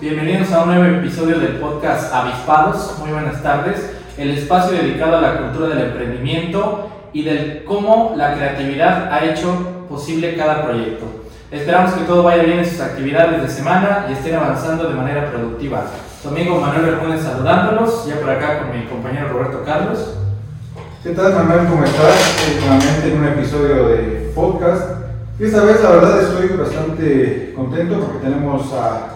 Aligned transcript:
Bienvenidos 0.00 0.50
a 0.52 0.62
un 0.62 0.74
nuevo 0.74 0.96
episodio 0.96 1.38
del 1.38 1.56
podcast 1.56 2.10
Avispados. 2.10 2.96
Muy 3.00 3.10
buenas 3.10 3.42
tardes. 3.42 3.90
El 4.16 4.30
espacio 4.30 4.72
dedicado 4.78 5.18
a 5.18 5.20
la 5.20 5.36
cultura 5.36 5.68
del 5.68 5.88
emprendimiento 5.88 6.88
y 7.12 7.22
del 7.22 7.64
cómo 7.64 8.14
la 8.16 8.34
creatividad 8.34 9.12
ha 9.12 9.22
hecho 9.26 9.84
posible 9.90 10.38
cada 10.38 10.64
proyecto. 10.64 11.04
Esperamos 11.50 11.92
que 11.92 12.04
todo 12.04 12.22
vaya 12.22 12.44
bien 12.44 12.60
en 12.60 12.64
sus 12.64 12.80
actividades 12.80 13.42
de 13.42 13.48
semana 13.50 14.06
y 14.08 14.14
estén 14.14 14.36
avanzando 14.36 14.88
de 14.88 14.94
manera 14.94 15.30
productiva. 15.30 15.84
Su 16.22 16.30
amigo 16.30 16.58
Manuel 16.58 16.94
Hernández 16.94 17.20
saludándolos, 17.20 18.06
ya 18.06 18.18
por 18.20 18.30
acá 18.30 18.60
con 18.60 18.70
mi 18.70 18.86
compañero 18.86 19.28
Roberto 19.28 19.62
Carlos. 19.66 20.14
¿Qué 21.02 21.10
tal 21.10 21.34
Manuel? 21.34 21.68
¿Cómo 21.68 21.84
estás? 21.84 22.48
Eh, 22.48 22.58
nuevamente 22.58 23.12
en 23.12 23.18
un 23.18 23.28
episodio 23.28 23.88
de 23.88 24.32
podcast. 24.34 24.92
Esta 25.38 25.62
vez 25.62 25.82
la 25.82 25.90
verdad 25.90 26.22
estoy 26.22 26.56
bastante 26.56 27.52
contento 27.54 28.00
porque 28.00 28.26
tenemos 28.26 28.72
a 28.72 29.09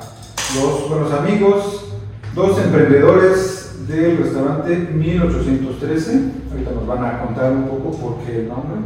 dos 0.55 0.89
buenos 0.89 1.13
amigos, 1.13 1.85
dos 2.35 2.59
emprendedores 2.59 3.87
del 3.89 4.19
restaurante 4.19 4.89
1813. 4.95 6.33
Ahorita 6.51 6.71
nos 6.71 6.87
van 6.87 7.05
a 7.05 7.23
contar 7.23 7.53
un 7.53 7.69
poco 7.69 7.91
por 7.97 8.19
qué 8.19 8.41
el 8.41 8.49
nombre. 8.49 8.77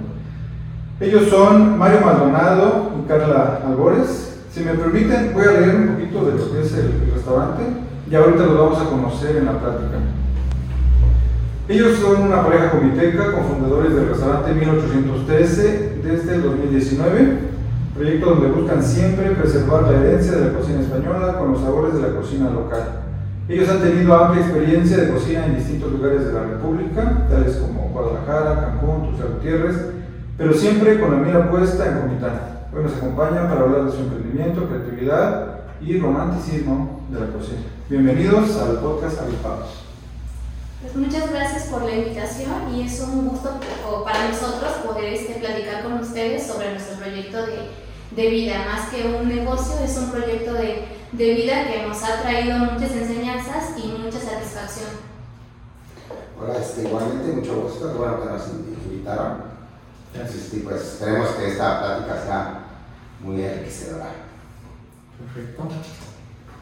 Ellos 1.01 1.29
son 1.29 1.79
Mario 1.79 2.01
Maldonado 2.05 2.93
y 2.99 3.07
Carla 3.07 3.61
Albores. 3.67 4.39
Si 4.51 4.61
me 4.61 4.75
permiten, 4.75 5.33
voy 5.35 5.45
a 5.45 5.61
leer 5.61 5.77
un 5.77 5.89
poquito 5.89 6.25
de 6.25 6.39
lo 6.39 6.53
que 6.53 6.63
es 6.63 6.73
el, 6.75 7.13
restaurante 7.15 7.65
y 8.11 8.15
ahorita 8.15 8.47
los 8.47 8.59
vamos 8.59 8.81
a 8.81 8.89
conocer 8.89 9.37
en 9.37 9.45
la 9.45 9.61
práctica. 9.61 9.99
Ellos 11.69 11.99
son 11.99 12.23
una 12.23 12.43
pareja 12.45 12.71
comiteca, 12.71 13.33
cofundadores 13.33 13.95
del 13.95 14.09
restaurante 14.09 14.55
1813 14.55 16.01
desde 16.03 16.35
el 16.35 16.43
2019 16.43 17.58
proyecto 17.99 18.31
donde 18.31 18.49
buscan 18.49 18.83
siempre 18.83 19.31
preservar 19.33 19.83
la 19.83 19.99
herencia 19.99 20.33
de 20.33 20.47
la 20.47 20.59
cocina 20.59 20.81
española 20.81 21.37
con 21.37 21.53
los 21.53 21.61
sabores 21.61 21.95
de 21.95 22.03
la 22.03 22.15
cocina 22.15 22.49
local. 22.49 23.03
Ellos 23.49 23.69
han 23.69 23.81
tenido 23.81 24.15
amplia 24.15 24.45
experiencia 24.45 24.99
de 24.99 25.13
cocina 25.13 25.47
en 25.47 25.57
distintos 25.57 25.93
lugares 25.93 26.27
de 26.27 26.33
la 26.33 26.43
República, 26.43 27.27
tales 27.29 27.57
como 27.57 27.89
Guadalajara, 27.89 28.61
Cancún, 28.61 29.09
Tuxtla 29.09 29.35
Gutiérrez, 29.35 29.77
pero 30.37 30.55
siempre 30.55 31.01
con 31.01 31.11
la 31.11 31.17
mira 31.17 31.51
puesta 31.51 31.87
en 31.87 32.01
Comitán. 32.01 32.41
Hoy 32.73 32.85
nos 32.85 32.95
acompañan 32.95 33.49
para 33.49 33.63
hablar 33.63 33.87
de 33.87 33.91
su 33.91 33.99
emprendimiento, 33.99 34.69
creatividad 34.69 35.61
y 35.81 35.99
romanticismo 35.99 37.03
de 37.11 37.19
la 37.19 37.27
cocina. 37.27 37.62
Bienvenidos 37.89 38.57
al 38.59 38.79
podcast 38.79 39.23
Avipados. 39.23 39.89
Pues 40.83 40.95
muchas 40.95 41.29
gracias 41.33 41.65
por 41.65 41.83
la 41.83 41.97
invitación 41.97 42.73
y 42.73 42.83
es 42.83 43.01
un 43.01 43.29
gusto 43.29 43.59
para 44.05 44.29
nosotros 44.29 44.71
poder 44.87 45.15
este, 45.15 45.35
platicar 45.41 45.83
con 45.83 45.95
ustedes 45.95 46.47
sobre 46.47 46.71
nuestro 46.71 46.99
proyecto 46.99 47.39
de 47.39 47.88
de 48.11 48.31
vida, 48.31 48.64
más 48.67 48.89
que 48.89 49.06
un 49.06 49.28
negocio, 49.28 49.75
es 49.84 49.97
un 49.97 50.10
proyecto 50.10 50.55
de, 50.55 50.88
de 51.12 51.34
vida 51.34 51.66
que 51.66 51.87
nos 51.87 52.03
ha 52.03 52.22
traído 52.22 52.59
muchas 52.59 52.93
enseñanzas 52.93 53.75
y 53.77 53.88
mucha 53.88 54.19
satisfacción. 54.19 54.91
Hola, 56.41 56.59
este, 56.59 56.83
igualmente 56.83 57.33
mucho 57.33 57.62
gusto, 57.62 57.94
bueno 57.94 58.22
que 58.22 58.31
nos 58.31 58.43
invitaron. 58.49 59.49
Entonces, 60.15 60.62
pues 60.65 60.83
esperemos 60.83 61.28
que 61.31 61.49
esta 61.49 61.81
plática 61.81 62.22
sea 62.22 62.60
muy 63.22 63.43
enriquecedora. 63.43 64.10
Perfecto. 65.19 65.65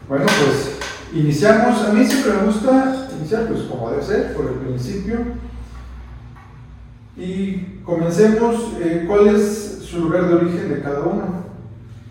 Bueno, 0.09 0.25
pues 0.25 0.71
iniciamos. 1.13 1.83
A 1.83 1.93
mí 1.93 2.05
siempre 2.05 2.33
me 2.33 2.47
gusta 2.47 3.09
iniciar, 3.19 3.47
pues 3.47 3.63
como 3.65 3.91
debe 3.91 4.03
ser, 4.03 4.35
por 4.35 4.47
el 4.47 4.55
principio. 4.55 5.19
Y 7.17 7.81
comencemos. 7.85 8.73
Eh, 8.81 9.05
¿Cuál 9.07 9.29
es 9.29 9.76
su 9.97 10.05
lugar 10.05 10.29
de 10.29 10.35
origen 10.35 10.69
de 10.69 10.83
cada 10.83 11.01
uno? 11.01 11.47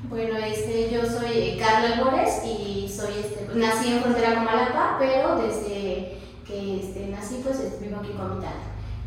Bueno, 0.09 0.38
este, 0.38 0.90
yo 0.91 1.06
soy 1.06 1.57
Carla 1.59 1.96
Albores 1.96 2.44
y 2.44 2.90
soy, 2.90 3.13
este, 3.19 3.47
nací 3.56 3.94
en 3.94 4.01
Frontera 4.01 4.35
Comalapa, 4.35 4.97
pero 5.00 5.35
desde 5.41 6.18
que 6.47 6.79
este, 6.79 7.07
nací 7.09 7.41
pues 7.44 7.79
vivo 7.79 7.97
aquí 8.00 8.12
en 8.12 8.18
Comitán. 8.18 8.53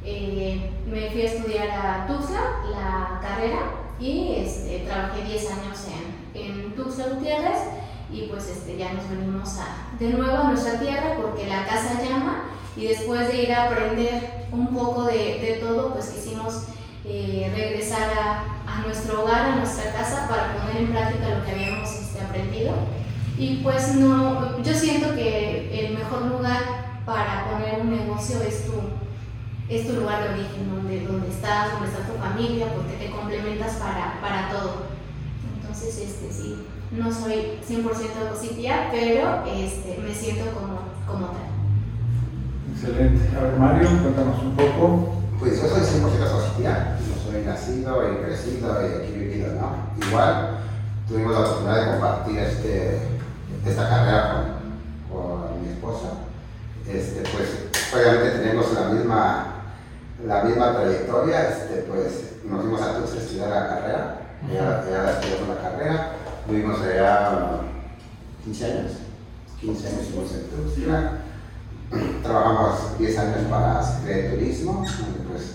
Eh, 0.05 0.71
me 0.89 1.11
fui 1.11 1.22
a 1.22 1.25
estudiar 1.25 1.69
a 1.71 2.06
Tuxtla, 2.06 2.41
la 2.71 3.21
carrera, 3.21 3.59
y 3.99 4.37
este, 4.37 4.84
trabajé 4.87 5.25
10 5.25 5.50
años 5.50 5.78
en, 6.34 6.41
en 6.41 6.75
Tuxtla 6.77 7.09
Gutiérrez 7.09 7.59
y 8.12 8.22
pues 8.28 8.49
este, 8.49 8.77
ya 8.77 8.93
nos 8.93 9.09
venimos 9.10 9.59
a, 9.59 9.97
de 9.99 10.10
nuevo 10.10 10.37
a 10.37 10.50
nuestra 10.50 10.78
tierra 10.78 11.16
porque 11.21 11.47
la 11.47 11.66
casa 11.66 12.00
llama 12.03 12.45
y 12.77 12.87
después 12.87 13.27
de 13.28 13.43
ir 13.43 13.53
a 13.53 13.65
aprender 13.65 14.47
un 14.53 14.69
poco 14.69 15.05
de, 15.05 15.41
de 15.41 15.59
todo, 15.60 15.93
pues 15.93 16.10
quisimos 16.10 16.62
eh, 17.05 17.50
regresar 17.55 18.10
a, 18.19 18.57
nuestro 18.83 19.22
hogar, 19.22 19.53
a 19.53 19.56
nuestra 19.56 19.93
casa, 19.93 20.28
para 20.28 20.55
poner 20.55 20.83
en 20.83 20.93
práctica 20.93 21.37
lo 21.37 21.44
que 21.44 21.53
habíamos 21.53 21.91
este, 21.93 22.21
aprendido. 22.21 22.75
Y 23.37 23.56
pues 23.62 23.94
no, 23.94 24.61
yo 24.62 24.75
siento 24.75 25.15
que 25.15 25.87
el 25.87 25.97
mejor 25.97 26.22
lugar 26.27 26.62
para 27.05 27.49
poner 27.50 27.81
un 27.81 27.91
negocio 27.91 28.43
es 28.43 28.66
tu, 28.66 28.72
es 29.69 29.87
tu 29.87 29.94
lugar 29.94 30.22
de 30.22 30.28
origen, 30.34 30.75
donde, 30.75 31.06
donde 31.06 31.28
estás, 31.28 31.72
donde 31.72 31.89
está 31.89 32.06
tu 32.06 32.19
familia, 32.19 32.66
porque 32.75 32.94
te 32.94 33.11
complementas 33.11 33.75
para, 33.77 34.21
para 34.21 34.50
todo. 34.50 34.87
Entonces, 35.55 35.99
este, 35.99 36.33
sí, 36.33 36.66
no 36.91 37.12
soy 37.12 37.59
100% 37.69 37.84
positiva, 38.33 38.89
pero 38.91 39.45
este, 39.47 39.99
me 40.03 40.15
siento 40.15 40.50
como, 40.53 40.81
como 41.06 41.33
tal. 41.33 41.49
Excelente. 42.75 43.37
A 43.37 43.43
ver, 43.43 43.59
Mario, 43.59 43.89
cuéntanos 44.03 44.43
un 44.43 44.56
poco. 44.56 45.15
Pues 45.39 45.62
yo 45.62 45.69
soy 45.69 45.83
100% 45.83 46.53
social 46.53 46.99
soy 47.31 47.44
nacido 47.44 48.12
y 48.12 48.16
crecido 48.25 48.81
y 48.83 49.03
aquí 49.03 49.12
vivido, 49.12 49.49
¿no? 49.55 50.06
Igual 50.06 50.59
tuvimos 51.06 51.33
la 51.33 51.41
oportunidad 51.41 51.84
de 51.84 51.91
compartir 51.93 52.39
este, 52.39 52.99
esta 53.66 53.89
carrera 53.89 54.33
con, 55.11 55.16
con 55.16 55.62
mi 55.62 55.69
esposa. 55.69 56.09
Este, 56.89 57.22
pues 57.31 57.69
obviamente 57.93 58.39
tenemos 58.39 58.72
la 58.72 58.89
misma, 58.89 59.47
la 60.27 60.44
misma 60.44 60.72
trayectoria, 60.75 61.50
este, 61.50 61.83
pues 61.83 62.43
nos 62.44 62.62
fuimos 62.62 62.81
a 62.81 62.97
Tuxtla 62.97 63.21
a 63.21 63.22
estudiar 63.22 63.49
la 63.50 63.69
carrera, 63.69 64.21
ya, 64.50 64.84
ya 64.89 65.10
estudiamos 65.10 65.49
la 65.49 65.62
carrera, 65.62 66.12
tuvimos 66.47 66.81
allá 66.81 67.60
15 68.45 68.65
años, 68.65 68.93
15 69.60 69.87
años 69.87 70.06
fuimos 70.10 70.33
en 70.33 70.49
Tuxtla, 70.49 71.12
trabajamos 72.22 72.99
10 72.99 73.19
años 73.19 73.37
para 73.50 73.83
Secretaría 73.83 74.31
de 74.31 74.37
Turismo, 74.37 74.87
pues 75.28 75.55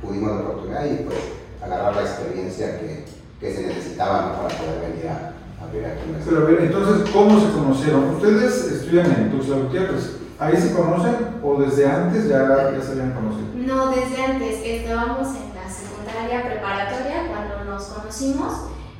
pudimos 0.00 0.30
la 0.30 0.40
oportunidad 0.42 0.84
y 0.84 1.04
pues 1.04 1.18
agarrar 1.62 1.96
la 1.96 2.02
experiencia 2.02 2.80
que, 2.80 3.04
que 3.40 3.54
se 3.54 3.66
necesitaba 3.66 4.36
para 4.36 4.48
poder 4.48 4.90
venir 4.90 5.08
a, 5.08 5.34
abrir 5.62 5.86
aquí. 5.86 6.02
Pero 6.24 6.42
a 6.42 6.44
ver, 6.44 6.60
entonces, 6.62 7.10
¿cómo 7.10 7.40
se 7.40 7.52
conocieron? 7.52 8.14
Ustedes 8.14 8.72
estudian 8.72 9.06
en 9.06 9.30
Tuxtla 9.30 9.56
Gutiérrez. 9.56 10.18
¿Ahí 10.38 10.56
se 10.56 10.72
conocen 10.72 11.40
o 11.42 11.60
desde 11.60 11.84
antes 11.84 12.28
ya, 12.28 12.72
ya 12.72 12.80
se 12.80 12.92
habían 12.92 13.12
conocido? 13.12 13.48
No, 13.56 13.90
desde 13.90 14.22
antes. 14.22 14.60
Estábamos 14.62 15.28
en 15.34 15.50
la 15.54 15.68
secundaria 15.68 16.44
preparatoria 16.44 17.26
cuando 17.28 17.64
nos 17.64 17.84
conocimos. 17.86 18.52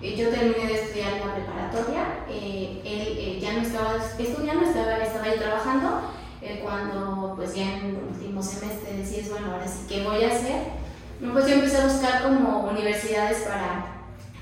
Eh, 0.03 0.17
yo 0.17 0.31
terminé 0.31 0.67
de 0.67 0.75
estudiar 0.75 1.13
la 1.25 1.35
preparatoria. 1.35 2.25
Eh, 2.29 2.83
él 2.85 3.19
eh, 3.19 3.39
ya 3.41 3.53
no 3.53 3.61
estaba 3.61 3.97
estudiando, 3.97 4.65
estaba, 4.65 4.99
estaba 4.99 5.25
ahí 5.25 5.39
trabajando. 5.39 5.89
cuando 6.63 7.35
pues 7.37 7.55
ya 7.55 7.79
en 7.79 7.87
el 7.87 7.99
último 8.11 8.43
semestre 8.43 8.97
decías, 8.97 9.31
bueno, 9.31 9.53
ahora 9.53 9.67
sí, 9.67 9.87
¿qué 9.89 10.05
voy 10.05 10.25
a 10.25 10.29
hacer? 10.29 10.88
Pues 11.33 11.47
yo 11.47 11.55
empecé 11.55 11.79
a 11.79 11.87
buscar 11.87 12.23
como 12.23 12.69
universidades 12.71 13.39
para, 13.43 13.87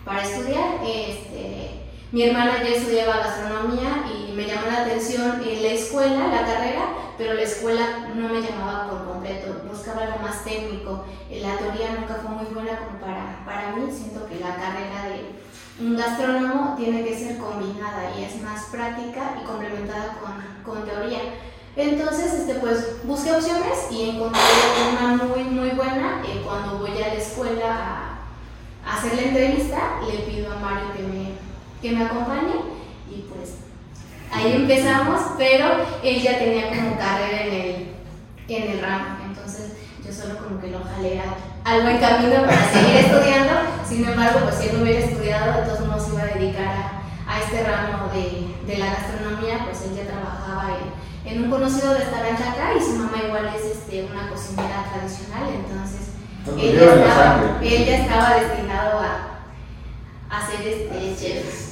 para 0.05 0.23
estudiar. 0.23 0.81
Este, 0.85 1.87
mi 2.13 2.23
hermana 2.23 2.63
ya 2.63 2.77
estudiaba 2.77 3.17
gastronomía 3.17 4.05
y 4.15 4.33
me 4.33 4.47
llamó 4.47 4.67
la 4.69 4.83
atención 4.83 5.43
en 5.43 5.63
la 5.63 5.69
escuela, 5.69 6.29
la 6.29 6.47
carrera, 6.47 6.89
pero 7.19 7.35
la 7.35 7.43
escuela 7.43 8.09
no 8.15 8.29
me 8.29 8.41
llamaba 8.41 8.89
por 8.91 9.07
completo, 9.07 9.63
buscaba 9.69 10.03
algo 10.03 10.19
más 10.21 10.45
técnico. 10.45 11.05
La 11.31 11.57
teoría 11.57 11.97
nunca 11.99 12.15
fue 12.15 12.31
muy 12.31 12.47
buena 12.47 12.79
como 12.79 13.01
para, 13.01 13.43
para 13.45 13.77
mí, 13.77 13.91
siento 13.91 14.27
que 14.29 14.39
la 14.39 14.55
carrera 14.55 15.09
de 15.09 15.85
un 15.85 15.97
gastrónomo 15.97 16.75
tiene 16.77 17.05
que 17.05 17.19
ser 17.19 17.39
combinada 17.39 18.11
y 18.17 18.25
es 18.25 18.41
más 18.43 18.67
práctica 18.67 19.35
y 19.43 19.45
complementada 19.45 20.17
con, 20.21 20.65
con 20.65 20.85
teoría. 20.85 21.21
Entonces, 21.77 22.33
este, 22.33 22.55
pues 22.55 23.05
busqué 23.05 23.33
opciones 23.33 23.87
y 23.91 24.11
encontré 24.11 24.41
una 24.93 25.23
muy, 25.25 25.45
muy 25.45 25.71
buena. 25.71 26.23
Eh, 26.27 26.43
cuando 26.45 26.79
voy 26.79 26.91
a 27.03 27.09
la 27.09 27.15
escuela 27.15 28.19
a, 28.85 28.97
hacer 28.97 29.15
la 29.15 29.23
entrevista, 29.23 30.01
le 30.11 30.19
pido 30.21 30.53
a 30.53 30.57
Mario 30.57 30.93
que 30.97 31.03
me, 31.03 31.33
que 31.83 31.97
me 31.97 32.05
acompañe 32.07 32.55
y 33.11 33.23
pues 33.29 33.57
Ahí 34.33 34.53
empezamos, 34.57 35.21
pero 35.39 35.67
él 36.03 36.21
ya 36.21 36.39
tenía 36.39 36.69
como 36.69 36.97
carrera 36.99 37.43
en 37.47 37.55
el, 37.55 37.95
en 38.49 38.71
el 38.73 38.81
ramo, 38.81 39.19
entonces 39.25 39.73
yo 40.05 40.13
solo 40.13 40.37
como 40.39 40.61
que 40.61 40.67
lo 40.69 40.81
jalé 40.83 41.21
a- 41.21 41.37
al 41.65 41.83
buen 41.83 41.99
camino 41.99 42.43
para 42.43 42.71
seguir 42.73 42.97
estudiando, 43.07 43.53
sin 43.89 44.05
embargo, 44.05 44.41
pues 44.43 44.57
si 44.57 44.69
él 44.69 44.77
no 44.77 44.83
hubiera 44.83 44.99
estudiado, 45.05 45.61
de 45.61 45.67
todos 45.69 45.87
modos 45.87 46.09
iba 46.13 46.23
a 46.23 46.27
dedicar 46.27 46.67
a, 46.67 47.33
a 47.33 47.41
este 47.41 47.63
ramo 47.63 48.11
de, 48.13 48.55
de 48.73 48.79
la 48.79 48.87
gastronomía, 48.87 49.65
pues 49.65 49.83
él 49.83 49.97
ya 49.97 50.07
trabajaba 50.11 50.71
en, 50.77 51.06
en 51.27 51.43
un 51.43 51.51
conocido 51.51 51.93
restaurante 51.93 52.43
acá 52.43 52.73
y 52.79 52.81
su 52.81 52.93
mamá 52.97 53.19
igual 53.27 53.51
es 53.55 53.65
este, 53.65 54.07
una 54.11 54.31
cocinera 54.31 54.85
tradicional, 54.93 55.49
entonces 55.55 56.07
él 56.57 56.79
ya, 56.79 56.95
estaba, 56.95 57.59
él 57.61 57.85
ya 57.85 57.97
estaba 57.99 58.35
destinado 58.37 59.01
a, 59.01 59.37
a 60.31 60.47
ser 60.47 60.69
este 60.69 61.17
chef. 61.17 61.67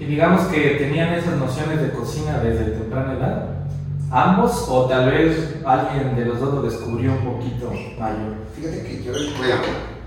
Y 0.00 0.04
digamos 0.04 0.46
que 0.46 0.70
tenían 0.70 1.14
esas 1.14 1.36
nociones 1.36 1.80
de 1.80 1.90
cocina 1.90 2.38
desde 2.38 2.72
temprana 2.72 3.12
edad. 3.14 3.48
¿Ambos 4.10 4.64
o 4.68 4.86
tal 4.86 5.10
vez 5.10 5.56
alguien 5.64 6.16
de 6.16 6.24
los 6.24 6.40
dos 6.40 6.54
lo 6.54 6.62
descubrió 6.62 7.12
un 7.12 7.24
poquito 7.24 7.70
mayor? 7.98 8.36
Fíjate 8.56 8.82
que 8.82 9.02
yo, 9.04 9.12
bueno, 9.12 9.54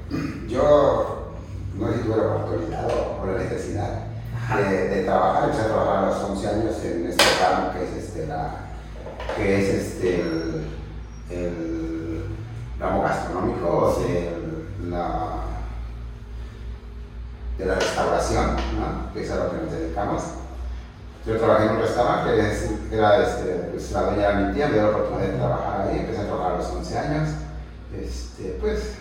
yo 0.47 1.35
no 1.77 1.87
sé 1.87 1.97
si 1.97 2.03
tuve 2.03 2.17
la 2.17 2.35
oportunidad 2.35 2.87
o, 2.87 3.25
la 3.25 3.43
necesidad 3.43 4.05
de, 4.57 4.87
de 4.89 5.03
trabajar. 5.03 5.43
Empecé 5.45 5.63
a 5.63 5.67
trabajar 5.67 6.03
a 6.03 6.07
los 6.07 6.23
11 6.31 6.47
años 6.47 6.83
en 6.83 7.05
este 7.07 7.23
ramo 7.41 7.71
que 7.71 7.83
es 7.83 8.03
este, 8.05 8.27
la, 8.27 8.70
que 9.35 9.59
es 9.59 9.69
este, 9.85 10.21
el, 11.29 12.23
ramo 12.79 13.03
gastronómico 13.03 13.95
de 14.01 14.89
la, 14.89 15.43
de 17.57 17.65
la 17.65 17.75
restauración, 17.75 18.55
que 19.13 19.21
es 19.23 19.31
a 19.31 19.35
lo 19.35 19.51
que 19.51 19.57
nos 19.57 19.71
dedicamos. 19.71 20.23
Yo 21.25 21.37
trabajé 21.37 21.65
en 21.65 21.71
un 21.73 21.81
restaurante 21.81 22.39
es- 22.39 22.71
era 22.91 23.21
este, 23.23 23.69
pues, 23.71 23.91
la 23.91 24.01
dueña 24.03 24.29
era 24.29 24.39
mi 24.39 24.53
tía, 24.53 24.67
me 24.67 24.73
dio 24.73 24.83
la 24.83 24.89
oportunidad 24.89 25.27
de 25.27 25.37
trabajar 25.37 25.81
ahí, 25.87 25.99
empecé 25.99 26.21
a 26.21 26.25
trabajar 26.25 26.53
a 26.53 26.57
los 26.57 26.67
11 26.71 26.97
años, 26.97 27.29
este, 27.95 28.57
pues 28.59 28.93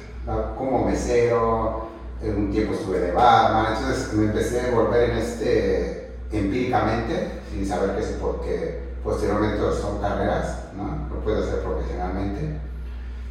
como 0.59 0.85
mesero, 0.85 1.89
en 2.23 2.37
un 2.37 2.53
tiempo 2.53 2.75
estuve 2.75 2.99
de 3.01 3.13
barman, 3.13 3.75
entonces 3.75 4.13
me 4.13 4.27
empecé 4.27 4.61
a 4.61 4.69
envolver 4.69 5.11
en 5.11 5.17
este 5.17 6.13
empíricamente, 6.31 7.41
sin 7.51 7.67
saber 7.67 7.97
que 7.97 8.03
sí, 8.03 8.17
porque 8.21 8.90
posteriormente 9.03 9.61
son 9.81 10.01
carreras, 10.01 10.65
¿no? 10.77 11.09
Lo 11.15 11.21
puedes 11.23 11.47
hacer 11.47 11.63
profesionalmente. 11.63 12.61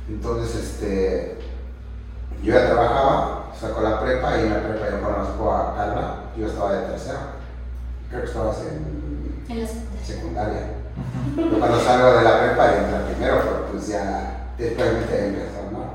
Entonces, 0.08 0.56
este, 0.56 1.38
yo 2.44 2.54
ya 2.54 2.72
trabajaba, 2.72 3.52
saco 3.60 3.82
la 3.82 4.02
prepa 4.02 4.38
y 4.38 4.42
en 4.42 4.54
la 4.54 4.68
prepa 4.68 4.90
yo 4.90 5.02
conozco 5.02 5.54
a 5.54 5.76
Carla, 5.76 6.16
yo 6.38 6.48
estaba 6.48 6.74
de 6.74 6.88
tercero, 6.88 7.20
creo 8.10 8.22
que 8.22 8.28
estabas 8.28 8.58
en 8.62 9.46
En 9.50 9.62
la 9.62 9.68
secundaria. 10.04 10.80
Yo 11.36 11.60
cuando 11.60 11.80
salgo 11.80 12.18
de 12.18 12.24
la 12.24 12.40
prepa 12.40 12.72
y 12.72 12.84
entra 12.84 13.06
primero, 13.06 13.42
pero 13.44 13.66
pues 13.72 13.88
ya 13.88 14.54
después 14.58 14.94
me 14.94 15.06
quedé 15.06 15.28
empezó, 15.28 15.72
¿no? 15.72 15.94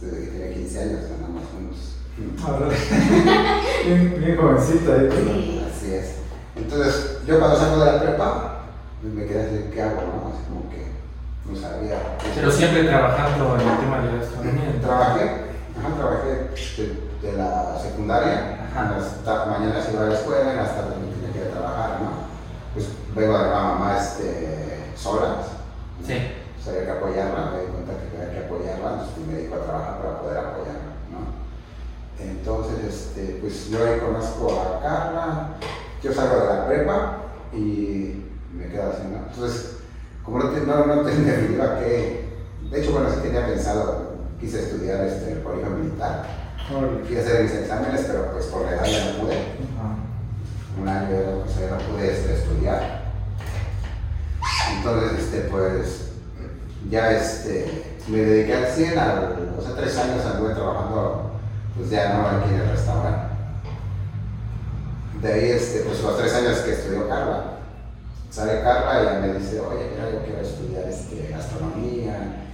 Desde 0.00 0.20
que 0.20 0.30
tenía 0.30 0.54
15 0.54 0.80
años 0.80 1.00
andamos 1.10 1.42
juntos. 1.50 1.96
Ahora, 2.44 2.68
bien, 3.84 4.14
bien 4.18 4.36
jovencita 4.36 4.92
ahí. 4.92 5.10
Sí. 5.10 5.66
Así 5.70 5.94
es. 5.94 6.14
Entonces, 6.54 7.18
yo 7.26 7.38
cuando 7.38 7.58
salgo 7.58 7.84
de 7.84 7.92
la 7.92 8.00
prepa, 8.00 8.55
pues 9.06 9.14
me 9.14 9.26
quedé 9.26 9.46
así, 9.46 9.70
¿qué 9.72 9.82
hago, 9.82 10.02
no? 10.02 10.32
Así 10.34 10.42
como 10.48 10.68
que 10.68 10.82
no 11.46 11.54
sabía. 11.54 12.18
Pero 12.34 12.50
siempre 12.50 12.84
trabajando 12.84 13.54
en 13.54 13.68
el 13.68 13.78
tema 13.78 14.00
de 14.00 14.18
gastronomía. 14.18 14.80
Trabajé, 14.82 15.22
ajá, 15.78 15.94
trabajé 15.96 16.28
de, 16.28 17.28
de 17.30 17.36
la 17.36 17.78
secundaria, 17.80 18.68
en 18.74 18.90
las 18.90 19.46
mañanas 19.46 19.88
iba 19.92 20.02
a 20.02 20.08
la 20.08 20.14
escuela, 20.14 20.50
en 20.50 20.56
las 20.56 20.74
tardes 20.74 20.98
me 20.98 21.06
tenía 21.14 21.32
que 21.32 21.38
ir 21.38 21.44
a 21.46 21.50
trabajar, 21.52 21.90
¿no? 22.02 22.08
Pues 22.74 22.88
vengo 23.14 23.38
de 23.38 23.48
la 23.50 23.62
mamá 23.62 23.96
este, 23.96 24.90
sola, 24.96 25.36
Sí. 26.04 26.14
pues 26.56 26.68
había 26.68 26.84
que 26.84 26.98
apoyarla, 26.98 27.50
me 27.52 27.60
di 27.60 27.66
cuenta 27.68 27.92
que 27.94 28.16
había 28.16 28.32
que 28.40 28.44
apoyarla, 28.46 28.90
entonces 28.90 29.26
me 29.26 29.34
dedico 29.34 29.54
a 29.54 29.64
trabajar 29.64 29.98
para 30.02 30.20
poder 30.20 30.38
apoyarla, 30.38 30.92
¿no? 31.14 32.22
Entonces, 32.22 32.84
este, 32.84 33.38
pues 33.40 33.68
yo 33.70 33.78
ahí 33.86 34.00
conozco 34.00 34.50
a 34.60 34.82
Carla, 34.82 35.48
yo 36.02 36.12
salgo 36.12 36.40
de 36.40 36.46
la 36.54 36.66
prepa 36.66 37.16
y 37.54 38.25
me 38.66 38.72
quedo 38.72 38.90
así, 38.90 39.02
¿no? 39.10 39.26
Entonces, 39.28 39.76
como 40.24 40.38
no, 40.38 40.50
no, 40.50 40.86
no 40.86 41.02
tenía 41.02 41.32
definitiva 41.32 41.78
que, 41.78 42.28
de 42.70 42.80
hecho, 42.80 42.92
bueno, 42.92 43.10
sí 43.10 43.20
tenía 43.22 43.46
pensado, 43.46 44.16
quise 44.40 44.60
estudiar 44.60 45.04
este, 45.04 45.32
el 45.32 45.42
colegio 45.42 45.70
militar, 45.70 46.24
fui 47.06 47.16
a 47.16 47.20
hacer 47.20 47.44
mis 47.44 47.52
exámenes, 47.52 48.04
pero 48.06 48.32
pues 48.32 48.46
por 48.46 48.62
la 48.64 48.72
edad 48.72 48.84
ya 48.84 49.12
no 49.12 49.20
pude 49.20 49.56
un 50.80 50.88
año 50.88 51.10
ya 51.10 51.30
no, 51.30 51.38
o 51.38 51.48
sea, 51.48 51.70
no 51.70 51.78
pude 51.78 52.12
este, 52.12 52.34
estudiar. 52.34 53.02
Entonces, 54.76 55.20
este, 55.20 55.40
pues, 55.42 56.10
ya 56.90 57.12
este, 57.12 57.98
me 58.08 58.18
dediqué 58.18 58.54
al 58.54 58.66
100, 58.66 58.98
al, 58.98 59.54
o 59.58 59.62
sea, 59.62 59.74
tres 59.74 59.96
años 59.96 60.24
anduve 60.24 60.54
trabajando, 60.54 61.32
pues 61.76 61.90
ya 61.90 62.14
no 62.14 62.28
aquí 62.28 62.54
en 62.54 62.60
el 62.60 62.70
restaurante. 62.70 63.34
De 65.22 65.32
ahí, 65.32 65.50
este, 65.50 65.80
pues 65.80 66.02
los 66.02 66.18
tres 66.18 66.34
años 66.34 66.58
que 66.58 66.72
estudió 66.72 67.08
Carla, 67.08 67.55
sale 68.36 68.60
Carla 68.60 69.14
y 69.14 69.22
me 69.22 69.38
dice, 69.38 69.58
oye, 69.60 69.92
mira, 69.92 70.10
yo 70.10 70.22
quiero 70.22 70.42
estudiar 70.42 70.86
este, 70.86 71.28
gastronomía. 71.30 72.44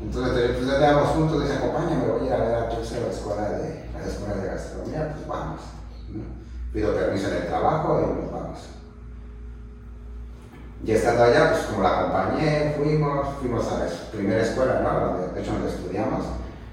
Entonces, 0.00 0.50
pues 0.56 0.66
ya 0.66 0.74
andamos 0.74 1.10
juntos, 1.10 1.42
dice, 1.42 1.54
acompáñame, 1.54 2.08
voy 2.08 2.22
a 2.22 2.26
ir 2.26 2.32
a 2.32 2.44
ver 2.44 2.54
a 2.56 2.68
Tuxtla, 2.68 2.98
la 2.98 3.12
escuela 3.12 3.48
de, 3.50 3.84
las 3.94 4.08
escuelas 4.08 4.42
de 4.42 4.48
gastronomía, 4.48 5.14
pues 5.14 5.28
vamos. 5.28 5.60
Pido 6.72 6.96
permiso 6.96 7.28
en 7.28 7.36
el 7.36 7.46
trabajo 7.46 8.00
y 8.00 8.22
nos 8.22 8.32
vamos. 8.32 8.58
Y 10.84 10.90
estando 10.90 11.22
allá, 11.22 11.50
pues 11.52 11.62
como 11.66 11.84
la 11.84 12.00
acompañé, 12.00 12.74
fuimos, 12.76 13.28
fuimos 13.38 13.70
a 13.70 13.78
la 13.78 13.86
primera 14.10 14.42
escuela, 14.42 14.80
¿no? 14.80 15.32
De 15.32 15.40
hecho, 15.40 15.52
donde 15.52 15.70
estudiamos. 15.70 16.24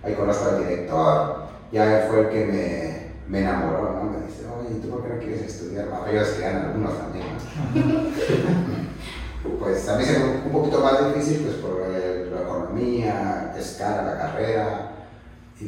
Ahí 0.04 0.16
conozco 0.16 0.50
al 0.50 0.68
director, 0.68 1.44
ya 1.72 2.02
él 2.02 2.10
fue 2.10 2.22
el 2.22 2.30
que 2.30 2.46
me, 2.46 3.12
me 3.28 3.48
enamoró, 3.48 3.94
¿no? 3.94 4.10
Me 4.10 4.26
dice, 4.26 4.48
oye, 4.48 4.78
¿y 4.78 4.82
tú 4.82 4.90
por 4.90 5.04
qué 5.04 5.14
no 5.14 5.20
quieres 5.20 5.42
estudiar? 5.44 5.90
Más 5.90 6.10
ellos 6.10 6.30
querían 6.30 6.66
algunos 6.66 6.98
también, 6.98 7.28
¿no? 7.28 7.41
Pues 9.60 9.86
me 9.98 10.06
fue 10.06 10.24
un 10.46 10.52
poquito 10.52 10.80
más 10.82 11.14
difícil, 11.14 11.40
pues 11.46 11.56
por 11.58 11.82
el- 11.84 12.34
la 12.34 12.42
economía, 12.42 13.54
es 13.58 13.76
cara 13.78 14.04
la 14.04 14.18
carrera. 14.18 14.92
Y, 15.60 15.66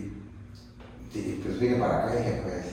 y, 1.18 1.42
pues 1.46 1.60
vine 1.60 1.76
para 1.78 2.00
acá 2.06 2.14
y 2.14 2.18
dije, 2.18 2.42
pues, 2.44 2.66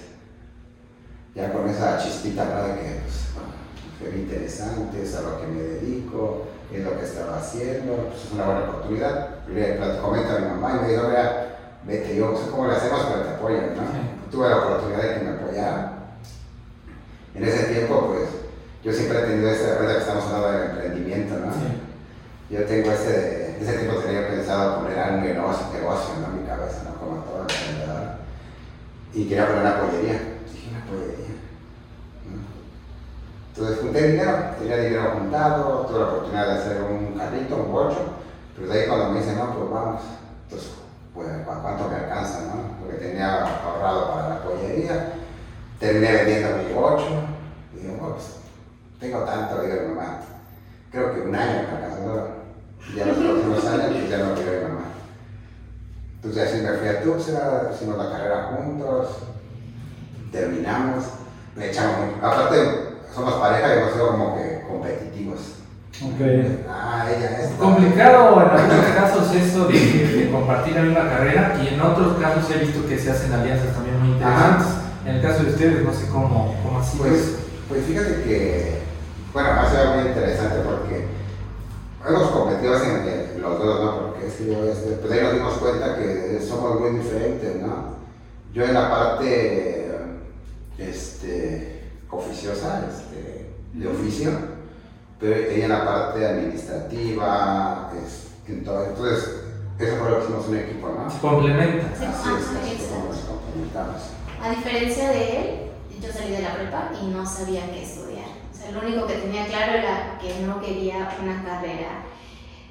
ya 1.35 1.53
con 1.53 1.69
esa 1.69 1.99
chispita, 1.99 2.45
¿no? 2.45 2.63
De 2.69 2.75
que, 2.81 3.01
pues, 3.03 3.27
fue 3.99 4.19
interesante, 4.19 5.03
es 5.03 5.15
a 5.17 5.23
lo 5.23 5.41
que 5.41 5.47
me 5.47 5.61
dedico, 5.63 6.47
es 6.73 6.85
lo 6.85 6.99
que 6.99 7.05
estaba 7.05 7.39
haciendo, 7.39 7.97
pues 7.97 8.25
es 8.25 8.33
una 8.33 8.45
buena 8.45 8.61
oportunidad. 8.61 9.29
Le 9.49 9.79
comento 10.01 10.37
a 10.37 10.39
mi 10.41 10.47
mamá 10.47 10.79
y 10.81 10.87
me 10.87 10.93
dijo, 10.93 11.09
mira, 11.09 11.57
vete, 11.85 12.17
yo 12.17 12.31
no 12.31 12.39
sé 12.39 12.51
cómo 12.51 12.67
le 12.67 12.75
hacemos, 12.77 13.01
pero 13.11 13.23
te 13.25 13.31
apoyan, 13.35 13.75
¿no? 13.77 13.83
Tuve 14.31 14.49
la 14.49 14.57
oportunidad 14.59 15.03
de 15.03 15.15
que 15.19 15.25
me 15.25 15.31
apoyara. 15.31 15.93
En 17.35 17.45
ese 17.45 17.65
tiempo, 17.75 18.07
pues, 18.09 18.29
yo 18.83 18.93
siempre 18.93 19.19
he 19.19 19.23
tenido 19.23 19.51
ese, 19.51 19.73
ahorita 19.73 19.93
que 19.95 19.99
estamos 20.01 20.25
hablando 20.27 20.51
del 20.59 20.71
emprendimiento, 20.71 21.35
¿no? 21.39 21.53
Sí. 21.53 21.61
Yo 22.51 22.65
tengo 22.65 22.91
ese, 22.91 23.59
ese 23.61 23.73
tiempo 23.79 24.01
tenía 24.01 24.27
pensado 24.29 24.81
poner 24.83 24.99
algún 24.99 25.23
negocio, 25.25 25.67
negocio 25.73 26.15
¿no? 26.21 26.27
en 26.29 26.43
mi 26.43 26.49
cabeza, 26.49 26.83
¿no? 26.85 26.95
Como 26.99 27.23
todo 27.23 27.41
emprendedor. 27.43 28.11
Y 29.15 29.29
quería 29.29 29.47
poner 29.47 29.61
una 29.63 29.81
pollería. 29.81 30.13
Dije, 30.51 30.71
una 30.71 30.85
pollería. 30.87 31.35
¿no? 32.27 32.41
Entonces 33.55 33.81
junté 33.81 34.09
dinero, 34.13 34.33
tenía 34.59 34.77
dinero 34.79 35.11
juntado, 35.19 35.87
tuve 35.87 35.99
la 36.01 36.07
oportunidad 36.07 36.47
de 36.47 36.53
hacer 36.55 36.83
un 36.83 37.19
carrito, 37.19 37.57
un 37.57 37.73
bocho, 37.73 38.01
pero 38.57 38.73
de 38.73 38.81
ahí 38.81 38.89
cuando 38.89 39.11
me 39.11 39.21
dicen, 39.21 39.39
no, 39.39 39.55
pues 39.57 39.71
vamos, 39.71 40.01
entonces, 40.45 40.71
pues, 41.15 41.29
¿cu- 41.45 41.63
¿cuánto 41.63 41.89
me 41.89 41.97
alcanza, 41.97 42.41
no? 42.47 42.85
Lo 42.85 42.91
que 42.91 42.97
tenía 43.05 43.45
ahorrado 43.45 44.13
para 44.13 44.29
la 44.31 44.43
pollería, 44.43 45.13
terminé 45.79 46.13
vendiendo 46.13 46.57
mi 46.59 46.73
bocho, 46.73 47.09
y 47.75 47.81
digo, 47.81 47.95
bueno, 47.99 48.15
pues, 48.15 48.37
tengo 49.01 49.21
tanto, 49.21 49.63
digo 49.63 49.83
mi 49.83 49.95
mamá, 49.95 50.21
creo 50.91 51.15
que 51.15 51.21
un 51.23 51.35
año 51.35 51.63
me 51.63 51.77
alcanzó, 51.77 52.29
ya 52.95 53.07
los 53.07 53.17
próximos 53.17 53.65
años, 53.67 53.97
pues 53.99 54.11
ya 54.11 54.19
no 54.19 54.35
quiero 54.35 54.53
mi 54.53 54.63
mamá. 54.75 54.85
Entonces 56.17 56.49
así 56.49 56.63
me 56.63 56.73
fui 56.75 56.89
a 56.89 57.03
Tuxtla, 57.03 57.71
hicimos 57.75 57.97
la 57.97 58.11
carrera 58.11 58.51
juntos, 58.55 59.09
terminamos, 60.31 61.05
le 61.57 61.71
echamos 61.71 61.97
mucho. 62.07 62.27
Aparte, 62.27 62.57
somos 63.15 63.35
pareja 63.35 63.75
y 63.75 63.79
hemos 63.79 63.93
sido 63.93 64.09
como 64.09 64.37
que 64.37 64.63
competitivos. 64.69 65.41
Ok. 66.03 66.21
Ah, 66.69 67.07
ella 67.11 67.41
es. 67.41 67.51
Complicado 67.59 68.41
en 68.43 68.51
algunos 68.51 68.87
casos 68.95 69.35
eso 69.35 69.67
de, 69.69 69.79
de 69.79 70.31
compartir 70.31 70.75
la 70.75 70.83
misma 70.83 71.09
carrera 71.09 71.59
y 71.63 71.75
en 71.75 71.81
otros 71.81 72.19
casos 72.19 72.51
he 72.51 72.59
visto 72.59 72.87
que 72.87 72.99
se 72.99 73.11
hacen 73.11 73.33
alianzas 73.33 73.75
también 73.75 73.99
muy 73.99 74.11
interesantes. 74.13 74.67
En 75.05 75.17
el 75.17 75.23
caso 75.23 75.43
de 75.43 75.51
ustedes 75.51 75.85
no 75.85 75.93
sé 75.93 76.07
cómo, 76.09 76.55
cómo 76.63 76.81
así. 76.81 76.99
Pues, 76.99 77.37
pues 77.69 77.85
fíjate 77.87 78.23
que, 78.23 78.80
bueno, 79.33 79.51
ha 79.51 79.71
sido 79.71 79.95
muy 79.95 80.09
interesante 80.09 80.61
porque 80.61 81.07
hemos 82.07 82.31
competido 82.31 82.83
en, 82.83 83.43
los 83.43 83.59
dos, 83.59 83.85
¿no? 83.85 84.01
Porque 84.01 84.27
es 84.27 84.35
que 84.35 84.47
yo, 84.47 84.65
este, 84.65 84.91
pues 84.93 85.13
ahí 85.13 85.23
nos 85.23 85.35
dimos 85.35 85.55
cuenta 85.55 85.97
que 85.97 86.41
somos 86.47 86.81
muy 86.81 86.99
diferentes, 86.99 87.57
¿no? 87.57 87.97
Yo 88.53 88.65
en 88.65 88.75
la 88.75 88.91
parte, 88.91 89.91
este, 90.79 91.91
oficiosa, 92.11 92.89
este, 92.89 93.51
de 93.73 93.89
oficio, 93.89 94.31
pero 95.21 95.37
ella 95.37 95.65
en 95.65 95.71
la 95.71 95.85
parte 95.85 96.27
administrativa, 96.27 97.93
es, 98.05 98.29
en 98.49 98.65
todo. 98.65 98.85
entonces 98.85 99.41
eso 99.79 99.97
fue 99.97 100.11
lo 100.11 100.19
que 100.19 100.25
hicimos 100.25 100.49
un 100.49 100.57
equipo, 100.57 100.89
¿no? 100.89 101.11
Se 101.11 101.19
complementa. 101.21 101.87
Sí, 101.97 102.05
Así 102.05 102.29
es, 102.29 102.89
como 102.89 103.07
nos 103.07 103.19
complementamos. 103.21 104.03
A 104.43 104.51
diferencia 104.51 105.11
de 105.11 105.37
él, 105.37 105.71
yo 106.03 106.13
salí 106.13 106.33
de 106.33 106.43
la 106.43 106.55
prepa 106.55 106.91
y 107.01 107.07
no 107.07 107.25
sabía 107.25 107.71
qué 107.73 107.83
estudiar. 107.83 108.10
Lo 108.73 108.81
único 108.81 109.07
que 109.07 109.15
tenía 109.15 109.47
claro 109.47 109.73
era 109.73 110.19
que 110.21 110.47
no 110.47 110.61
quería 110.61 111.17
una 111.23 111.43
carrera 111.45 112.05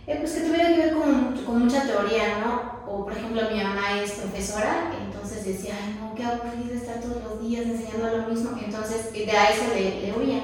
eh, 0.09 0.17
pues 0.21 0.31
que 0.31 0.41
tuviera 0.41 0.69
que 0.69 0.77
ver 0.77 0.93
con, 0.95 1.37
con 1.45 1.59
mucha 1.65 1.83
teoría, 1.83 2.39
¿no? 2.39 2.79
O 2.91 3.03
por 3.03 3.13
ejemplo, 3.13 3.43
mi 3.51 3.61
mamá 3.61 4.01
es 4.01 4.13
profesora, 4.13 4.89
entonces 4.99 5.45
decía, 5.45 5.75
ay, 5.79 5.99
no, 6.01 6.15
qué 6.15 6.23
aburrido 6.23 6.73
estar 6.73 6.99
todos 6.99 7.23
los 7.23 7.47
días 7.47 7.67
enseñando 7.67 8.17
lo 8.17 8.27
mismo. 8.27 8.57
Entonces, 8.59 9.13
de 9.13 9.31
a 9.31 9.51
eso 9.51 9.65
le, 9.71 10.01
le 10.01 10.17
huía. 10.17 10.39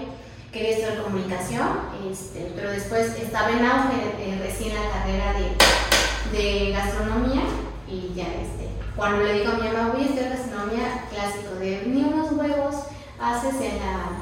Quería 0.52 0.70
estudiar 0.70 1.02
comunicación, 1.02 1.68
este, 2.12 2.52
pero 2.56 2.70
después 2.70 3.18
estaba 3.20 3.50
en 3.50 3.66
auge 3.66 3.98
eh, 4.20 4.40
recién 4.40 4.76
la 4.76 4.88
carrera 4.92 5.34
de, 5.34 6.38
de 6.38 6.72
gastronomía 6.72 7.42
y 7.90 8.14
ya, 8.14 8.26
este, 8.26 8.70
cuando 8.96 9.24
le 9.24 9.34
digo 9.34 9.52
a 9.52 9.56
mi 9.56 9.68
mamá, 9.68 9.94
voy 9.94 10.04
a 10.04 10.06
estudiar 10.06 10.30
gastronomía, 10.30 11.06
clásico 11.10 11.56
de 11.56 11.84
ni 11.88 12.04
unos 12.04 12.32
huevos 12.34 12.76
haces 13.20 13.56
en 13.56 13.80
la, 13.80 14.22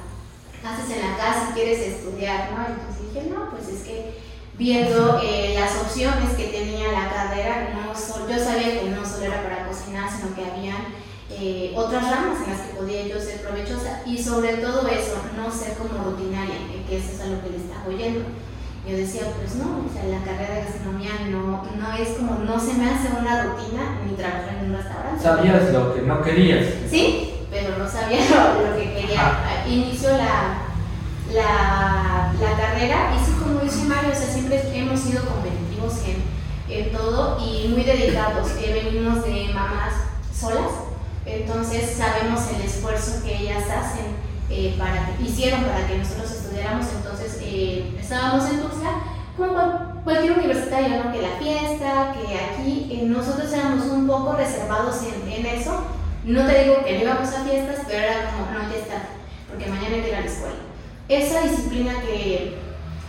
haces 0.63 0.97
en 0.97 1.09
la 1.09 1.17
casa 1.17 1.47
si 1.47 1.53
quieres 1.53 1.79
estudiar, 1.79 2.51
¿no? 2.51 2.65
Entonces 2.65 3.13
dije, 3.13 3.29
no, 3.29 3.49
pues 3.51 3.67
es 3.69 3.83
que 3.83 4.13
viendo 4.57 5.19
eh, 5.23 5.55
las 5.59 5.75
opciones 5.81 6.35
que 6.35 6.45
tenía 6.45 6.91
la 6.91 7.09
carrera, 7.09 7.73
no 7.73 7.95
solo, 7.95 8.29
yo 8.29 8.37
sabía 8.37 8.79
que 8.79 8.89
no 8.89 9.05
solo 9.05 9.25
era 9.25 9.43
para 9.43 9.67
cocinar, 9.67 10.09
sino 10.09 10.35
que 10.35 10.45
había 10.45 10.75
eh, 11.31 11.73
otras 11.75 12.03
ramas 12.03 12.41
en 12.43 12.51
las 12.51 12.61
que 12.61 12.75
podía 12.75 13.07
yo 13.07 13.19
ser 13.19 13.41
provechosa 13.41 14.01
y 14.05 14.17
sobre 14.21 14.53
todo 14.57 14.87
eso, 14.87 15.17
no 15.35 15.51
ser 15.51 15.73
como 15.73 16.03
rutinaria, 16.03 16.55
que 16.87 16.97
eso 16.97 17.11
es 17.13 17.21
a 17.21 17.27
lo 17.27 17.41
que 17.41 17.49
le 17.49 17.57
estaba 17.57 17.85
oyendo. 17.87 18.21
Yo 18.87 18.97
decía, 18.97 19.21
pues 19.37 19.55
no, 19.55 19.85
o 19.87 19.93
sea, 19.93 20.03
la 20.03 20.23
carrera 20.25 20.55
de 20.55 20.65
gastronomía 20.65 21.11
no, 21.31 21.63
no 21.63 21.93
es 21.93 22.09
como, 22.09 22.43
no 22.43 22.59
se 22.59 22.73
me 22.73 22.89
hace 22.89 23.07
una 23.17 23.43
rutina 23.43 23.97
ni 24.05 24.13
trabajar 24.15 24.57
en 24.59 24.71
un 24.71 24.77
restaurante. 24.77 25.23
Sabías 25.23 25.71
lo 25.71 25.95
que 25.95 26.01
no 26.01 26.21
querías. 26.21 26.65
Sí, 26.89 27.33
pero 27.53 27.77
no 27.77 27.87
sabía 27.89 28.19
lo, 28.29 28.69
lo 28.71 28.75
que 28.75 28.93
quería. 28.93 29.63
Inició 29.67 30.09
la, 30.17 30.63
la, 31.31 32.33
la 32.39 32.57
carrera 32.57 33.13
y 33.15 33.23
sí, 33.25 33.31
como 33.41 33.59
dice 33.59 33.85
Mario, 33.85 34.11
o 34.11 34.15
sea, 34.15 34.27
siempre 34.27 34.61
hemos 34.77 34.99
sido 34.99 35.23
competitivos 35.25 35.93
en, 36.05 36.23
en 36.69 36.91
todo 36.91 37.37
y 37.39 37.67
muy 37.69 37.83
dedicados. 37.83 38.51
Eh, 38.61 38.81
venimos 38.91 39.23
de 39.23 39.49
mamás 39.53 39.93
solas, 40.37 40.71
entonces 41.25 41.95
sabemos 41.97 42.41
el 42.55 42.61
esfuerzo 42.65 43.23
que 43.23 43.37
ellas 43.37 43.63
hacen 43.63 44.07
eh, 44.49 44.75
para 44.77 45.15
que 45.15 45.23
hicieron 45.23 45.63
para 45.63 45.87
que 45.87 45.97
nosotros 45.97 46.31
estudiáramos. 46.31 46.85
Entonces 46.95 47.37
eh, 47.41 47.95
estábamos 47.99 48.49
en 48.49 48.61
Tuxtla 48.61 48.89
como 49.37 49.53
cual- 49.53 49.89
cualquier 50.03 50.33
universitario, 50.33 51.03
¿no? 51.03 51.11
Que 51.13 51.21
la 51.21 51.37
fiesta, 51.39 52.13
que 52.13 52.37
aquí 52.37 52.89
eh, 52.91 53.05
nosotros 53.05 53.51
éramos 53.53 53.85
un 53.85 54.05
poco 54.05 54.33
reservados 54.33 54.97
en, 55.03 55.31
en 55.31 55.45
eso. 55.45 55.83
No 56.25 56.45
te 56.47 56.63
digo 56.63 56.83
que 56.85 56.93
no 56.93 57.03
íbamos 57.03 57.29
a 57.33 57.43
fiestas, 57.43 57.85
pero 57.85 57.99
era 57.99 58.31
como, 58.31 58.51
no, 58.51 58.71
ya 58.71 58.77
está, 58.77 59.09
porque 59.49 59.67
mañana 59.67 59.95
hay 59.95 60.01
que 60.01 60.09
ir 60.09 60.15
a 60.15 60.21
la 60.21 60.25
escuela. 60.25 60.55
Esa 61.09 61.41
disciplina 61.41 61.93
que 62.01 62.57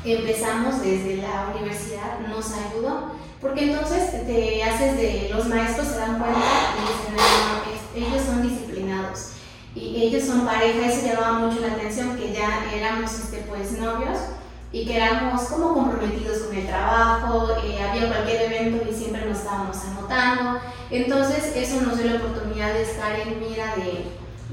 empezamos 0.05 0.83
desde 0.83 1.19
la 1.19 1.53
universidad 1.55 2.19
nos 2.29 2.53
ayudó, 2.53 3.13
porque 3.41 3.71
entonces 3.71 4.11
te 4.27 4.65
haces 4.65 4.97
de, 4.97 5.31
los 5.33 5.47
maestros 5.47 5.89
se 5.89 5.99
dan 5.99 6.19
cuenta 6.19 6.41
y 6.77 6.81
dicen, 6.81 7.15
"No, 7.17 8.07
ellos 8.07 8.27
son 8.27 8.43
disciplinados 8.43 9.31
y 9.75 10.03
ellos 10.03 10.25
son 10.25 10.45
pareja, 10.45 10.87
eso 10.87 11.07
llamaba 11.07 11.39
mucho 11.39 11.61
la 11.61 11.73
atención, 11.73 12.17
que 12.17 12.33
ya 12.33 12.65
éramos 12.75 13.13
este, 13.13 13.39
pues 13.49 13.73
novios 13.73 14.19
y 14.75 14.85
que 14.85 14.97
éramos 14.97 15.41
como 15.43 15.73
comprometidos 15.73 16.39
con 16.49 16.57
el 16.57 16.67
trabajo, 16.67 17.49
eh, 17.65 17.79
había 17.81 18.09
cualquier 18.09 18.43
evento 18.53 18.85
y 18.91 18.95
siempre 18.95 19.25
nos 19.25 19.39
estábamos 19.39 19.77
anotando, 19.85 20.59
entonces 20.91 21.53
eso 21.55 21.81
nos 21.83 21.97
dio 21.97 22.11
la 22.11 22.17
oportunidad 22.17 22.75
de 22.75 22.83
estar 22.83 23.13
en 23.21 23.39
mira 23.41 23.75
de, 23.77 24.05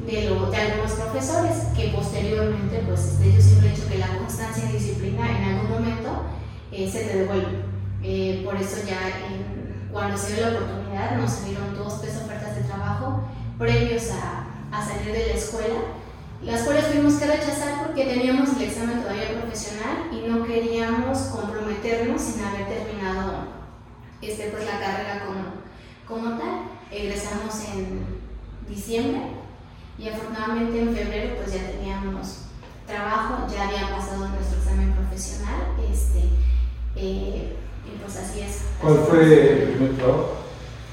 de, 0.05 0.29
lo- 0.29 0.49
de 0.51 0.57
algunos 0.57 0.91
profesores 0.91 1.55
que 1.75 1.87
posteriormente, 1.89 2.83
pues 2.87 2.99
este, 3.13 3.33
yo 3.33 3.41
siempre 3.41 3.69
he 3.69 3.75
dicho 3.75 3.87
que 3.89 3.97
la 3.97 4.15
constancia 4.19 4.69
y 4.69 4.73
disciplina 4.73 5.25
en 5.37 5.43
algún 5.43 5.71
momento 5.71 6.09
eh, 6.71 6.89
se 6.91 7.03
te 7.05 7.17
devuelve. 7.19 7.59
Eh, 8.03 8.41
por 8.45 8.55
eso 8.55 8.77
ya 8.87 8.99
cuando 9.91 10.17
se 10.17 10.35
dio 10.35 10.49
la 10.51 10.57
oportunidad 10.57 11.17
nos 11.17 11.31
salieron 11.31 11.75
dos, 11.75 11.99
tres 12.01 12.15
ofertas 12.23 12.55
de 12.55 12.61
trabajo 12.63 13.21
previos 13.59 14.03
a, 14.11 14.45
a 14.75 14.85
salir 14.85 15.13
de 15.13 15.27
la 15.27 15.33
escuela, 15.33 15.79
las 16.43 16.61
cuales 16.63 16.89
tuvimos 16.91 17.13
que 17.15 17.27
rechazar 17.27 17.85
porque 17.85 18.05
teníamos 18.05 18.49
el 18.55 18.63
examen 18.63 19.01
todavía 19.01 19.39
profesional 19.41 20.09
y 20.11 20.27
no 20.27 20.43
queríamos 20.45 21.17
comprometernos 21.19 22.21
sin 22.21 22.43
haber 22.43 22.67
terminado 22.67 23.45
este, 24.21 24.49
pues, 24.49 24.65
la 24.65 24.79
carrera 24.79 25.23
como, 25.25 25.43
como 26.07 26.37
tal. 26.37 26.63
Egresamos 26.91 27.55
en 27.73 28.05
diciembre 28.67 29.21
y 29.97 30.09
afortunadamente 30.09 30.81
en 30.81 30.95
febrero 30.95 31.35
pues 31.37 31.53
ya 31.53 31.71
teníamos 31.71 32.37
trabajo, 32.87 33.47
ya 33.53 33.67
había 33.67 33.95
pasado 33.95 34.27
nuestro 34.27 34.57
examen 34.59 34.91
profesional 34.93 35.61
este, 35.91 36.23
eh, 36.95 37.55
y 37.85 37.97
pues 38.01 38.17
así 38.17 38.41
es. 38.41 38.63
¿Cuál 38.81 38.97
fue 39.07 39.63
el 39.63 39.69
primer 39.69 39.95
trabajo? 39.95 40.37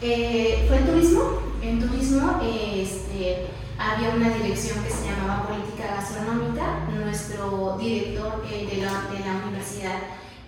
eh, 0.03 0.65
fue 0.69 0.77
en 0.79 0.87
turismo. 0.87 1.23
En 1.63 1.81
turismo 1.81 2.41
este, 2.43 3.47
había 3.79 4.11
una 4.11 4.31
dirección 4.31 4.83
que 4.85 4.91
se 4.91 5.07
llamaba 5.07 5.47
Política 5.47 5.95
Gastronómica. 5.97 6.89
Nuestro 6.95 7.77
director 7.79 8.45
eh, 8.51 8.69
de, 8.71 8.83
la, 8.83 8.93
de 9.11 9.21
la 9.25 9.47
universidad. 9.47 9.99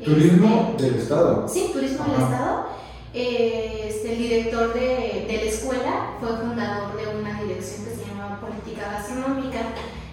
Turismo 0.05 0.71
este, 0.73 0.91
del 0.91 1.01
Estado. 1.01 1.49
Sí, 1.49 1.71
Turismo 1.73 2.05
del 2.05 2.15
Ajá. 2.17 2.25
Estado. 2.25 2.67
Eh, 3.13 3.87
este, 3.89 4.13
el 4.13 4.19
director 4.19 4.75
de, 4.75 5.27
de 5.29 5.41
la 5.45 5.51
escuela 5.51 6.11
fue 6.21 6.37
fundador 6.37 6.97
de 6.97 7.19
una 7.19 7.43
dirección 7.43 7.85
que 7.85 7.95
se 7.95 8.07
llamaba 8.07 8.41
Política 8.41 8.91
Gastronómica. 8.93 9.61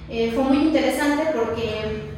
Eh, 0.10 0.32
fue 0.34 0.44
muy 0.44 0.58
interesante 0.68 1.24
porque 1.36 2.14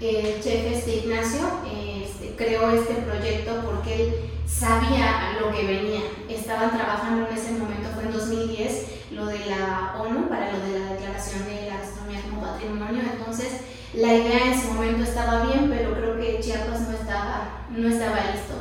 el 0.00 0.40
chef 0.42 0.72
este 0.72 0.96
Ignacio 0.96 1.40
eh, 1.66 2.06
este, 2.06 2.34
creó 2.36 2.70
este 2.70 2.94
proyecto 2.94 3.62
porque 3.64 3.94
él 3.94 4.14
sabía 4.46 5.36
lo 5.40 5.52
que 5.52 5.66
venía. 5.66 6.00
Estaban 6.28 6.70
trabajando 6.70 7.28
en 7.28 7.36
ese 7.36 7.52
momento, 7.52 7.88
fue 7.94 8.04
en 8.04 8.12
2010, 8.12 8.86
lo 9.18 9.26
de 9.26 9.46
la 9.46 9.94
ONU 9.98 10.28
para 10.28 10.52
lo 10.52 10.60
de 10.60 10.78
la 10.78 10.92
declaración 10.92 11.44
de 11.44 11.68
la 11.68 11.78
gastronomía 11.78 12.22
como 12.22 12.40
patrimonio. 12.42 13.02
Entonces, 13.02 13.48
la 13.94 14.14
idea 14.14 14.46
en 14.46 14.52
ese 14.52 14.68
momento 14.68 15.02
estaba 15.02 15.42
bien, 15.42 15.68
pero 15.68 15.92
creo 15.94 16.16
que 16.16 16.38
Chiapas 16.40 16.80
no 16.82 16.92
estaba, 16.96 17.64
no 17.70 17.88
estaba 17.88 18.16
listo. 18.32 18.54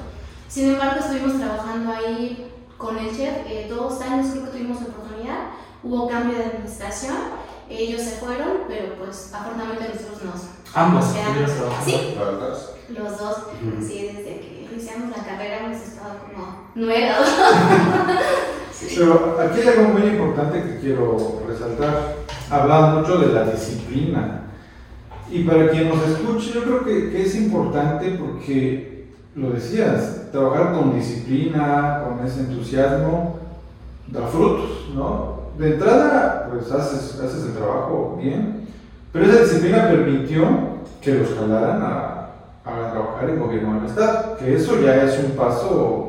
Sin 0.47 0.69
embargo, 0.73 0.99
estuvimos 0.99 1.37
trabajando 1.37 1.93
ahí 1.93 2.51
con 2.77 2.97
el 2.97 3.15
chef 3.15 3.45
eh, 3.47 3.67
dos 3.69 4.01
años, 4.01 4.27
creo 4.31 4.45
que 4.45 4.51
tuvimos 4.51 4.81
la 4.81 4.87
oportunidad. 4.87 5.39
Hubo 5.83 6.07
cambio 6.07 6.37
de 6.37 6.45
administración, 6.45 7.15
ellos 7.69 8.01
se 8.01 8.11
fueron, 8.17 8.63
pero 8.67 8.95
pues 8.95 9.31
afortunadamente 9.33 9.93
nosotros 9.93 10.23
nos, 10.23 10.73
Ambos 10.73 11.05
nos 11.05 11.13
quedamos. 11.13 11.51
Sí, 11.85 12.17
Los 12.89 13.17
dos. 13.19 13.37
sí, 13.85 14.11
desde 14.13 14.39
que 14.39 14.67
iniciamos 14.71 15.15
la 15.15 15.23
carrera 15.23 15.57
hemos 15.65 15.81
estado 15.81 16.15
como 16.19 16.69
nuevos. 16.73 17.27
Pero 18.79 19.37
aquí 19.39 19.61
hay 19.61 19.67
algo 19.67 19.93
muy 19.93 20.03
importante 20.03 20.61
que 20.61 20.79
quiero 20.79 21.41
resaltar. 21.47 22.15
Hablan 22.49 22.99
mucho 22.99 23.17
de 23.17 23.33
la 23.33 23.45
disciplina. 23.45 24.41
Y 25.29 25.43
para 25.43 25.69
quien 25.69 25.89
nos 25.89 26.07
escuche, 26.07 26.53
yo 26.53 26.63
creo 26.63 26.85
que, 26.85 27.09
que 27.09 27.23
es 27.23 27.35
importante 27.35 28.17
porque, 28.19 29.07
lo 29.35 29.49
decías, 29.51 30.31
trabajar 30.31 30.73
con 30.73 30.95
disciplina, 30.95 32.03
con 32.05 32.25
ese 32.25 32.41
entusiasmo, 32.41 33.39
da 34.07 34.27
frutos, 34.27 34.89
¿no? 34.95 35.37
De 35.57 35.73
entrada, 35.73 36.47
pues 36.49 36.71
haces, 36.71 37.19
haces 37.19 37.45
el 37.45 37.53
trabajo 37.53 38.17
bien, 38.21 38.67
pero 39.11 39.25
esa 39.25 39.41
disciplina 39.41 39.89
permitió 39.89 40.45
que 41.01 41.15
los 41.15 41.29
jalaran 41.33 41.81
a, 41.81 42.29
a 42.63 42.91
trabajar 42.91 43.29
en 43.29 43.39
gobierno 43.39 43.75
del 43.75 43.85
Estado, 43.85 44.37
que 44.37 44.55
eso 44.55 44.79
ya 44.79 45.03
es 45.03 45.19
un 45.23 45.31
paso 45.31 46.06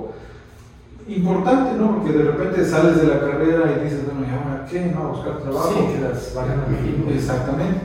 importante, 1.08 1.78
¿no? 1.78 1.96
Porque 1.96 2.12
de 2.18 2.24
repente 2.24 2.64
sales 2.64 3.00
de 3.00 3.06
la 3.08 3.20
carrera 3.20 3.76
y 3.80 3.84
dices, 3.84 4.04
bueno, 4.04 4.26
¿y 4.26 4.30
ahora 4.30 4.66
qué? 4.70 4.92
¿No? 4.94 5.04
A 5.04 5.10
buscar 5.10 5.38
trabajo. 5.38 5.72
Sí, 5.72 6.34
vagando 6.34 6.66
el 6.68 6.84
tiempo. 6.84 7.10
Exactamente. 7.10 7.80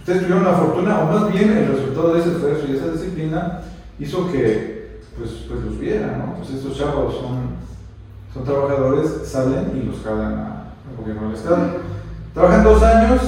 Ustedes 0.00 0.22
tuvieron 0.22 0.44
la 0.44 0.52
fortuna, 0.54 1.00
o 1.00 1.04
más 1.12 1.32
bien 1.32 1.50
el 1.50 1.68
resultado 1.68 2.14
de 2.14 2.20
ese 2.20 2.30
esfuerzo 2.32 2.66
y 2.68 2.76
esa 2.76 2.92
disciplina 2.92 3.60
hizo 3.98 4.30
que 4.32 5.00
pues, 5.18 5.30
pues 5.48 5.60
los 5.64 5.78
vieran, 5.78 6.18
¿no? 6.18 6.34
Pues 6.36 6.50
estos 6.50 6.78
chavos 6.78 7.14
son, 7.16 7.56
son 8.32 8.44
trabajadores, 8.44 9.10
salen 9.28 9.72
y 9.76 9.86
los 9.86 10.00
jalan 10.02 10.34
a- 10.34 10.64
al 10.88 10.96
gobierno 10.98 11.28
del 11.28 11.36
Estado. 11.36 11.58
Trabajan 12.32 12.64
dos 12.64 12.82
años 12.82 13.20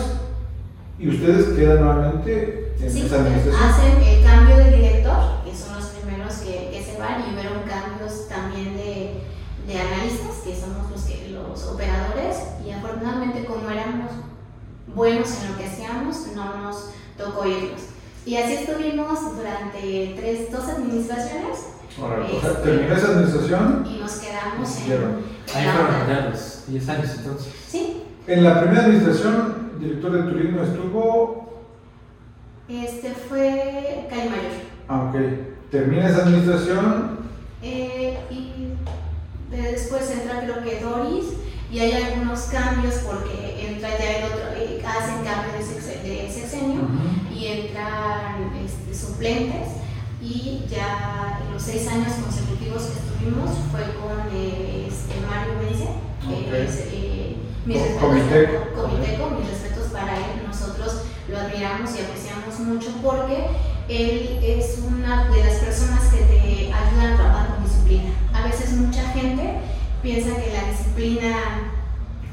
y 0.98 1.08
ustedes 1.08 1.48
quedan 1.58 1.84
nuevamente 1.84 2.74
en 2.80 2.90
Sí, 2.90 3.02
esa 3.02 3.16
administración. 3.16 3.62
hacen 3.62 4.02
el 4.02 4.22
cambio 4.24 4.56
de 4.56 4.70
director, 4.76 5.18
que 5.44 5.54
son 5.54 5.74
los 5.76 5.86
primeros 5.88 6.34
que, 6.38 6.70
que 6.72 6.82
se 6.82 6.98
van, 6.98 7.20
y 7.28 7.34
hubieron 7.34 7.60
cambios 7.68 8.28
también 8.28 8.76
de, 8.76 9.20
de 9.66 9.80
analistas, 9.80 10.36
que 10.44 10.54
somos 10.56 10.90
los, 10.90 11.02
que, 11.02 11.28
los 11.30 11.59
operadores, 11.72 12.36
y 12.66 12.70
afortunadamente 12.70 13.44
como 13.44 13.68
éramos 13.70 14.10
buenos 14.94 15.28
en 15.42 15.52
lo 15.52 15.58
que 15.58 15.66
hacíamos, 15.66 16.26
no 16.34 16.56
nos 16.62 16.90
tocó 17.16 17.46
irnos. 17.46 17.80
Y 18.26 18.36
así 18.36 18.54
estuvimos 18.54 19.18
durante 19.36 20.14
tres, 20.18 20.52
dos 20.52 20.68
administraciones 20.68 21.66
Ahora, 22.00 22.24
o 22.24 22.40
sea, 22.40 22.50
Este- 22.52 22.62
terminó 22.62 22.94
esa 22.94 23.08
administración. 23.08 23.84
y 23.86 23.98
nos 23.98 24.12
quedamos 24.12 24.76
en, 24.76 24.82
Ahí 24.82 25.64
fueron 25.64 25.86
otra. 25.86 26.06
ya 26.08 26.28
los 26.30 26.64
10 26.68 26.88
años 26.88 27.10
entonces. 27.18 27.52
Sí, 27.68 28.02
En 28.28 28.44
la 28.44 28.60
primera 28.60 28.84
administración, 28.84 29.70
el 29.74 29.80
director 29.80 30.12
de 30.12 30.22
turismo 30.30 30.62
estuvo. 30.62 31.62
este 32.68 33.10
fue 33.28 34.06
Calle 34.08 34.30
Mayor. 34.30 34.52
Ah, 34.88 35.10
ok. 35.12 35.20
Termina 35.70 36.08
esa 36.08 36.22
administración. 36.22 37.18
Eh, 37.62 38.18
y 38.30 38.74
de- 39.50 39.62
después 39.72 40.08
entra 40.10 40.42
creo 40.42 40.62
que 40.62 40.80
Doris 40.80 41.24
y 41.72 41.78
hay 41.80 41.92
algunos 41.92 42.40
cambios 42.42 42.94
porque 43.06 43.66
entra 43.68 43.90
ya 43.98 44.18
el 44.18 44.24
otro, 44.24 44.40
eh, 44.56 44.82
hacen 44.84 45.24
cambio 45.24 45.52
de, 45.56 45.64
sexe- 45.64 46.02
de 46.02 46.30
sexenio 46.32 46.82
y 47.34 47.46
entran 47.46 48.52
este, 48.64 48.94
suplentes 48.94 49.68
y 50.22 50.64
ya 50.68 51.40
en 51.46 51.52
los 51.54 51.62
seis 51.62 51.86
años 51.88 52.12
consecutivos 52.22 52.82
que 52.82 52.98
estuvimos 52.98 53.50
fue 53.70 53.82
con 53.94 54.18
eh, 54.34 54.88
este, 54.88 55.14
Mario 55.26 55.54
Vence, 55.60 55.88
que 56.20 56.48
Ok. 56.48 56.68
es, 56.68 56.76
eh, 56.92 57.36
mis 57.66 57.78
Co- 57.78 57.84
respetos- 57.84 58.00
Comiteco. 58.00 58.82
Comiteco, 58.82 59.30
mis 59.38 59.48
respetos 59.50 59.86
para 59.92 60.16
él, 60.16 60.42
nosotros 60.46 61.02
lo 61.28 61.38
admiramos 61.38 61.90
y 61.94 62.00
apreciamos 62.02 62.58
mucho 62.60 62.90
porque 63.02 63.46
él 63.88 64.40
es 64.42 64.78
una 64.86 65.30
de 65.30 65.44
las 65.44 65.54
personas 65.54 66.02
que 66.12 66.18
te 66.24 66.72
ayudan 66.72 67.12
a 67.12 67.16
trabajar 67.16 67.54
con 67.54 67.64
disciplina. 67.64 68.10
A 68.34 68.42
veces 68.46 68.72
mucha 68.72 69.02
gente 69.10 69.60
piensa 70.02 70.36
que 70.36 70.52
la 70.52 70.70
disciplina 70.70 71.72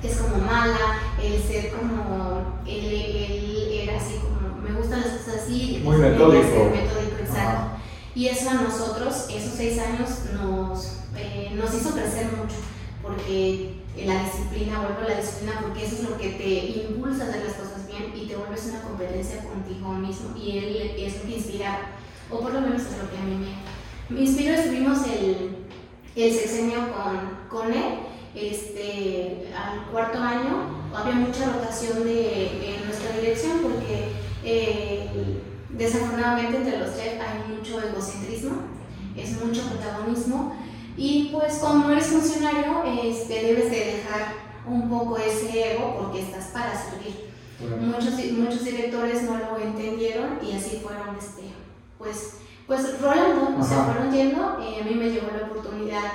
es 0.03 0.17
como 0.17 0.37
mala, 0.37 0.99
el 1.21 1.41
ser 1.41 1.71
como, 1.71 2.61
él, 2.65 2.85
él 2.85 3.79
era 3.83 3.97
así 3.97 4.15
como, 4.15 4.61
me 4.61 4.73
gustan 4.79 5.01
las 5.01 5.09
cosas 5.09 5.43
así, 5.43 5.81
Muy 5.83 5.97
metódico. 5.97 6.43
ser 6.43 6.71
metódico, 6.71 7.17
exacto. 7.19 7.77
Y 8.15 8.27
eso 8.27 8.49
a 8.49 8.53
nosotros, 8.55 9.27
esos 9.29 9.53
seis 9.55 9.79
años, 9.79 10.09
nos, 10.33 10.85
eh, 11.17 11.51
nos 11.55 11.73
hizo 11.73 11.91
crecer 11.91 12.27
mucho, 12.31 12.55
porque 13.01 13.75
la 13.97 14.23
disciplina, 14.23 14.79
vuelvo 14.79 15.01
a 15.01 15.09
la 15.09 15.19
disciplina, 15.19 15.59
porque 15.61 15.85
eso 15.85 15.95
es 15.95 16.09
lo 16.09 16.17
que 16.17 16.29
te 16.29 16.87
impulsa 16.89 17.25
a 17.25 17.29
hacer 17.29 17.45
las 17.45 17.55
cosas 17.55 17.87
bien 17.87 18.13
y 18.15 18.27
te 18.27 18.35
vuelves 18.35 18.65
una 18.69 18.81
competencia 18.81 19.43
contigo 19.43 19.89
mismo. 19.93 20.35
Y 20.37 20.57
él 20.57 20.95
es 20.97 21.17
lo 21.17 21.23
que 21.23 21.35
inspira, 21.35 21.79
o 22.31 22.39
por 22.39 22.53
lo 22.53 22.61
menos 22.61 22.81
es 22.81 22.97
lo 22.97 23.09
que 23.09 23.17
a 23.17 23.23
mí 23.23 23.37
me, 24.09 24.15
me 24.15 24.21
inspiró. 24.21 24.53
Estuvimos 24.53 24.99
el, 25.07 25.66
el 26.23 26.33
sexenio 26.33 26.79
con, 26.91 27.47
con 27.49 27.73
él. 27.73 27.99
Este, 28.35 29.47
al 29.57 29.91
cuarto 29.91 30.19
año 30.19 30.87
había 30.95 31.15
mucha 31.15 31.51
rotación 31.51 32.03
de, 32.03 32.75
en 32.75 32.85
nuestra 32.85 33.17
dirección 33.19 33.59
porque 33.63 34.09
eh, 34.43 35.07
desafortunadamente 35.69 36.57
entre 36.57 36.77
los 36.77 36.95
chefs 36.95 37.19
hay 37.19 37.55
mucho 37.55 37.81
egocentrismo, 37.81 38.57
es 39.15 39.43
mucho 39.43 39.63
protagonismo 39.63 40.55
y 40.95 41.29
pues 41.31 41.55
como 41.55 41.89
eres 41.89 42.07
funcionario 42.07 42.83
este, 43.03 43.41
debes 43.41 43.71
de 43.71 43.77
dejar 43.77 44.33
un 44.67 44.89
poco 44.89 45.17
ese 45.17 45.73
ego 45.73 45.97
porque 45.99 46.21
estás 46.21 46.47
para 46.47 46.73
servir. 46.75 47.27
Muchos, 47.59 48.13
muchos 48.33 48.63
directores 48.63 49.23
no 49.23 49.37
lo 49.37 49.57
entendieron 49.57 50.37
y 50.43 50.55
así 50.55 50.79
fueron 50.83 51.15
este, 51.17 51.43
pues, 51.97 52.33
pues 52.67 53.01
rolando, 53.01 53.63
se 53.63 53.75
fueron 53.75 54.11
yendo. 54.11 54.59
Eh, 54.61 54.81
a 54.81 54.83
mí 54.83 54.93
me 54.93 55.09
llegó 55.09 55.27
la 55.35 55.47
oportunidad 55.47 56.11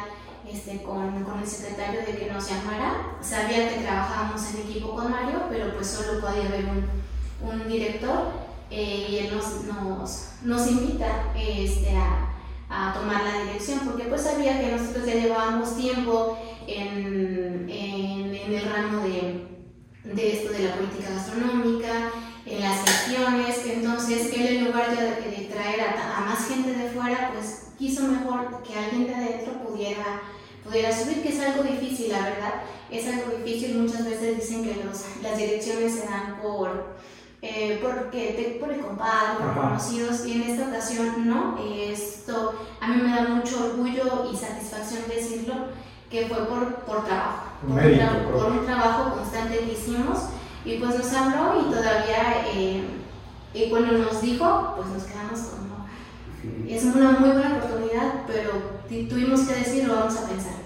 este, 0.46 0.82
con, 0.82 1.24
con 1.24 1.40
el 1.40 1.46
secretario 1.46 2.00
de 2.00 2.16
que 2.16 2.30
nos 2.30 2.48
llamara. 2.48 3.16
Sabía 3.22 3.68
que 3.70 3.80
trabajábamos 3.80 4.42
en 4.54 4.60
equipo 4.68 4.94
con 4.94 5.10
Mario, 5.10 5.44
pero 5.48 5.74
pues 5.74 5.86
solo 5.88 6.20
podía 6.20 6.46
haber 6.46 6.66
un, 6.66 7.48
un 7.48 7.68
director 7.68 8.32
eh, 8.70 9.06
y 9.08 9.18
él 9.18 9.34
nos, 9.34 9.64
nos, 9.64 10.28
nos 10.42 10.70
invita 10.70 11.32
este, 11.36 11.96
a, 11.96 12.28
a 12.68 12.94
tomar 12.94 13.22
la 13.24 13.42
dirección 13.44 13.80
porque 13.80 14.04
pues 14.04 14.22
sabía 14.22 14.60
que 14.60 14.72
nosotros 14.76 15.06
ya 15.06 15.14
llevábamos 15.14 15.76
tiempo 15.76 16.38
en, 16.66 17.68
en, 17.68 18.34
en 18.34 18.54
el 18.54 18.64
ramo 18.70 19.02
de, 19.02 19.46
de 20.04 20.32
esto 20.32 20.52
de 20.52 20.68
la 20.68 20.74
política 20.74 21.10
gastronómica, 21.14 22.10
en 22.44 22.60
las 22.60 22.82
gestiones, 22.82 23.66
entonces 23.66 24.32
él 24.34 24.46
en 24.56 24.64
lugar 24.66 24.90
de, 24.90 25.30
de 25.30 25.41
traer 25.62 25.80
a, 25.80 26.18
a 26.18 26.20
más 26.22 26.46
gente 26.48 26.72
de 26.74 26.90
fuera, 26.90 27.30
pues 27.32 27.68
quiso 27.78 28.04
mejor 28.08 28.62
que 28.62 28.76
alguien 28.78 29.06
de 29.06 29.14
adentro 29.14 29.52
pudiera, 29.64 30.20
pudiera 30.64 30.90
subir, 30.96 31.22
que 31.22 31.28
es 31.30 31.40
algo 31.40 31.62
difícil, 31.62 32.10
la 32.12 32.20
verdad, 32.20 32.54
es 32.90 33.06
algo 33.06 33.36
difícil, 33.38 33.78
muchas 33.78 34.04
veces 34.04 34.36
dicen 34.38 34.64
que 34.64 34.82
los, 34.84 35.04
las 35.22 35.36
direcciones 35.36 35.94
se 35.94 36.06
dan 36.06 36.40
por, 36.42 36.94
eh, 37.42 37.78
porque 37.82 38.34
te, 38.36 38.58
por 38.60 38.72
el 38.72 38.80
compadre, 38.80 39.38
por 39.38 39.48
Ajá. 39.50 39.60
conocidos, 39.68 40.26
y 40.26 40.32
en 40.32 40.42
esta 40.42 40.68
ocasión 40.68 41.28
no, 41.28 41.58
esto 41.74 42.54
a 42.80 42.88
mí 42.88 43.02
me 43.02 43.14
da 43.14 43.22
mucho 43.28 43.64
orgullo 43.64 44.30
y 44.32 44.36
satisfacción 44.36 45.02
decirlo, 45.08 45.54
que 46.10 46.26
fue 46.26 46.44
por, 46.46 46.74
por 46.84 47.04
trabajo, 47.06 47.44
por, 47.62 47.70
un 47.70 47.76
tra- 47.78 48.24
por 48.30 48.44
un 48.52 48.66
trabajo 48.66 49.14
constante 49.16 49.58
que 49.60 49.72
hicimos 49.72 50.18
y 50.64 50.76
pues 50.78 50.96
nos 50.98 51.12
habló 51.14 51.60
y 51.62 51.72
todavía 51.72 52.44
eh, 52.54 52.84
y 53.54 53.70
cuando 53.70 53.98
nos 53.98 54.22
dijo 54.22 54.74
pues 54.76 54.88
nos 54.88 55.04
quedamos 55.04 55.40
como 55.40 55.86
es 56.68 56.84
una 56.84 57.12
muy 57.12 57.30
buena 57.30 57.58
oportunidad 57.58 58.24
pero 58.26 58.82
tuvimos 59.08 59.42
que 59.42 59.54
decir 59.54 59.84
lo 59.84 59.94
vamos 59.94 60.16
a 60.16 60.28
pensar 60.28 60.62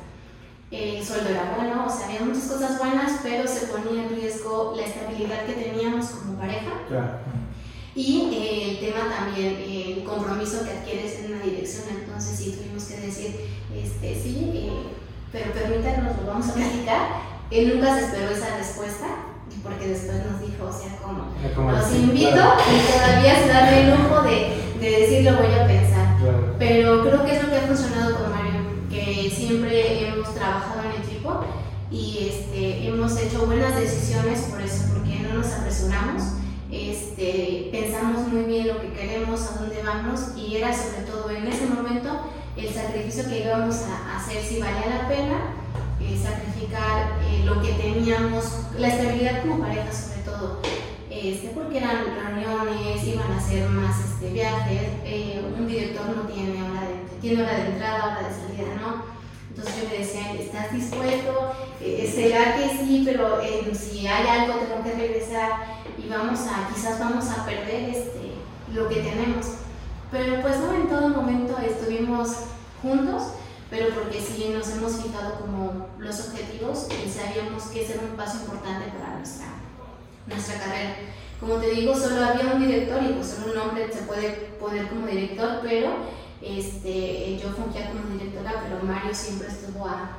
el 0.71 1.05
sueldo 1.05 1.31
era 1.31 1.55
bueno 1.57 1.87
o 1.87 1.91
sea 1.91 2.07
había 2.07 2.21
muchas 2.23 2.45
cosas 2.45 2.79
buenas 2.79 3.21
pero 3.23 3.47
se 3.47 3.67
ponía 3.67 4.05
en 4.05 4.09
riesgo 4.11 4.75
la 4.77 4.85
estabilidad 4.85 5.47
que 5.47 5.53
teníamos 5.53 6.07
como 6.07 6.39
pareja. 6.39 6.73
Ya. 6.91 7.21
y 7.95 8.31
eh, 8.33 8.71
el 8.71 8.79
tema 8.79 9.15
también, 9.15 9.57
eh, 9.59 9.95
el 9.99 10.05
compromiso 10.05 10.65
que 10.65 10.71
adquieres 10.71 11.21
en 11.21 11.33
una 11.33 11.43
dirección, 11.43 11.85
entonces 11.91 12.39
sí 12.39 12.57
tuvimos 12.57 12.85
que 12.85 13.01
decir, 13.01 13.37
este, 13.75 14.15
sí, 14.21 14.51
eh, 14.55 14.71
pero 15.33 15.53
permítanos, 15.53 16.17
lo 16.21 16.27
vamos 16.27 16.49
a 16.49 16.55
platicar. 16.55 17.09
Él 17.51 17.75
nunca 17.75 17.95
se 17.95 18.07
esperó 18.07 18.31
esa 18.31 18.57
respuesta, 18.57 19.07
porque 19.63 19.89
después 19.89 20.19
nos 20.31 20.41
dijo, 20.41 20.67
o 20.69 20.73
sea, 20.73 20.97
como 21.55 21.71
los 21.71 21.81
así, 21.81 21.97
invito 21.97 22.31
claro, 22.33 22.61
y 22.71 22.93
todavía 22.93 23.43
se 23.43 23.49
da 23.49 23.79
el 23.79 23.91
lujo 23.91 24.23
de, 24.23 24.53
de 24.81 25.01
decir, 25.01 25.25
lo 25.25 25.37
voy 25.37 25.53
a 25.53 25.67
pensar. 25.67 26.17
claro. 26.21 26.55
Pero 26.59 27.03
creo 27.03 27.25
que 27.25 27.37
es 27.37 27.43
lo 27.43 27.51
que 27.51 27.57
ha 27.57 27.63
funcionado 27.63 28.17
con 28.17 28.31
Mario, 28.31 28.61
que 28.91 29.31
siempre 29.35 30.09
hemos 30.09 30.35
trabajado 30.35 30.83
en 30.83 31.03
equipo 31.03 31.45
y 31.91 32.29
este, 32.31 32.89
hemos 32.89 33.17
hecho 33.17 33.47
buenas 33.47 33.75
decisiones 33.77 34.41
por 34.51 34.61
eso, 34.61 34.85
porque 34.93 35.21
no 35.21 35.35
nos 35.39 35.53
apresuramos, 35.53 36.23
este, 36.71 37.69
pensamos 37.71 38.29
muy 38.29 38.43
bien 38.43 38.69
lo 38.69 38.81
que 38.81 38.93
queremos, 38.93 39.41
a 39.43 39.61
dónde 39.61 39.83
vamos 39.85 40.37
y 40.37 40.57
era 40.57 40.73
sobre 40.73 41.07
todo 41.07 41.31
en 41.31 41.47
ese 41.47 41.67
momento 41.67 42.21
el 42.57 42.73
sacrificio 42.73 43.29
que 43.29 43.45
íbamos 43.45 43.77
a 43.83 44.17
hacer, 44.17 44.43
si 44.43 44.61
valía 44.61 45.03
la 45.03 45.09
pena, 45.09 45.55
eh, 46.01 46.21
sacrificar 46.23 47.19
eh, 47.25 47.43
lo 47.45 47.61
que 47.63 47.73
teníamos, 47.73 48.45
la 48.79 48.89
estabilidad 48.89 49.43
como 49.43 49.61
pareja 49.61 49.93
sobre 49.93 50.23
todo, 50.23 50.61
este, 51.11 51.49
porque 51.55 51.79
eran 51.79 52.05
reuniones, 52.05 53.05
iban 53.05 53.33
a 53.33 53.39
hacer 53.39 53.69
más 53.69 53.99
este, 54.05 54.33
viajes, 54.33 54.83
eh, 55.05 55.43
un 55.59 55.67
director 55.67 56.07
no 56.15 56.23
tiene 56.23 56.63
hora 56.63 56.83
de, 56.83 57.21
tiene 57.21 57.43
hora 57.43 57.55
de 57.55 57.67
entrada, 57.67 58.05
hora 58.05 58.29
de 58.29 58.35
salida, 58.35 58.75
¿no? 58.81 59.17
Entonces 59.49 59.83
yo 59.83 59.89
le 59.89 59.99
decía, 59.99 60.33
¿estás 60.35 60.71
dispuesto? 60.71 61.53
Eh, 61.81 62.13
¿Será 62.15 62.57
que 62.57 62.69
sí? 62.77 63.03
Pero 63.07 63.41
eh, 63.41 63.73
si 63.75 64.07
hay 64.07 64.27
algo 64.27 64.59
tengo 64.59 64.85
que 64.85 64.93
regresar 64.93 65.51
y 65.97 66.09
vamos 66.09 66.41
a, 66.41 66.69
quizás 66.69 67.01
vamos 67.01 67.25
a 67.31 67.47
perder 67.47 67.89
este, 67.89 68.33
lo 68.75 68.87
que 68.89 68.97
tenemos. 68.97 69.47
Pero 70.11 70.43
pues 70.43 70.59
no, 70.59 70.75
en 70.75 70.89
todo 70.89 71.09
momento 71.09 71.57
estuvimos 71.59 72.29
juntos, 72.83 73.23
pero 73.71 73.95
porque 73.95 74.21
sí 74.21 74.51
nos 74.55 74.69
hemos 74.71 75.03
fijado 75.03 75.41
como 75.41 75.89
los 75.99 76.21
objetivos 76.21 76.87
y 77.05 77.09
sabíamos 77.09 77.65
que 77.65 77.85
ese 77.85 77.95
era 77.95 78.03
un 78.03 78.17
paso 78.17 78.39
importante 78.39 78.93
para 78.99 79.19
nuestra, 79.19 79.47
nuestra 80.27 80.59
carrera. 80.61 80.97
Como 81.41 81.57
te 81.57 81.71
digo, 81.71 81.95
solo 81.95 82.25
había 82.25 82.55
un 82.55 82.67
director 82.67 83.03
y 83.03 83.13
pues 83.15 83.27
solo 83.29 83.53
un 83.53 83.59
hombre 83.59 83.93
se 83.93 84.03
puede 84.03 84.31
poner 84.61 84.89
como 84.89 85.07
director, 85.07 85.61
pero 85.63 85.97
este, 86.41 87.39
yo 87.43 87.51
fungía 87.51 87.89
como 87.91 88.09
directora, 88.13 88.63
pero 88.63 88.83
Mario 88.83 89.15
siempre 89.15 89.49
estuvo 89.49 89.87
a, 89.87 90.17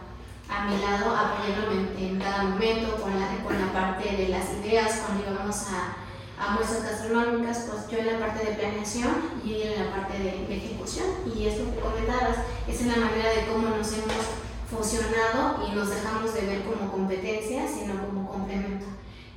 a 0.49 0.65
mi 0.65 0.79
lado 0.81 1.15
apoyándome 1.15 1.89
en, 1.97 2.19
cada 2.19 2.43
momento 2.43 2.95
con 2.97 3.19
la, 3.19 3.43
con 3.43 3.59
la 3.59 3.73
parte 3.73 4.15
de 4.15 4.29
las 4.29 4.45
ideas, 4.61 5.01
cuando 5.05 5.23
íbamos 5.31 5.55
a, 5.67 5.95
a 6.39 6.53
muestras 6.53 6.83
gastronómicas, 6.83 7.65
pues 7.69 7.89
yo 7.89 7.97
en 7.97 8.13
la 8.13 8.25
parte 8.25 8.45
de 8.45 8.55
planeación 8.55 9.11
y 9.43 9.55
él 9.55 9.73
en 9.73 9.85
la 9.85 9.91
parte 9.91 10.19
de, 10.19 10.55
ejecución. 10.55 11.07
Y 11.25 11.47
es 11.47 11.57
lo 11.59 11.73
que 11.73 11.79
comentabas, 11.79 12.37
es 12.67 12.85
la 12.85 12.95
manera 12.95 13.29
de 13.29 13.47
cómo 13.51 13.69
nos 13.69 13.91
hemos 13.93 14.23
fusionado 14.69 15.67
y 15.67 15.75
nos 15.75 15.89
dejamos 15.89 16.33
de 16.33 16.41
ver 16.41 16.63
como 16.63 16.91
competencia, 16.91 17.67
sino 17.67 18.05
como 18.05 18.29
complemento. 18.29 18.85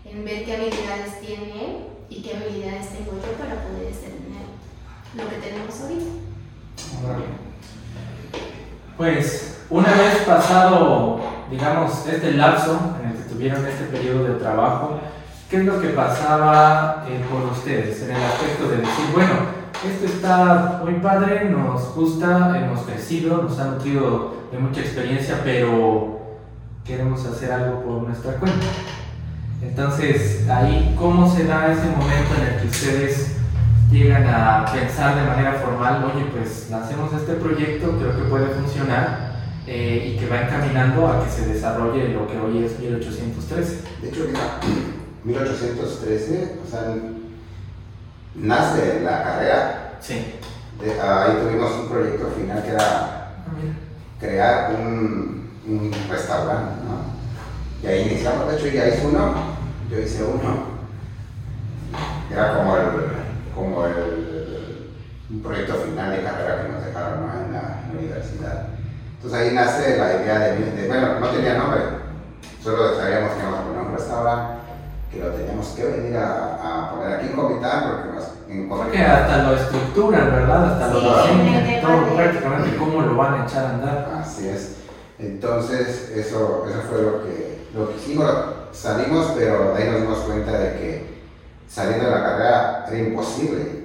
En 0.05 0.25
ver 0.25 0.45
qué 0.45 0.57
habilidades 0.57 1.21
tiene 1.21 1.65
él 1.65 1.77
y 2.09 2.23
qué 2.23 2.37
habilidades 2.37 2.91
tengo 2.91 3.13
yo 3.13 3.33
para 3.39 3.63
poder 3.63 3.93
tener 3.95 4.21
lo 5.15 5.29
que 5.29 5.37
tenemos 5.37 5.81
ahorita. 5.81 6.11
Pues 8.97 9.61
una 9.71 9.95
vez 9.95 10.19
pasado, 10.27 11.21
digamos, 11.51 12.07
este 12.07 12.33
lapso 12.33 12.97
en 13.03 13.11
el 13.11 13.17
que 13.17 13.23
tuvieron 13.31 13.65
este 13.67 13.85
periodo 13.85 14.25
de 14.25 14.35
trabajo, 14.35 15.01
¿qué 15.51 15.57
es 15.57 15.65
lo 15.65 15.81
que 15.81 15.89
pasaba 15.89 17.05
eh, 17.09 17.21
con 17.29 17.51
ustedes 17.51 18.03
en 18.03 18.11
el 18.11 18.23
aspecto 18.23 18.69
de 18.69 18.77
decir, 18.77 19.05
bueno, 19.13 19.33
esto 19.85 20.07
está 20.07 20.81
muy 20.85 20.95
padre, 21.01 21.51
nos 21.51 21.93
gusta, 21.93 22.57
hemos 22.57 22.83
crecido, 22.83 23.43
nos 23.43 23.59
ha 23.59 23.65
nutrido 23.65 24.35
de 24.53 24.59
mucha 24.59 24.81
experiencia, 24.81 25.41
pero 25.43 26.21
queremos 26.85 27.27
hacer 27.27 27.51
algo 27.51 27.83
por 27.83 28.03
nuestra 28.03 28.35
cuenta? 28.35 28.65
Entonces, 29.61 30.49
ahí, 30.49 30.95
¿cómo 30.97 31.29
se 31.29 31.45
da 31.45 31.73
ese 31.73 31.87
momento 31.87 32.35
en 32.39 32.55
el 32.55 32.61
que 32.61 32.69
ustedes 32.69 33.37
llegan 33.91 34.29
a 34.29 34.65
pensar 34.73 35.17
de 35.17 35.27
manera 35.27 35.55
formal, 35.55 36.13
oye, 36.15 36.27
pues 36.27 36.71
hacemos 36.73 37.13
este 37.13 37.35
proyecto, 37.35 37.99
creo 37.99 38.17
que 38.17 38.31
puede 38.31 38.47
funcionar 38.55 39.41
eh, 39.67 40.15
y 40.15 40.19
que 40.19 40.29
va 40.29 40.43
encaminando 40.43 41.09
a 41.09 41.25
que 41.25 41.31
se 41.31 41.47
desarrolle 41.47 42.15
lo 42.15 42.29
que 42.29 42.39
hoy 42.39 42.65
es 42.65 42.79
1813? 42.79 43.83
De 44.01 44.09
hecho, 44.09 44.27
mira, 44.29 44.61
1813, 45.25 46.59
o 46.67 46.71
sea, 46.71 46.95
nace 48.35 49.01
la 49.01 49.23
carrera. 49.23 49.93
Sí. 50.01 50.35
De- 50.81 51.01
ahí 51.01 51.37
tuvimos 51.43 51.73
un 51.73 51.89
proyecto 51.89 52.29
final 52.37 52.63
que 52.63 52.71
era 52.71 53.33
crear 54.19 54.73
un, 54.75 55.51
un 55.67 55.93
restaurante, 56.09 56.73
¿no? 56.87 57.11
Y 57.83 57.87
ahí 57.93 58.11
iniciamos, 58.11 58.49
de 58.49 58.57
hecho 58.57 58.67
ya 58.69 58.89
hice 58.89 59.07
uno, 59.07 59.35
yo 59.91 59.99
hice 59.99 60.23
uno. 60.25 60.71
Era 62.31 62.55
como 62.57 62.77
el, 62.77 62.83
como 63.55 63.87
el, 63.87 64.91
un 65.31 65.43
proyecto 65.43 65.75
final 65.77 66.13
de 66.13 66.23
carrera 66.23 66.63
que 66.63 66.73
nos 66.73 66.85
dejaron 66.85 67.21
¿no? 67.27 67.33
en, 67.45 67.53
la, 67.53 67.83
en 67.83 67.95
la 67.95 68.01
universidad. 68.01 68.67
Entonces 69.17 69.39
ahí 69.41 69.55
nace 69.55 69.97
la 69.99 70.23
idea 70.23 70.39
de, 70.39 70.71
de- 70.73 70.89
bueno, 70.89 71.19
no 71.21 71.29
tenía 71.29 71.59
nombre, 71.59 71.81
solo 72.63 72.97
sabíamos 72.97 73.33
que 73.33 73.41
íbamos 73.41 73.61
a 73.61 73.65
poner 73.65 73.83
un 73.83 73.93
restaurante, 73.97 74.60
que 75.11 75.19
lo 75.19 75.31
teníamos 75.33 75.67
que 75.69 75.85
venir 75.85 76.17
a, 76.17 76.87
a 76.87 76.91
poner 76.95 77.15
aquí 77.15 77.27
en 77.27 77.33
Comitán, 77.33 77.83
porque 77.91 78.15
nos 78.15 78.25
en 78.49 78.69
Porque 78.69 78.99
hasta 78.99 79.43
lo 79.45 79.57
estructuran, 79.57 80.31
¿verdad? 80.33 80.73
Hasta 80.73 80.89
lo 80.95 81.01
Sí, 81.01 81.07
diseñan, 81.31 81.67
el 81.67 81.81
tema 81.81 81.95
todo 81.97 82.07
de- 82.07 82.17
prácticamente 82.17 82.77
cómo 82.77 83.01
lo 83.03 83.17
van 83.17 83.35
a 83.41 83.45
echar 83.45 83.65
a 83.65 83.71
andar. 83.71 84.11
Así 84.21 84.49
es. 84.49 84.77
Entonces, 85.19 86.11
eso, 86.17 86.67
eso 86.69 86.81
fue 86.91 87.03
lo 87.03 87.23
que, 87.25 87.59
lo 87.75 87.89
que 87.91 87.97
hicimos. 87.97 88.27
Salimos, 88.73 89.33
pero 89.37 89.75
de 89.75 89.83
ahí 89.83 89.91
nos 89.91 90.01
dimos 90.01 90.19
cuenta 90.19 90.53
de 90.53 90.73
que 90.79 91.21
saliendo 91.69 92.05
de 92.07 92.11
la 92.11 92.23
carrera 92.23 92.85
era 92.89 92.99
imposible 92.99 93.81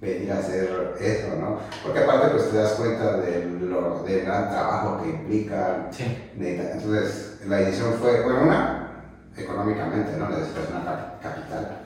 venir 0.00 0.32
a 0.32 0.38
hacer 0.38 0.94
eso, 1.00 1.28
¿no? 1.40 1.58
Porque 1.84 2.00
aparte, 2.00 2.28
pues 2.28 2.50
te 2.50 2.56
das 2.56 2.72
cuenta 2.72 3.18
de 3.18 3.44
lo, 3.60 4.02
del 4.06 4.24
gran 4.24 4.50
trabajo 4.50 5.02
que 5.02 5.10
implica. 5.10 5.88
Sí. 5.90 6.30
de- 6.36 6.72
entonces, 6.72 7.38
la 7.46 7.56
decisión 7.56 7.94
fue, 8.00 8.22
bueno, 8.22 8.42
una, 8.42 8.87
económicamente, 9.38 10.16
¿no? 10.16 10.28
Necesitas 10.28 10.70
una 10.70 10.84
cap- 10.84 11.22
capital 11.22 11.78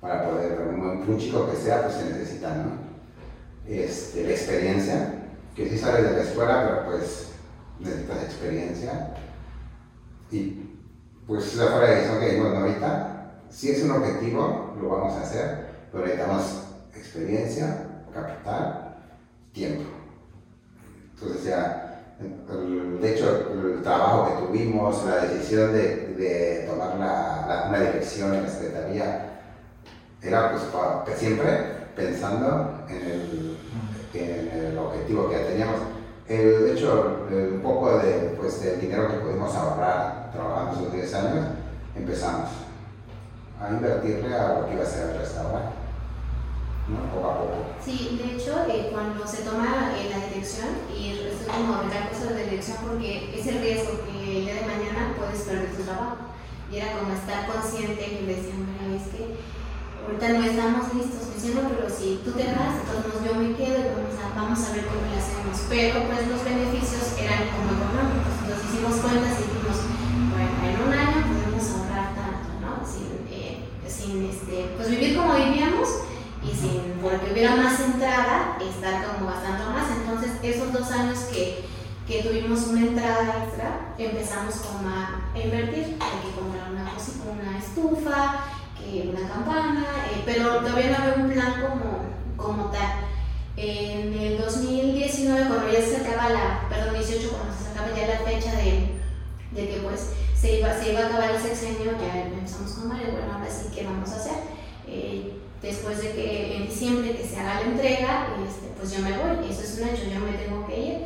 para 0.00 0.24
poder, 0.28 0.60
un, 0.60 1.18
chico 1.18 1.50
que 1.50 1.56
sea, 1.56 1.82
pues 1.82 1.94
se 1.94 2.04
necesita, 2.04 2.54
¿no? 2.54 2.86
Este, 3.66 4.24
la 4.24 4.30
experiencia, 4.30 5.14
que 5.54 5.68
sí 5.68 5.78
sales 5.78 6.10
de 6.10 6.16
la 6.16 6.22
escuela, 6.22 6.66
pero 6.68 6.86
pues 6.86 7.30
necesitas 7.80 8.24
experiencia. 8.24 9.14
Y 10.30 10.76
pues 11.26 11.54
esa 11.54 11.68
fue 11.68 11.80
la 11.80 11.90
decisión 11.90 12.20
que 12.20 12.32
dimos 12.32 12.52
¿no? 12.52 12.58
ahorita. 12.60 13.12
Si 13.50 13.70
es 13.70 13.82
un 13.82 13.92
objetivo, 13.92 14.76
lo 14.80 14.88
vamos 14.88 15.14
a 15.14 15.22
hacer, 15.22 15.66
pero 15.90 16.04
necesitamos 16.04 16.64
experiencia, 16.94 17.86
capital, 18.12 18.96
tiempo. 19.52 19.84
Entonces 21.14 21.44
ya, 21.44 21.85
de 22.18 23.14
hecho, 23.14 23.48
el 23.52 23.82
trabajo 23.82 24.26
que 24.26 24.46
tuvimos, 24.46 25.04
la 25.04 25.16
decisión 25.26 25.72
de, 25.72 26.14
de 26.16 26.66
tomar 26.68 26.96
la, 26.96 27.66
una 27.68 27.78
dirección 27.80 28.34
en 28.34 28.44
la 28.44 28.48
Secretaría, 28.48 29.32
era 30.22 30.50
pues 30.52 30.62
pa- 30.64 31.04
que 31.04 31.14
siempre 31.14 31.86
pensando 31.94 32.84
en 32.88 32.96
el, 32.96 33.56
en 34.14 34.50
el 34.66 34.78
objetivo 34.78 35.28
que 35.30 35.36
teníamos. 35.38 35.76
De 36.26 36.72
hecho, 36.72 37.26
un 37.30 37.60
poco 37.62 37.98
de, 37.98 38.34
pues, 38.40 38.60
del 38.62 38.80
dinero 38.80 39.08
que 39.08 39.18
pudimos 39.18 39.54
ahorrar 39.54 40.30
trabajando 40.32 40.72
esos 40.80 40.92
10 40.92 41.14
años, 41.14 41.46
empezamos 41.94 42.48
a 43.60 43.68
invertirle 43.70 44.34
a 44.34 44.58
lo 44.60 44.66
que 44.66 44.72
iba 44.74 44.82
a 44.82 44.86
ser 44.86 45.10
el 45.10 45.18
restaurante, 45.18 45.68
poco 47.14 47.28
a 47.30 47.38
poco. 47.38 47.52
Sí, 47.84 48.20
de 48.20 48.34
hecho, 48.36 48.64
eh, 48.68 48.90
cuando 48.92 49.24
se 49.26 49.42
toma 49.42 49.92
eh, 49.96 50.10
la 50.10 50.26
dirección, 50.26 50.68
y 50.92 51.25
como 51.46 51.74
aventar 51.74 52.10
cosas 52.10 52.34
de 52.34 52.44
dirección 52.44 52.78
porque 52.82 53.30
es 53.34 53.46
el 53.46 53.60
riesgo 53.62 54.02
que 54.04 54.38
el 54.38 54.44
día 54.44 54.54
de 54.54 54.66
mañana 54.66 55.14
puedes 55.16 55.42
perder 55.42 55.70
tu 55.76 55.82
trabajo. 55.82 56.34
Y 56.70 56.76
era 56.76 56.98
como 56.98 57.14
estar 57.14 57.46
consciente 57.46 58.22
le 58.26 58.34
decían, 58.34 58.66
"Mira, 58.66 58.98
es 58.98 59.06
que 59.14 59.38
ahorita 60.02 60.26
no 60.34 60.42
estamos 60.42 60.94
listos, 60.94 61.22
"No, 61.54 61.62
pero 61.70 61.86
si 61.86 62.20
tú 62.26 62.32
te 62.34 62.42
vas, 62.50 62.82
entonces 62.82 63.22
yo 63.22 63.38
me 63.38 63.54
quedo 63.54 63.78
y 63.78 63.86
vamos 63.94 64.18
a, 64.18 64.34
vamos 64.34 64.58
a 64.66 64.72
ver 64.74 64.82
cómo 64.90 65.06
le 65.06 65.14
hacemos. 65.14 65.54
Pero 65.70 66.10
pues 66.10 66.26
los 66.26 66.42
beneficios 66.42 67.14
eran 67.22 67.54
como 67.54 67.70
económicos. 67.70 68.34
Entonces 68.42 68.66
hicimos 68.66 68.94
cuentas 68.98 69.38
y 69.38 69.46
dijimos, 69.46 69.78
bueno, 70.34 70.54
en 70.66 70.74
un 70.82 70.90
año 70.90 71.18
podemos 71.22 71.64
ahorrar 71.70 72.08
tanto, 72.18 72.50
¿no? 72.58 72.82
Sin, 72.82 73.14
eh, 73.30 73.62
sin 73.86 74.26
este, 74.26 74.74
pues 74.74 74.90
vivir 74.90 75.14
como 75.14 75.38
vivíamos 75.38 76.02
y 76.42 76.50
sin 76.50 76.98
porque 76.98 77.30
hubiera 77.30 77.54
más 77.54 77.78
entrada, 77.78 78.58
estar 78.58 79.06
como. 79.06 79.26
Entonces, 79.30 79.55
esos 80.50 80.72
dos 80.72 80.90
años 80.90 81.18
que, 81.32 81.64
que 82.06 82.22
tuvimos 82.22 82.66
una 82.68 82.80
entrada 82.80 83.44
extra, 83.44 83.94
empezamos 83.98 84.54
como 84.56 84.88
a 84.88 85.22
invertir. 85.34 85.96
Hay 86.00 86.30
que 86.30 86.34
comprar 86.38 86.70
una, 86.70 86.92
una 87.32 87.58
estufa, 87.58 88.44
que 88.78 89.08
una 89.08 89.28
campana, 89.28 89.84
eh, 90.12 90.22
pero 90.24 90.60
todavía 90.60 90.90
no 90.90 91.04
había 91.04 91.24
un 91.24 91.32
plan 91.32 91.54
como, 91.60 92.02
como 92.36 92.70
tal. 92.70 93.06
En 93.56 94.12
el 94.12 94.38
2019, 94.38 95.48
cuando 95.48 95.72
ya 95.72 95.80
se 95.80 95.96
acaba 95.96 96.28
la, 96.28 96.68
perdón, 96.68 96.94
18, 96.94 97.30
cuando 97.30 97.54
se 97.56 97.70
acaba 97.70 97.96
ya 97.96 98.06
la 98.06 98.30
fecha 98.30 98.52
de, 98.52 98.90
de 99.52 99.68
que 99.68 99.80
pues 99.82 100.10
se 100.38 100.58
iba, 100.58 100.72
se 100.78 100.92
iba 100.92 101.00
a 101.00 101.06
acabar 101.06 101.30
el 101.30 101.40
sexenio, 101.40 101.92
ya 101.98 102.22
empezamos 102.22 102.72
con 102.72 102.88
Mario, 102.88 103.12
bueno, 103.12 103.32
ahora 103.32 103.50
sí, 103.50 103.68
¿qué 103.74 103.84
vamos 103.84 104.10
a 104.10 104.16
hacer? 104.16 104.34
Eh, 104.86 105.32
después 105.62 106.02
de 106.02 106.12
que 106.12 106.56
en 106.56 106.68
diciembre 106.68 107.16
que 107.16 107.26
se 107.26 107.38
haga 107.38 107.60
la 107.60 107.66
entrega, 107.66 108.26
este, 108.46 108.68
pues 108.78 108.92
yo 108.92 109.00
me 109.00 109.16
voy, 109.16 109.50
eso 109.50 109.62
es 109.62 109.78
un 109.78 109.88
hecho, 109.88 110.02
yo 110.04 110.20
me 110.20 110.36
tengo 110.36 110.66
que 110.66 110.78
ir, 110.78 110.98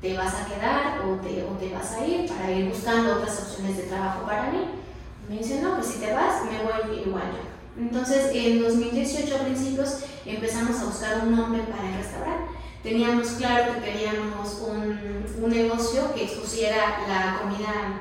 te 0.00 0.16
vas 0.16 0.34
a 0.34 0.46
quedar 0.46 1.00
o 1.00 1.14
te, 1.16 1.44
o 1.44 1.56
te 1.58 1.72
vas 1.72 1.92
a 1.92 2.06
ir 2.06 2.28
para 2.28 2.50
ir 2.50 2.68
buscando 2.68 3.16
otras 3.16 3.40
opciones 3.40 3.76
de 3.76 3.84
trabajo 3.84 4.26
para 4.26 4.50
mí. 4.50 4.58
Me 5.28 5.38
dicen, 5.38 5.62
no, 5.62 5.76
pues 5.76 5.86
si 5.86 6.00
te 6.00 6.12
vas, 6.12 6.44
me 6.44 6.58
voy 6.62 6.98
igual 7.06 7.32
yo. 7.32 7.82
Entonces, 7.82 8.30
en 8.34 8.62
2018 8.62 9.34
a 9.34 9.38
principios 9.38 10.00
empezamos 10.26 10.78
a 10.78 10.84
buscar 10.84 11.26
un 11.26 11.34
nombre 11.34 11.62
para 11.62 11.88
el 11.88 11.96
restaurante. 11.96 12.52
Teníamos 12.82 13.28
claro 13.28 13.74
que 13.74 13.80
queríamos 13.80 14.62
un, 14.68 15.24
un 15.42 15.50
negocio 15.50 16.14
que 16.14 16.24
expusiera 16.24 16.98
la 17.08 17.38
comida 17.40 18.00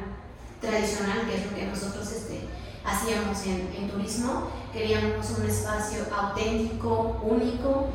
tradicional, 0.59 1.21
que 1.25 1.37
es 1.37 1.45
lo 1.49 1.55
que 1.55 1.65
nosotros 1.65 2.11
este, 2.11 2.41
hacíamos 2.83 3.45
en, 3.45 3.73
en 3.77 3.89
turismo. 3.89 4.49
Queríamos 4.73 5.29
un 5.37 5.45
espacio 5.45 5.99
auténtico, 6.15 7.21
único, 7.23 7.89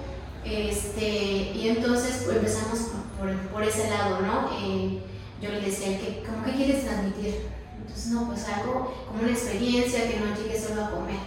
este, 0.44 1.52
y 1.54 1.68
entonces 1.76 2.22
pues, 2.24 2.36
empezamos 2.36 2.78
por, 3.18 3.36
por- 3.50 3.62
ese 3.64 3.90
lado, 3.90 4.20
¿no? 4.20 4.48
Eh, 4.62 5.00
yo 5.42 5.50
le 5.50 5.60
decía, 5.60 5.98
¿qué, 5.98 6.22
¿cómo 6.24 6.44
que 6.44 6.52
quieres 6.52 6.84
transmitir? 6.84 7.48
Entonces, 7.80 8.06
no, 8.12 8.26
pues 8.28 8.46
algo 8.48 8.94
como 9.08 9.22
una 9.22 9.32
experiencia 9.32 10.08
que 10.08 10.20
no 10.20 10.36
llegue 10.36 10.58
solo 10.60 10.84
a 10.84 10.90
comer. 10.90 11.18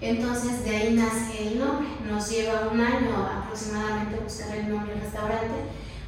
Entonces, 0.00 0.64
de 0.64 0.76
ahí 0.76 0.94
nace 0.94 1.48
el 1.48 1.58
nombre. 1.60 1.86
Nos 2.08 2.28
lleva 2.28 2.68
un 2.72 2.80
año 2.80 3.16
aproximadamente 3.42 4.20
buscar 4.22 4.56
el 4.56 4.68
nombre 4.70 4.92
del 4.94 5.02
restaurante, 5.02 5.54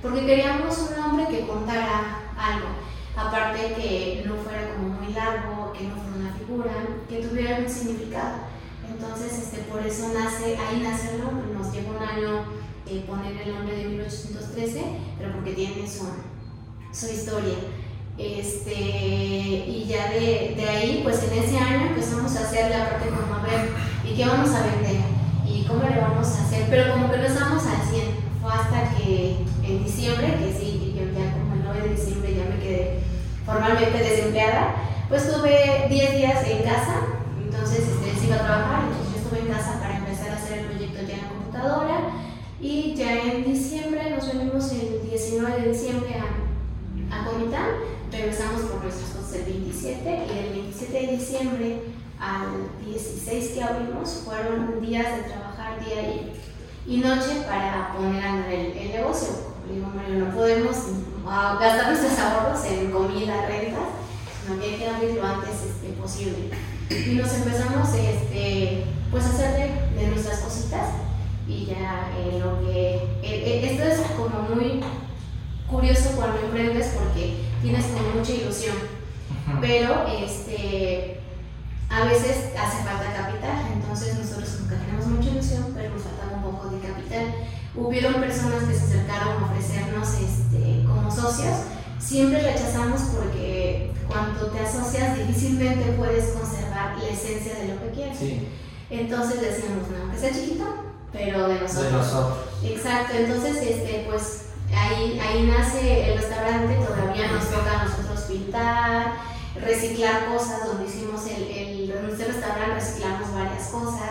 porque 0.03 0.27
queríamos 0.27 0.77
un 0.79 0.97
nombre 1.01 1.27
que 1.29 1.47
contara 1.47 2.33
algo. 2.37 2.69
Aparte 3.17 3.75
que 3.75 4.25
no 4.27 4.35
fuera 4.37 4.75
como 4.75 4.89
muy 4.89 5.13
largo, 5.13 5.73
que 5.73 5.85
no 5.85 5.95
fuera 5.97 6.17
una 6.17 6.35
figura, 6.35 6.73
que 7.09 7.17
tuviera 7.27 7.57
algún 7.57 7.71
significado. 7.73 8.58
Entonces, 8.99 9.39
este, 9.39 9.59
por 9.71 9.87
eso 9.87 10.09
nace, 10.13 10.57
ahí 10.57 10.81
nace 10.83 11.15
el 11.15 11.23
nombre. 11.23 11.47
Nos 11.55 11.73
lleva 11.73 11.91
un 11.91 12.03
año 12.03 12.45
eh, 12.87 13.05
poner 13.07 13.41
el 13.43 13.55
nombre 13.55 13.77
de 13.77 13.85
1813, 13.85 14.83
pero 15.19 15.33
porque 15.35 15.53
tiene 15.53 15.87
su, 15.87 16.05
su 16.93 17.13
historia. 17.13 17.55
Este, 18.19 18.75
y 18.75 19.87
ya 19.89 20.11
de, 20.11 20.55
de 20.57 20.69
ahí, 20.69 21.01
pues 21.05 21.23
en 21.23 21.39
ese 21.39 21.59
año 21.59 21.87
empezamos 21.87 22.35
a 22.37 22.41
hacer 22.41 22.71
la 22.71 22.91
parte 22.91 23.09
como 23.09 23.37
a 23.37 23.43
ver, 23.43 23.71
¿y 24.05 24.17
qué 24.17 24.27
vamos 24.27 24.51
a 24.51 24.67
vender? 24.67 25.01
¿Y 25.47 25.65
cómo 25.65 25.85
le 25.85 26.01
vamos 26.01 26.27
a 26.27 26.45
hacer? 26.45 26.67
Pero 26.69 26.93
como 26.93 27.13
que 27.13 27.25
estamos 27.25 27.65
al 27.67 27.89
100. 27.89 28.29
Fue 28.43 28.53
hasta 28.53 28.97
que 28.97 29.37
en 29.63 29.85
diciembre, 29.85 30.35
que 30.41 30.59
sí, 30.59 30.95
yo 30.97 31.05
ya 31.17 31.33
como 31.33 31.55
el 31.55 31.63
9 31.63 31.83
de 31.83 31.95
diciembre 31.95 32.35
ya 32.35 32.53
me 32.53 32.61
quedé 32.61 32.99
formalmente 33.47 33.99
desempleada, 33.99 34.75
pues 35.09 35.33
tuve 35.33 35.87
10 35.89 36.17
días 36.17 36.47
en 36.49 36.63
casa, 36.65 37.18
entonces 37.51 37.81
este, 37.81 38.21
se 38.21 38.27
iba 38.27 38.37
a 38.37 38.45
trabajar, 38.45 38.85
entonces 38.85 39.13
yo 39.13 39.19
estuve 39.21 39.41
en 39.41 39.57
casa 39.57 39.81
para 39.81 39.97
empezar 39.97 40.31
a 40.31 40.37
hacer 40.37 40.59
el 40.59 40.65
proyecto 40.67 41.01
ya 41.07 41.15
en 41.15 41.23
la 41.23 41.29
computadora 41.29 41.99
y 42.61 42.95
ya 42.95 43.23
en 43.23 43.45
diciembre 43.45 44.11
nos 44.11 44.27
venimos 44.29 44.71
el 44.73 45.09
19 45.09 45.61
de 45.63 45.73
diciembre 45.73 46.17
a, 46.21 47.21
a 47.21 47.25
Comitán, 47.25 47.69
regresamos 48.13 48.63
por 48.63 48.83
nuestras 48.83 49.11
cosas 49.11 49.35
el 49.37 49.45
27 49.45 50.03
y 50.05 50.39
el 50.39 50.53
27 50.53 50.93
de 50.93 51.17
diciembre 51.17 51.83
al 52.21 52.69
16 52.85 53.51
que 53.53 53.63
abrimos 53.63 54.23
fueron 54.25 54.81
días 54.81 55.17
de 55.17 55.23
trabajar 55.23 55.79
día 55.85 56.33
y, 56.87 56.99
noche 56.99 57.45
para 57.47 57.93
poner 57.95 58.25
a 58.25 58.33
andar 58.33 58.51
el, 58.51 58.75
negocio. 58.75 59.29
Digo, 59.71 59.87
Mario, 59.95 60.27
no 60.27 60.35
podemos 60.35 60.77
gastar 61.25 61.93
nuestros 61.93 62.19
ahorros 62.19 62.65
en 62.65 62.91
comida, 62.91 63.47
rentas, 63.47 63.89
sino 64.43 64.59
que 64.59 64.67
hay 64.67 64.77
que 64.77 64.89
abrir 64.89 65.15
lo 65.15 65.27
antes 65.27 65.51
este, 65.51 65.89
posible. 66.01 66.51
Y 66.91 67.15
nos 67.15 67.33
empezamos 67.35 67.89
este, 67.95 68.85
pues, 69.11 69.25
a 69.25 69.29
hacer 69.29 69.53
de, 69.53 70.01
de 70.01 70.09
nuestras 70.09 70.39
cositas 70.41 70.89
y 71.47 71.67
ya 71.67 72.11
eh, 72.17 72.39
lo 72.41 72.61
que... 72.61 72.95
eh, 72.97 73.03
eh, 73.23 73.71
esto 73.71 73.85
es 73.85 74.01
como 74.17 74.55
muy 74.55 74.81
curioso 75.69 76.13
cuando 76.17 76.41
emprendes 76.41 76.89
porque 76.89 77.37
tienes 77.63 77.85
como 77.87 78.19
mucha 78.19 78.33
ilusión. 78.33 78.77
Pero 79.61 80.07
este 80.07 81.21
a 81.91 82.05
veces 82.05 82.53
hace 82.57 82.85
falta 82.85 83.15
capital, 83.17 83.73
entonces 83.73 84.19
nosotros 84.19 84.49
como 84.51 84.69
que 84.69 84.77
tenemos 84.77 85.07
mucha 85.07 85.31
ilusión, 85.31 85.73
pero 85.75 85.91
nos 85.91 86.03
faltaba 86.03 86.37
un 86.37 86.43
poco 86.43 86.69
de 86.69 86.81
capital. 86.81 87.35
Hubieron 87.75 88.15
personas 88.15 88.65
que 88.65 88.75
se 88.75 88.85
acercaron 88.85 89.43
a 89.43 89.47
ofrecernos 89.47 90.09
este, 90.09 90.85
como 90.87 91.11
socios, 91.11 91.57
siempre 91.99 92.43
rechazamos 92.43 93.01
porque 93.15 93.93
cuando 94.07 94.47
te 94.49 94.61
asocias 94.61 95.17
difícilmente 95.17 95.93
puedes 95.93 96.27
la 96.97 97.09
esencia 97.09 97.55
de 97.55 97.69
lo 97.69 97.81
que 97.81 97.91
quieres. 97.91 98.19
Sí, 98.19 98.49
Entonces 98.91 99.41
decíamos, 99.41 99.89
no, 99.89 100.13
que 100.13 100.19
sea 100.19 100.33
chiquito, 100.33 100.65
pero 101.13 101.49
de 101.49 101.61
nosotros. 101.61 101.85
de 101.85 101.93
nosotros. 101.93 102.39
Exacto, 102.65 103.15
entonces 103.17 103.57
este, 103.57 104.07
pues 104.09 104.47
ahí, 104.75 105.19
ahí 105.21 105.47
nace 105.47 106.13
el 106.13 106.19
restaurante, 106.19 106.75
todavía 106.75 107.33
nos 107.33 107.49
toca 107.51 107.81
a 107.81 107.85
nosotros 107.85 108.21
pintar, 108.29 109.15
reciclar 109.61 110.27
cosas, 110.27 110.67
donde 110.67 110.87
hicimos 110.87 111.27
el, 111.27 111.43
el 111.43 111.91
en 111.91 112.11
este 112.11 112.25
restaurante 112.27 112.75
reciclamos 112.75 113.33
varias 113.35 113.69
cosas, 113.69 114.11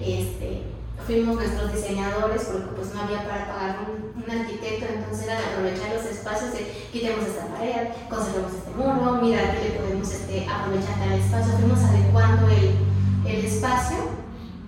este, 0.00 0.62
fuimos 1.06 1.36
nuestros 1.36 1.72
diseñadores 1.72 2.42
porque 2.44 2.66
pues 2.74 2.92
no 2.94 3.02
había 3.02 3.22
para 3.22 3.46
pagar 3.46 3.76
un, 3.86 4.22
un 4.22 4.30
arquitecto, 4.30 4.86
entonces 4.92 5.26
era 5.26 5.38
de 5.38 5.46
aprovechar 5.46 5.94
los 5.94 6.04
espacios 6.04 6.52
de 6.52 6.66
quitemos 6.92 7.24
esta 7.26 7.46
pared, 7.46 7.94
conservemos 8.10 8.52
este 8.52 8.70
muro, 8.74 9.22
mira 9.22 9.38
aquí 9.38 9.70
le 9.70 9.78
podemos 9.78 10.10
este, 10.10 10.46
aprovechar 10.50 10.98
tal 10.98 11.12
espacio, 11.12 11.52
fuimos 11.58 11.78
adecuando 11.78 12.48
el, 12.50 12.74
el 13.30 13.44
espacio 13.44 14.26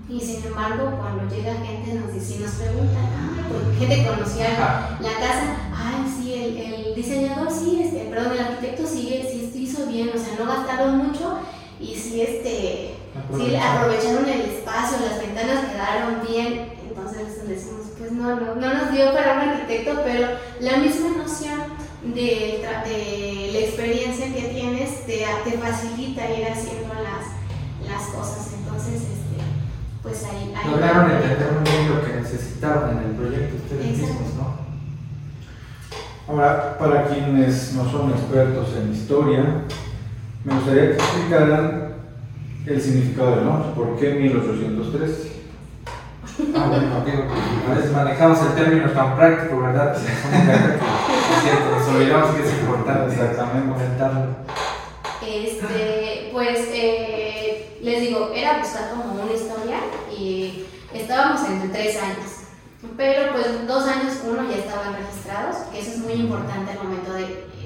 y 0.09 0.21
sin 0.21 0.47
embargo, 0.47 0.97
cuando 0.97 1.29
llega 1.29 1.53
gente 1.57 1.95
nos 1.95 2.15
dice, 2.15 2.37
y 2.37 2.39
nos 2.39 2.53
preguntan, 2.53 3.05
ay, 3.05 3.45
pues 3.51 3.79
gente 3.79 4.09
conocía 4.09 4.53
Ajá. 4.53 4.99
la 5.03 5.13
casa, 5.21 5.57
ay, 5.75 6.07
sí, 6.09 6.33
el, 6.33 6.57
el 6.57 6.95
diseñador 6.95 7.51
sí, 7.53 7.83
este, 7.85 8.09
perdón, 8.09 8.33
el 8.33 8.41
arquitecto 8.41 8.87
sí, 8.87 9.23
sí 9.29 9.51
hizo 9.55 9.87
bien, 9.87 10.09
o 10.09 10.19
sea, 10.19 10.39
no 10.39 10.47
gastaron 10.47 10.97
mucho 10.99 11.41
y 11.81 11.95
sí, 11.95 12.23
este, 12.23 12.95
sí 13.37 13.57
aprovecharon 13.57 14.29
el 14.29 14.41
espacio, 14.41 14.99
las 15.09 15.21
ventanas 15.21 15.65
quedaron 15.71 16.27
bien, 16.27 16.73
entonces 16.89 17.47
decimos, 17.47 17.87
pues 17.99 18.13
no, 18.13 18.37
no, 18.37 18.55
no 18.55 18.75
nos 18.75 18.93
dio 18.93 19.13
para 19.13 19.35
un 19.35 19.49
arquitecto, 19.51 20.01
pero 20.05 20.29
la 20.61 20.77
misma 20.79 21.17
noción 21.17 21.61
de, 22.05 22.65
de 22.85 23.51
la 23.53 23.59
experiencia 23.59 24.33
que 24.33 24.43
tienes 24.55 25.07
te, 25.07 25.27
te 25.45 25.59
facilita 25.59 26.31
ir 26.31 26.47
haciendo 26.49 26.95
las, 26.95 27.89
las 27.89 28.09
cosas, 28.09 28.53
entonces, 28.59 28.95
este, 28.95 29.43
pues 30.03 30.25
ahí... 30.25 30.55
ahí 30.57 30.71
Lograron 30.71 31.11
entender 31.11 31.53
muy 31.53 31.71
bien 31.71 31.89
lo 31.95 32.05
que 32.05 32.21
necesitaban 32.21 32.99
en 32.99 33.05
el 33.05 33.17
proyecto 33.17 33.57
ustedes 33.57 33.87
Exacto. 33.87 34.23
mismos, 34.23 34.35
¿no? 34.35 34.69
Ahora, 36.29 36.79
para 36.79 37.07
quienes 37.07 37.73
no 37.73 37.91
son 37.91 38.11
expertos 38.11 38.69
en 38.77 38.93
historia, 38.93 39.45
me 40.45 40.55
gustaría 40.55 40.89
que 40.89 40.93
explicaran 40.95 41.88
el 42.69 42.81
significado 42.81 43.37
del 43.37 43.45
nombre. 43.45 43.69
¿Por 43.75 43.97
qué 43.99 44.15
1813? 44.15 45.33
Ah, 46.55 46.67
bueno, 46.69 47.05
digo 47.05 47.25
a 47.69 47.75
veces 47.75 47.93
manejamos 47.93 48.39
el 48.43 48.55
término 48.55 48.91
tan 48.91 49.17
práctico, 49.17 49.61
¿verdad? 49.61 49.97
Que 49.97 50.03
de- 50.03 50.75
es 50.75 51.43
cierto, 51.43 51.71
nos 51.79 51.89
olvidamos 51.89 52.31
que 52.37 52.43
es 52.47 52.53
importante 52.61 53.13
Exactamente. 53.15 53.73
comentarlo. 53.73 54.27
Este, 55.27 56.29
pues 56.33 56.59
eh, 56.73 57.79
les 57.83 58.01
digo, 58.01 58.31
era 58.35 58.59
buscar 58.59 58.91
como 58.91 59.15
una 59.23 59.33
historia 59.33 59.79
y 60.17 60.65
estábamos 60.95 61.41
entre 61.49 61.69
tres 61.71 61.97
años. 62.03 62.31
Pero 62.97 63.33
pues 63.33 63.67
dos 63.67 63.89
años, 63.89 64.15
uno 64.25 64.49
ya 64.49 64.57
estaban 64.59 64.95
registrados, 64.95 65.57
que 65.73 65.81
eso 65.81 65.91
es 65.91 65.99
muy 65.99 66.13
importante 66.15 66.71
al 66.73 66.79
momento 66.85 67.13
de, 67.13 67.23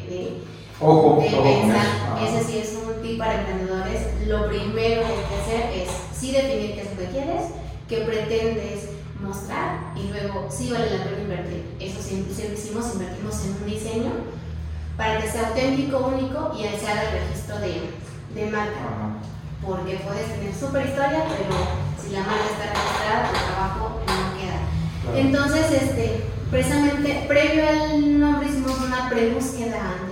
de, 0.08 0.38
Ojo, 0.80 1.20
de 1.20 1.28
ojo 1.28 1.42
pensar. 1.42 1.86
Ese 2.26 2.44
sí 2.44 2.58
es 2.58 2.74
un 2.74 3.02
tip 3.02 3.18
para 3.18 3.40
emprendedores. 3.40 4.26
Lo 4.26 4.48
primero 4.48 5.02
que 5.02 5.12
hay 5.12 5.24
que 5.28 5.40
hacer 5.40 5.82
es 5.82 5.88
sí 6.14 6.32
definir 6.32 6.74
qué 6.74 6.82
es 6.82 6.90
lo 6.90 6.98
que 6.98 7.06
quieres, 7.06 7.42
qué 7.88 7.98
pretendes 7.98 8.88
mostrar 9.20 9.92
y 9.96 10.08
luego 10.08 10.48
sí 10.50 10.70
vale 10.72 10.90
la 10.90 11.04
pena 11.04 11.22
invertir. 11.22 11.64
Eso 11.78 12.02
siempre, 12.02 12.34
siempre 12.34 12.58
hicimos, 12.58 12.92
invertimos 12.94 13.44
en 13.44 13.52
un 13.52 13.66
diseño 13.66 14.12
para 14.96 15.20
que 15.20 15.30
sea 15.30 15.48
auténtico, 15.48 15.98
único 15.98 16.52
y 16.58 16.66
haga 16.66 17.02
el 17.04 17.20
registro 17.20 17.58
de, 17.58 17.80
de 18.34 18.50
marca. 18.50 18.80
Ajá. 18.80 19.18
Porque 19.64 20.00
puedes 20.04 20.26
tener 20.26 20.52
super 20.52 20.84
historia, 20.84 21.24
pero 21.28 21.54
si 22.02 22.10
la 22.10 22.20
marca 22.20 22.44
está 22.50 22.72
registrada, 22.74 23.28
tu 23.28 23.52
trabajo 23.52 24.00
no 24.00 24.38
queda. 24.38 24.58
Claro. 25.02 25.18
Entonces, 25.18 25.82
este, 25.82 26.24
precisamente 26.50 27.24
previo 27.28 27.68
al 27.68 28.20
nombre 28.20 28.48
hicimos 28.48 28.78
una 28.80 29.08
prebúsqueda 29.08 29.78
ante, 29.78 30.11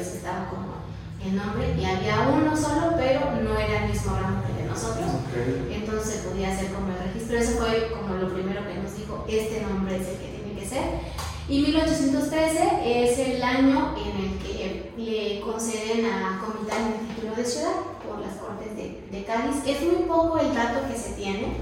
Ver 0.00 0.08
si 0.08 0.16
estaba 0.16 0.48
como 0.48 0.80
el 1.22 1.36
nombre 1.36 1.74
y 1.78 1.84
había 1.84 2.30
uno 2.32 2.56
solo, 2.56 2.94
pero 2.96 3.20
no 3.42 3.58
era 3.58 3.84
el 3.84 3.90
mismo 3.92 4.16
ramo 4.18 4.42
que 4.46 4.52
el 4.52 4.58
de 4.64 4.64
nosotros. 4.72 5.04
Ok. 5.04 5.70
Entonces 5.70 6.22
podía 6.26 6.54
hacer 6.54 6.72
como 6.72 6.88
el 6.88 7.04
registro. 7.12 7.36
Eso 7.38 7.58
fue 7.60 7.92
como 7.92 8.14
lo 8.14 8.32
primero 8.32 8.66
que 8.66 8.80
nos 8.80 8.96
dijo, 8.96 9.26
este 9.28 9.60
nombre 9.60 9.96
es 10.00 10.08
el 10.08 10.16
que 10.16 10.40
tiene 10.40 10.58
que 10.58 10.66
ser. 10.66 10.84
Y 11.50 11.60
1813 11.60 13.02
es 13.04 13.18
el 13.18 13.42
año 13.42 13.94
en 13.98 14.24
el 14.24 14.38
que 14.38 14.92
le 14.96 15.40
conceden 15.42 16.06
a 16.06 16.40
Comitán 16.40 16.94
el 16.98 17.14
título 17.14 17.36
de 17.36 17.44
ciudad 17.44 17.76
por 18.06 18.20
las 18.20 18.36
Cortes 18.36 18.74
de, 18.74 19.02
de 19.10 19.24
Cádiz. 19.24 19.56
Es 19.66 19.82
muy 19.82 20.04
poco 20.08 20.38
el 20.38 20.54
dato 20.54 20.88
que 20.88 20.96
se 20.98 21.10
tiene, 21.12 21.56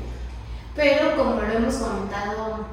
pero 0.76 1.16
como 1.16 1.40
lo 1.40 1.52
hemos 1.52 1.74
comentado 1.74 2.66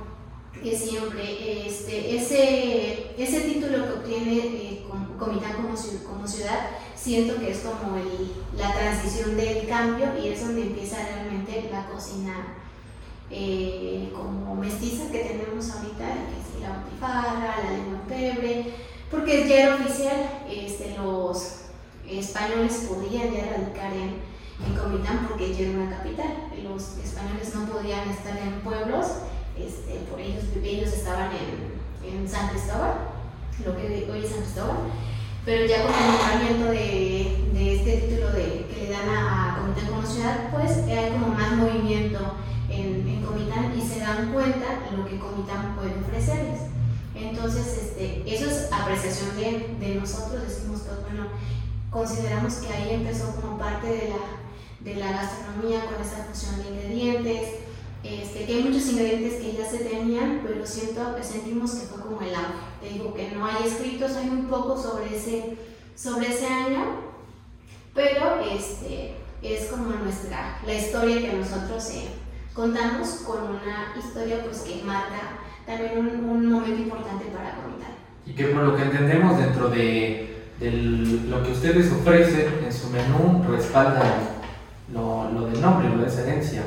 que 0.62 0.78
siempre, 0.78 1.68
este, 1.68 2.16
ese, 2.18 3.14
ese 3.18 3.42
título 3.42 3.84
que 3.86 3.94
obtiene 3.94 4.38
eh, 4.38 4.86
Com- 4.90 5.05
Comitán 5.18 5.54
como, 5.54 5.76
ciu- 5.76 6.04
como 6.04 6.28
ciudad, 6.28 6.68
siento 6.96 7.40
que 7.40 7.52
es 7.52 7.60
como 7.60 7.98
el- 7.98 8.32
la 8.58 8.74
transición 8.74 9.36
del 9.38 9.68
cambio 9.68 10.08
y 10.22 10.30
es 10.30 10.42
donde 10.42 10.64
empieza 10.64 10.98
realmente 11.04 11.70
la 11.72 11.88
cocina 11.88 12.34
eh, 13.32 14.12
como 14.16 14.56
mestiza 14.56 15.12
que 15.12 15.20
tenemos 15.20 15.70
ahorita, 15.72 16.06
la 16.62 16.80
botifarra, 16.80 17.56
la 17.64 17.72
lengua 17.72 18.00
pebre, 18.08 18.74
porque 19.10 19.48
ya 19.48 19.56
era 19.64 19.76
oficial, 19.76 20.30
este, 20.50 20.96
los 20.98 21.62
españoles 22.08 22.86
podían 22.88 23.32
ya 23.34 23.46
radicar 23.58 23.92
en, 23.94 24.22
en 24.66 24.78
Comitán 24.80 25.26
porque 25.28 25.54
ya 25.54 25.62
era 25.70 25.80
una 25.80 25.98
capital, 25.98 26.34
los 26.64 26.98
españoles 27.04 27.54
no 27.56 27.66
podían 27.66 28.08
estar 28.10 28.38
en 28.38 28.62
pueblos, 28.62 29.08
este, 29.58 29.96
por 30.10 30.20
ellos, 30.20 30.44
ellos 30.64 30.94
estaban 30.94 31.32
en, 31.32 32.08
en 32.20 32.30
San 32.30 32.50
Cristóbal, 32.50 32.94
lo 33.64 33.76
que 33.78 34.10
hoy 34.12 34.24
es 34.24 34.32
San 34.32 34.42
Cristóbal, 34.42 34.78
pero 35.46 35.66
ya 35.66 35.84
con 35.84 35.94
el 35.94 36.08
nombramiento 36.12 36.66
de, 36.72 37.50
de 37.54 37.76
este 37.76 38.08
título 38.08 38.32
de, 38.32 38.66
que 38.68 38.86
le 38.86 38.90
dan 38.92 39.10
a, 39.10 39.54
a 39.54 39.58
Comitán 39.60 39.88
como 39.88 40.06
ciudad, 40.06 40.50
pues 40.52 40.72
hay 40.90 41.12
como 41.12 41.28
más 41.28 41.54
movimiento 41.54 42.20
en, 42.70 43.08
en 43.08 43.22
Comitán 43.22 43.74
y 43.78 43.82
se 43.82 44.00
dan 44.00 44.34
cuenta 44.34 44.90
lo 44.96 45.06
que 45.06 45.20
Comitán 45.20 45.76
puede 45.76 45.96
ofrecerles. 46.02 46.62
Entonces, 47.16 47.66
este, 47.82 48.24
eso 48.28 48.50
es 48.50 48.70
apreciación 48.72 49.38
de, 49.38 49.76
de 49.80 49.96
nosotros, 49.96 50.44
decimos, 50.48 50.82
pues 50.86 51.02
bueno, 51.04 51.30
consideramos 51.90 52.56
que 52.56 52.68
ahí 52.74 52.94
empezó 52.96 53.36
como 53.40 53.58
parte 53.58 53.88
de 53.88 54.10
la, 54.10 54.82
de 54.82 54.96
la 54.96 55.12
gastronomía 55.12 55.86
con 55.86 56.02
esa 56.02 56.26
fusión 56.26 56.62
de 56.62 56.70
ingredientes, 56.70 57.65
este, 58.08 58.46
que 58.46 58.54
hay 58.56 58.64
muchos 58.64 58.88
ingredientes 58.90 59.42
que 59.42 59.54
ya 59.54 59.66
se 59.70 59.80
tenían, 59.80 60.42
pero 60.46 60.66
siento, 60.66 61.02
sentimos 61.22 61.72
que 61.72 61.88
fue 61.88 62.02
como 62.04 62.22
el 62.22 62.36
auge. 62.36 62.54
Te 62.82 62.90
digo 62.90 63.14
que 63.14 63.32
no 63.32 63.46
hay 63.46 63.66
escritos, 63.66 64.12
hay 64.16 64.28
muy 64.30 64.46
poco 64.46 64.78
sobre 64.82 65.16
ese, 65.16 65.58
sobre 65.96 66.28
ese 66.28 66.46
año, 66.46 66.84
pero 67.94 68.40
este, 68.52 69.16
es 69.42 69.66
como 69.68 69.90
nuestra, 70.04 70.60
la 70.66 70.74
historia 70.74 71.18
que 71.22 71.34
nosotros 71.38 71.90
eh, 71.92 72.08
contamos 72.54 73.08
con 73.26 73.44
una 73.44 73.94
historia 73.98 74.44
pues 74.44 74.60
que 74.60 74.84
marca 74.84 75.40
también 75.66 75.98
un, 75.98 76.30
un 76.30 76.52
momento 76.52 76.82
importante 76.82 77.26
para 77.26 77.56
Comitán. 77.56 77.96
Y 78.26 78.34
que 78.34 78.46
por 78.46 78.64
lo 78.64 78.76
que 78.76 78.84
entendemos 78.84 79.38
dentro 79.38 79.70
de, 79.70 80.44
del- 80.60 81.30
lo 81.30 81.44
que 81.44 81.52
ustedes 81.52 81.92
ofrecen 81.92 82.64
en 82.66 82.74
su 82.74 82.90
menú 82.90 83.44
respalda 83.50 84.04
lo, 84.94 85.32
lo 85.32 85.48
del 85.48 85.62
nombre, 85.62 85.90
lo 85.90 86.02
de 86.04 86.08
esa 86.08 86.22
herencia 86.22 86.64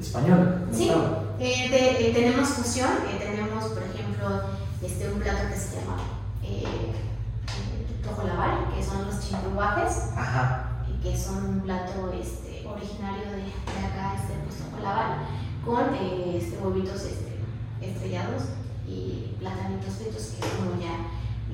española. 0.00 0.62
Sí. 0.72 0.90
Eh, 1.38 1.68
de- 1.70 2.08
eh, 2.08 2.12
tenemos 2.14 2.48
fusión, 2.50 2.90
eh, 3.08 3.18
tenemos 3.18 3.64
por 3.64 3.82
ejemplo 3.82 4.42
este, 4.82 5.10
un 5.10 5.20
plato 5.20 5.48
que 5.48 5.56
se 5.58 5.76
llama 5.76 5.96
tojolabal, 8.04 8.72
que 8.74 8.82
son 8.84 9.06
los 9.06 9.20
chimpuajes. 9.20 10.10
Ajá. 10.16 10.66
que 11.02 11.16
son 11.16 11.42
un 11.46 11.60
plato 11.60 12.12
este, 12.12 12.66
originario 12.66 13.24
de, 13.30 13.36
de 13.38 13.86
acá, 13.86 14.12
este, 14.20 14.34
pues 14.44 14.58
con 15.64 15.94
este, 15.94 16.58
huevitos 16.62 17.02
este, 17.04 17.38
estrellados 17.80 18.42
y 18.86 19.34
platanitos 19.38 19.94
fritos, 19.94 20.34
que 20.38 20.46
es 20.46 20.52
como 20.54 20.78
ya 20.78 21.08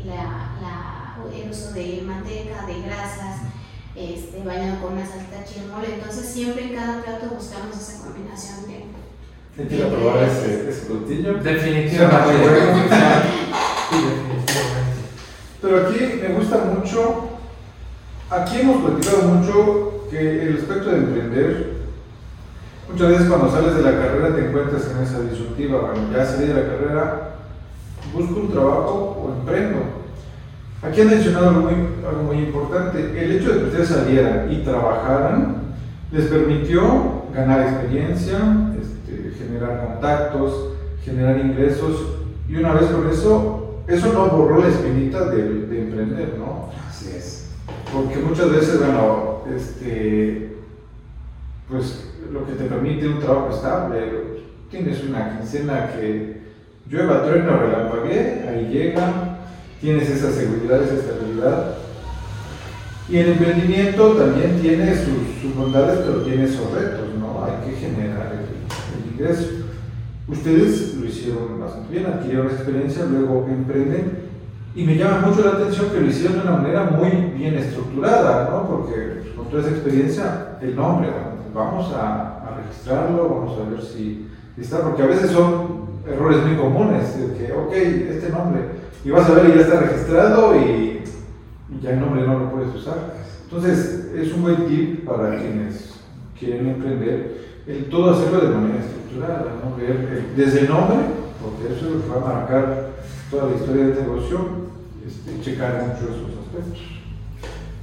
la, 0.05 0.59
la, 0.61 1.17
el 1.33 1.49
uso 1.49 1.71
de 1.73 2.03
manteca, 2.05 2.67
de 2.67 2.83
grasas, 2.83 3.43
este, 3.97 4.43
bañado 4.45 4.83
con 4.83 4.93
una 4.93 5.07
salsa 5.07 5.45
chirmol. 5.45 5.85
Entonces, 5.85 6.27
siempre 6.27 6.65
en 6.65 6.75
cada 6.75 7.03
plato 7.03 7.35
buscamos 7.35 7.77
esa 7.77 8.05
combinación 8.05 8.67
de. 8.67 8.85
¿Quién 9.55 9.69
quiere 9.69 9.87
probar 9.87 10.23
ese, 10.25 10.87
platillo? 10.87 11.35
Definitivamente. 11.43 12.35
Pero 15.63 15.89
aquí 15.89 15.99
me 16.21 16.35
gusta 16.35 16.59
mucho, 16.59 17.29
aquí 18.31 18.61
hemos 18.61 18.85
platicado 18.85 19.23
mucho 19.23 20.07
que 20.11 20.43
el 20.43 20.59
aspecto 20.59 20.91
de 20.91 20.97
emprender, 20.99 21.77
muchas 22.89 23.09
veces 23.09 23.29
cuando 23.29 23.51
sales 23.51 23.77
de 23.77 23.83
la 23.83 23.93
carrera 23.93 24.35
te 24.35 24.47
encuentras 24.47 24.91
en 24.91 25.03
esa 25.03 25.21
disyuntiva, 25.23 25.81
bueno, 25.81 26.13
ya 26.13 26.25
salí 26.25 26.49
de 26.49 26.55
la 26.55 26.69
carrera, 26.69 27.37
busco 28.13 28.41
un 28.41 28.53
trabajo 28.53 29.25
o 29.25 29.33
emprendo. 29.41 30.06
Aquí 30.83 31.01
han 31.01 31.09
mencionado 31.09 31.49
algo 31.49 31.61
muy, 31.63 31.75
algo 32.07 32.23
muy 32.23 32.37
importante, 32.39 32.99
el 33.25 33.33
hecho 33.33 33.53
de 33.53 33.59
que 33.59 33.65
ustedes 33.67 33.89
salieran 33.89 34.53
y 34.53 34.59
trabajaran 34.59 35.57
les 36.13 36.27
permitió 36.27 37.25
ganar 37.35 37.63
experiencia, 37.63 38.39
este, 38.81 39.33
generar 39.39 39.87
contactos, 39.87 40.75
generar 41.05 41.39
ingresos 41.39 42.07
y 42.49 42.57
una 42.57 42.75
vez 42.75 42.87
con 42.91 43.09
eso, 43.09 43.83
eso 43.89 44.13
no 44.13 44.27
borró 44.29 44.61
la 44.61 44.69
espinita 44.69 45.25
de, 45.27 45.67
de 45.67 45.81
emprender, 45.83 46.35
¿no? 46.39 46.71
Así 46.89 47.11
es. 47.17 47.51
Porque 47.93 48.19
muchas 48.19 48.51
veces, 48.51 48.79
bueno, 48.79 49.43
este, 49.55 50.57
pues 51.69 52.11
lo 52.33 52.47
que 52.47 52.53
te 52.53 52.65
permite 52.65 53.09
un 53.09 53.21
trabajo 53.21 53.55
estable, 53.55 54.45
tienes 54.71 55.03
una 55.05 55.39
quincena 55.39 55.91
que 55.93 56.43
llueva, 56.89 57.25
truena 57.25 57.55
o 57.55 57.59
relampaguee, 57.59 58.49
ahí 58.49 58.69
llega, 58.73 59.26
tienes 59.81 60.09
esa 60.09 60.31
seguridad, 60.31 60.83
esa 60.83 60.95
estabilidad. 60.95 61.75
Y 63.09 63.19
el 63.19 63.29
emprendimiento 63.31 64.13
también 64.13 64.61
tiene 64.61 64.95
sus, 64.95 65.41
sus 65.41 65.55
bondades, 65.55 66.01
pero 66.01 66.23
tiene 66.23 66.49
sus 66.49 66.71
retos, 66.73 67.09
¿no? 67.19 67.45
Hay 67.45 67.71
que 67.71 67.77
generar 67.77 68.33
el, 68.33 68.99
el 68.99 69.13
ingreso. 69.13 69.49
Ustedes 70.29 70.97
lo 70.97 71.07
hicieron 71.07 71.61
bastante 71.61 71.93
bien, 71.93 72.07
adquirieron 72.07 72.49
experiencia, 72.49 73.05
luego 73.05 73.47
emprenden 73.49 74.27
y 74.75 74.85
me 74.85 74.97
llama 74.97 75.29
mucho 75.29 75.43
la 75.43 75.53
atención 75.53 75.89
que 75.91 76.01
lo 76.01 76.07
hicieron 76.07 76.39
de 76.39 76.43
una 76.43 76.59
manera 76.59 76.85
muy 76.85 77.11
bien 77.39 77.55
estructurada, 77.55 78.51
¿no? 78.51 78.69
Porque 78.69 79.33
con 79.35 79.49
toda 79.49 79.63
esa 79.63 79.71
experiencia, 79.71 80.59
el 80.61 80.77
nombre, 80.77 81.09
vamos 81.55 81.95
a, 81.95 82.43
a 82.43 82.57
registrarlo, 82.59 83.29
vamos 83.29 83.59
a 83.59 83.71
ver 83.71 83.83
si 83.83 84.29
está, 84.59 84.83
porque 84.83 85.03
a 85.03 85.07
veces 85.07 85.31
son 85.31 85.87
errores 86.07 86.45
muy 86.45 86.57
comunes, 86.57 87.19
de 87.19 87.39
que, 87.39 87.53
ok, 87.53 87.73
este 87.73 88.29
nombre, 88.31 88.61
y 89.05 89.11
vas 89.11 89.29
a 89.29 89.35
ver 89.35 89.51
y 89.51 89.55
ya 89.55 89.61
está 89.63 89.81
registrado 89.81 90.57
y, 90.57 91.03
ya 91.83 91.91
el 91.91 92.01
nombre 92.01 92.27
no 92.27 92.39
lo 92.39 92.51
puedes 92.51 92.75
usar. 92.75 93.15
Entonces, 93.45 94.11
es 94.15 94.33
un 94.33 94.43
buen 94.43 94.67
tip 94.67 95.05
para 95.05 95.37
quienes 95.37 96.01
quieren 96.39 96.69
emprender, 96.69 97.63
el 97.67 97.89
todo 97.89 98.13
hacerlo 98.13 98.41
de 98.41 98.55
manera 98.55 98.81
estructurada, 98.81 99.45
¿no? 99.63 99.77
Eh, 99.83 100.25
desde 100.37 100.61
el 100.61 100.69
nombre, 100.69 100.97
porque 101.43 101.75
eso 101.75 101.87
es 101.87 101.93
lo 101.95 102.03
que 102.03 102.09
va 102.09 102.17
a 102.17 102.35
marcar 102.35 102.91
toda 103.31 103.51
la 103.51 103.57
historia 103.57 103.87
del 103.87 104.03
negocio, 104.03 104.49
este, 105.07 105.41
checar 105.41 105.83
mucho 105.83 106.13
esos 106.13 106.47
aspectos. 106.47 106.83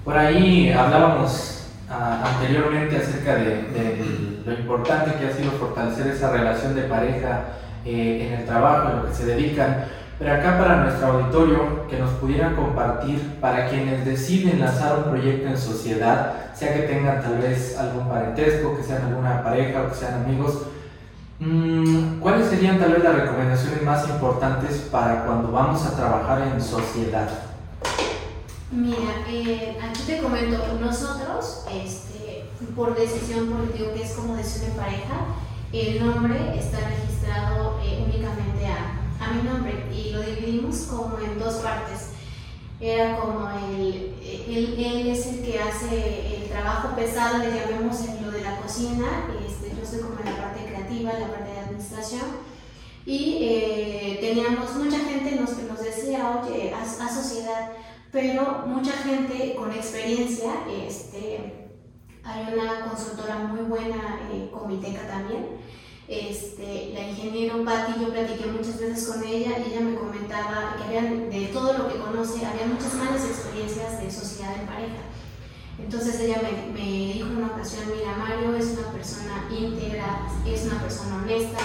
Por 0.04 0.17
ahí 0.17 0.71
hablábamos 0.71 1.67
ah, 1.89 2.34
anteriormente 2.36 2.97
acerca 2.97 3.36
de, 3.36 3.45
de 3.45 4.34
lo 4.45 4.54
importante 4.54 5.15
que 5.17 5.28
ha 5.28 5.34
sido 5.34 5.52
fortalecer 5.52 6.08
esa 6.08 6.32
relación 6.32 6.76
de 6.76 6.84
pareja 6.84 7.45
eh, 7.86 8.28
en 8.28 8.39
el 8.39 8.45
trabajo, 8.45 8.89
en 8.89 8.95
lo 8.97 9.08
que 9.08 9.13
se 9.13 9.26
dedican. 9.26 9.86
Pero 10.19 10.34
acá 10.34 10.60
para 10.60 10.84
nuestro 10.84 11.08
auditorio, 11.08 11.88
que 11.89 11.97
nos 11.97 12.12
pudieran 12.12 12.56
compartir 12.56 13.19
para 13.41 13.67
quienes 13.67 14.06
deciden 14.06 14.60
lanzar 14.60 14.97
un 14.99 15.04
proyecto 15.06 15.47
en 15.47 15.58
sociedad, 15.58 16.54
sea 16.54 16.73
que 16.73 16.84
tengan 16.84 17.21
tal 17.21 17.39
vez 17.39 17.78
algún 17.78 18.08
parentesco, 18.08 18.78
que 18.78 18.84
sean 18.84 19.04
alguna 19.04 19.43
pareja 19.43 19.82
o 19.82 19.89
que 19.89 19.95
sean 19.95 20.23
amigos, 20.23 20.67
mm, 21.39 22.19
¿cuáles 22.19 22.47
serían 22.47 22.80
tal 22.80 22.93
vez 22.93 23.04
las 23.04 23.15
recomendaciones 23.15 23.82
más 23.82 24.08
importantes 24.08 24.88
para 24.91 25.26
cuando 25.26 25.52
vamos 25.52 25.84
a 25.86 25.95
trabajar 25.95 26.41
en 26.54 26.62
sociedad? 26.62 27.30
Mira, 28.71 29.26
eh, 29.28 29.78
aquí 29.84 30.04
te 30.08 30.19
comento, 30.19 30.58
nosotros, 30.80 31.65
este, 31.71 32.45
por 32.76 32.95
decisión, 32.95 33.47
porque 33.47 33.78
digo 33.78 33.93
que 33.93 34.04
es 34.04 34.13
como 34.13 34.36
decisión 34.36 34.71
de 34.71 34.82
pareja, 34.82 35.13
el 35.71 36.04
nombre 36.04 36.58
está 36.58 36.78
registrado 36.88 37.80
eh, 37.84 38.04
únicamente 38.08 38.67
a, 38.67 39.03
a 39.24 39.34
mi 39.34 39.44
nombre 39.44 39.86
y 39.94 40.12
lo 40.12 40.22
dividimos 40.22 40.88
como 40.90 41.18
en 41.20 41.40
dos 41.40 41.56
partes. 41.56 42.10
Era 42.80 43.18
como 43.18 43.50
el, 43.50 44.16
él, 44.22 44.76
él 44.78 45.08
es 45.08 45.26
el 45.28 45.42
que 45.42 45.60
hace 45.60 46.36
el 46.36 46.50
trabajo 46.50 46.96
pesado, 46.96 47.38
le 47.38 47.52
llamemos 47.52 48.02
en 48.02 48.26
lo 48.26 48.32
de 48.32 48.42
la 48.42 48.58
cocina, 48.58 49.30
este, 49.48 49.74
yo 49.80 49.86
soy 49.86 50.02
como 50.02 50.20
en 50.20 50.26
la 50.26 50.38
parte 50.38 50.66
creativa, 50.66 51.14
la 51.14 51.28
parte 51.30 51.52
de 51.52 51.60
administración. 51.60 52.54
Y 53.06 53.38
eh, 53.42 54.18
teníamos 54.22 54.76
mucha 54.76 55.00
gente 55.00 55.36
nos, 55.36 55.58
nos 55.64 55.82
decía, 55.82 56.42
oye, 56.42 56.74
haz, 56.74 57.00
haz 57.00 57.16
sociedad, 57.16 57.72
pero 58.12 58.64
mucha 58.66 58.92
gente 58.94 59.56
con 59.56 59.72
experiencia, 59.72 60.52
este, 60.88 61.70
hay 62.24 62.54
una 62.54 62.86
consultora 62.86 63.40
muy 63.40 63.62
buena, 63.62 64.20
eh, 64.32 64.50
Comiteca 64.52 65.08
también, 65.08 65.58
este, 66.08 66.92
la 66.94 67.10
ingeniero 67.10 67.63
Patti, 67.63 68.00
yo 68.00 68.10
platiqué 68.10 68.48
muchas 68.48 68.80
veces 68.80 69.08
con 69.08 69.24
ella 69.24 69.58
y 69.60 69.72
ella 69.72 69.82
me 69.82 69.96
comentaba 69.96 70.76
que 70.78 70.84
habían, 70.84 71.30
de 71.30 71.48
todo 71.48 71.78
lo 71.78 71.88
que 71.88 72.00
conoce, 72.00 72.46
había 72.46 72.66
muchas 72.66 72.94
malas 72.96 73.24
experiencias 73.24 74.02
de 74.02 74.12
sociedad 74.12 74.54
en 74.60 74.68
pareja. 74.68 75.04
Entonces 75.80 76.20
ella 76.20 76.42
me, 76.44 76.74
me 76.74 77.13
dijo 77.13 77.28
en 77.28 77.38
una 77.38 77.48
ocasión, 77.48 77.84
mira, 77.96 78.16
Mario 78.18 78.56
es 78.56 78.78
una 78.78 78.92
persona 78.92 79.48
íntegra, 79.50 80.28
es 80.46 80.66
una 80.66 80.82
persona 80.82 81.16
honesta, 81.24 81.60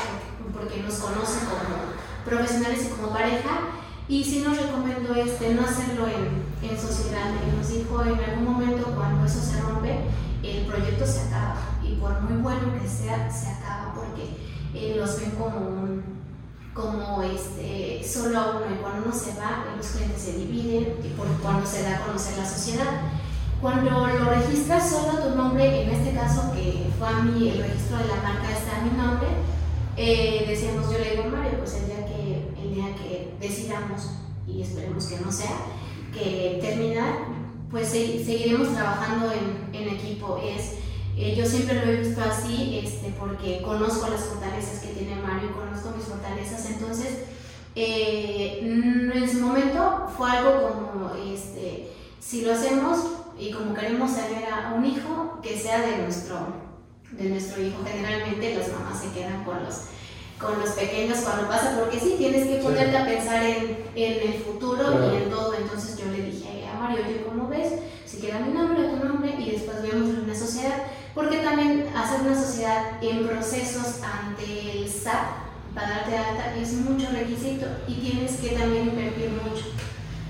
porque, 0.54 0.82
nos 0.82 0.94
conoce 0.94 1.40
como 1.44 1.92
profesionales 2.24 2.86
y 2.86 2.88
como 2.90 3.12
pareja, 3.12 3.68
y 4.08 4.24
sí 4.24 4.40
nos 4.40 4.56
recomendó 4.56 5.14
este, 5.14 5.54
no 5.54 5.62
hacerlo 5.62 6.06
en, 6.06 6.68
en 6.68 6.80
sociedad. 6.80 7.30
Y 7.46 7.56
nos 7.56 7.68
dijo 7.68 8.02
en 8.02 8.30
algún 8.30 8.44
momento 8.44 8.86
cuando 8.94 9.26
eso 9.26 9.42
se 9.42 9.60
rompe, 9.60 9.98
el 10.42 10.64
proyecto 10.64 11.06
se 11.06 11.20
acaba. 11.20 11.77
Y 11.88 11.94
por 11.96 12.20
muy 12.22 12.40
bueno 12.42 12.72
que 12.80 12.88
sea, 12.88 13.30
se 13.30 13.48
acaba 13.48 13.94
porque 13.94 14.22
eh, 14.74 14.94
los 14.98 15.18
ven 15.20 15.30
como 15.32 15.56
un, 15.58 16.02
como 16.74 17.22
este, 17.22 18.02
solo 18.06 18.38
a 18.38 18.50
uno. 18.56 18.66
Y 18.74 18.78
cuando 18.82 19.06
uno 19.06 19.14
se 19.14 19.34
va, 19.38 19.64
los 19.76 19.86
clientes 19.86 20.20
se 20.22 20.32
dividen 20.36 20.96
y 21.04 21.08
por 21.16 21.26
cuando 21.42 21.66
se 21.66 21.82
da 21.82 21.96
a 21.96 22.00
conocer 22.06 22.36
la 22.38 22.48
sociedad. 22.48 23.00
Cuando 23.60 23.90
lo 23.90 24.24
registras 24.30 24.88
solo 24.90 25.18
tu 25.18 25.34
nombre, 25.34 25.82
en 25.82 25.90
este 25.90 26.12
caso 26.14 26.52
que 26.52 26.86
fue 26.98 27.08
a 27.08 27.22
mí 27.22 27.48
el 27.48 27.58
registro 27.58 27.96
de 27.98 28.06
la 28.06 28.16
marca 28.22 28.50
está 28.56 28.78
a 28.78 28.84
mi 28.84 28.90
nombre, 28.96 29.26
eh, 29.96 30.44
decíamos, 30.46 30.92
yo 30.92 30.98
le 30.98 31.10
digo 31.10 31.24
a 31.24 31.26
Mario, 31.26 31.58
pues 31.58 31.74
el 31.74 31.86
día 31.86 32.06
que, 32.06 32.52
el 32.62 32.74
día 32.74 32.94
que 32.94 33.34
decidamos, 33.40 34.10
y 34.46 34.62
esperemos 34.62 35.06
que 35.06 35.18
no 35.18 35.32
sea, 35.32 35.56
que 36.14 36.58
terminar, 36.62 37.14
pues 37.68 37.88
se- 37.88 38.24
seguiremos 38.24 38.72
trabajando 38.74 39.32
en, 39.32 39.74
en 39.74 39.88
equipo. 39.88 40.38
Es, 40.40 40.74
eh, 41.18 41.34
yo 41.36 41.44
siempre 41.46 41.84
lo 41.84 41.92
he 41.92 41.96
visto 41.96 42.20
así 42.22 42.80
este, 42.84 43.12
porque 43.18 43.60
conozco 43.62 44.08
las 44.08 44.22
fortalezas 44.24 44.80
que 44.80 44.88
tiene 44.88 45.16
Mario 45.16 45.50
y 45.50 45.52
conozco 45.52 45.90
mis 45.96 46.06
fortalezas, 46.06 46.66
entonces 46.70 47.24
eh, 47.74 48.58
en 48.62 49.30
su 49.30 49.40
momento 49.40 50.08
fue 50.16 50.30
algo 50.30 50.62
como, 50.62 51.12
este, 51.32 51.88
si 52.20 52.42
lo 52.42 52.52
hacemos 52.52 52.98
y 53.38 53.52
como 53.52 53.74
queremos 53.74 54.14
tener 54.16 54.52
a 54.52 54.74
un 54.74 54.84
hijo, 54.84 55.38
que 55.42 55.58
sea 55.58 55.80
de 55.80 55.98
nuestro 55.98 56.68
de 57.12 57.24
nuestro 57.30 57.62
hijo. 57.62 57.78
Generalmente 57.86 58.54
las 58.54 58.68
mamás 58.72 59.00
se 59.00 59.10
quedan 59.18 59.44
con 59.44 59.64
los, 59.64 59.84
con 60.38 60.58
los 60.60 60.70
pequeños 60.70 61.18
cuando 61.20 61.48
pasa, 61.48 61.76
porque 61.78 61.98
sí, 61.98 62.16
tienes 62.18 62.46
que 62.46 62.56
ponerte 62.56 62.96
a 62.96 63.06
pensar 63.06 63.42
en, 63.42 63.78
en 63.94 64.28
el 64.28 64.34
futuro 64.42 64.76
Claro. 64.76 65.12
y 65.12 65.16
en 65.22 65.30
todo. 65.30 65.54
Entonces 65.54 65.96
yo 65.96 66.06
le 66.06 66.22
dije 66.24 66.66
a 66.66 66.78
Mario, 66.78 67.04
oye, 67.06 67.24
¿cómo 67.26 67.48
ves? 67.48 67.72
Si 68.04 68.18
queda 68.20 68.40
mi 68.40 68.52
nombre, 68.52 68.88
tu 68.88 69.04
nombre 69.04 69.34
y 69.38 69.50
después 69.52 69.82
vemos 69.82 70.08
una 70.22 70.34
sociedad. 70.34 70.82
Porque 71.18 71.38
también 71.38 71.84
hacer 71.96 72.20
una 72.20 72.40
sociedad 72.40 73.02
en 73.02 73.26
procesos 73.26 73.98
ante 74.06 74.70
el 74.70 74.88
SAT 74.88 75.74
para 75.74 75.88
darte 75.88 76.16
alta 76.16 76.54
es 76.54 76.74
mucho 76.74 77.08
requisito 77.10 77.66
y 77.88 77.94
tienes 77.94 78.36
que 78.36 78.50
también 78.50 78.90
invertir 78.90 79.30
mucho. 79.30 79.64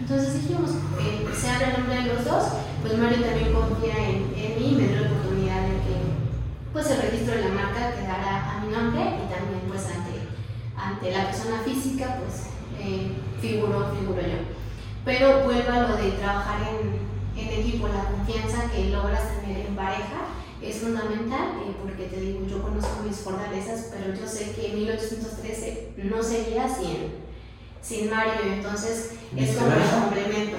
Entonces 0.00 0.40
dijimos, 0.40 0.70
eh, 0.98 1.28
se 1.38 1.50
abre 1.50 1.66
el 1.66 1.72
nombre 1.80 1.94
de 1.94 2.14
los 2.14 2.24
dos, 2.24 2.42
pues 2.80 2.96
Mario 2.96 3.20
también 3.20 3.52
confía 3.52 3.98
en, 3.98 4.32
en 4.34 4.56
mí 4.56 4.76
me 4.80 4.88
dio 4.88 5.00
la 5.02 5.08
oportunidad 5.08 5.60
de 5.60 5.76
que 5.84 5.96
pues 6.72 6.90
el 6.90 7.02
registro 7.02 7.34
de 7.34 7.42
la 7.42 7.50
marca 7.50 7.92
quedará 7.92 8.56
a 8.56 8.60
mi 8.64 8.72
nombre 8.72 9.02
y 9.02 9.28
también 9.28 9.68
pues 9.68 9.84
ante, 9.92 10.24
ante 10.74 11.10
la 11.10 11.30
persona 11.30 11.58
física 11.66 12.16
pues 12.16 12.44
eh, 12.80 13.12
figuro, 13.42 13.92
figuro 13.92 14.22
yo. 14.22 14.40
Pero 15.04 15.44
vuelvo 15.44 15.70
a 15.70 15.80
lo 15.80 15.96
de 15.98 16.12
trabajar 16.12 16.60
en, 16.62 16.96
en 17.36 17.60
equipo, 17.60 17.88
la 17.88 18.04
confianza 18.04 18.70
que 18.72 18.88
logras 18.88 19.38
tener 19.42 19.66
en 19.66 19.76
pareja 19.76 20.37
es 20.62 20.76
fundamental 20.78 21.60
eh, 21.64 21.76
porque 21.80 22.06
te 22.06 22.20
digo, 22.20 22.46
yo 22.46 22.62
conozco 22.62 23.02
mis 23.06 23.16
fortalezas, 23.18 23.90
pero 23.92 24.14
yo 24.14 24.26
sé 24.26 24.52
que 24.52 24.74
1813 24.74 25.92
no 26.04 26.22
sería 26.22 26.68
sin, 26.68 27.14
sin 27.80 28.10
Mario, 28.10 28.52
entonces 28.54 29.12
es 29.36 29.56
como 29.56 29.72
el 29.72 29.90
complemento. 30.02 30.56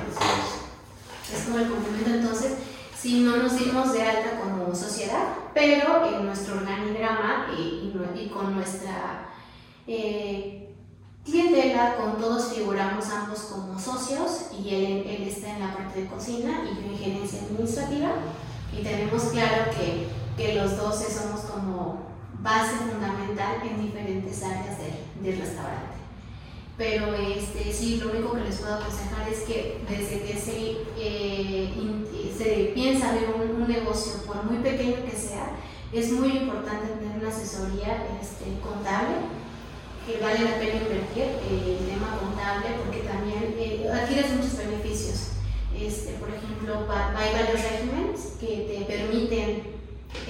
Es. 1.31 1.43
Como 1.45 1.59
el 1.59 1.69
complemento, 1.69 2.09
entonces 2.09 2.53
si 2.99 3.21
no 3.21 3.37
nos 3.37 3.57
dimos 3.57 3.93
de 3.93 4.01
alta 4.01 4.39
como 4.39 4.73
sociedad, 4.75 5.33
pero 5.53 6.05
en 6.05 6.25
nuestro 6.25 6.55
organigrama 6.55 7.47
y, 7.57 7.93
y, 8.15 8.29
con 8.29 8.55
nuestra 8.55 9.29
eh, 9.87 10.75
clientela, 11.23 11.95
con 11.95 12.17
todos 12.17 12.53
figuramos 12.53 13.05
ambos 13.09 13.39
como 13.39 13.79
socios 13.79 14.47
y 14.51 14.69
él, 14.73 15.07
él, 15.07 15.27
está 15.27 15.55
en 15.55 15.61
la 15.61 15.73
parte 15.73 16.01
de 16.01 16.07
cocina 16.07 16.63
y 16.65 16.75
yo 16.75 16.91
en 16.91 16.97
gerencia 16.97 17.41
administrativa 17.43 18.11
y 18.77 18.83
tenemos 18.83 19.23
claro 19.25 19.71
que, 19.71 20.07
que 20.37 20.55
los 20.55 20.77
dos 20.77 20.95
somos 20.95 21.41
como 21.41 22.09
base 22.41 22.75
fundamental 22.77 23.57
en 23.63 23.81
diferentes 23.81 24.43
áreas 24.43 24.77
del, 24.77 25.23
del 25.23 25.39
restaurante 25.39 25.99
pero 26.79 27.13
este, 27.13 27.73
sí, 27.73 27.97
lo 27.97 28.09
único 28.09 28.33
que 28.33 28.45
les 28.45 28.55
puedo 28.55 28.75
aconsejar 28.75 29.27
es 29.27 29.39
que 29.39 29.81
desde 29.87 30.21
que 30.21 30.39
se, 30.39 30.77
eh, 30.97 31.69
se 32.35 32.71
piensa 32.73 33.11
ver 33.11 33.35
un, 33.35 33.67
negocio, 33.67 34.13
por 34.25 34.45
muy 34.45 34.63
pequeño 34.63 35.03
que 35.03 35.11
sea, 35.11 35.57
es 35.91 36.09
muy 36.13 36.37
importante 36.37 36.87
tener 36.87 37.19
una 37.19 37.27
asesoría 37.27 38.07
este, 38.21 38.57
contable, 38.63 39.27
que 40.07 40.23
vale 40.23 40.39
la 40.39 40.57
pena 40.57 40.81
invertir 40.81 41.23
eh, 41.23 41.77
el 41.81 41.85
tema 41.85 42.17
contable 42.17 42.69
porque 42.85 42.99
también 43.01 43.55
eh, 43.59 43.85
adquieres 43.93 44.31
muchos 44.31 44.57
beneficios. 44.57 45.31
Este, 45.79 46.13
por 46.13 46.29
ejemplo, 46.29 46.87
hay 47.15 47.33
varios 47.33 47.61
regímenes 47.61 48.33
que 48.39 48.67
te 48.67 48.85
permiten 48.85 49.63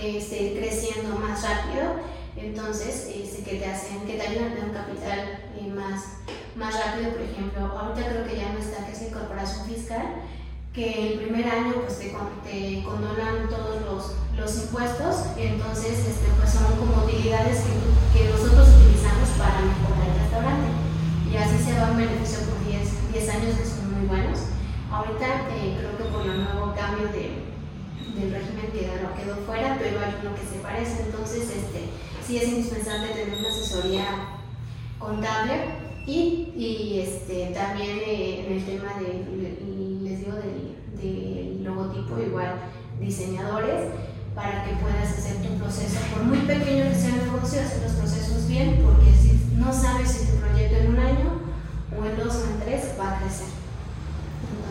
este, 0.01 0.43
ir 0.43 0.59
creciendo 0.59 1.17
más 1.17 1.41
rápido, 1.41 1.95
entonces 2.37 3.09
este, 3.15 3.43
que 3.43 3.57
te 3.57 3.65
hacen, 3.65 4.01
que 4.05 4.13
te 4.13 4.21
ayudan 4.21 4.51
a 4.51 4.55
tener 4.55 4.65
un 4.65 4.73
capital 4.73 5.45
más 5.75 6.03
más 6.55 6.73
rápido, 6.73 7.11
por 7.11 7.21
ejemplo, 7.21 7.65
ahorita 7.65 8.09
creo 8.09 8.27
que 8.27 8.35
ya 8.35 8.51
no 8.51 8.59
está, 8.59 8.85
que 8.85 8.91
es 8.91 9.01
incorporación 9.01 9.65
fiscal, 9.65 10.27
que 10.73 11.13
el 11.13 11.19
primer 11.19 11.47
año 11.47 11.73
pues 11.85 11.99
te, 11.99 12.13
te 12.43 12.83
condonan 12.83 13.47
todos 13.49 13.81
los, 13.81 14.13
los 14.37 14.63
impuestos, 14.63 15.31
entonces 15.37 15.99
este, 15.99 16.27
pues 16.37 16.51
son 16.51 16.75
como 16.77 17.05
utilidades 17.05 17.63
que, 17.63 18.19
que, 18.19 18.29
nosotros 18.29 18.67
utilizamos 18.75 19.29
para 19.37 19.61
mejorar 19.61 20.07
el 20.07 20.21
restaurante. 20.21 20.69
Y 21.31 21.37
así 21.37 21.63
se 21.63 21.79
va 21.79 21.91
un 21.91 21.97
beneficio 21.97 22.39
por 22.39 22.65
10, 22.65 23.13
10 23.13 23.29
años 23.29 23.55
buenos. 23.55 23.78
Ahorita 24.99 25.47
eh, 25.55 25.77
creo 25.79 25.97
que 25.97 26.13
por 26.13 26.27
el 26.27 26.43
nuevo 26.43 26.75
cambio 26.75 27.07
de, 27.07 27.31
del 28.19 28.33
régimen 28.33 28.67
quedó, 28.73 29.15
quedó 29.15 29.35
fuera, 29.45 29.77
pero 29.79 29.97
hay 29.97 30.13
uno 30.21 30.35
que 30.35 30.45
se 30.45 30.59
parece, 30.61 31.03
entonces 31.03 31.43
este, 31.43 31.87
sí 32.27 32.35
es 32.35 32.49
indispensable 32.49 33.13
tener 33.13 33.39
una 33.39 33.47
asesoría 33.47 34.03
contable 34.99 35.53
y, 36.05 36.51
y 36.53 36.99
este, 36.99 37.53
también 37.55 37.97
eh, 38.05 38.45
en 38.45 38.53
el 38.57 38.65
tema 38.65 38.99
de, 38.99 39.23
les 40.03 40.19
digo, 40.19 40.35
del, 40.35 41.63
logotipo, 41.63 42.19
igual 42.19 42.55
diseñadores, 42.99 43.91
para 44.35 44.65
que 44.65 44.73
puedas 44.81 45.17
hacer 45.17 45.37
tu 45.37 45.57
proceso, 45.59 45.97
por 46.13 46.23
muy 46.23 46.39
pequeño 46.39 46.89
que 46.89 46.95
sea 46.95 47.15
el 47.15 47.23
negocio, 47.23 47.61
hacer 47.61 47.83
los 47.83 47.93
procesos 47.93 48.49
bien, 48.49 48.83
porque 48.83 49.13
si 49.13 49.55
no 49.55 49.71
sabes 49.71 50.11
si 50.11 50.25
tu 50.25 50.41
proyecto 50.41 50.75
en 50.75 50.87
un 50.87 50.99
año 50.99 51.39
o 51.97 52.05
en 52.05 52.17
dos 52.17 52.35
o 52.35 52.51
en 52.51 52.59
tres 52.59 52.95
va 52.99 53.15
a 53.15 53.19
crecer. 53.21 53.58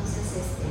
Entonces, 0.08 0.40
este, 0.40 0.64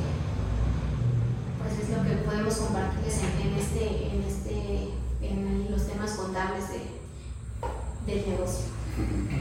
pues 1.62 1.78
es 1.78 1.96
lo 1.96 2.02
que 2.02 2.24
podemos 2.24 2.56
compartirles 2.56 3.18
en, 3.18 3.54
este, 3.54 4.08
en, 4.08 4.24
este, 4.26 4.88
en 5.22 5.70
los 5.70 5.86
temas 5.86 6.10
contables 6.12 6.64
de, 6.70 8.12
del 8.12 8.30
negocio. 8.30 8.64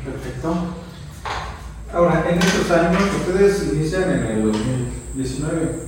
Perfecto. 0.05 0.55
Ahora, 1.91 2.29
en 2.29 2.37
estos 2.37 2.69
años, 2.69 3.01
ustedes 3.15 3.73
inician 3.73 4.03
en 4.03 4.25
el 4.25 4.43
2019. 4.51 5.79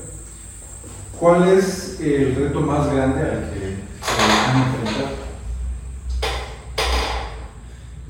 ¿Cuál 1.20 1.50
es 1.50 2.00
el 2.00 2.36
reto 2.36 2.62
más 2.62 2.92
grande 2.92 3.22
al 3.22 3.52
que 3.52 3.60
se 4.02 4.50
han 4.50 4.64
enfrentado? 4.64 5.10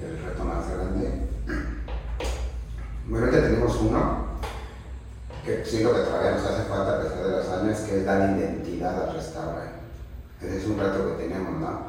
El 0.02 0.24
reto 0.24 0.46
más 0.46 0.70
grande. 0.70 1.28
Bueno, 3.10 3.32
ya 3.32 3.42
tenemos 3.42 3.76
uno, 3.82 4.30
que 5.70 5.78
siento 5.78 5.94
que 5.94 6.02
todavía 6.02 6.32
nos 6.32 6.46
hace 6.46 6.64
falta 6.64 6.98
a 6.98 7.02
pesar 7.02 7.24
de 7.24 7.32
los 7.32 7.48
años, 7.50 7.80
que 7.80 7.98
es 8.00 8.06
dar 8.06 8.38
identidad 8.38 9.04
al 9.04 9.16
restaurante. 9.16 9.80
Ese 10.42 10.58
es 10.58 10.66
un 10.66 10.80
reto 10.80 11.06
que 11.08 11.24
tenemos, 11.24 11.60
¿no? 11.60 11.80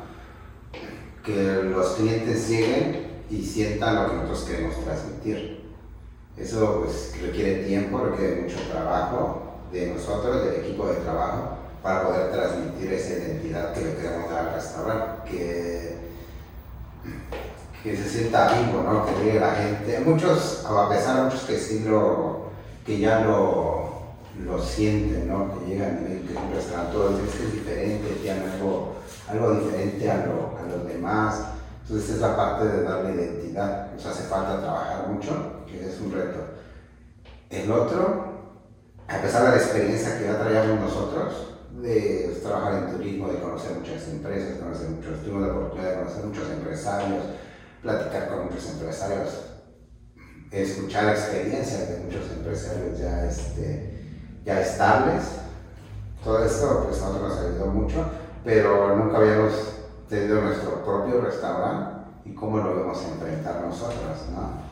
Que 1.24 1.62
los 1.62 1.92
clientes 1.94 2.48
lleguen 2.48 3.22
y 3.30 3.42
sientan 3.42 3.96
lo 3.96 4.10
que 4.10 4.16
nosotros 4.16 4.44
queremos 4.44 4.84
transmitir 4.84 5.60
eso 6.36 6.82
pues, 6.84 7.12
requiere 7.20 7.64
tiempo, 7.64 7.98
requiere 7.98 8.42
mucho 8.42 8.56
trabajo 8.70 9.42
de 9.72 9.88
nosotros, 9.88 10.44
del 10.44 10.64
equipo 10.64 10.86
de 10.86 10.96
trabajo, 10.96 11.58
para 11.82 12.06
poder 12.06 12.32
transmitir 12.32 12.92
esa 12.92 13.12
identidad 13.12 13.72
que 13.72 13.84
le 13.84 13.94
queremos 13.94 14.30
dar 14.30 14.48
al 14.48 14.54
restaurante, 14.54 15.30
que, 15.30 15.96
que 17.82 17.96
se 17.96 18.08
sienta 18.08 18.52
vivo, 18.52 18.82
¿no? 18.82 19.06
que 19.06 19.24
llegue 19.24 19.40
la 19.40 19.54
gente. 19.54 20.00
Muchos, 20.00 20.64
a 20.64 20.88
pesar 20.88 21.16
de 21.16 21.22
muchos 21.22 21.42
que 21.42 21.58
sí 21.58 21.84
lo, 21.86 22.49
que 22.90 22.98
ya 22.98 23.20
lo, 23.20 23.88
lo 24.44 24.60
sienten, 24.60 25.28
¿no? 25.28 25.54
que 25.54 25.66
llegan 25.66 26.00
y 26.00 26.08
ven 26.08 26.26
que 26.26 26.32
es 26.32 26.38
un 26.40 26.52
restaurante, 26.52 26.92
todo 26.92 27.10
es 27.10 27.52
diferente, 27.52 28.18
tiene 28.20 28.50
algo, 28.50 28.96
algo 29.28 29.52
diferente 29.60 30.10
a, 30.10 30.26
lo, 30.26 30.58
a 30.58 30.62
los 30.68 30.88
demás. 30.88 31.40
Entonces 31.82 32.16
es 32.16 32.20
la 32.20 32.36
parte 32.36 32.66
de 32.66 32.82
darle 32.82 33.14
identidad. 33.14 33.92
Nos 33.92 34.06
hace 34.06 34.24
falta 34.24 34.60
trabajar 34.60 35.06
mucho 35.06 35.64
que 35.68 35.88
es 35.88 36.00
un 36.00 36.12
reto. 36.12 36.40
El 37.48 37.70
otro, 37.70 38.24
a 39.06 39.22
pesar 39.22 39.44
de 39.44 39.50
la 39.50 39.56
experiencia 39.56 40.18
que 40.18 40.24
ya 40.24 40.40
traíamos 40.40 40.80
nosotros, 40.80 41.46
de 41.80 42.40
trabajar 42.42 42.74
en 42.74 42.96
turismo, 42.96 43.28
de 43.28 43.38
conocer 43.38 43.76
muchas 43.78 44.08
empresas, 44.08 44.58
conocer 44.58 44.88
muchos, 44.90 45.20
tuvimos 45.20 45.42
la 45.42 45.52
oportunidad 45.54 45.90
de 45.90 45.98
conocer 45.98 46.24
muchos 46.24 46.50
empresarios, 46.50 47.22
platicar 47.82 48.28
con 48.30 48.46
muchos 48.46 48.68
empresarios, 48.68 49.49
escuchar 50.50 51.08
experiencias 51.10 51.88
de 51.88 51.98
muchos 51.98 52.30
empresarios 52.32 52.98
ya, 52.98 53.24
este, 53.26 54.04
ya 54.44 54.60
estables. 54.60 55.22
Todo 56.24 56.44
esto 56.44 56.86
pues 56.88 57.00
a 57.00 57.06
nosotros 57.06 57.30
nos 57.30 57.38
ayudó 57.38 57.66
mucho, 57.66 58.04
pero 58.44 58.96
nunca 58.96 59.18
habíamos 59.18 59.52
tenido 60.08 60.40
nuestro 60.40 60.84
propio 60.84 61.20
restaurante 61.20 62.00
y 62.24 62.34
cómo 62.34 62.58
lo 62.58 62.74
íbamos 62.74 62.98
a 62.98 63.08
enfrentar 63.08 63.62
nosotros, 63.62 64.18
¿no? 64.32 64.70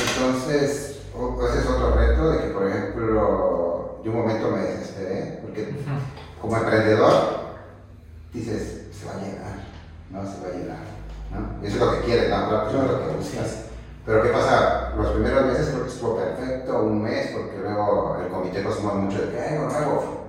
Entonces, 0.00 1.00
ese 1.48 1.58
es 1.58 1.66
otro 1.66 1.94
reto 1.94 2.30
de 2.30 2.38
que, 2.38 2.50
por 2.50 2.68
ejemplo, 2.68 4.00
yo 4.02 4.10
un 4.10 4.16
momento 4.16 4.50
me 4.50 4.62
desesperé, 4.62 5.40
porque 5.42 5.74
como 6.40 6.56
emprendedor 6.56 7.40
dices, 8.32 8.86
se 8.92 9.06
va 9.06 9.12
a 9.12 9.16
llenar, 9.16 9.56
no 10.10 10.22
se 10.22 10.40
va 10.40 10.48
a 10.48 10.58
llenar, 10.58 10.78
¿no? 11.30 11.66
Eso 11.66 11.76
es 11.76 11.80
lo 11.80 11.92
que 11.92 12.06
quieres, 12.06 12.30
¿no? 12.30 12.48
Claro, 12.48 12.68
eso 12.68 12.82
es 12.82 12.90
lo 12.90 12.98
que 12.98 13.16
buscas. 13.16 13.69
Pero 14.10 14.24
¿qué 14.24 14.30
pasa? 14.30 14.92
Los 14.96 15.12
primeros 15.12 15.46
meses 15.46 15.68
creo 15.68 15.84
que 15.84 15.88
estuvo 15.88 16.16
perfecto, 16.16 16.82
un 16.82 17.00
mes, 17.00 17.28
porque 17.28 17.58
luego 17.58 18.18
el 18.20 18.28
comité 18.28 18.64
consumó 18.64 18.96
mucho 18.96 19.22
de 19.22 19.30
que 19.30 19.40
hay 19.40 19.56
nuevo, 19.56 20.24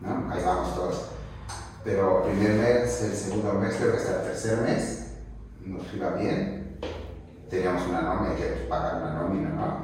¿no? 0.00 0.32
Ahí 0.32 0.42
vamos 0.42 0.74
todos. 0.74 1.10
Pero 1.84 2.24
el 2.24 2.30
primer 2.32 2.52
mes, 2.52 3.02
el 3.02 3.14
segundo 3.14 3.52
mes, 3.52 3.76
creo 3.76 3.92
que 3.92 3.98
hasta 3.98 4.22
el 4.22 4.22
tercer 4.28 4.62
mes, 4.62 5.08
nos 5.60 5.82
iba 5.92 6.08
bien 6.12 6.78
teníamos 7.50 7.86
una 7.86 8.00
nómina, 8.00 8.34
que 8.34 8.44
pagar 8.66 9.02
una 9.02 9.12
nómina, 9.12 9.50
¿no? 9.50 9.82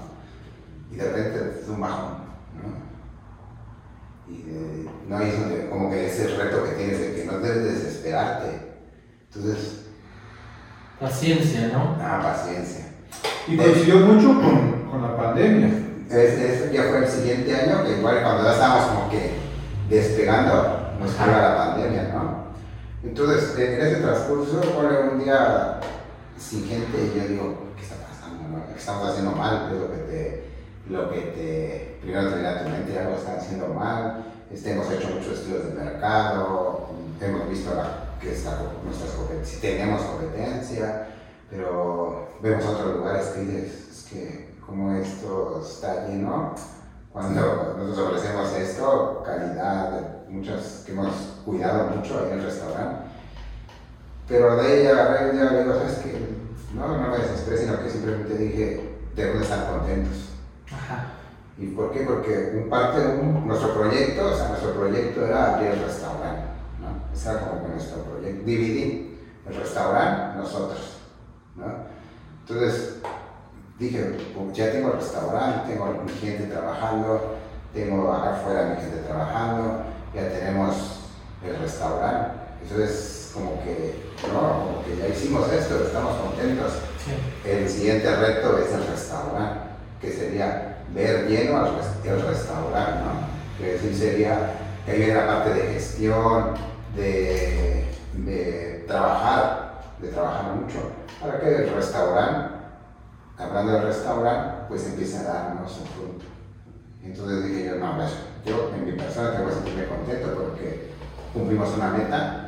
Y 0.91 0.97
de 0.97 1.05
repente 1.05 1.61
es 1.61 1.69
un 1.69 1.83
bajón, 1.83 2.15
¿no? 2.55 4.33
Y 4.33 4.43
de, 4.43 4.91
no 5.07 5.21
es 5.21 5.39
donde, 5.39 5.69
como 5.69 5.91
que 5.91 6.07
ese 6.07 6.29
reto 6.29 6.65
que 6.65 6.77
tienes 6.77 6.99
de 6.99 7.15
que 7.15 7.25
no 7.27 7.41
debes 7.41 7.75
desesperarte. 7.75 8.79
Entonces. 9.27 9.83
Paciencia, 10.99 11.69
¿no? 11.69 11.99
Ah, 12.01 12.21
paciencia. 12.23 12.94
Y 13.47 13.57
coincidió 13.57 13.97
mucho 13.97 14.41
con, 14.41 14.89
con 14.91 15.03
la 15.03 15.17
pandemia. 15.17 15.69
Ese 16.11 16.71
ya 16.73 16.85
fue 16.85 16.99
el 16.99 17.09
siguiente 17.09 17.55
año, 17.55 17.85
que 17.85 17.99
igual 17.99 18.23
cuando 18.23 18.45
ya 18.45 18.53
estábamos 18.53 18.87
como 18.87 19.11
que 19.11 19.33
despegando, 19.89 20.93
nos 21.01 21.13
carga 21.13 21.41
la 21.41 21.57
pandemia, 21.57 22.11
¿no? 22.15 22.45
Entonces, 23.03 23.59
en 23.59 23.81
ese 23.81 23.97
transcurso, 23.97 24.63
fue 24.63 25.09
un 25.11 25.23
día 25.23 25.81
sin 26.39 26.67
gente, 26.67 27.13
yo 27.15 27.29
digo, 27.29 27.59
¿qué 27.77 27.83
está 27.83 27.97
pasando? 27.97 28.65
¿Qué 28.73 28.79
estamos 28.79 29.09
haciendo 29.09 29.33
mal? 29.33 29.71
Es 29.73 29.81
lo 29.81 29.91
que 29.91 29.99
te, 29.99 30.45
lo 30.89 31.11
que 31.11 31.21
te, 31.21 31.99
primero 32.01 32.29
te 32.31 32.35
viene 32.37 32.49
a 32.49 32.65
tu 32.65 32.71
mente, 32.71 32.99
algo 32.99 33.17
están 33.17 33.37
haciendo 33.37 33.69
mal. 33.69 34.25
Este, 34.51 34.73
hemos 34.73 34.91
hecho 34.91 35.09
muchos 35.09 35.39
estudios 35.39 35.67
de 35.67 35.85
mercado, 35.85 36.89
hemos 37.21 37.49
visto 37.49 37.71
que 38.21 38.33
está, 38.33 38.59
nuestras 38.85 39.11
si 39.45 39.61
tenemos 39.61 40.03
competencia, 40.03 41.09
pero 41.51 42.29
vemos 42.43 42.65
otros 42.65 42.97
lugares 42.97 43.27
que 43.29 43.41
dices, 43.41 43.89
es 43.91 44.05
que 44.11 44.55
como 44.67 44.95
esto 44.95 45.63
está 45.65 46.07
lleno, 46.07 46.55
cuando 47.13 47.75
nosotros 47.79 48.09
ofrecemos 48.09 48.53
esto, 48.55 49.23
calidad, 49.25 50.25
muchas 50.29 50.83
que 50.85 50.93
hemos 50.93 51.13
cuidado 51.45 51.91
mucho 51.91 52.19
ahí 52.19 52.33
en 52.33 52.39
el 52.41 52.45
restaurante. 52.45 53.05
Pero 54.27 54.57
de 54.57 54.63
un 55.31 55.37
día 55.37 55.51
le 55.53 55.63
digo, 55.63 55.75
¿sabes 55.75 55.99
qué? 56.03 56.35
No, 56.75 56.89
no 56.99 57.09
me 57.09 57.19
desesperé, 57.19 57.59
sino 57.59 57.79
que 57.81 57.91
simplemente 57.91 58.35
dije, 58.37 58.97
debemos 59.15 59.41
de 59.41 59.45
estar 59.55 59.71
contentos. 59.71 60.31
Ajá. 60.73 61.07
¿Y 61.57 61.67
por 61.69 61.93
qué? 61.93 62.01
Porque 62.01 62.53
un 62.61 62.69
parte 62.69 63.01
de 63.01 63.17
un- 63.21 63.47
nuestro 63.47 63.75
proyecto, 63.75 64.27
o 64.27 64.35
sea, 64.35 64.49
nuestro 64.49 64.73
proyecto 64.73 65.25
era 65.25 65.55
abrir 65.55 65.71
el 65.73 65.85
restaurante, 65.85 66.43
¿no? 66.81 67.15
Ese 67.15 67.31
era 67.31 67.41
como 67.49 67.63
que 67.63 67.69
nuestro 67.69 68.03
proyecto, 68.03 68.45
dividir 68.45 69.21
el 69.47 69.55
restaurante 69.55 70.39
nosotros, 70.39 70.94
¿no? 71.57 71.65
Entonces, 72.47 72.97
dije, 73.79 74.17
pues 74.37 74.57
ya 74.57 74.71
tengo 74.71 74.89
el 74.89 75.01
restaurante, 75.01 75.73
tengo 75.73 75.87
mi 76.05 76.13
gente 76.13 76.45
trabajando, 76.45 77.37
tengo 77.73 78.13
acá 78.13 78.37
afuera 78.37 78.75
mi 78.75 78.83
gente 78.83 78.99
trabajando, 79.07 79.83
ya 80.15 80.29
tenemos 80.29 81.01
el 81.45 81.59
restaurante, 81.59 82.31
entonces 82.63 83.31
como 83.35 83.63
que, 83.65 84.01
no, 84.33 84.41
como 84.41 84.85
que 84.85 84.97
ya 84.97 85.09
hicimos 85.09 85.51
esto, 85.53 85.85
estamos 85.85 86.17
contentos. 86.21 86.73
Sí. 87.05 87.49
El 87.49 87.69
siguiente 87.69 88.15
reto 88.15 88.59
es 88.59 88.73
el 88.73 88.87
restaurante, 88.87 89.61
que 90.01 90.13
sería 90.13 90.79
ver 90.95 91.27
lleno 91.27 91.59
al 91.59 91.75
el 92.05 92.23
restaurante, 92.23 93.01
¿no? 93.03 93.59
Que 93.59 93.73
decir 93.73 93.97
sería, 93.97 94.53
que 94.85 94.93
ahí 94.93 94.99
viene 94.99 95.15
la 95.15 95.27
parte 95.27 95.55
de 95.55 95.73
gestión, 95.75 96.55
de, 96.95 97.85
de 98.13 98.85
trabajar, 98.87 99.64
de 100.01 100.09
trabajar 100.09 100.55
mucho, 100.55 100.79
para 101.21 101.41
que 101.41 101.65
el 101.65 101.75
restaurante, 101.75 102.55
hablando 103.39 103.73
del 103.73 103.83
restaurante, 103.85 104.65
pues 104.69 104.87
empiece 104.87 105.19
a 105.19 105.23
darnos 105.23 105.79
un 105.79 105.87
fruto. 105.87 106.25
Entonces 107.03 107.45
dije 107.45 107.67
yo, 107.67 107.77
no, 107.77 107.97
pues, 107.97 108.11
yo 108.45 108.71
en 108.75 108.87
mi 108.87 108.93
persona 108.93 109.33
tengo 109.33 109.49
que 109.49 109.55
sentirme 109.55 109.87
contento 109.87 110.35
porque 110.35 110.91
cumplimos 111.33 111.77
una 111.77 111.91
meta, 111.91 112.41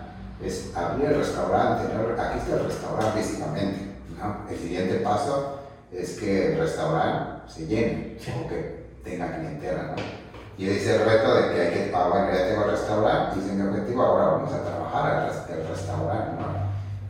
es 0.43 0.77
abrir 0.77 1.07
el 1.07 1.17
restaurante, 1.17 1.93
aquí 2.21 2.39
está 2.39 2.57
el 2.57 2.65
restaurante 2.65 3.23
físicamente, 3.23 3.97
¿no? 4.19 4.51
El 4.51 4.59
siguiente 4.59 4.97
paso 4.97 5.61
es 5.93 6.19
que 6.19 6.53
el 6.53 6.59
restaurante 6.59 7.51
se 7.53 7.67
llene 7.67 8.19
o 8.45 8.49
que 8.49 8.87
tenga 9.05 9.37
clientela, 9.37 9.95
¿no? 9.95 10.03
Y 10.59 10.71
ese 10.71 10.97
el 10.97 11.05
reto 11.05 11.35
de 11.35 11.55
que 11.55 11.61
hay 11.61 11.73
que, 11.73 11.93
ah, 11.95 12.09
bueno, 12.11 12.29
ya 12.33 12.49
tengo 12.49 12.65
el 12.65 12.71
restaurante, 12.71 13.39
hice 13.39 13.53
mi 13.53 13.69
objetivo, 13.69 14.03
ahora 14.03 14.27
vamos 14.27 14.53
a 14.53 14.63
trabajar 14.63 15.31
el 15.51 15.69
restaurante, 15.69 16.31
¿no? 16.41 16.46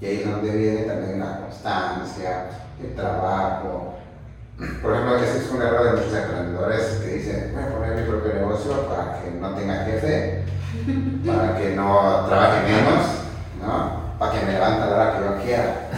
Y 0.00 0.06
ahí 0.06 0.20
es 0.20 0.30
donde 0.30 0.50
viene 0.50 0.82
también 0.82 1.20
la 1.20 1.40
constancia, 1.40 2.48
el 2.82 2.94
trabajo. 2.94 3.94
Por 4.82 4.92
ejemplo, 4.92 5.16
ese 5.16 5.38
es 5.38 5.50
un 5.50 5.62
error 5.62 5.84
de 5.84 5.90
muchos 5.92 6.14
emprendedores 6.14 6.86
que 7.02 7.16
dicen, 7.16 7.52
voy 7.54 7.62
a 7.62 7.74
poner 7.74 7.96
mi 7.96 8.08
propio 8.08 8.34
negocio 8.34 8.88
para 8.88 9.20
que 9.20 9.30
no 9.30 9.50
tenga 9.50 9.84
jefe, 9.84 10.44
para 11.26 11.56
que 11.56 11.74
no 11.74 12.24
trabaje 12.26 12.62
menos, 12.62 13.04
¿no? 13.60 14.06
Para 14.18 14.32
que 14.32 14.46
me 14.46 14.52
levante 14.52 14.82
a 14.82 14.86
la 14.86 14.94
hora 14.94 15.12
que 15.12 15.24
yo 15.24 15.44
quiera. 15.44 15.88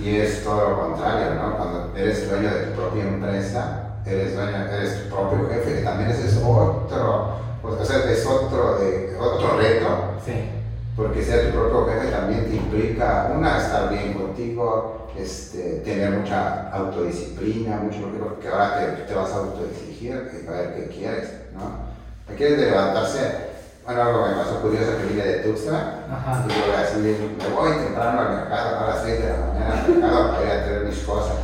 Y 0.00 0.16
es 0.16 0.44
todo 0.44 0.70
lo 0.70 0.80
contrario, 0.80 1.34
¿no? 1.34 1.56
Cuando 1.56 1.92
eres 1.96 2.30
dueño 2.30 2.54
de 2.54 2.66
tu 2.66 2.80
propia 2.80 3.02
empresa, 3.02 3.82
eres 4.06 4.36
dueño, 4.36 4.66
eres 4.70 5.02
tu 5.02 5.14
propio 5.14 5.48
jefe, 5.48 5.74
que 5.74 5.82
también 5.82 6.10
ese 6.10 6.28
es 6.28 6.36
otro, 6.36 7.38
o 7.62 7.84
sea, 7.84 7.98
es 8.10 8.24
otro, 8.24 8.78
otro 9.18 9.56
reto, 9.58 9.88
Sí. 10.24 10.57
Porque 10.98 11.22
ser 11.22 11.52
tu 11.52 11.58
propio 11.58 11.86
jefe 11.86 12.08
también 12.08 12.48
te 12.48 12.56
implica, 12.56 13.30
una, 13.32 13.56
estar 13.58 13.88
bien 13.88 14.14
contigo, 14.14 15.06
este, 15.16 15.80
tener 15.84 16.10
mucha 16.10 16.70
autodisciplina, 16.70 17.76
mucho, 17.76 17.98
porque- 18.18 18.48
ahora 18.48 18.96
te, 18.96 19.02
te 19.04 19.14
vas 19.14 19.30
a 19.30 19.36
autoexigir, 19.36 20.12
a 20.12 20.50
ver 20.50 20.74
qué 20.74 20.88
quieres, 20.88 21.32
¿no? 21.54 21.86
¿Qué 22.26 22.34
quieres 22.34 22.58
de 22.58 22.70
levantarse? 22.70 23.48
Bueno, 23.84 24.02
algo 24.02 24.26
me 24.26 24.34
pasó 24.34 24.60
curioso 24.60 24.98
que 24.98 25.06
vine 25.06 25.22
de 25.24 25.38
Tuxtla, 25.44 25.98
y 26.46 26.48
yo 26.48 26.76
así, 26.76 26.98
me 26.98 27.54
voy 27.54 27.70
temprano 27.78 28.20
al 28.20 28.34
mercado, 28.34 28.80
a 28.80 28.88
las 28.88 29.02
6 29.04 29.22
de 29.22 29.28
la 29.30 29.36
mañana 29.38 29.84
al 29.84 29.88
mercado 29.88 30.28
para 30.32 30.44
ir 30.44 30.50
a 30.50 30.64
traer 30.64 30.82
mis 30.84 30.98
cosas. 30.98 31.36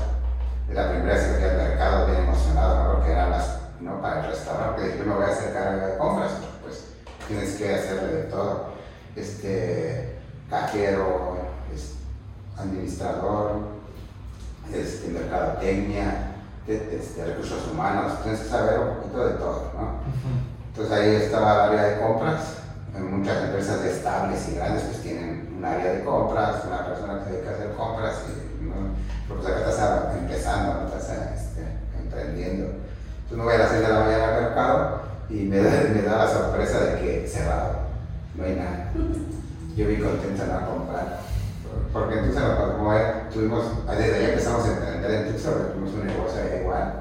Es 0.68 0.74
la 0.74 0.90
primera 0.90 1.14
vez 1.14 1.22
que 1.26 1.34
fui 1.34 1.44
al 1.44 1.56
mercado, 1.56 2.06
bien 2.06 2.24
emocionado, 2.24 2.82
¿no? 2.82 2.92
porque 2.94 3.12
eran 3.12 3.30
las, 3.30 3.56
¿no? 3.78 4.02
para 4.02 4.20
el 4.20 4.30
restaurante, 4.32 4.72
porque 4.72 4.86
dije, 4.88 4.98
yo 4.98 5.04
me 5.04 5.14
voy 5.14 5.24
a 5.24 5.28
hacer 5.28 5.52
cargo 5.52 5.86
de 5.86 5.96
compras, 5.96 6.30
pues 6.60 6.84
tienes 7.28 7.54
que 7.54 7.72
hacerle 7.72 8.12
de 8.14 8.22
todo. 8.24 8.73
Este, 9.16 10.18
cajero, 10.50 11.36
es- 11.74 11.94
administrador, 12.56 13.52
este, 14.72 15.08
mercadotecnia, 15.08 16.32
de- 16.66 16.96
este, 16.98 17.24
recursos 17.24 17.68
humanos, 17.72 18.22
tienes 18.22 18.40
que 18.42 18.48
saber 18.48 18.78
un 18.80 18.96
poquito 18.96 19.26
de 19.26 19.34
todo, 19.34 19.70
¿no? 19.76 19.98
Entonces 20.68 20.92
ahí 20.92 21.14
estaba 21.16 21.64
el 21.66 21.70
área 21.78 21.82
de 21.94 22.00
compras. 22.00 22.40
En 22.96 23.18
muchas 23.18 23.42
empresas 23.44 23.84
estables 23.84 24.48
y 24.48 24.54
grandes 24.54 24.84
pues 24.84 25.02
tienen 25.02 25.52
un 25.58 25.64
área 25.64 25.92
de 25.94 26.04
compras, 26.04 26.62
una 26.64 26.86
persona 26.86 27.18
que 27.18 27.24
se 27.24 27.30
dedica 27.32 27.50
a 27.50 27.54
hacer 27.54 27.74
compras 27.74 28.14
y 28.28 28.64
¿no? 28.66 28.74
pero 29.26 29.40
pues 29.40 29.52
acá 29.52 29.68
estás 29.70 30.16
empezando, 30.16 30.74
¿no? 30.74 30.86
estás 30.86 31.10
este, 31.34 31.64
emprendiendo. 32.00 32.66
Entonces 32.66 33.36
me 33.38 33.42
voy 33.44 33.54
a 33.54 33.58
las 33.58 33.70
6 33.70 33.82
de 33.82 33.88
la 33.88 34.00
mañana 34.00 34.24
al 34.36 34.42
mercado 34.42 35.00
y 35.28 35.34
me 35.34 35.56
da, 35.56 35.70
me 35.92 36.02
da 36.02 36.18
la 36.24 36.28
sorpresa 36.30 36.78
de 36.84 37.00
que 37.00 37.26
cerrado, 37.28 37.78
nada. 38.36 38.92
Yo 39.76 39.88
vi 39.88 39.96
contento 39.96 40.42
en 40.42 40.50
a 40.50 40.66
comprar. 40.66 41.20
Porque 41.92 42.18
en 42.18 42.26
Tucson, 42.26 42.76
como 42.76 42.92
tuvimos, 43.32 43.86
desde 43.86 44.14
ahí 44.14 44.24
empezamos 44.30 44.64
a 44.64 44.72
emprender 44.72 45.10
en 45.10 45.32
Tucson, 45.32 45.72
tuvimos 45.72 45.94
un 45.94 46.06
negocio 46.06 46.40
ahí 46.40 46.60
igual 46.60 47.00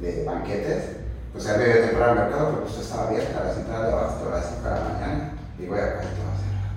de 0.00 0.24
banquetes 0.24 1.00
pues 1.32 1.44
ya 1.44 1.56
medio 1.56 1.86
temprano 1.86 2.12
al 2.12 2.18
mercado, 2.26 2.50
pero 2.50 2.64
pues 2.64 2.78
estaba 2.78 3.06
abierta 3.06 3.44
la 3.44 3.54
central 3.54 3.86
de 3.86 3.92
abasto 3.92 4.28
a 4.28 4.36
las 4.36 4.46
5 4.48 4.62
de 4.62 4.70
la 4.70 4.80
mañana. 4.80 5.32
Digo, 5.58 5.76
ya 5.76 5.84
acá 5.84 6.00
todo 6.00 6.34
cerrado. 6.42 6.74